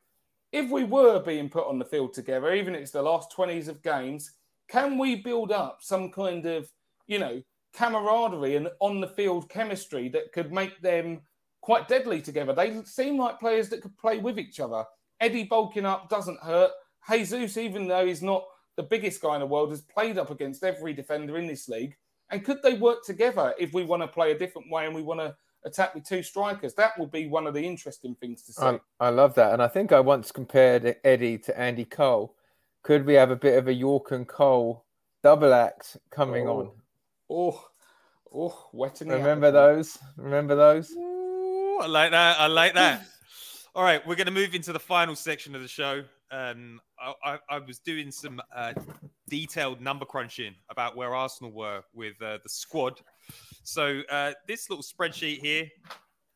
if 0.53 0.70
we 0.70 0.85
were 0.85 1.20
being 1.20 1.49
put 1.49 1.66
on 1.66 1.78
the 1.78 1.85
field 1.85 2.15
together, 2.15 2.53
even 2.55 2.74
if 2.74 2.82
it's 2.82 2.90
the 2.90 3.03
last 3.03 3.32
20s 3.36 3.69
of 3.69 3.82
games, 3.82 4.32
can 4.69 4.99
we 4.99 5.16
build 5.16 5.53
up 5.53 5.78
some 5.81 6.11
kind 6.11 6.47
of, 6.47 6.70
you 7.07 7.19
know, 7.19 7.43
camaraderie 7.74 8.57
and 8.57 8.69
on 8.81 9.01
the 9.01 9.09
field 9.09 9.49
chemistry 9.49 10.09
that 10.09 10.32
could 10.32 10.53
make 10.53 10.81
them 10.81 11.20
quite 11.61 11.89
deadly 11.89 12.20
together? 12.20 12.53
They 12.53 12.82
seem 12.85 13.19
like 13.19 13.40
players 13.40 13.69
that 13.70 13.82
could 13.82 13.97
play 13.99 14.19
with 14.19 14.39
each 14.39 14.61
other. 14.61 14.85
Eddie 15.20 15.45
bulking 15.45 15.86
up 15.86 16.09
doesn't 16.09 16.40
hurt. 16.40 16.70
Jesus, 17.11 17.57
even 17.57 17.89
though 17.89 18.07
he's 18.07 18.23
not 18.23 18.45
the 18.77 18.82
biggest 18.82 19.20
guy 19.20 19.35
in 19.35 19.40
the 19.40 19.47
world, 19.47 19.70
has 19.70 19.81
played 19.81 20.19
up 20.19 20.31
against 20.31 20.62
every 20.62 20.93
defender 20.93 21.36
in 21.36 21.47
this 21.47 21.69
league. 21.69 21.97
And 22.31 22.45
could 22.45 22.62
they 22.62 22.74
work 22.74 23.05
together 23.05 23.55
if 23.59 23.73
we 23.73 23.85
want 23.85 24.03
to 24.03 24.09
play 24.09 24.32
a 24.32 24.39
different 24.39 24.70
way 24.70 24.86
and 24.86 24.95
we 24.95 25.03
want 25.03 25.20
to 25.20 25.35
attack 25.65 25.95
with 25.95 26.05
two 26.05 26.23
strikers? 26.23 26.74
That 26.74 26.99
would 26.99 27.11
be 27.11 27.27
one 27.27 27.47
of 27.47 27.55
the 27.55 27.65
interesting 27.65 28.15
things 28.15 28.43
to 28.43 28.53
see. 28.53 28.62
I, 28.62 28.81
I 29.01 29.09
love 29.11 29.35
that. 29.36 29.53
And 29.53 29.62
I 29.62 29.69
think 29.69 29.93
I 29.93 30.01
once 30.01 30.31
compared 30.31 30.97
Eddie 31.05 31.39
to 31.39 31.59
Andy 31.59 31.85
Cole. 31.85 32.35
Could 32.82 33.07
we 33.07 33.15
have 33.15 33.31
a 33.31 33.36
bit 33.36 33.59
of 33.59 33.69
a 33.69 33.73
Yorke 33.73 34.12
and 34.12 34.28
Cole 34.28 34.85
double 35.23 35.53
act 35.55 35.97
coming 36.11 36.47
oh. 36.47 36.59
on? 36.59 36.70
Oh, 37.30 37.64
oh, 38.34 38.68
wetting. 38.72 39.09
Remember 39.09 39.50
those? 39.50 39.98
Remember 40.16 40.55
those? 40.55 40.90
Ooh, 40.92 41.78
I 41.82 41.86
like 41.86 42.10
that. 42.10 42.40
I 42.40 42.46
like 42.46 42.74
that. 42.74 43.05
All 43.74 43.84
right, 43.84 44.05
we're 44.06 44.16
going 44.16 44.26
to 44.26 44.32
move 44.32 44.55
into 44.55 44.72
the 44.72 44.80
final 44.80 45.14
section 45.14 45.55
of 45.55 45.62
the 45.62 45.68
show 45.68 46.02
um, 46.30 46.80
I, 47.24 47.38
I, 47.48 47.59
was 47.59 47.78
doing 47.78 48.10
some 48.10 48.40
uh, 48.55 48.74
detailed 49.28 49.80
number 49.80 50.05
crunching 50.05 50.55
about 50.68 50.96
where 50.96 51.14
Arsenal 51.14 51.52
were 51.52 51.82
with 51.94 52.20
uh, 52.20 52.38
the 52.42 52.48
squad. 52.48 53.00
So 53.62 54.02
uh, 54.10 54.32
this 54.46 54.68
little 54.68 54.84
spreadsheet 54.84 55.38
here 55.38 55.68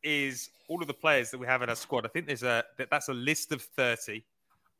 is 0.03 0.49
all 0.67 0.81
of 0.81 0.87
the 0.87 0.93
players 0.93 1.31
that 1.31 1.37
we 1.37 1.47
have 1.47 1.61
in 1.61 1.69
our 1.69 1.75
squad. 1.75 2.05
I 2.05 2.09
think 2.09 2.27
there's 2.27 2.43
a 2.43 2.63
that's 2.89 3.09
a 3.09 3.13
list 3.13 3.51
of 3.51 3.61
thirty. 3.61 4.25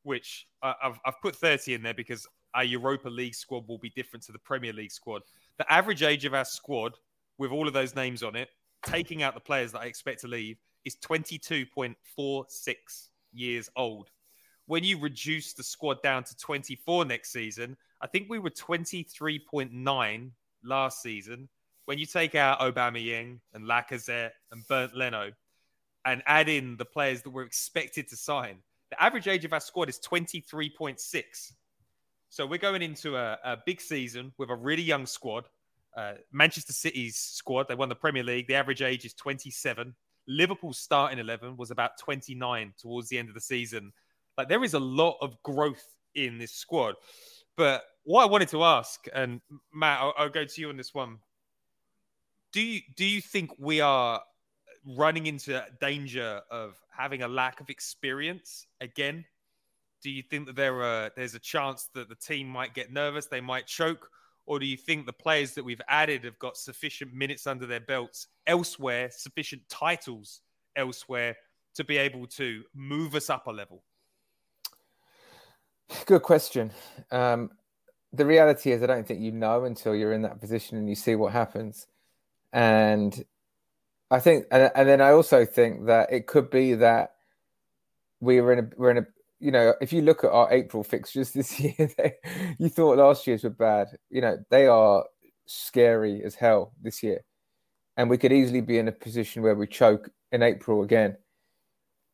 which 0.04 0.48
I, 0.62 0.74
I've, 0.84 1.00
I've 1.06 1.22
put 1.22 1.36
30 1.36 1.76
in 1.76 1.84
there 1.84 1.94
because 1.94 2.28
our 2.54 2.64
Europa 2.64 3.10
League 3.10 3.36
squad 3.36 3.68
will 3.68 3.78
be 3.78 3.90
different 3.92 4.24
to 4.26 4.32
the 4.32 4.40
Premier 4.40 4.74
League 4.74 4.92
squad. 4.92 5.22
The 5.60 5.72
average 5.72 6.04
age 6.04 6.26
of 6.26 6.34
our 6.34 6.46
squad, 6.46 6.94
with 7.38 7.52
all 7.52 7.68
of 7.68 7.74
those 7.74 7.96
names 7.96 8.24
on 8.24 8.36
it, 8.36 8.50
taking 8.86 9.24
out 9.24 9.34
the 9.34 9.40
players 9.40 9.72
that 9.72 9.82
I 9.82 9.86
expect 9.86 10.22
to 10.22 10.28
leave, 10.28 10.58
is 10.86 10.96
22.46 10.98 11.96
years 13.34 13.70
old. 13.76 14.10
When 14.66 14.84
you 14.84 15.00
reduce 15.00 15.54
the 15.54 15.64
squad 15.64 16.02
down 16.02 16.24
to 16.24 16.36
24 16.38 17.06
next 17.06 17.32
season, 17.32 17.78
I 18.02 18.08
think 18.08 18.30
we 18.30 18.40
were 18.40 18.50
23.9 18.50 20.32
last 20.64 21.02
season. 21.02 21.50
When 21.86 21.98
you 21.98 22.06
take 22.06 22.36
out 22.36 22.60
Aubameyang 22.60 23.40
and 23.54 23.66
Lacazette 23.66 24.32
and 24.52 24.66
Bernd 24.68 24.94
Leno 24.94 25.32
and 26.06 26.24
add 26.26 26.50
in 26.50 26.78
the 26.78 26.86
players 26.86 27.22
that 27.22 27.30
we're 27.30 27.44
expected 27.44 28.08
to 28.10 28.16
sign, 28.16 28.58
the 28.90 29.04
average 29.04 29.28
age 29.28 29.46
of 29.46 29.54
our 29.54 29.60
squad 29.60 29.90
is 29.90 30.00
23.6. 30.00 31.52
So 32.34 32.48
we're 32.48 32.58
going 32.58 32.82
into 32.82 33.16
a, 33.16 33.38
a 33.44 33.58
big 33.64 33.80
season 33.80 34.34
with 34.40 34.50
a 34.50 34.56
really 34.56 34.82
young 34.82 35.06
squad. 35.06 35.46
Uh, 35.96 36.14
Manchester 36.32 36.74
City's 36.74 37.16
squad, 37.16 37.68
they 37.68 37.76
won 37.76 37.90
the 37.90 37.96
Premier 37.96 38.24
League. 38.24 38.48
The 38.48 38.56
average 38.56 38.82
age 38.82 39.06
is 39.06 39.14
27. 39.14 39.94
Liverpool's 40.28 40.80
starting 40.80 41.20
11 41.20 41.58
was 41.58 41.70
about 41.70 42.00
29 42.00 42.74
towards 42.76 43.08
the 43.08 43.20
end 43.20 43.28
of 43.28 43.36
the 43.36 43.40
season. 43.40 43.94
Like 44.36 44.50
there 44.50 44.64
is 44.64 44.74
a 44.74 44.80
lot 44.80 45.18
of 45.22 45.40
growth 45.44 45.86
in 46.16 46.40
this 46.40 46.54
squad. 46.54 46.96
But 47.56 47.84
what 48.04 48.24
I 48.24 48.26
wanted 48.26 48.50
to 48.50 48.64
ask, 48.64 49.06
and 49.14 49.40
Matt, 49.72 50.02
I'll, 50.02 50.16
I'll 50.18 50.30
go 50.30 50.44
to 50.44 50.60
you 50.62 50.70
on 50.70 50.78
this 50.78 50.92
one. 50.92 51.20
Do 52.52 52.62
you 52.62 52.82
do 52.96 53.06
you 53.06 53.22
think 53.22 53.52
we 53.60 53.80
are 53.80 54.20
running 54.88 55.28
into 55.28 55.64
danger 55.80 56.42
of 56.50 56.82
having 56.90 57.22
a 57.22 57.28
lack 57.28 57.62
of 57.62 57.70
experience 57.70 58.66
again? 58.82 59.24
Do 60.04 60.12
you 60.12 60.22
think 60.22 60.48
that 60.48 60.56
there 60.56 60.84
are 60.84 61.12
there's 61.16 61.34
a 61.34 61.40
chance 61.40 61.90
that 61.94 62.10
the 62.10 62.16
team 62.16 62.48
might 62.48 62.74
get 62.74 62.92
nervous, 62.92 63.28
they 63.28 63.42
might 63.42 63.66
choke, 63.66 64.10
or 64.46 64.60
do 64.60 64.66
you 64.66 64.76
think 64.76 65.06
the 65.06 65.14
players 65.14 65.54
that 65.54 65.64
we've 65.64 65.82
added 65.88 66.26
have 66.26 66.38
got 66.40 66.58
sufficient 66.58 67.14
minutes 67.14 67.48
under 67.48 67.66
their 67.66 67.80
belts 67.80 68.28
elsewhere, 68.46 69.10
sufficient 69.12 69.62
titles 69.70 70.42
elsewhere 70.76 71.38
to 71.76 71.84
be 71.84 71.98
able 71.98 72.28
to 72.28 72.64
move 72.76 73.16
us 73.16 73.30
up 73.30 73.48
a 73.48 73.52
level? 73.52 73.82
Good 76.06 76.22
question. 76.22 76.72
Um, 77.12 77.52
the 78.12 78.26
reality 78.26 78.72
is, 78.72 78.84
I 78.84 78.88
don't 78.88 79.08
think 79.08 79.22
you 79.22 79.32
know 79.32 79.64
until 79.64 79.96
you're 79.96 80.14
in 80.14 80.22
that 80.24 80.40
position 80.40 80.78
and 80.78 80.90
you 80.90 80.96
see 80.96 81.16
what 81.16 81.32
happens. 81.32 81.88
And 82.52 83.24
I 84.12 84.20
think, 84.20 84.46
and, 84.52 84.72
and 84.76 84.88
then 84.88 85.02
I 85.02 85.12
also 85.12 85.46
think 85.46 85.86
that 85.88 86.12
it 86.12 86.28
could 86.28 86.50
be 86.50 86.76
that 86.76 87.16
we 88.20 88.42
were 88.42 88.54
in 88.54 88.60
a, 88.60 88.70
we're 88.78 88.92
in 88.92 88.98
a, 88.98 89.08
you 89.44 89.52
know, 89.52 89.74
if 89.82 89.92
you 89.92 90.02
look 90.02 90.24
at 90.24 90.32
our 90.32 90.52
April 90.52 90.84
fixtures 90.84 91.32
this 91.32 91.60
year, 91.60 91.90
they, 91.98 92.14
you 92.58 92.70
thought 92.70 92.98
last 92.98 93.28
year's 93.28 93.44
were 93.44 93.50
bad. 93.50 93.88
You 94.10 94.22
know, 94.22 94.38
they 94.50 94.68
are 94.68 95.06
scary 95.46 96.24
as 96.24 96.36
hell 96.36 96.74
this 96.82 97.04
year. 97.04 97.22
And 97.98 98.10
we 98.10 98.18
could 98.18 98.34
easily 98.34 98.62
be 98.62 98.80
in 98.80 98.88
a 98.88 98.92
position 98.92 99.44
where 99.44 99.56
we 99.56 99.68
choke 99.68 100.10
in 100.32 100.42
April 100.42 100.82
again 100.82 101.18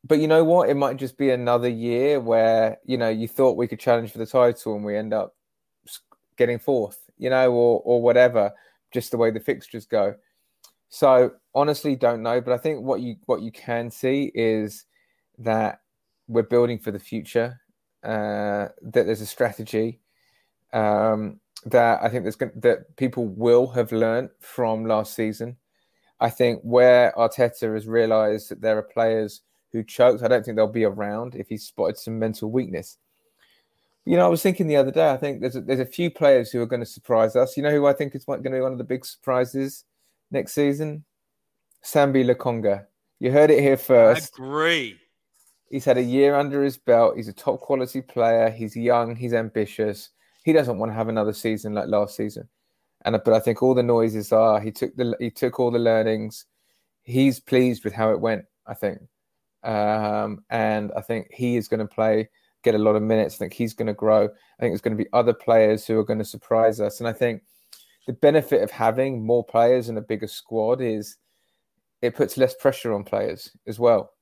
but 0.04 0.18
you 0.18 0.28
know 0.28 0.44
what? 0.44 0.68
It 0.68 0.76
might 0.76 0.96
just 0.96 1.18
be 1.18 1.30
another 1.30 1.68
year 1.68 2.20
where 2.20 2.78
you 2.84 2.96
know 2.96 3.08
you 3.08 3.28
thought 3.28 3.56
we 3.56 3.68
could 3.68 3.80
challenge 3.80 4.12
for 4.12 4.18
the 4.18 4.26
title 4.26 4.74
and 4.74 4.84
we 4.84 4.96
end 4.96 5.12
up 5.12 5.34
getting 6.36 6.58
fourth, 6.58 6.98
you 7.18 7.30
know, 7.30 7.52
or 7.52 7.82
or 7.84 8.02
whatever. 8.02 8.52
Just 8.92 9.10
the 9.10 9.18
way 9.18 9.30
the 9.30 9.40
fixtures 9.40 9.86
go. 9.86 10.14
So 10.88 11.32
honestly, 11.54 11.96
don't 11.96 12.22
know. 12.22 12.40
But 12.40 12.54
I 12.54 12.58
think 12.58 12.82
what 12.82 13.00
you 13.00 13.16
what 13.26 13.42
you 13.42 13.52
can 13.52 13.90
see 13.90 14.32
is 14.34 14.86
that 15.38 15.80
we're 16.30 16.42
building 16.44 16.78
for 16.78 16.90
the 16.90 16.98
future. 16.98 17.60
Uh, 18.02 18.68
that 18.80 19.04
there's 19.04 19.20
a 19.20 19.26
strategy. 19.26 20.00
Um, 20.72 21.40
that 21.66 22.02
I 22.02 22.08
think 22.08 22.22
there's 22.22 22.36
going 22.36 22.52
that 22.56 22.96
people 22.96 23.26
will 23.26 23.66
have 23.68 23.92
learned 23.92 24.30
from 24.40 24.86
last 24.86 25.14
season. 25.14 25.56
I 26.20 26.30
think 26.30 26.60
where 26.62 27.12
Arteta 27.16 27.74
has 27.74 27.86
realised 27.86 28.50
that 28.50 28.60
there 28.60 28.78
are 28.78 28.82
players 28.82 29.42
who 29.72 29.82
choked. 29.82 30.22
I 30.22 30.28
don't 30.28 30.44
think 30.44 30.56
they'll 30.56 30.66
be 30.66 30.84
around 30.84 31.34
if 31.34 31.48
he 31.48 31.56
spotted 31.56 31.98
some 31.98 32.18
mental 32.18 32.50
weakness. 32.50 32.96
You 34.06 34.16
know, 34.16 34.24
I 34.24 34.28
was 34.28 34.42
thinking 34.42 34.66
the 34.66 34.76
other 34.76 34.90
day. 34.90 35.10
I 35.10 35.16
think 35.16 35.40
there's 35.40 35.56
a, 35.56 35.60
there's 35.60 35.80
a 35.80 35.86
few 35.86 36.10
players 36.10 36.50
who 36.50 36.60
are 36.62 36.66
going 36.66 36.80
to 36.80 36.86
surprise 36.86 37.36
us. 37.36 37.56
You 37.56 37.62
know 37.62 37.70
who 37.70 37.86
I 37.86 37.92
think 37.92 38.14
is 38.14 38.24
going 38.24 38.42
to 38.42 38.50
be 38.50 38.60
one 38.60 38.72
of 38.72 38.78
the 38.78 38.84
big 38.84 39.04
surprises 39.04 39.84
next 40.30 40.52
season? 40.52 41.04
Sambi 41.84 42.24
Lokonga. 42.24 42.86
You 43.18 43.30
heard 43.30 43.50
it 43.50 43.60
here 43.60 43.76
first. 43.76 44.32
I 44.38 44.42
agree. 44.42 44.98
He's 45.70 45.84
had 45.84 45.98
a 45.98 46.02
year 46.02 46.34
under 46.34 46.62
his 46.62 46.76
belt. 46.76 47.16
He's 47.16 47.28
a 47.28 47.32
top 47.32 47.60
quality 47.60 48.02
player. 48.02 48.50
He's 48.50 48.76
young. 48.76 49.14
He's 49.14 49.32
ambitious. 49.32 50.10
He 50.44 50.52
doesn't 50.52 50.78
want 50.78 50.90
to 50.90 50.96
have 50.96 51.08
another 51.08 51.32
season 51.32 51.74
like 51.74 51.86
last 51.88 52.16
season. 52.16 52.48
And 53.04 53.18
but 53.24 53.32
I 53.32 53.40
think 53.40 53.62
all 53.62 53.74
the 53.74 53.82
noises 53.82 54.32
are 54.32 54.60
he 54.60 54.72
took 54.72 54.94
the 54.96 55.16
he 55.20 55.30
took 55.30 55.58
all 55.58 55.70
the 55.70 55.78
learnings. 55.78 56.46
He's 57.02 57.40
pleased 57.40 57.84
with 57.84 57.94
how 57.94 58.10
it 58.10 58.20
went. 58.20 58.44
I 58.66 58.74
think. 58.74 59.00
Um, 59.62 60.44
and 60.50 60.90
I 60.96 61.00
think 61.02 61.28
he 61.32 61.56
is 61.56 61.68
going 61.68 61.80
to 61.80 61.86
play, 61.86 62.28
get 62.62 62.74
a 62.74 62.78
lot 62.78 62.96
of 62.96 63.02
minutes. 63.02 63.34
I 63.34 63.38
think 63.38 63.52
he's 63.52 63.74
going 63.74 63.86
to 63.88 63.94
grow. 63.94 64.24
I 64.24 64.60
think 64.60 64.72
there's 64.72 64.80
going 64.80 64.96
to 64.96 65.02
be 65.02 65.10
other 65.12 65.34
players 65.34 65.86
who 65.86 65.98
are 65.98 66.04
going 66.04 66.18
to 66.18 66.24
surprise 66.24 66.80
us. 66.80 67.00
And 67.00 67.08
I 67.08 67.12
think 67.12 67.42
the 68.06 68.12
benefit 68.12 68.62
of 68.62 68.70
having 68.70 69.24
more 69.24 69.44
players 69.44 69.88
and 69.88 69.98
a 69.98 70.02
bigger 70.02 70.26
squad 70.26 70.80
is 70.80 71.16
it 72.02 72.14
puts 72.14 72.36
less 72.36 72.54
pressure 72.54 72.92
on 72.92 73.04
players 73.04 73.50
as 73.66 73.78
well. 73.78 74.12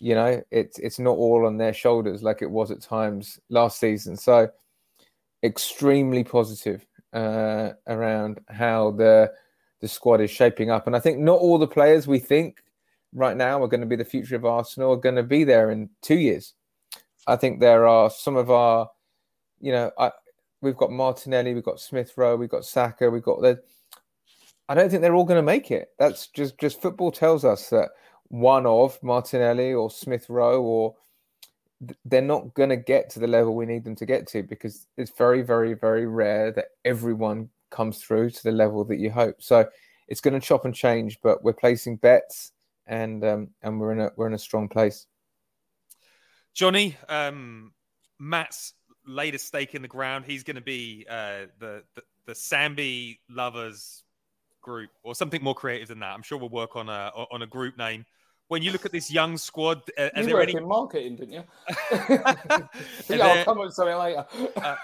You 0.00 0.14
know, 0.14 0.42
it's 0.50 0.78
it's 0.78 0.98
not 0.98 1.16
all 1.16 1.46
on 1.46 1.56
their 1.56 1.72
shoulders 1.72 2.22
like 2.22 2.42
it 2.42 2.50
was 2.50 2.70
at 2.70 2.80
times 2.80 3.38
last 3.48 3.80
season. 3.80 4.16
So 4.16 4.48
extremely 5.42 6.24
positive 6.24 6.86
uh, 7.12 7.70
around 7.86 8.40
how 8.48 8.92
the 8.92 9.32
the 9.80 9.88
squad 9.88 10.20
is 10.20 10.30
shaping 10.30 10.70
up. 10.70 10.86
And 10.86 10.96
I 10.96 11.00
think 11.00 11.18
not 11.18 11.38
all 11.38 11.58
the 11.58 11.66
players 11.66 12.06
we 12.06 12.18
think 12.18 12.62
right 13.14 13.36
now 13.36 13.62
are 13.62 13.68
going 13.68 13.80
to 13.80 13.86
be 13.86 13.96
the 13.96 14.04
future 14.04 14.36
of 14.36 14.44
Arsenal 14.44 14.92
are 14.92 14.96
going 14.96 15.14
to 15.14 15.22
be 15.22 15.44
there 15.44 15.70
in 15.70 15.88
two 16.02 16.16
years. 16.18 16.54
I 17.26 17.36
think 17.36 17.60
there 17.60 17.86
are 17.86 18.10
some 18.10 18.36
of 18.36 18.50
our, 18.50 18.90
you 19.60 19.72
know, 19.72 19.90
I, 19.98 20.10
we've 20.60 20.76
got 20.76 20.90
Martinelli, 20.90 21.54
we've 21.54 21.64
got 21.64 21.80
Smith 21.80 22.12
Rowe, 22.16 22.36
we've 22.36 22.48
got 22.48 22.64
Saka, 22.64 23.10
we've 23.10 23.22
got 23.22 23.40
the. 23.40 23.60
I 24.68 24.74
don't 24.74 24.90
think 24.90 25.00
they're 25.00 25.14
all 25.14 25.24
going 25.24 25.38
to 25.38 25.42
make 25.42 25.70
it. 25.70 25.90
That's 25.98 26.26
just 26.28 26.58
just 26.58 26.82
football 26.82 27.10
tells 27.10 27.44
us 27.44 27.70
that 27.70 27.90
one 28.28 28.66
of 28.66 29.02
Martinelli 29.02 29.72
or 29.72 29.90
Smith 29.90 30.28
Rowe 30.28 30.62
or 30.62 30.94
they're 32.04 32.20
not 32.20 32.54
going 32.54 32.70
to 32.70 32.76
get 32.76 33.10
to 33.10 33.20
the 33.20 33.26
level 33.26 33.54
we 33.54 33.66
need 33.66 33.84
them 33.84 33.94
to 33.96 34.06
get 34.06 34.26
to 34.28 34.42
because 34.42 34.86
it's 34.96 35.12
very, 35.16 35.42
very, 35.42 35.74
very 35.74 36.06
rare 36.06 36.50
that 36.52 36.66
everyone 36.84 37.48
comes 37.70 37.98
through 37.98 38.30
to 38.30 38.42
the 38.42 38.52
level 38.52 38.84
that 38.84 38.98
you 38.98 39.10
hope. 39.10 39.36
So 39.40 39.68
it's 40.08 40.20
going 40.20 40.34
to 40.34 40.44
chop 40.44 40.64
and 40.64 40.74
change, 40.74 41.18
but 41.22 41.44
we're 41.44 41.52
placing 41.52 41.96
bets 41.96 42.52
and 42.86 43.22
um, 43.24 43.48
and 43.62 43.78
we're 43.78 43.92
in 43.92 44.00
a 44.00 44.10
we're 44.16 44.26
in 44.26 44.34
a 44.34 44.38
strong 44.38 44.68
place. 44.68 45.06
Johnny, 46.54 46.96
um, 47.08 47.72
Matt's 48.18 48.72
laid 49.06 49.34
a 49.34 49.38
stake 49.38 49.74
in 49.74 49.82
the 49.82 49.88
ground. 49.88 50.24
He's 50.24 50.42
going 50.42 50.56
to 50.56 50.62
be 50.62 51.06
uh, 51.08 51.46
the, 51.58 51.82
the 51.94 52.02
the 52.26 52.32
Sambi 52.32 53.18
lovers 53.28 54.02
group 54.60 54.90
or 55.02 55.14
something 55.14 55.42
more 55.42 55.54
creative 55.54 55.88
than 55.88 56.00
that. 56.00 56.12
I'm 56.12 56.22
sure 56.22 56.38
we'll 56.38 56.48
work 56.48 56.76
on 56.76 56.88
a 56.88 57.12
on 57.30 57.42
a 57.42 57.46
group 57.46 57.78
name. 57.78 58.04
When 58.48 58.62
you 58.62 58.72
look 58.72 58.86
at 58.86 58.92
this 58.92 59.10
young 59.10 59.36
squad, 59.36 59.82
uh, 59.98 60.08
you 60.16 60.32
work 60.32 60.48
any... 60.48 60.56
in 60.56 60.66
marketing, 60.66 61.16
didn't 61.16 61.32
you? 61.32 61.44
yeah, 61.90 62.68
there... 63.06 63.22
I'll 63.22 63.44
come 63.44 63.58
up 63.58 63.64
with 63.64 63.74
something 63.74 63.96
later. 63.96 64.26
uh, 64.56 64.76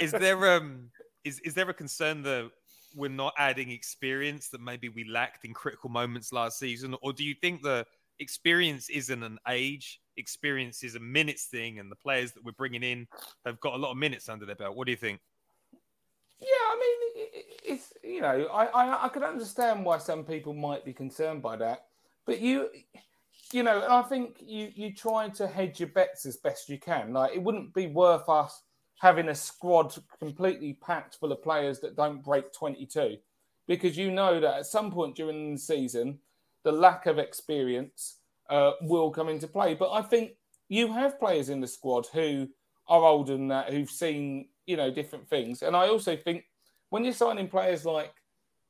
is 0.00 0.10
there 0.10 0.56
um 0.56 0.90
is 1.24 1.38
is 1.40 1.54
there 1.54 1.68
a 1.70 1.74
concern 1.74 2.22
that 2.22 2.50
we're 2.96 3.10
not 3.10 3.34
adding 3.38 3.70
experience 3.70 4.48
that 4.48 4.60
maybe 4.60 4.88
we 4.88 5.04
lacked 5.04 5.44
in 5.44 5.54
critical 5.54 5.88
moments 5.88 6.32
last 6.32 6.58
season? 6.58 6.96
Or 7.02 7.12
do 7.12 7.24
you 7.24 7.34
think 7.34 7.62
the 7.62 7.86
experience 8.18 8.88
isn't 8.88 9.22
an 9.22 9.38
age? 9.48 10.00
Experience 10.16 10.82
is 10.82 10.94
a 10.94 11.00
minutes 11.00 11.44
thing, 11.44 11.78
and 11.78 11.90
the 11.92 11.96
players 11.96 12.32
that 12.32 12.44
we're 12.44 12.52
bringing 12.52 12.82
in 12.82 13.06
have 13.44 13.60
got 13.60 13.74
a 13.74 13.76
lot 13.76 13.90
of 13.92 13.98
minutes 13.98 14.28
under 14.28 14.46
their 14.46 14.56
belt. 14.56 14.74
What 14.74 14.86
do 14.86 14.90
you 14.90 14.96
think? 14.96 15.20
Yeah, 16.40 16.48
I 16.48 16.76
mean, 16.80 17.42
it's 17.64 17.92
you 18.02 18.20
know, 18.20 18.46
I, 18.52 18.66
I 18.66 19.04
I 19.04 19.08
can 19.08 19.22
understand 19.22 19.84
why 19.84 19.98
some 19.98 20.24
people 20.24 20.54
might 20.54 20.84
be 20.84 20.92
concerned 20.92 21.42
by 21.42 21.56
that, 21.56 21.85
but 22.26 22.40
you 22.40 22.68
you 23.52 23.62
know, 23.62 23.86
I 23.88 24.02
think 24.02 24.36
you 24.44 24.70
you 24.74 24.92
try 24.92 25.28
to 25.30 25.46
hedge 25.46 25.80
your 25.80 25.88
bets 25.90 26.26
as 26.26 26.36
best 26.36 26.68
you 26.68 26.78
can. 26.78 27.12
Like 27.12 27.34
it 27.34 27.42
wouldn't 27.42 27.72
be 27.74 27.86
worth 27.86 28.28
us 28.28 28.62
having 29.00 29.28
a 29.28 29.34
squad 29.34 29.94
completely 30.18 30.74
packed 30.74 31.16
full 31.16 31.32
of 31.32 31.42
players 31.42 31.80
that 31.80 31.96
don't 31.96 32.24
break 32.24 32.52
22 32.52 33.16
because 33.68 33.96
you 33.96 34.10
know 34.10 34.40
that 34.40 34.58
at 34.58 34.66
some 34.66 34.90
point 34.90 35.14
during 35.16 35.52
the 35.52 35.58
season 35.58 36.18
the 36.64 36.72
lack 36.72 37.06
of 37.06 37.18
experience 37.18 38.18
uh, 38.48 38.72
will 38.82 39.10
come 39.10 39.28
into 39.28 39.46
play. 39.46 39.74
But 39.74 39.92
i 39.92 40.02
think 40.02 40.32
you 40.68 40.92
have 40.92 41.20
players 41.20 41.48
in 41.48 41.60
the 41.60 41.66
squad 41.66 42.06
who 42.12 42.48
are 42.88 43.04
older 43.04 43.32
than 43.32 43.48
that 43.48 43.70
who've 43.70 43.90
seen 43.90 44.48
you 44.66 44.76
know 44.76 44.90
different 44.90 45.28
things. 45.28 45.62
And 45.62 45.76
i 45.76 45.88
also 45.88 46.16
think 46.16 46.44
when 46.90 47.04
you're 47.04 47.12
signing 47.12 47.48
players 47.48 47.84
like 47.84 48.14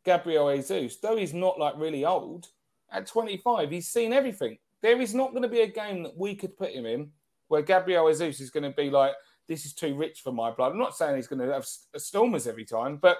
gabriel 0.04 0.54
jesus 0.54 0.98
though 0.98 1.16
he's 1.16 1.34
not 1.34 1.58
like 1.58 1.74
really 1.76 2.04
old 2.04 2.48
at 2.92 3.06
25 3.06 3.70
he's 3.70 3.88
seen 3.88 4.12
everything 4.12 4.56
there 4.82 5.00
is 5.00 5.14
not 5.14 5.30
going 5.30 5.42
to 5.42 5.48
be 5.48 5.62
a 5.62 5.66
game 5.66 6.02
that 6.02 6.16
we 6.16 6.34
could 6.34 6.56
put 6.56 6.70
him 6.70 6.86
in 6.86 7.10
where 7.48 7.62
Gabriel 7.62 8.08
Jesus 8.08 8.40
is 8.40 8.50
going 8.50 8.64
to 8.64 8.70
be 8.70 8.90
like, 8.90 9.12
this 9.48 9.64
is 9.64 9.72
too 9.72 9.94
rich 9.94 10.20
for 10.20 10.32
my 10.32 10.50
blood. 10.50 10.72
I'm 10.72 10.78
not 10.78 10.96
saying 10.96 11.16
he's 11.16 11.28
going 11.28 11.46
to 11.46 11.52
have 11.52 11.66
stormers 11.96 12.46
every 12.46 12.64
time, 12.64 12.96
but 12.96 13.18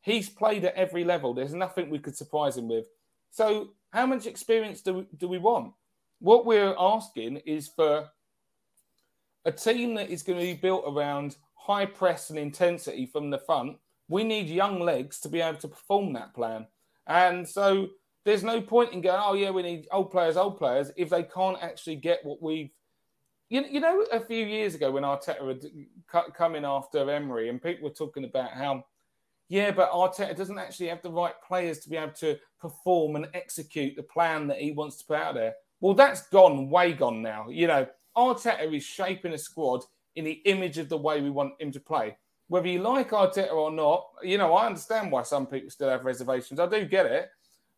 he's 0.00 0.28
played 0.28 0.64
at 0.64 0.74
every 0.74 1.04
level. 1.04 1.32
There's 1.32 1.54
nothing 1.54 1.88
we 1.88 1.98
could 1.98 2.16
surprise 2.16 2.56
him 2.56 2.68
with. 2.68 2.86
So, 3.30 3.70
how 3.92 4.06
much 4.06 4.26
experience 4.26 4.82
do 4.82 5.06
do 5.16 5.28
we 5.28 5.38
want? 5.38 5.72
What 6.18 6.46
we're 6.46 6.74
asking 6.78 7.38
is 7.38 7.68
for 7.68 8.08
a 9.44 9.52
team 9.52 9.94
that 9.94 10.10
is 10.10 10.22
going 10.22 10.38
to 10.38 10.44
be 10.44 10.54
built 10.54 10.84
around 10.86 11.36
high 11.54 11.86
press 11.86 12.30
and 12.30 12.38
intensity 12.38 13.06
from 13.06 13.30
the 13.30 13.38
front. 13.38 13.76
We 14.08 14.24
need 14.24 14.48
young 14.48 14.80
legs 14.80 15.20
to 15.20 15.28
be 15.28 15.40
able 15.40 15.58
to 15.58 15.68
perform 15.68 16.12
that 16.14 16.34
plan. 16.34 16.66
And 17.06 17.48
so 17.48 17.88
there's 18.28 18.44
no 18.44 18.60
point 18.60 18.92
in 18.92 19.00
going, 19.00 19.20
oh, 19.24 19.32
yeah, 19.32 19.50
we 19.50 19.62
need 19.62 19.88
old 19.90 20.10
players, 20.10 20.36
old 20.36 20.58
players, 20.58 20.90
if 20.96 21.08
they 21.08 21.22
can't 21.22 21.56
actually 21.62 21.96
get 21.96 22.24
what 22.24 22.42
we've. 22.42 22.70
You, 23.48 23.64
you 23.70 23.80
know, 23.80 24.04
a 24.12 24.20
few 24.20 24.44
years 24.44 24.74
ago 24.74 24.90
when 24.90 25.02
Arteta 25.02 25.62
had 26.12 26.34
come 26.34 26.54
in 26.54 26.66
after 26.66 27.10
Emery, 27.10 27.48
and 27.48 27.62
people 27.62 27.88
were 27.88 27.94
talking 27.94 28.24
about 28.24 28.50
how, 28.50 28.84
yeah, 29.48 29.70
but 29.70 29.90
Arteta 29.90 30.36
doesn't 30.36 30.58
actually 30.58 30.88
have 30.88 31.00
the 31.00 31.10
right 31.10 31.32
players 31.46 31.78
to 31.78 31.88
be 31.88 31.96
able 31.96 32.12
to 32.12 32.36
perform 32.60 33.16
and 33.16 33.28
execute 33.32 33.96
the 33.96 34.02
plan 34.02 34.46
that 34.48 34.58
he 34.58 34.72
wants 34.72 34.98
to 34.98 35.06
put 35.06 35.16
out 35.16 35.34
there. 35.34 35.54
Well, 35.80 35.94
that's 35.94 36.28
gone, 36.28 36.68
way 36.68 36.92
gone 36.92 37.22
now. 37.22 37.48
You 37.48 37.68
know, 37.68 37.86
Arteta 38.14 38.70
is 38.70 38.84
shaping 38.84 39.32
a 39.32 39.38
squad 39.38 39.84
in 40.16 40.26
the 40.26 40.42
image 40.44 40.76
of 40.76 40.90
the 40.90 40.98
way 40.98 41.22
we 41.22 41.30
want 41.30 41.54
him 41.58 41.72
to 41.72 41.80
play. 41.80 42.18
Whether 42.48 42.68
you 42.68 42.82
like 42.82 43.10
Arteta 43.10 43.52
or 43.52 43.70
not, 43.70 44.08
you 44.22 44.36
know, 44.36 44.52
I 44.54 44.66
understand 44.66 45.10
why 45.10 45.22
some 45.22 45.46
people 45.46 45.70
still 45.70 45.88
have 45.88 46.04
reservations. 46.04 46.60
I 46.60 46.66
do 46.66 46.84
get 46.84 47.06
it. 47.06 47.30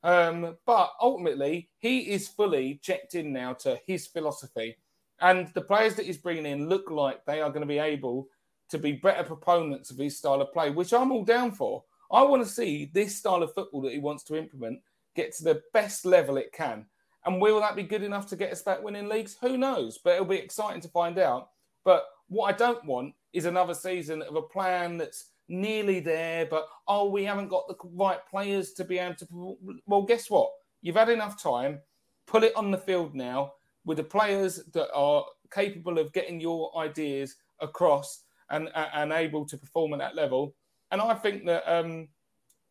Um, 0.03 0.57
but 0.67 0.93
ultimately, 1.01 1.69
he 1.79 2.11
is 2.11 2.29
fully 2.29 2.81
checked 2.83 3.15
in 3.15 3.33
now 3.33 3.53
to 3.55 3.79
his 3.87 4.07
philosophy. 4.07 4.77
And 5.21 5.49
the 5.55 5.61
players 5.61 5.95
that 5.97 6.07
he's 6.07 6.17
bringing 6.17 6.47
in 6.47 6.69
look 6.69 6.91
like 6.91 7.25
they 7.25 7.41
are 7.41 7.51
going 7.51 7.61
to 7.61 7.67
be 7.67 7.79
able 7.79 8.29
to 8.71 8.79
be 8.79 8.93
better 8.93 9.25
proponents 9.25 9.91
of 9.91 9.99
his 9.99 10.17
style 10.17 10.41
of 10.41 10.53
play, 10.53 10.71
which 10.71 10.93
I'm 10.93 11.13
all 11.13 11.25
down 11.25 11.53
for. 11.53 11.85
I 12.11 12.23
want 12.23 12.43
to 12.43 12.49
see 12.49 12.91
this 12.93 13.17
style 13.17 13.43
of 13.43 13.55
football 13.55 13.83
that 13.83 13.93
he 13.93 13.99
wants 13.99 14.25
to 14.25 14.37
implement 14.37 14.81
get 15.15 15.35
to 15.37 15.45
the 15.45 15.63
best 15.73 16.07
level 16.07 16.37
it 16.37 16.53
can. 16.53 16.87
And 17.27 17.41
will 17.41 17.61
that 17.61 17.77
be 17.77 17.83
good 17.83 18.03
enough 18.03 18.27
to 18.29 18.37
get 18.37 18.53
us 18.53 18.63
back 18.63 18.83
winning 18.83 19.09
leagues? 19.09 19.37
Who 19.43 19.59
knows? 19.59 19.99
But 19.99 20.15
it'll 20.15 20.25
be 20.25 20.37
exciting 20.37 20.81
to 20.83 20.89
find 20.89 21.19
out. 21.19 21.51
But 21.85 22.07
what 22.29 22.55
I 22.55 22.57
don't 22.57 22.85
want 22.87 23.15
is 23.33 23.45
another 23.45 23.75
season 23.75 24.23
of 24.23 24.37
a 24.37 24.43
plan 24.43 24.97
that's 24.97 25.30
nearly 25.51 26.01
there, 26.01 26.47
but 26.47 26.67
oh, 26.89 27.11
we 27.11 27.25
haven't 27.25 27.49
got 27.49 27.69
the 27.69 27.77
right 27.93 28.21
players 28.31 28.73
to 28.75 28.85
be 28.85 28.99
able 28.99 29.17
to. 29.17 29.57
Well, 29.87 30.03
guess 30.03 30.31
what? 30.31 30.51
You've 30.81 30.97
had 30.97 31.11
enough 31.11 31.43
time. 31.43 31.81
Put 32.27 32.45
it 32.45 32.57
on 32.57 32.71
the 32.71 32.79
field 32.79 33.15
now 33.15 33.53
with 33.85 33.99
the 33.99 34.05
players 34.05 34.63
that 34.73 34.91
are 34.95 35.25
capable 35.53 35.99
of 35.99 36.13
getting 36.13 36.41
your 36.41 36.77
ideas 36.79 37.37
across 37.61 38.23
and 38.51 38.71
and 38.75 39.13
able 39.13 39.45
to 39.47 39.59
perform 39.59 39.93
at 39.93 39.99
that 39.99 40.17
level. 40.17 40.55
And 40.91 41.01
I 41.01 41.15
think 41.15 41.45
that 41.47 41.71
um, 41.71 42.09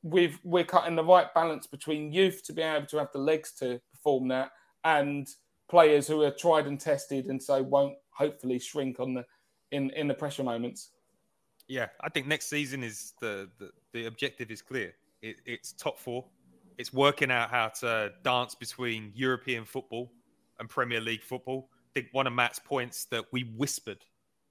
we've 0.03 0.39
we're 0.43 0.63
cutting 0.63 0.95
the 0.95 1.03
right 1.03 1.33
balance 1.33 1.67
between 1.67 2.11
youth 2.11 2.43
to 2.45 2.53
be 2.53 2.61
able 2.61 2.87
to 2.87 2.97
have 2.97 3.11
the 3.11 3.19
legs 3.19 3.53
to 3.59 3.79
perform 3.91 4.27
that 4.29 4.51
and 4.83 5.27
players 5.69 6.07
who 6.07 6.23
are 6.23 6.31
tried 6.31 6.67
and 6.67 6.79
tested 6.79 7.25
and 7.25 7.41
so 7.41 7.61
won't 7.61 7.95
hopefully 8.11 8.59
shrink 8.59 8.99
on 8.99 9.13
the 9.13 9.25
in 9.71 9.89
in 9.91 10.07
the 10.07 10.13
pressure 10.13 10.43
moments. 10.43 10.91
Yeah, 11.69 11.87
I 12.01 12.09
think 12.09 12.25
next 12.25 12.49
season 12.49 12.83
is 12.83 13.13
the 13.21 13.47
the, 13.59 13.69
the 13.93 14.05
objective 14.07 14.51
is 14.51 14.61
clear. 14.61 14.93
It, 15.21 15.37
it's 15.45 15.71
top 15.71 15.99
four. 15.99 16.25
It's 16.79 16.91
working 16.91 17.29
out 17.29 17.49
how 17.51 17.67
to 17.79 18.11
dance 18.23 18.55
between 18.55 19.11
European 19.13 19.65
football 19.65 20.11
and 20.59 20.67
Premier 20.67 20.99
League 20.99 21.21
football. 21.21 21.69
I 21.71 21.99
think 21.99 22.07
one 22.11 22.25
of 22.25 22.33
Matt's 22.33 22.59
points 22.59 23.05
that 23.05 23.25
we 23.31 23.53
whispered 23.55 24.03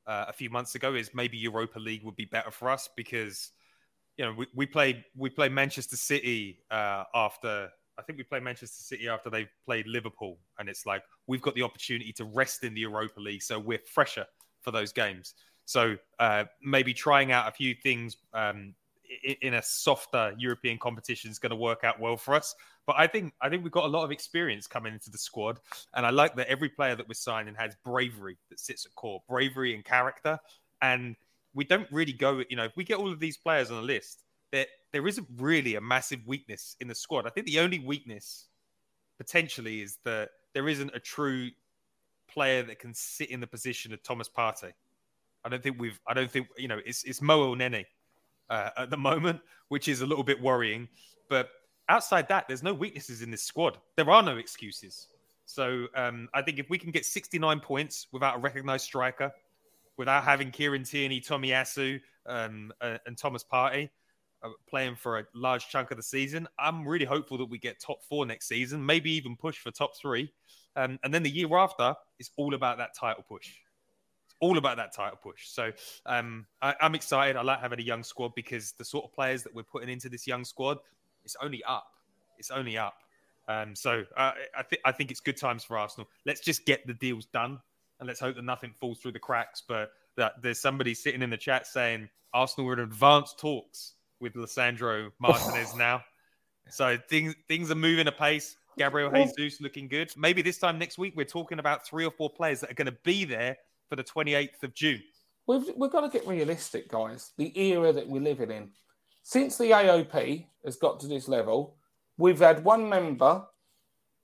uh, 0.06 0.26
a 0.28 0.32
few 0.32 0.48
months 0.48 0.76
ago 0.76 0.94
is 0.94 1.10
maybe 1.12 1.36
Europa 1.36 1.80
League 1.80 2.04
would 2.04 2.16
be 2.16 2.24
better 2.24 2.52
for 2.52 2.70
us 2.70 2.88
because 2.96 3.50
you 4.16 4.24
know 4.24 4.32
we, 4.32 4.46
we 4.54 4.64
played 4.64 5.04
we 5.16 5.28
played 5.28 5.50
Manchester 5.50 5.96
City 5.96 6.60
uh, 6.70 7.04
after 7.14 7.68
I 7.98 8.02
think 8.02 8.16
we 8.16 8.22
played 8.22 8.44
Manchester 8.44 8.80
City 8.80 9.08
after 9.08 9.28
they 9.28 9.48
played 9.66 9.88
Liverpool, 9.88 10.38
and 10.60 10.68
it's 10.68 10.86
like 10.86 11.02
we've 11.26 11.42
got 11.42 11.56
the 11.56 11.62
opportunity 11.62 12.12
to 12.12 12.24
rest 12.24 12.62
in 12.62 12.74
the 12.74 12.82
Europa 12.82 13.18
League, 13.18 13.42
so 13.42 13.58
we're 13.58 13.80
fresher 13.92 14.26
for 14.60 14.70
those 14.70 14.92
games. 14.92 15.34
So 15.68 15.98
uh, 16.18 16.44
maybe 16.62 16.94
trying 16.94 17.30
out 17.30 17.46
a 17.46 17.50
few 17.50 17.74
things 17.74 18.16
um, 18.32 18.72
in, 19.42 19.52
a 19.52 19.62
softer 19.62 20.34
European 20.38 20.78
competition 20.78 21.30
is 21.30 21.38
going 21.38 21.50
to 21.50 21.56
work 21.56 21.84
out 21.84 22.00
well 22.00 22.16
for 22.16 22.34
us. 22.34 22.54
But 22.86 22.96
I 22.96 23.06
think 23.06 23.34
I 23.42 23.50
think 23.50 23.64
we've 23.64 23.70
got 23.70 23.84
a 23.84 23.88
lot 23.88 24.02
of 24.02 24.10
experience 24.10 24.66
coming 24.66 24.94
into 24.94 25.10
the 25.10 25.18
squad, 25.18 25.60
and 25.94 26.06
I 26.06 26.10
like 26.10 26.36
that 26.36 26.48
every 26.48 26.70
player 26.70 26.96
that 26.96 27.06
we're 27.06 27.12
signing 27.12 27.54
has 27.56 27.76
bravery 27.84 28.38
that 28.48 28.58
sits 28.58 28.86
at 28.86 28.94
core, 28.94 29.22
bravery 29.28 29.74
and 29.74 29.84
character, 29.84 30.38
and 30.80 31.14
we 31.52 31.64
don't 31.64 31.86
really 31.92 32.14
go. 32.14 32.42
You 32.48 32.56
know, 32.56 32.64
if 32.64 32.74
we 32.74 32.82
get 32.82 32.96
all 32.96 33.12
of 33.12 33.20
these 33.20 33.36
players 33.36 33.70
on 33.70 33.76
the 33.76 33.82
list, 33.82 34.24
there 34.50 34.64
there 34.94 35.06
isn't 35.06 35.28
really 35.36 35.74
a 35.74 35.82
massive 35.82 36.20
weakness 36.24 36.76
in 36.80 36.88
the 36.88 36.94
squad. 36.94 37.26
I 37.26 37.30
think 37.30 37.46
the 37.46 37.60
only 37.60 37.78
weakness 37.78 38.46
potentially 39.18 39.82
is 39.82 39.98
that 40.06 40.30
there 40.54 40.66
isn't 40.66 40.92
a 40.94 40.98
true 40.98 41.50
player 42.26 42.62
that 42.62 42.78
can 42.78 42.94
sit 42.94 43.30
in 43.30 43.40
the 43.40 43.46
position 43.46 43.92
of 43.92 44.02
Thomas 44.02 44.30
Partey. 44.30 44.72
I 45.44 45.48
don't 45.48 45.62
think 45.62 45.76
we've. 45.78 45.98
I 46.06 46.14
don't 46.14 46.30
think 46.30 46.48
you 46.56 46.68
know. 46.68 46.80
It's 46.84 47.04
it's 47.04 47.22
Mo 47.22 47.54
Elneny 47.54 47.84
uh, 48.50 48.70
at 48.76 48.90
the 48.90 48.96
moment, 48.96 49.40
which 49.68 49.88
is 49.88 50.00
a 50.00 50.06
little 50.06 50.24
bit 50.24 50.40
worrying. 50.40 50.88
But 51.28 51.50
outside 51.88 52.28
that, 52.28 52.48
there's 52.48 52.62
no 52.62 52.74
weaknesses 52.74 53.22
in 53.22 53.30
this 53.30 53.42
squad. 53.42 53.78
There 53.96 54.10
are 54.10 54.22
no 54.22 54.36
excuses. 54.36 55.08
So 55.46 55.86
um, 55.94 56.28
I 56.34 56.42
think 56.42 56.58
if 56.58 56.68
we 56.68 56.78
can 56.78 56.90
get 56.90 57.06
69 57.06 57.60
points 57.60 58.08
without 58.12 58.36
a 58.36 58.38
recognised 58.38 58.84
striker, 58.84 59.32
without 59.96 60.24
having 60.24 60.50
Kieran 60.50 60.84
Tierney, 60.84 61.20
Tomiyasu, 61.20 62.00
um, 62.26 62.72
uh, 62.80 62.98
and 63.06 63.16
Thomas 63.16 63.44
Partey 63.50 63.88
uh, 64.42 64.50
playing 64.68 64.96
for 64.96 65.20
a 65.20 65.24
large 65.34 65.68
chunk 65.68 65.90
of 65.90 65.96
the 65.96 66.02
season, 66.02 66.46
I'm 66.58 66.86
really 66.86 67.06
hopeful 67.06 67.38
that 67.38 67.46
we 67.46 67.58
get 67.58 67.80
top 67.80 68.04
four 68.04 68.26
next 68.26 68.48
season, 68.48 68.84
maybe 68.84 69.10
even 69.12 69.36
push 69.36 69.58
for 69.58 69.70
top 69.70 69.96
three. 69.96 70.30
Um, 70.76 70.98
and 71.02 71.14
then 71.14 71.22
the 71.22 71.30
year 71.30 71.56
after, 71.56 71.94
it's 72.18 72.30
all 72.36 72.54
about 72.54 72.76
that 72.78 72.90
title 72.94 73.24
push 73.26 73.50
all 74.40 74.58
about 74.58 74.76
that 74.76 74.94
title 74.94 75.18
push. 75.22 75.48
So 75.48 75.72
um, 76.06 76.46
I, 76.62 76.74
am 76.80 76.94
excited. 76.94 77.36
I 77.36 77.42
like 77.42 77.60
having 77.60 77.80
a 77.80 77.82
young 77.82 78.02
squad 78.02 78.34
because 78.34 78.72
the 78.72 78.84
sort 78.84 79.04
of 79.04 79.12
players 79.12 79.42
that 79.42 79.54
we're 79.54 79.62
putting 79.62 79.88
into 79.88 80.08
this 80.08 80.26
young 80.26 80.44
squad, 80.44 80.78
it's 81.24 81.36
only 81.42 81.62
up. 81.64 81.88
It's 82.38 82.50
only 82.50 82.78
up. 82.78 82.94
Um, 83.48 83.74
so 83.74 84.04
uh, 84.16 84.32
I, 84.56 84.62
th- 84.68 84.82
I 84.84 84.92
think 84.92 85.10
it's 85.10 85.20
good 85.20 85.36
times 85.36 85.64
for 85.64 85.78
Arsenal. 85.78 86.08
Let's 86.26 86.40
just 86.40 86.66
get 86.66 86.86
the 86.86 86.94
deals 86.94 87.26
done 87.26 87.58
and 87.98 88.06
let's 88.06 88.20
hope 88.20 88.36
that 88.36 88.44
nothing 88.44 88.74
falls 88.78 88.98
through 88.98 89.12
the 89.12 89.18
cracks. 89.18 89.62
But 89.66 89.90
that 90.16 90.34
there's 90.42 90.60
somebody 90.60 90.94
sitting 90.94 91.22
in 91.22 91.30
the 91.30 91.36
chat 91.36 91.66
saying 91.66 92.08
Arsenal 92.34 92.70
are 92.70 92.74
in 92.74 92.80
advanced 92.80 93.38
talks 93.38 93.94
with 94.20 94.34
Lisandro 94.34 95.10
Martinez 95.18 95.74
now. 95.76 96.02
So 96.70 96.98
things 97.08 97.34
things 97.48 97.70
are 97.70 97.76
moving 97.76 98.06
apace. 98.06 98.56
Gabriel 98.76 99.10
Jesus 99.36 99.60
looking 99.60 99.88
good. 99.88 100.12
Maybe 100.16 100.40
this 100.40 100.58
time 100.58 100.78
next 100.78 100.98
week 100.98 101.14
we're 101.16 101.24
talking 101.24 101.58
about 101.58 101.84
three 101.84 102.04
or 102.04 102.12
four 102.12 102.30
players 102.30 102.60
that 102.60 102.70
are 102.70 102.74
going 102.74 102.86
to 102.86 102.96
be 103.02 103.24
there 103.24 103.56
for 103.88 103.96
the 103.96 104.04
28th 104.04 104.62
of 104.62 104.74
June. 104.74 105.02
We've, 105.46 105.70
we've 105.76 105.90
got 105.90 106.02
to 106.02 106.08
get 106.08 106.26
realistic, 106.26 106.88
guys. 106.88 107.32
The 107.38 107.58
era 107.58 107.92
that 107.92 108.06
we're 108.06 108.20
living 108.20 108.50
in. 108.50 108.70
Since 109.22 109.56
the 109.58 109.70
AOP 109.70 110.46
has 110.64 110.76
got 110.76 111.00
to 111.00 111.06
this 111.06 111.28
level, 111.28 111.76
we've 112.18 112.38
had 112.38 112.64
one 112.64 112.88
member 112.88 113.44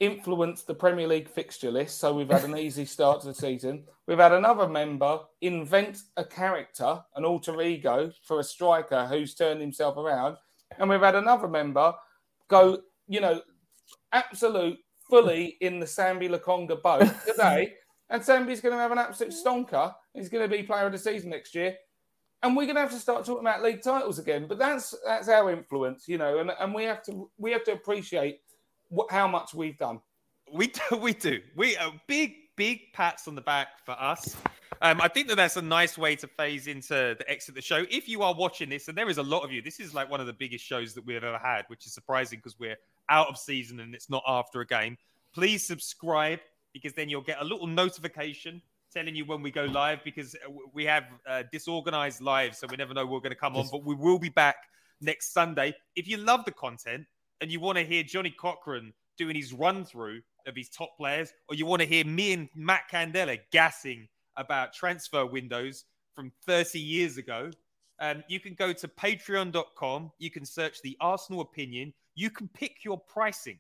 influence 0.01 0.63
the 0.63 0.75
Premier 0.75 1.07
League 1.07 1.29
fixture 1.29 1.71
list, 1.71 1.99
so 1.99 2.13
we've 2.13 2.31
had 2.31 2.45
an 2.45 2.59
easy 2.59 2.85
start 2.97 3.21
to 3.21 3.29
the 3.29 3.35
season. 3.35 3.85
We've 4.07 4.19
had 4.19 4.33
another 4.33 4.69
member 4.69 5.21
invent 5.41 5.99
a 6.17 6.25
character, 6.25 7.03
an 7.17 7.25
alter 7.25 7.61
ego 7.63 8.13
for 8.23 8.41
a 8.41 8.45
striker 8.45 9.07
who's 9.07 9.35
turned 9.35 9.61
himself 9.61 9.97
around. 9.97 10.37
And 10.79 10.91
we've 10.91 11.01
had 11.01 11.15
another 11.15 11.49
member 11.49 11.95
go, 12.49 12.81
you 13.09 13.21
know, 13.21 13.41
absolute 14.13 14.79
fully 15.09 15.57
in 15.61 15.79
the 15.79 15.87
Sambi 15.87 16.29
Lokonga 16.29 16.83
boat 16.83 17.11
today 17.27 17.75
and 18.15 18.23
Sambi's 18.23 18.61
going 18.61 18.73
to 18.73 18.79
have 18.79 18.93
an 18.93 18.99
absolute 18.99 19.35
stonker. 19.35 19.93
He's 20.15 20.29
going 20.29 20.49
to 20.49 20.57
be 20.57 20.63
player 20.63 20.87
of 20.87 20.93
the 20.93 20.99
season 20.99 21.31
next 21.31 21.53
year. 21.53 21.75
And 22.45 22.57
we're 22.57 22.67
going 22.67 22.77
to 22.77 22.83
have 22.83 22.93
to 22.93 22.99
start 22.99 23.25
talking 23.25 23.45
about 23.45 23.61
league 23.61 23.83
titles 23.83 24.21
again. 24.21 24.47
But 24.49 24.57
that's 24.57 24.95
that's 25.05 25.29
our 25.29 25.51
influence, 25.51 26.07
you 26.07 26.17
know, 26.17 26.39
and, 26.39 26.53
and 26.61 26.73
we 26.73 26.85
have 26.85 27.03
to 27.05 27.29
we 27.39 27.51
have 27.51 27.65
to 27.65 27.73
appreciate 27.73 28.39
how 29.11 29.27
much 29.27 29.53
we've 29.53 29.77
done. 29.77 30.01
We 30.53 30.69
do, 30.69 30.97
we 31.01 31.13
do. 31.13 31.41
We 31.57 31.77
are 31.77 31.93
big, 32.07 32.35
big 32.55 32.93
pats 32.93 33.27
on 33.27 33.35
the 33.35 33.41
back 33.41 33.85
for 33.85 34.01
us. 34.01 34.37
Um, 34.81 35.01
I 35.01 35.09
think 35.09 35.27
that 35.29 35.37
that's 35.37 35.57
a 35.57 35.63
nice 35.63 35.99
way 35.99 36.15
to 36.15 36.29
phase 36.29 36.69
into 36.69 37.17
the 37.19 37.25
exit 37.29 37.49
of 37.51 37.55
the 37.57 37.63
show. 37.63 37.85
If 37.91 38.09
you 38.09 38.23
are 38.23 38.35
watching 38.35 38.69
this, 38.69 38.87
and 38.87 38.97
there 38.97 39.09
is 39.09 39.19
a 39.19 39.23
lot 39.25 39.43
of 39.43 39.51
you, 39.51 39.61
this 39.61 39.81
is 39.81 39.93
like 39.93 40.09
one 40.09 40.21
of 40.21 40.29
the 40.29 40.33
biggest 40.33 40.65
shows 40.65 40.95
that 40.95 41.05
we've 41.05 41.25
ever 41.25 41.39
had, 41.39 41.65
which 41.67 41.85
is 41.85 41.93
surprising 41.93 42.39
because 42.39 42.61
we're 42.61 42.77
out 43.09 43.27
of 43.27 43.39
season 43.39 43.81
and 43.81 43.93
it's 43.93 44.09
not 44.09 44.23
after 44.29 44.61
a 44.61 44.67
game. 44.67 44.97
Please 45.33 45.67
subscribe 45.67 46.39
because 46.75 46.93
then 46.93 47.09
you'll 47.09 47.23
get 47.23 47.41
a 47.41 47.45
little 47.45 47.67
notification 47.67 48.61
telling 48.93 49.15
you 49.15 49.25
when 49.25 49.41
we 49.41 49.51
go 49.51 49.65
live 49.65 50.01
because 50.05 50.35
uh, 50.35 50.53
we 50.73 50.85
have 50.85 51.05
uh, 51.27 51.43
disorganized 51.51 52.21
lives, 52.21 52.59
so 52.59 52.67
we 52.71 52.77
never 52.77 52.93
know 52.93 53.07
we're 53.07 53.21
going 53.21 53.31
to 53.31 53.37
come 53.37 53.57
on. 53.57 53.67
But 53.71 53.85
we 53.85 53.95
will 53.95 54.19
be 54.19 54.29
back 54.29 54.57
next 55.01 55.33
Sunday. 55.33 55.75
If 55.97 56.07
you 56.07 56.19
love 56.19 56.45
the 56.45 56.53
content 56.53 57.07
and 57.41 57.51
you 57.51 57.61
want 57.61 57.79
to 57.79 57.85
hear 57.85 58.03
Johnny 58.03 58.31
Cochran 58.31 58.93
doing 59.17 59.37
his 59.37 59.53
run 59.53 59.85
through 59.85 60.21
of 60.47 60.55
his 60.55 60.69
top 60.69 60.91
players, 60.99 61.33
or 61.49 61.55
you 61.55 61.65
want 61.65 61.81
to 61.81 61.89
hear 61.89 62.05
me 62.05 62.33
and 62.35 62.49
Matt 62.55 62.83
Candela 62.93 63.39
gassing 63.51 64.09
about 64.37 64.75
transfer 64.75 65.25
windows 65.25 65.85
from 66.15 66.33
30 66.47 66.79
years 66.79 67.17
ago, 67.17 67.51
um, 68.01 68.23
you 68.29 68.41
can 68.41 68.55
go 68.55 68.73
to 68.73 68.89
patreon.com. 68.89 70.13
You 70.19 70.31
can 70.31 70.45
search 70.45 70.83
the 70.83 70.97
Arsenal 71.01 71.41
opinion. 71.41 71.93
You 72.15 72.31
can 72.31 72.49
pick 72.49 72.85
your 72.85 72.99
pricing. 72.99 73.59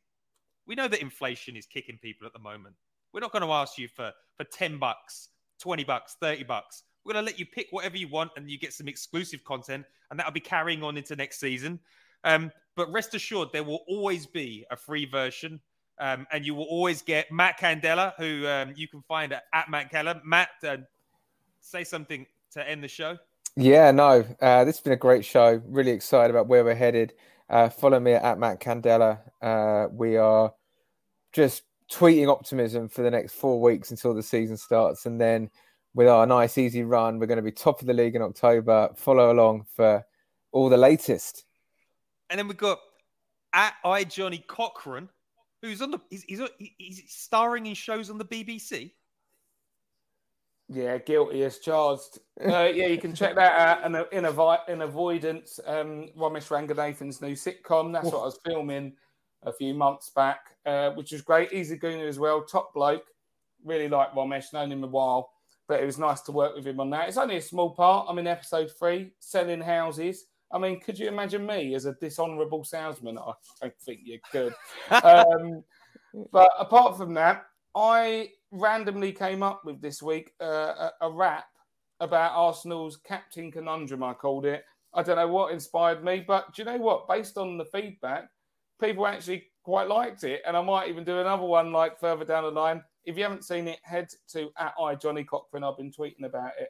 We 0.67 0.75
know 0.75 0.89
that 0.89 1.01
inflation 1.01 1.57
is 1.57 1.67
kicking 1.67 1.99
people 2.03 2.27
at 2.27 2.33
the 2.33 2.39
moment. 2.39 2.75
We're 3.15 3.21
not 3.21 3.31
going 3.31 3.43
to 3.43 3.53
ask 3.53 3.79
you 3.79 3.87
for, 3.87 4.13
for 4.37 4.43
10 4.43 4.79
bucks, 4.79 5.29
20 5.61 5.85
bucks, 5.85 6.17
30 6.21 6.43
bucks. 6.43 6.83
We're 7.05 7.13
going 7.13 7.25
to 7.25 7.31
let 7.31 7.39
you 7.39 7.47
pick 7.47 7.69
whatever 7.71 7.97
you 7.97 8.09
want 8.09 8.33
and 8.37 8.51
you 8.51 8.59
get 8.59 8.73
some 8.73 8.89
exclusive 8.89 9.45
content, 9.45 9.87
and 10.11 10.19
that'll 10.19 10.33
be 10.33 10.41
carrying 10.41 10.83
on 10.83 10.97
into 10.97 11.15
next 11.15 11.39
season. 11.39 11.79
Um, 12.25 12.51
but 12.75 12.91
rest 12.91 13.15
assured, 13.15 13.51
there 13.53 13.63
will 13.63 13.85
always 13.87 14.27
be 14.27 14.67
a 14.71 14.77
free 14.77 15.05
version. 15.05 15.61
Um, 16.01 16.27
and 16.33 16.45
you 16.45 16.57
will 16.57 16.65
always 16.65 17.03
get 17.03 17.31
Matt 17.31 17.61
Candela, 17.61 18.15
who 18.19 18.49
um, 18.49 18.73
you 18.75 18.89
can 18.89 19.01
find 19.03 19.33
at, 19.33 19.45
at 19.55 19.71
Matt 19.71 19.91
Keller. 19.91 20.21
Matt, 20.25 20.49
uh, 20.67 20.79
say 21.61 21.85
something 21.85 22.27
to 22.51 22.69
end 22.69 22.83
the 22.83 22.89
show. 22.89 23.17
Yeah, 23.57 23.93
no, 23.93 24.25
uh, 24.43 24.65
this 24.65 24.79
has 24.79 24.81
been 24.81 24.93
a 24.93 24.97
great 24.97 25.25
show. 25.25 25.63
Really 25.67 25.93
excited 25.93 26.31
about 26.31 26.49
where 26.49 26.65
we're 26.65 26.75
headed. 26.75 27.13
Uh, 27.49 27.69
follow 27.69 28.01
me 28.01 28.15
at 28.15 28.41
Matt 28.41 28.61
Candela. 28.61 29.21
Uh, 29.41 29.87
we 29.93 30.17
are 30.17 30.53
just 31.33 31.63
tweeting 31.95 32.29
optimism 32.29 32.89
for 32.89 33.03
the 33.03 33.11
next 33.11 33.35
four 33.35 33.61
weeks 33.61 33.91
until 33.91 34.15
the 34.15 34.23
season 34.23 34.57
starts. 34.57 35.07
And 35.07 35.21
then 35.21 35.51
with 35.95 36.09
our 36.09 36.27
nice, 36.27 36.59
easy 36.59 36.83
run, 36.83 37.19
we're 37.19 37.27
going 37.27 37.37
to 37.37 37.43
be 37.43 37.53
top 37.53 37.81
of 37.81 37.87
the 37.87 37.95
league 37.95 38.17
in 38.17 38.23
October. 38.23 38.91
Follow 38.97 39.33
along 39.33 39.67
for 39.75 40.05
all 40.53 40.69
the 40.69 40.77
latest. 40.77 41.45
And 42.31 42.39
then 42.39 42.49
we've 42.49 42.57
got 42.57 42.81
at 43.53 43.75
I 43.85 44.03
Johnny 44.05 44.45
Cochran, 44.47 45.09
who's 45.63 45.81
on 45.81 45.93
the 45.93 46.01
he's, 46.11 46.25
he's, 46.25 46.41
he's 46.59 47.03
starring 47.07 47.67
in 47.67 47.75
shows 47.75 48.11
on 48.11 48.19
the 48.19 48.25
BBC. 48.25 48.93
Yeah, 50.69 50.99
guilty 50.99 51.45
as 51.45 51.59
charged. 51.59 52.19
Uh, 52.43 52.71
yeah, 52.75 52.87
you 52.87 52.99
can 52.99 53.15
check 53.15 53.35
that 53.37 53.53
out. 53.53 53.85
And 53.85 53.95
in, 54.13 54.25
Avo- 54.25 54.67
in 54.69 54.83
avoidance, 54.83 55.61
um, 55.67 56.09
Romesh 56.19 56.49
Ranganathan's 56.49 57.21
new 57.21 57.35
sitcom. 57.35 57.93
That's 57.93 58.07
what 58.07 58.23
I 58.23 58.25
was 58.25 58.41
filming 58.45 58.95
a 59.45 59.53
few 59.53 59.75
months 59.75 60.11
back, 60.11 60.57
uh, 60.67 60.91
which 60.91 61.13
was 61.13 61.23
great. 61.23 61.53
Easy 61.53 61.79
Gooner 61.79 62.09
as 62.09 62.19
well, 62.19 62.43
top 62.43 62.75
bloke. 62.75 63.05
Really 63.65 63.89
like 63.89 64.13
Romesh, 64.13 64.53
known 64.53 64.73
him 64.73 64.85
a 64.85 64.89
while, 64.89 65.31
but 65.69 65.81
it 65.81 65.87
was 65.87 65.99
nice 65.99 66.21
to 66.23 66.33
work 66.33 66.55
with 66.55 66.67
him 66.67 66.81
on 66.81 66.91
that. 66.91 67.09
It's 67.09 67.17
only 67.17 67.37
a 67.37 67.43
small 67.43 67.71
part. 67.71 68.07
I'm 68.09 68.19
in 68.19 68.27
episode 68.27 68.71
three, 68.79 69.13
selling 69.21 69.61
houses. 69.61 70.27
I 70.53 70.59
mean, 70.59 70.81
could 70.81 70.99
you 70.99 71.09
imagine 71.09 71.47
me 71.47 71.75
as 71.75 71.87
a 71.87 71.95
dishonourable 71.95 72.65
salesman? 72.65 73.19
I 73.19 73.33
don't 73.61 73.81
think 73.81 74.01
you 74.05 74.21
could. 74.31 74.55
um, 75.03 75.65
but 76.33 76.51
apart 76.59 76.97
from 76.97 77.15
that, 77.15 77.47
I 77.75 78.31
randomly 78.53 79.13
came 79.13 79.43
up 79.43 79.65
with 79.65 79.81
this 79.81 80.03
week 80.03 80.33
uh, 80.41 80.45
a, 80.45 80.93
a 81.03 81.11
rap 81.11 81.47
about 82.01 82.33
Arsenal's 82.35 82.97
captain 82.97 83.51
conundrum. 83.51 84.03
I 84.03 84.13
called 84.13 84.47
it. 84.47 84.65
I 84.93 85.03
don't 85.03 85.17
know 85.17 85.29
what 85.29 85.53
inspired 85.53 86.05
me, 86.05 86.25
but 86.27 86.55
do 86.55 86.63
you 86.63 86.67
know 86.67 86.77
what? 86.79 87.09
Based 87.09 87.37
on 87.37 87.59
the 87.59 87.65
feedback, 87.65 88.29
people 88.81 89.07
actually 89.07 89.45
quite 89.63 89.89
liked 89.89 90.25
it, 90.25 90.43
and 90.47 90.57
I 90.57 90.63
might 90.63 90.89
even 90.89 91.05
do 91.05 91.21
another 91.21 91.45
one 91.45 91.73
like 91.73 91.99
further 91.99 92.25
down 92.25 92.45
the 92.45 92.51
line. 92.51 92.83
If 93.05 93.17
you 93.17 93.23
haven't 93.23 93.45
seen 93.45 93.69
it, 93.69 93.79
head 93.83 94.09
to 94.33 94.51
at 94.59 94.75
I 94.81 94.95
Johnny 94.95 95.25
Cochran. 95.25 95.65
I've 95.65 95.77
been 95.77 95.93
tweeting 95.93 96.25
about 96.25 96.53
it 96.59 96.69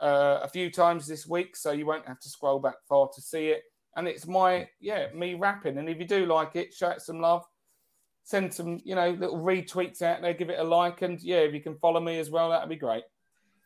uh, 0.00 0.40
a 0.42 0.48
few 0.48 0.70
times 0.70 1.06
this 1.06 1.26
week, 1.26 1.56
so 1.56 1.72
you 1.72 1.86
won't 1.86 2.06
have 2.08 2.20
to 2.20 2.28
scroll 2.28 2.58
back 2.58 2.76
far 2.88 3.08
to 3.14 3.20
see 3.20 3.48
it. 3.48 3.62
And 3.96 4.06
it's 4.06 4.26
my 4.26 4.68
yeah 4.80 5.08
me 5.14 5.34
rapping. 5.34 5.78
And 5.78 5.88
if 5.88 5.98
you 5.98 6.06
do 6.06 6.26
like 6.26 6.56
it, 6.56 6.74
show 6.74 6.90
it 6.90 7.02
some 7.02 7.20
love 7.20 7.44
send 8.28 8.52
some, 8.52 8.78
you 8.84 8.94
know, 8.94 9.10
little 9.12 9.38
retweets 9.38 10.02
out 10.02 10.20
there, 10.20 10.34
give 10.34 10.50
it 10.50 10.58
a 10.58 10.62
like, 10.62 11.00
and 11.00 11.18
yeah, 11.22 11.38
if 11.38 11.54
you 11.54 11.62
can 11.62 11.74
follow 11.78 11.98
me 11.98 12.18
as 12.18 12.28
well, 12.28 12.50
that'd 12.50 12.68
be 12.68 12.76
great. 12.76 13.04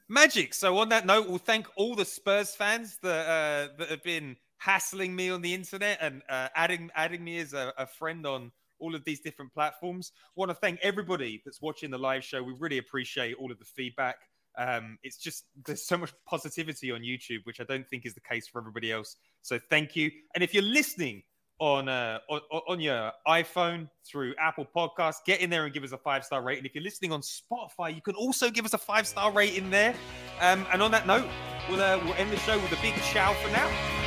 Magic. 0.09 0.55
So 0.55 0.79
on 0.79 0.89
that 0.91 1.05
note, 1.05 1.29
we'll 1.29 1.39
thank 1.39 1.67
all 1.75 1.97
the 1.97 2.05
Spurs 2.05 2.55
fans 2.55 2.97
that 3.03 3.27
uh, 3.27 3.77
that 3.79 3.89
have 3.89 4.05
been 4.05 4.37
hassling 4.63 5.15
me 5.15 5.31
on 5.31 5.43
the 5.43 5.53
internet 5.53 5.99
and 6.01 6.23
uh, 6.29 6.49
adding 6.55 6.91
adding 6.95 7.25
me 7.25 7.39
as 7.39 7.53
a, 7.53 7.73
a 7.79 7.87
friend 7.87 8.27
on 8.27 8.53
all 8.79 8.95
of 8.95 9.05
these 9.05 9.21
different 9.21 9.53
platforms. 9.53 10.13
Want 10.37 10.51
to 10.51 10.55
thank 10.55 10.79
everybody 10.83 11.43
that's 11.45 11.61
watching 11.61 11.91
the 11.91 11.99
live 11.99 12.25
show. 12.25 12.43
We 12.43 12.55
really 12.59 12.79
appreciate 12.79 13.37
all 13.37 13.51
of 13.51 13.59
the 13.59 13.65
feedback. 13.65 14.17
Um, 14.59 14.99
it's 15.03 15.17
just 15.17 15.45
there's 15.65 15.87
so 15.87 15.97
much 15.97 16.13
positivity 16.27 16.91
on 16.91 17.01
YouTube, 17.01 17.45
which 17.45 17.61
I 17.61 17.65
don't 17.65 17.89
think 17.89 18.07
is 18.07 18.15
the 18.15 18.21
case 18.21 18.47
for 18.47 18.61
everybody 18.61 18.93
else. 18.93 19.17
So 19.41 19.59
thank 19.71 19.97
you. 19.97 20.11
And 20.35 20.45
if 20.45 20.55
you're 20.55 20.63
listening 20.63 21.23
on 21.59 21.89
uh, 21.89 22.19
on, 22.29 22.41
on 22.69 22.81
your 22.81 23.13
iPhone 23.27 23.89
through 24.05 24.35
Apple 24.41 24.67
Podcasts. 24.75 25.19
Get 25.25 25.41
in 25.41 25.49
there 25.49 25.65
and 25.65 25.73
give 25.73 25.85
us 25.85 25.93
a 25.93 25.99
five 25.99 26.25
star 26.25 26.43
rating. 26.43 26.65
If 26.65 26.75
you're 26.75 26.83
listening 26.83 27.13
on 27.13 27.21
Spotify, 27.21 27.95
you 27.95 28.03
can 28.03 28.17
also 28.17 28.51
give 28.51 28.65
us 28.65 28.75
a 28.75 28.79
five 28.79 29.07
star 29.07 29.31
rating 29.31 29.71
there. 29.71 29.95
Um, 30.41 30.67
and 30.73 30.83
on 30.83 30.91
that 30.91 31.07
note, 31.07 31.29
we'll 31.71 31.81
uh, 31.81 32.01
we'll 32.05 32.15
end 32.15 32.33
the 32.33 32.39
show 32.39 32.59
with 32.59 32.73
a 32.73 32.83
big 32.83 32.95
ciao 33.13 33.33
for 33.35 33.51
now. 33.51 34.02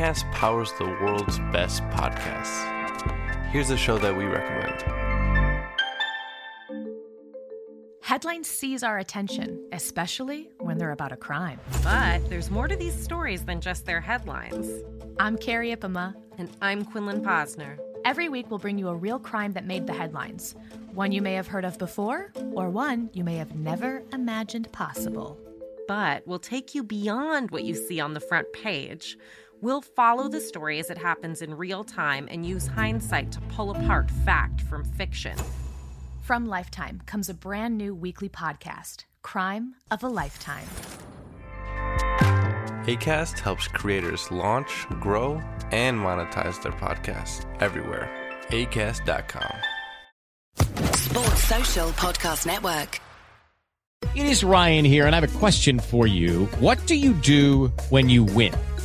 ACAST 0.00 0.32
powers 0.32 0.72
the 0.78 0.86
world's 0.86 1.38
best 1.52 1.82
podcasts. 1.90 2.64
Here's 3.50 3.68
a 3.68 3.76
show 3.76 3.98
that 3.98 4.16
we 4.16 4.24
recommend. 4.24 4.82
Headlines 8.00 8.48
seize 8.48 8.82
our 8.82 8.96
attention, 8.96 9.62
especially 9.72 10.48
when 10.58 10.78
they're 10.78 10.92
about 10.92 11.12
a 11.12 11.18
crime. 11.18 11.60
But 11.84 12.26
there's 12.30 12.50
more 12.50 12.66
to 12.66 12.76
these 12.76 12.94
stories 12.94 13.44
than 13.44 13.60
just 13.60 13.84
their 13.84 14.00
headlines. 14.00 14.82
I'm 15.18 15.36
Carrie 15.36 15.76
Ipama. 15.76 16.14
And 16.38 16.48
I'm 16.62 16.86
Quinlan 16.86 17.22
Posner. 17.22 17.78
Every 18.06 18.30
week, 18.30 18.48
we'll 18.48 18.58
bring 18.58 18.78
you 18.78 18.88
a 18.88 18.96
real 18.96 19.18
crime 19.18 19.52
that 19.52 19.66
made 19.66 19.86
the 19.86 19.92
headlines 19.92 20.54
one 20.94 21.12
you 21.12 21.20
may 21.20 21.34
have 21.34 21.46
heard 21.46 21.66
of 21.66 21.76
before, 21.76 22.32
or 22.52 22.70
one 22.70 23.10
you 23.12 23.22
may 23.22 23.36
have 23.36 23.54
never 23.54 24.02
imagined 24.14 24.72
possible. 24.72 25.38
But 25.86 26.26
we'll 26.26 26.38
take 26.38 26.74
you 26.74 26.82
beyond 26.82 27.50
what 27.50 27.64
you 27.64 27.74
see 27.74 28.00
on 28.00 28.14
the 28.14 28.20
front 28.20 28.50
page. 28.54 29.18
We'll 29.62 29.82
follow 29.82 30.28
the 30.28 30.40
story 30.40 30.78
as 30.78 30.88
it 30.88 30.96
happens 30.96 31.42
in 31.42 31.54
real 31.54 31.84
time 31.84 32.28
and 32.30 32.46
use 32.46 32.66
hindsight 32.66 33.30
to 33.32 33.40
pull 33.42 33.72
apart 33.72 34.10
fact 34.24 34.62
from 34.62 34.84
fiction. 34.84 35.36
From 36.22 36.46
Lifetime 36.46 37.02
comes 37.04 37.28
a 37.28 37.34
brand 37.34 37.76
new 37.76 37.94
weekly 37.94 38.30
podcast, 38.30 39.04
Crime 39.22 39.74
of 39.90 40.02
a 40.02 40.08
Lifetime. 40.08 40.64
ACAST 42.86 43.38
helps 43.38 43.68
creators 43.68 44.30
launch, 44.30 44.86
grow, 45.00 45.42
and 45.70 45.98
monetize 45.98 46.62
their 46.62 46.72
podcasts 46.72 47.44
everywhere. 47.60 48.08
ACAST.com. 48.48 49.56
Sports 50.94 51.44
Social 51.44 51.88
Podcast 51.90 52.46
Network. 52.46 53.00
It 54.14 54.24
is 54.24 54.42
Ryan 54.42 54.86
here, 54.86 55.06
and 55.06 55.14
I 55.14 55.20
have 55.20 55.36
a 55.36 55.38
question 55.38 55.78
for 55.78 56.06
you. 56.06 56.46
What 56.58 56.84
do 56.86 56.94
you 56.94 57.12
do 57.12 57.68
when 57.90 58.08
you 58.08 58.24
win? 58.24 58.54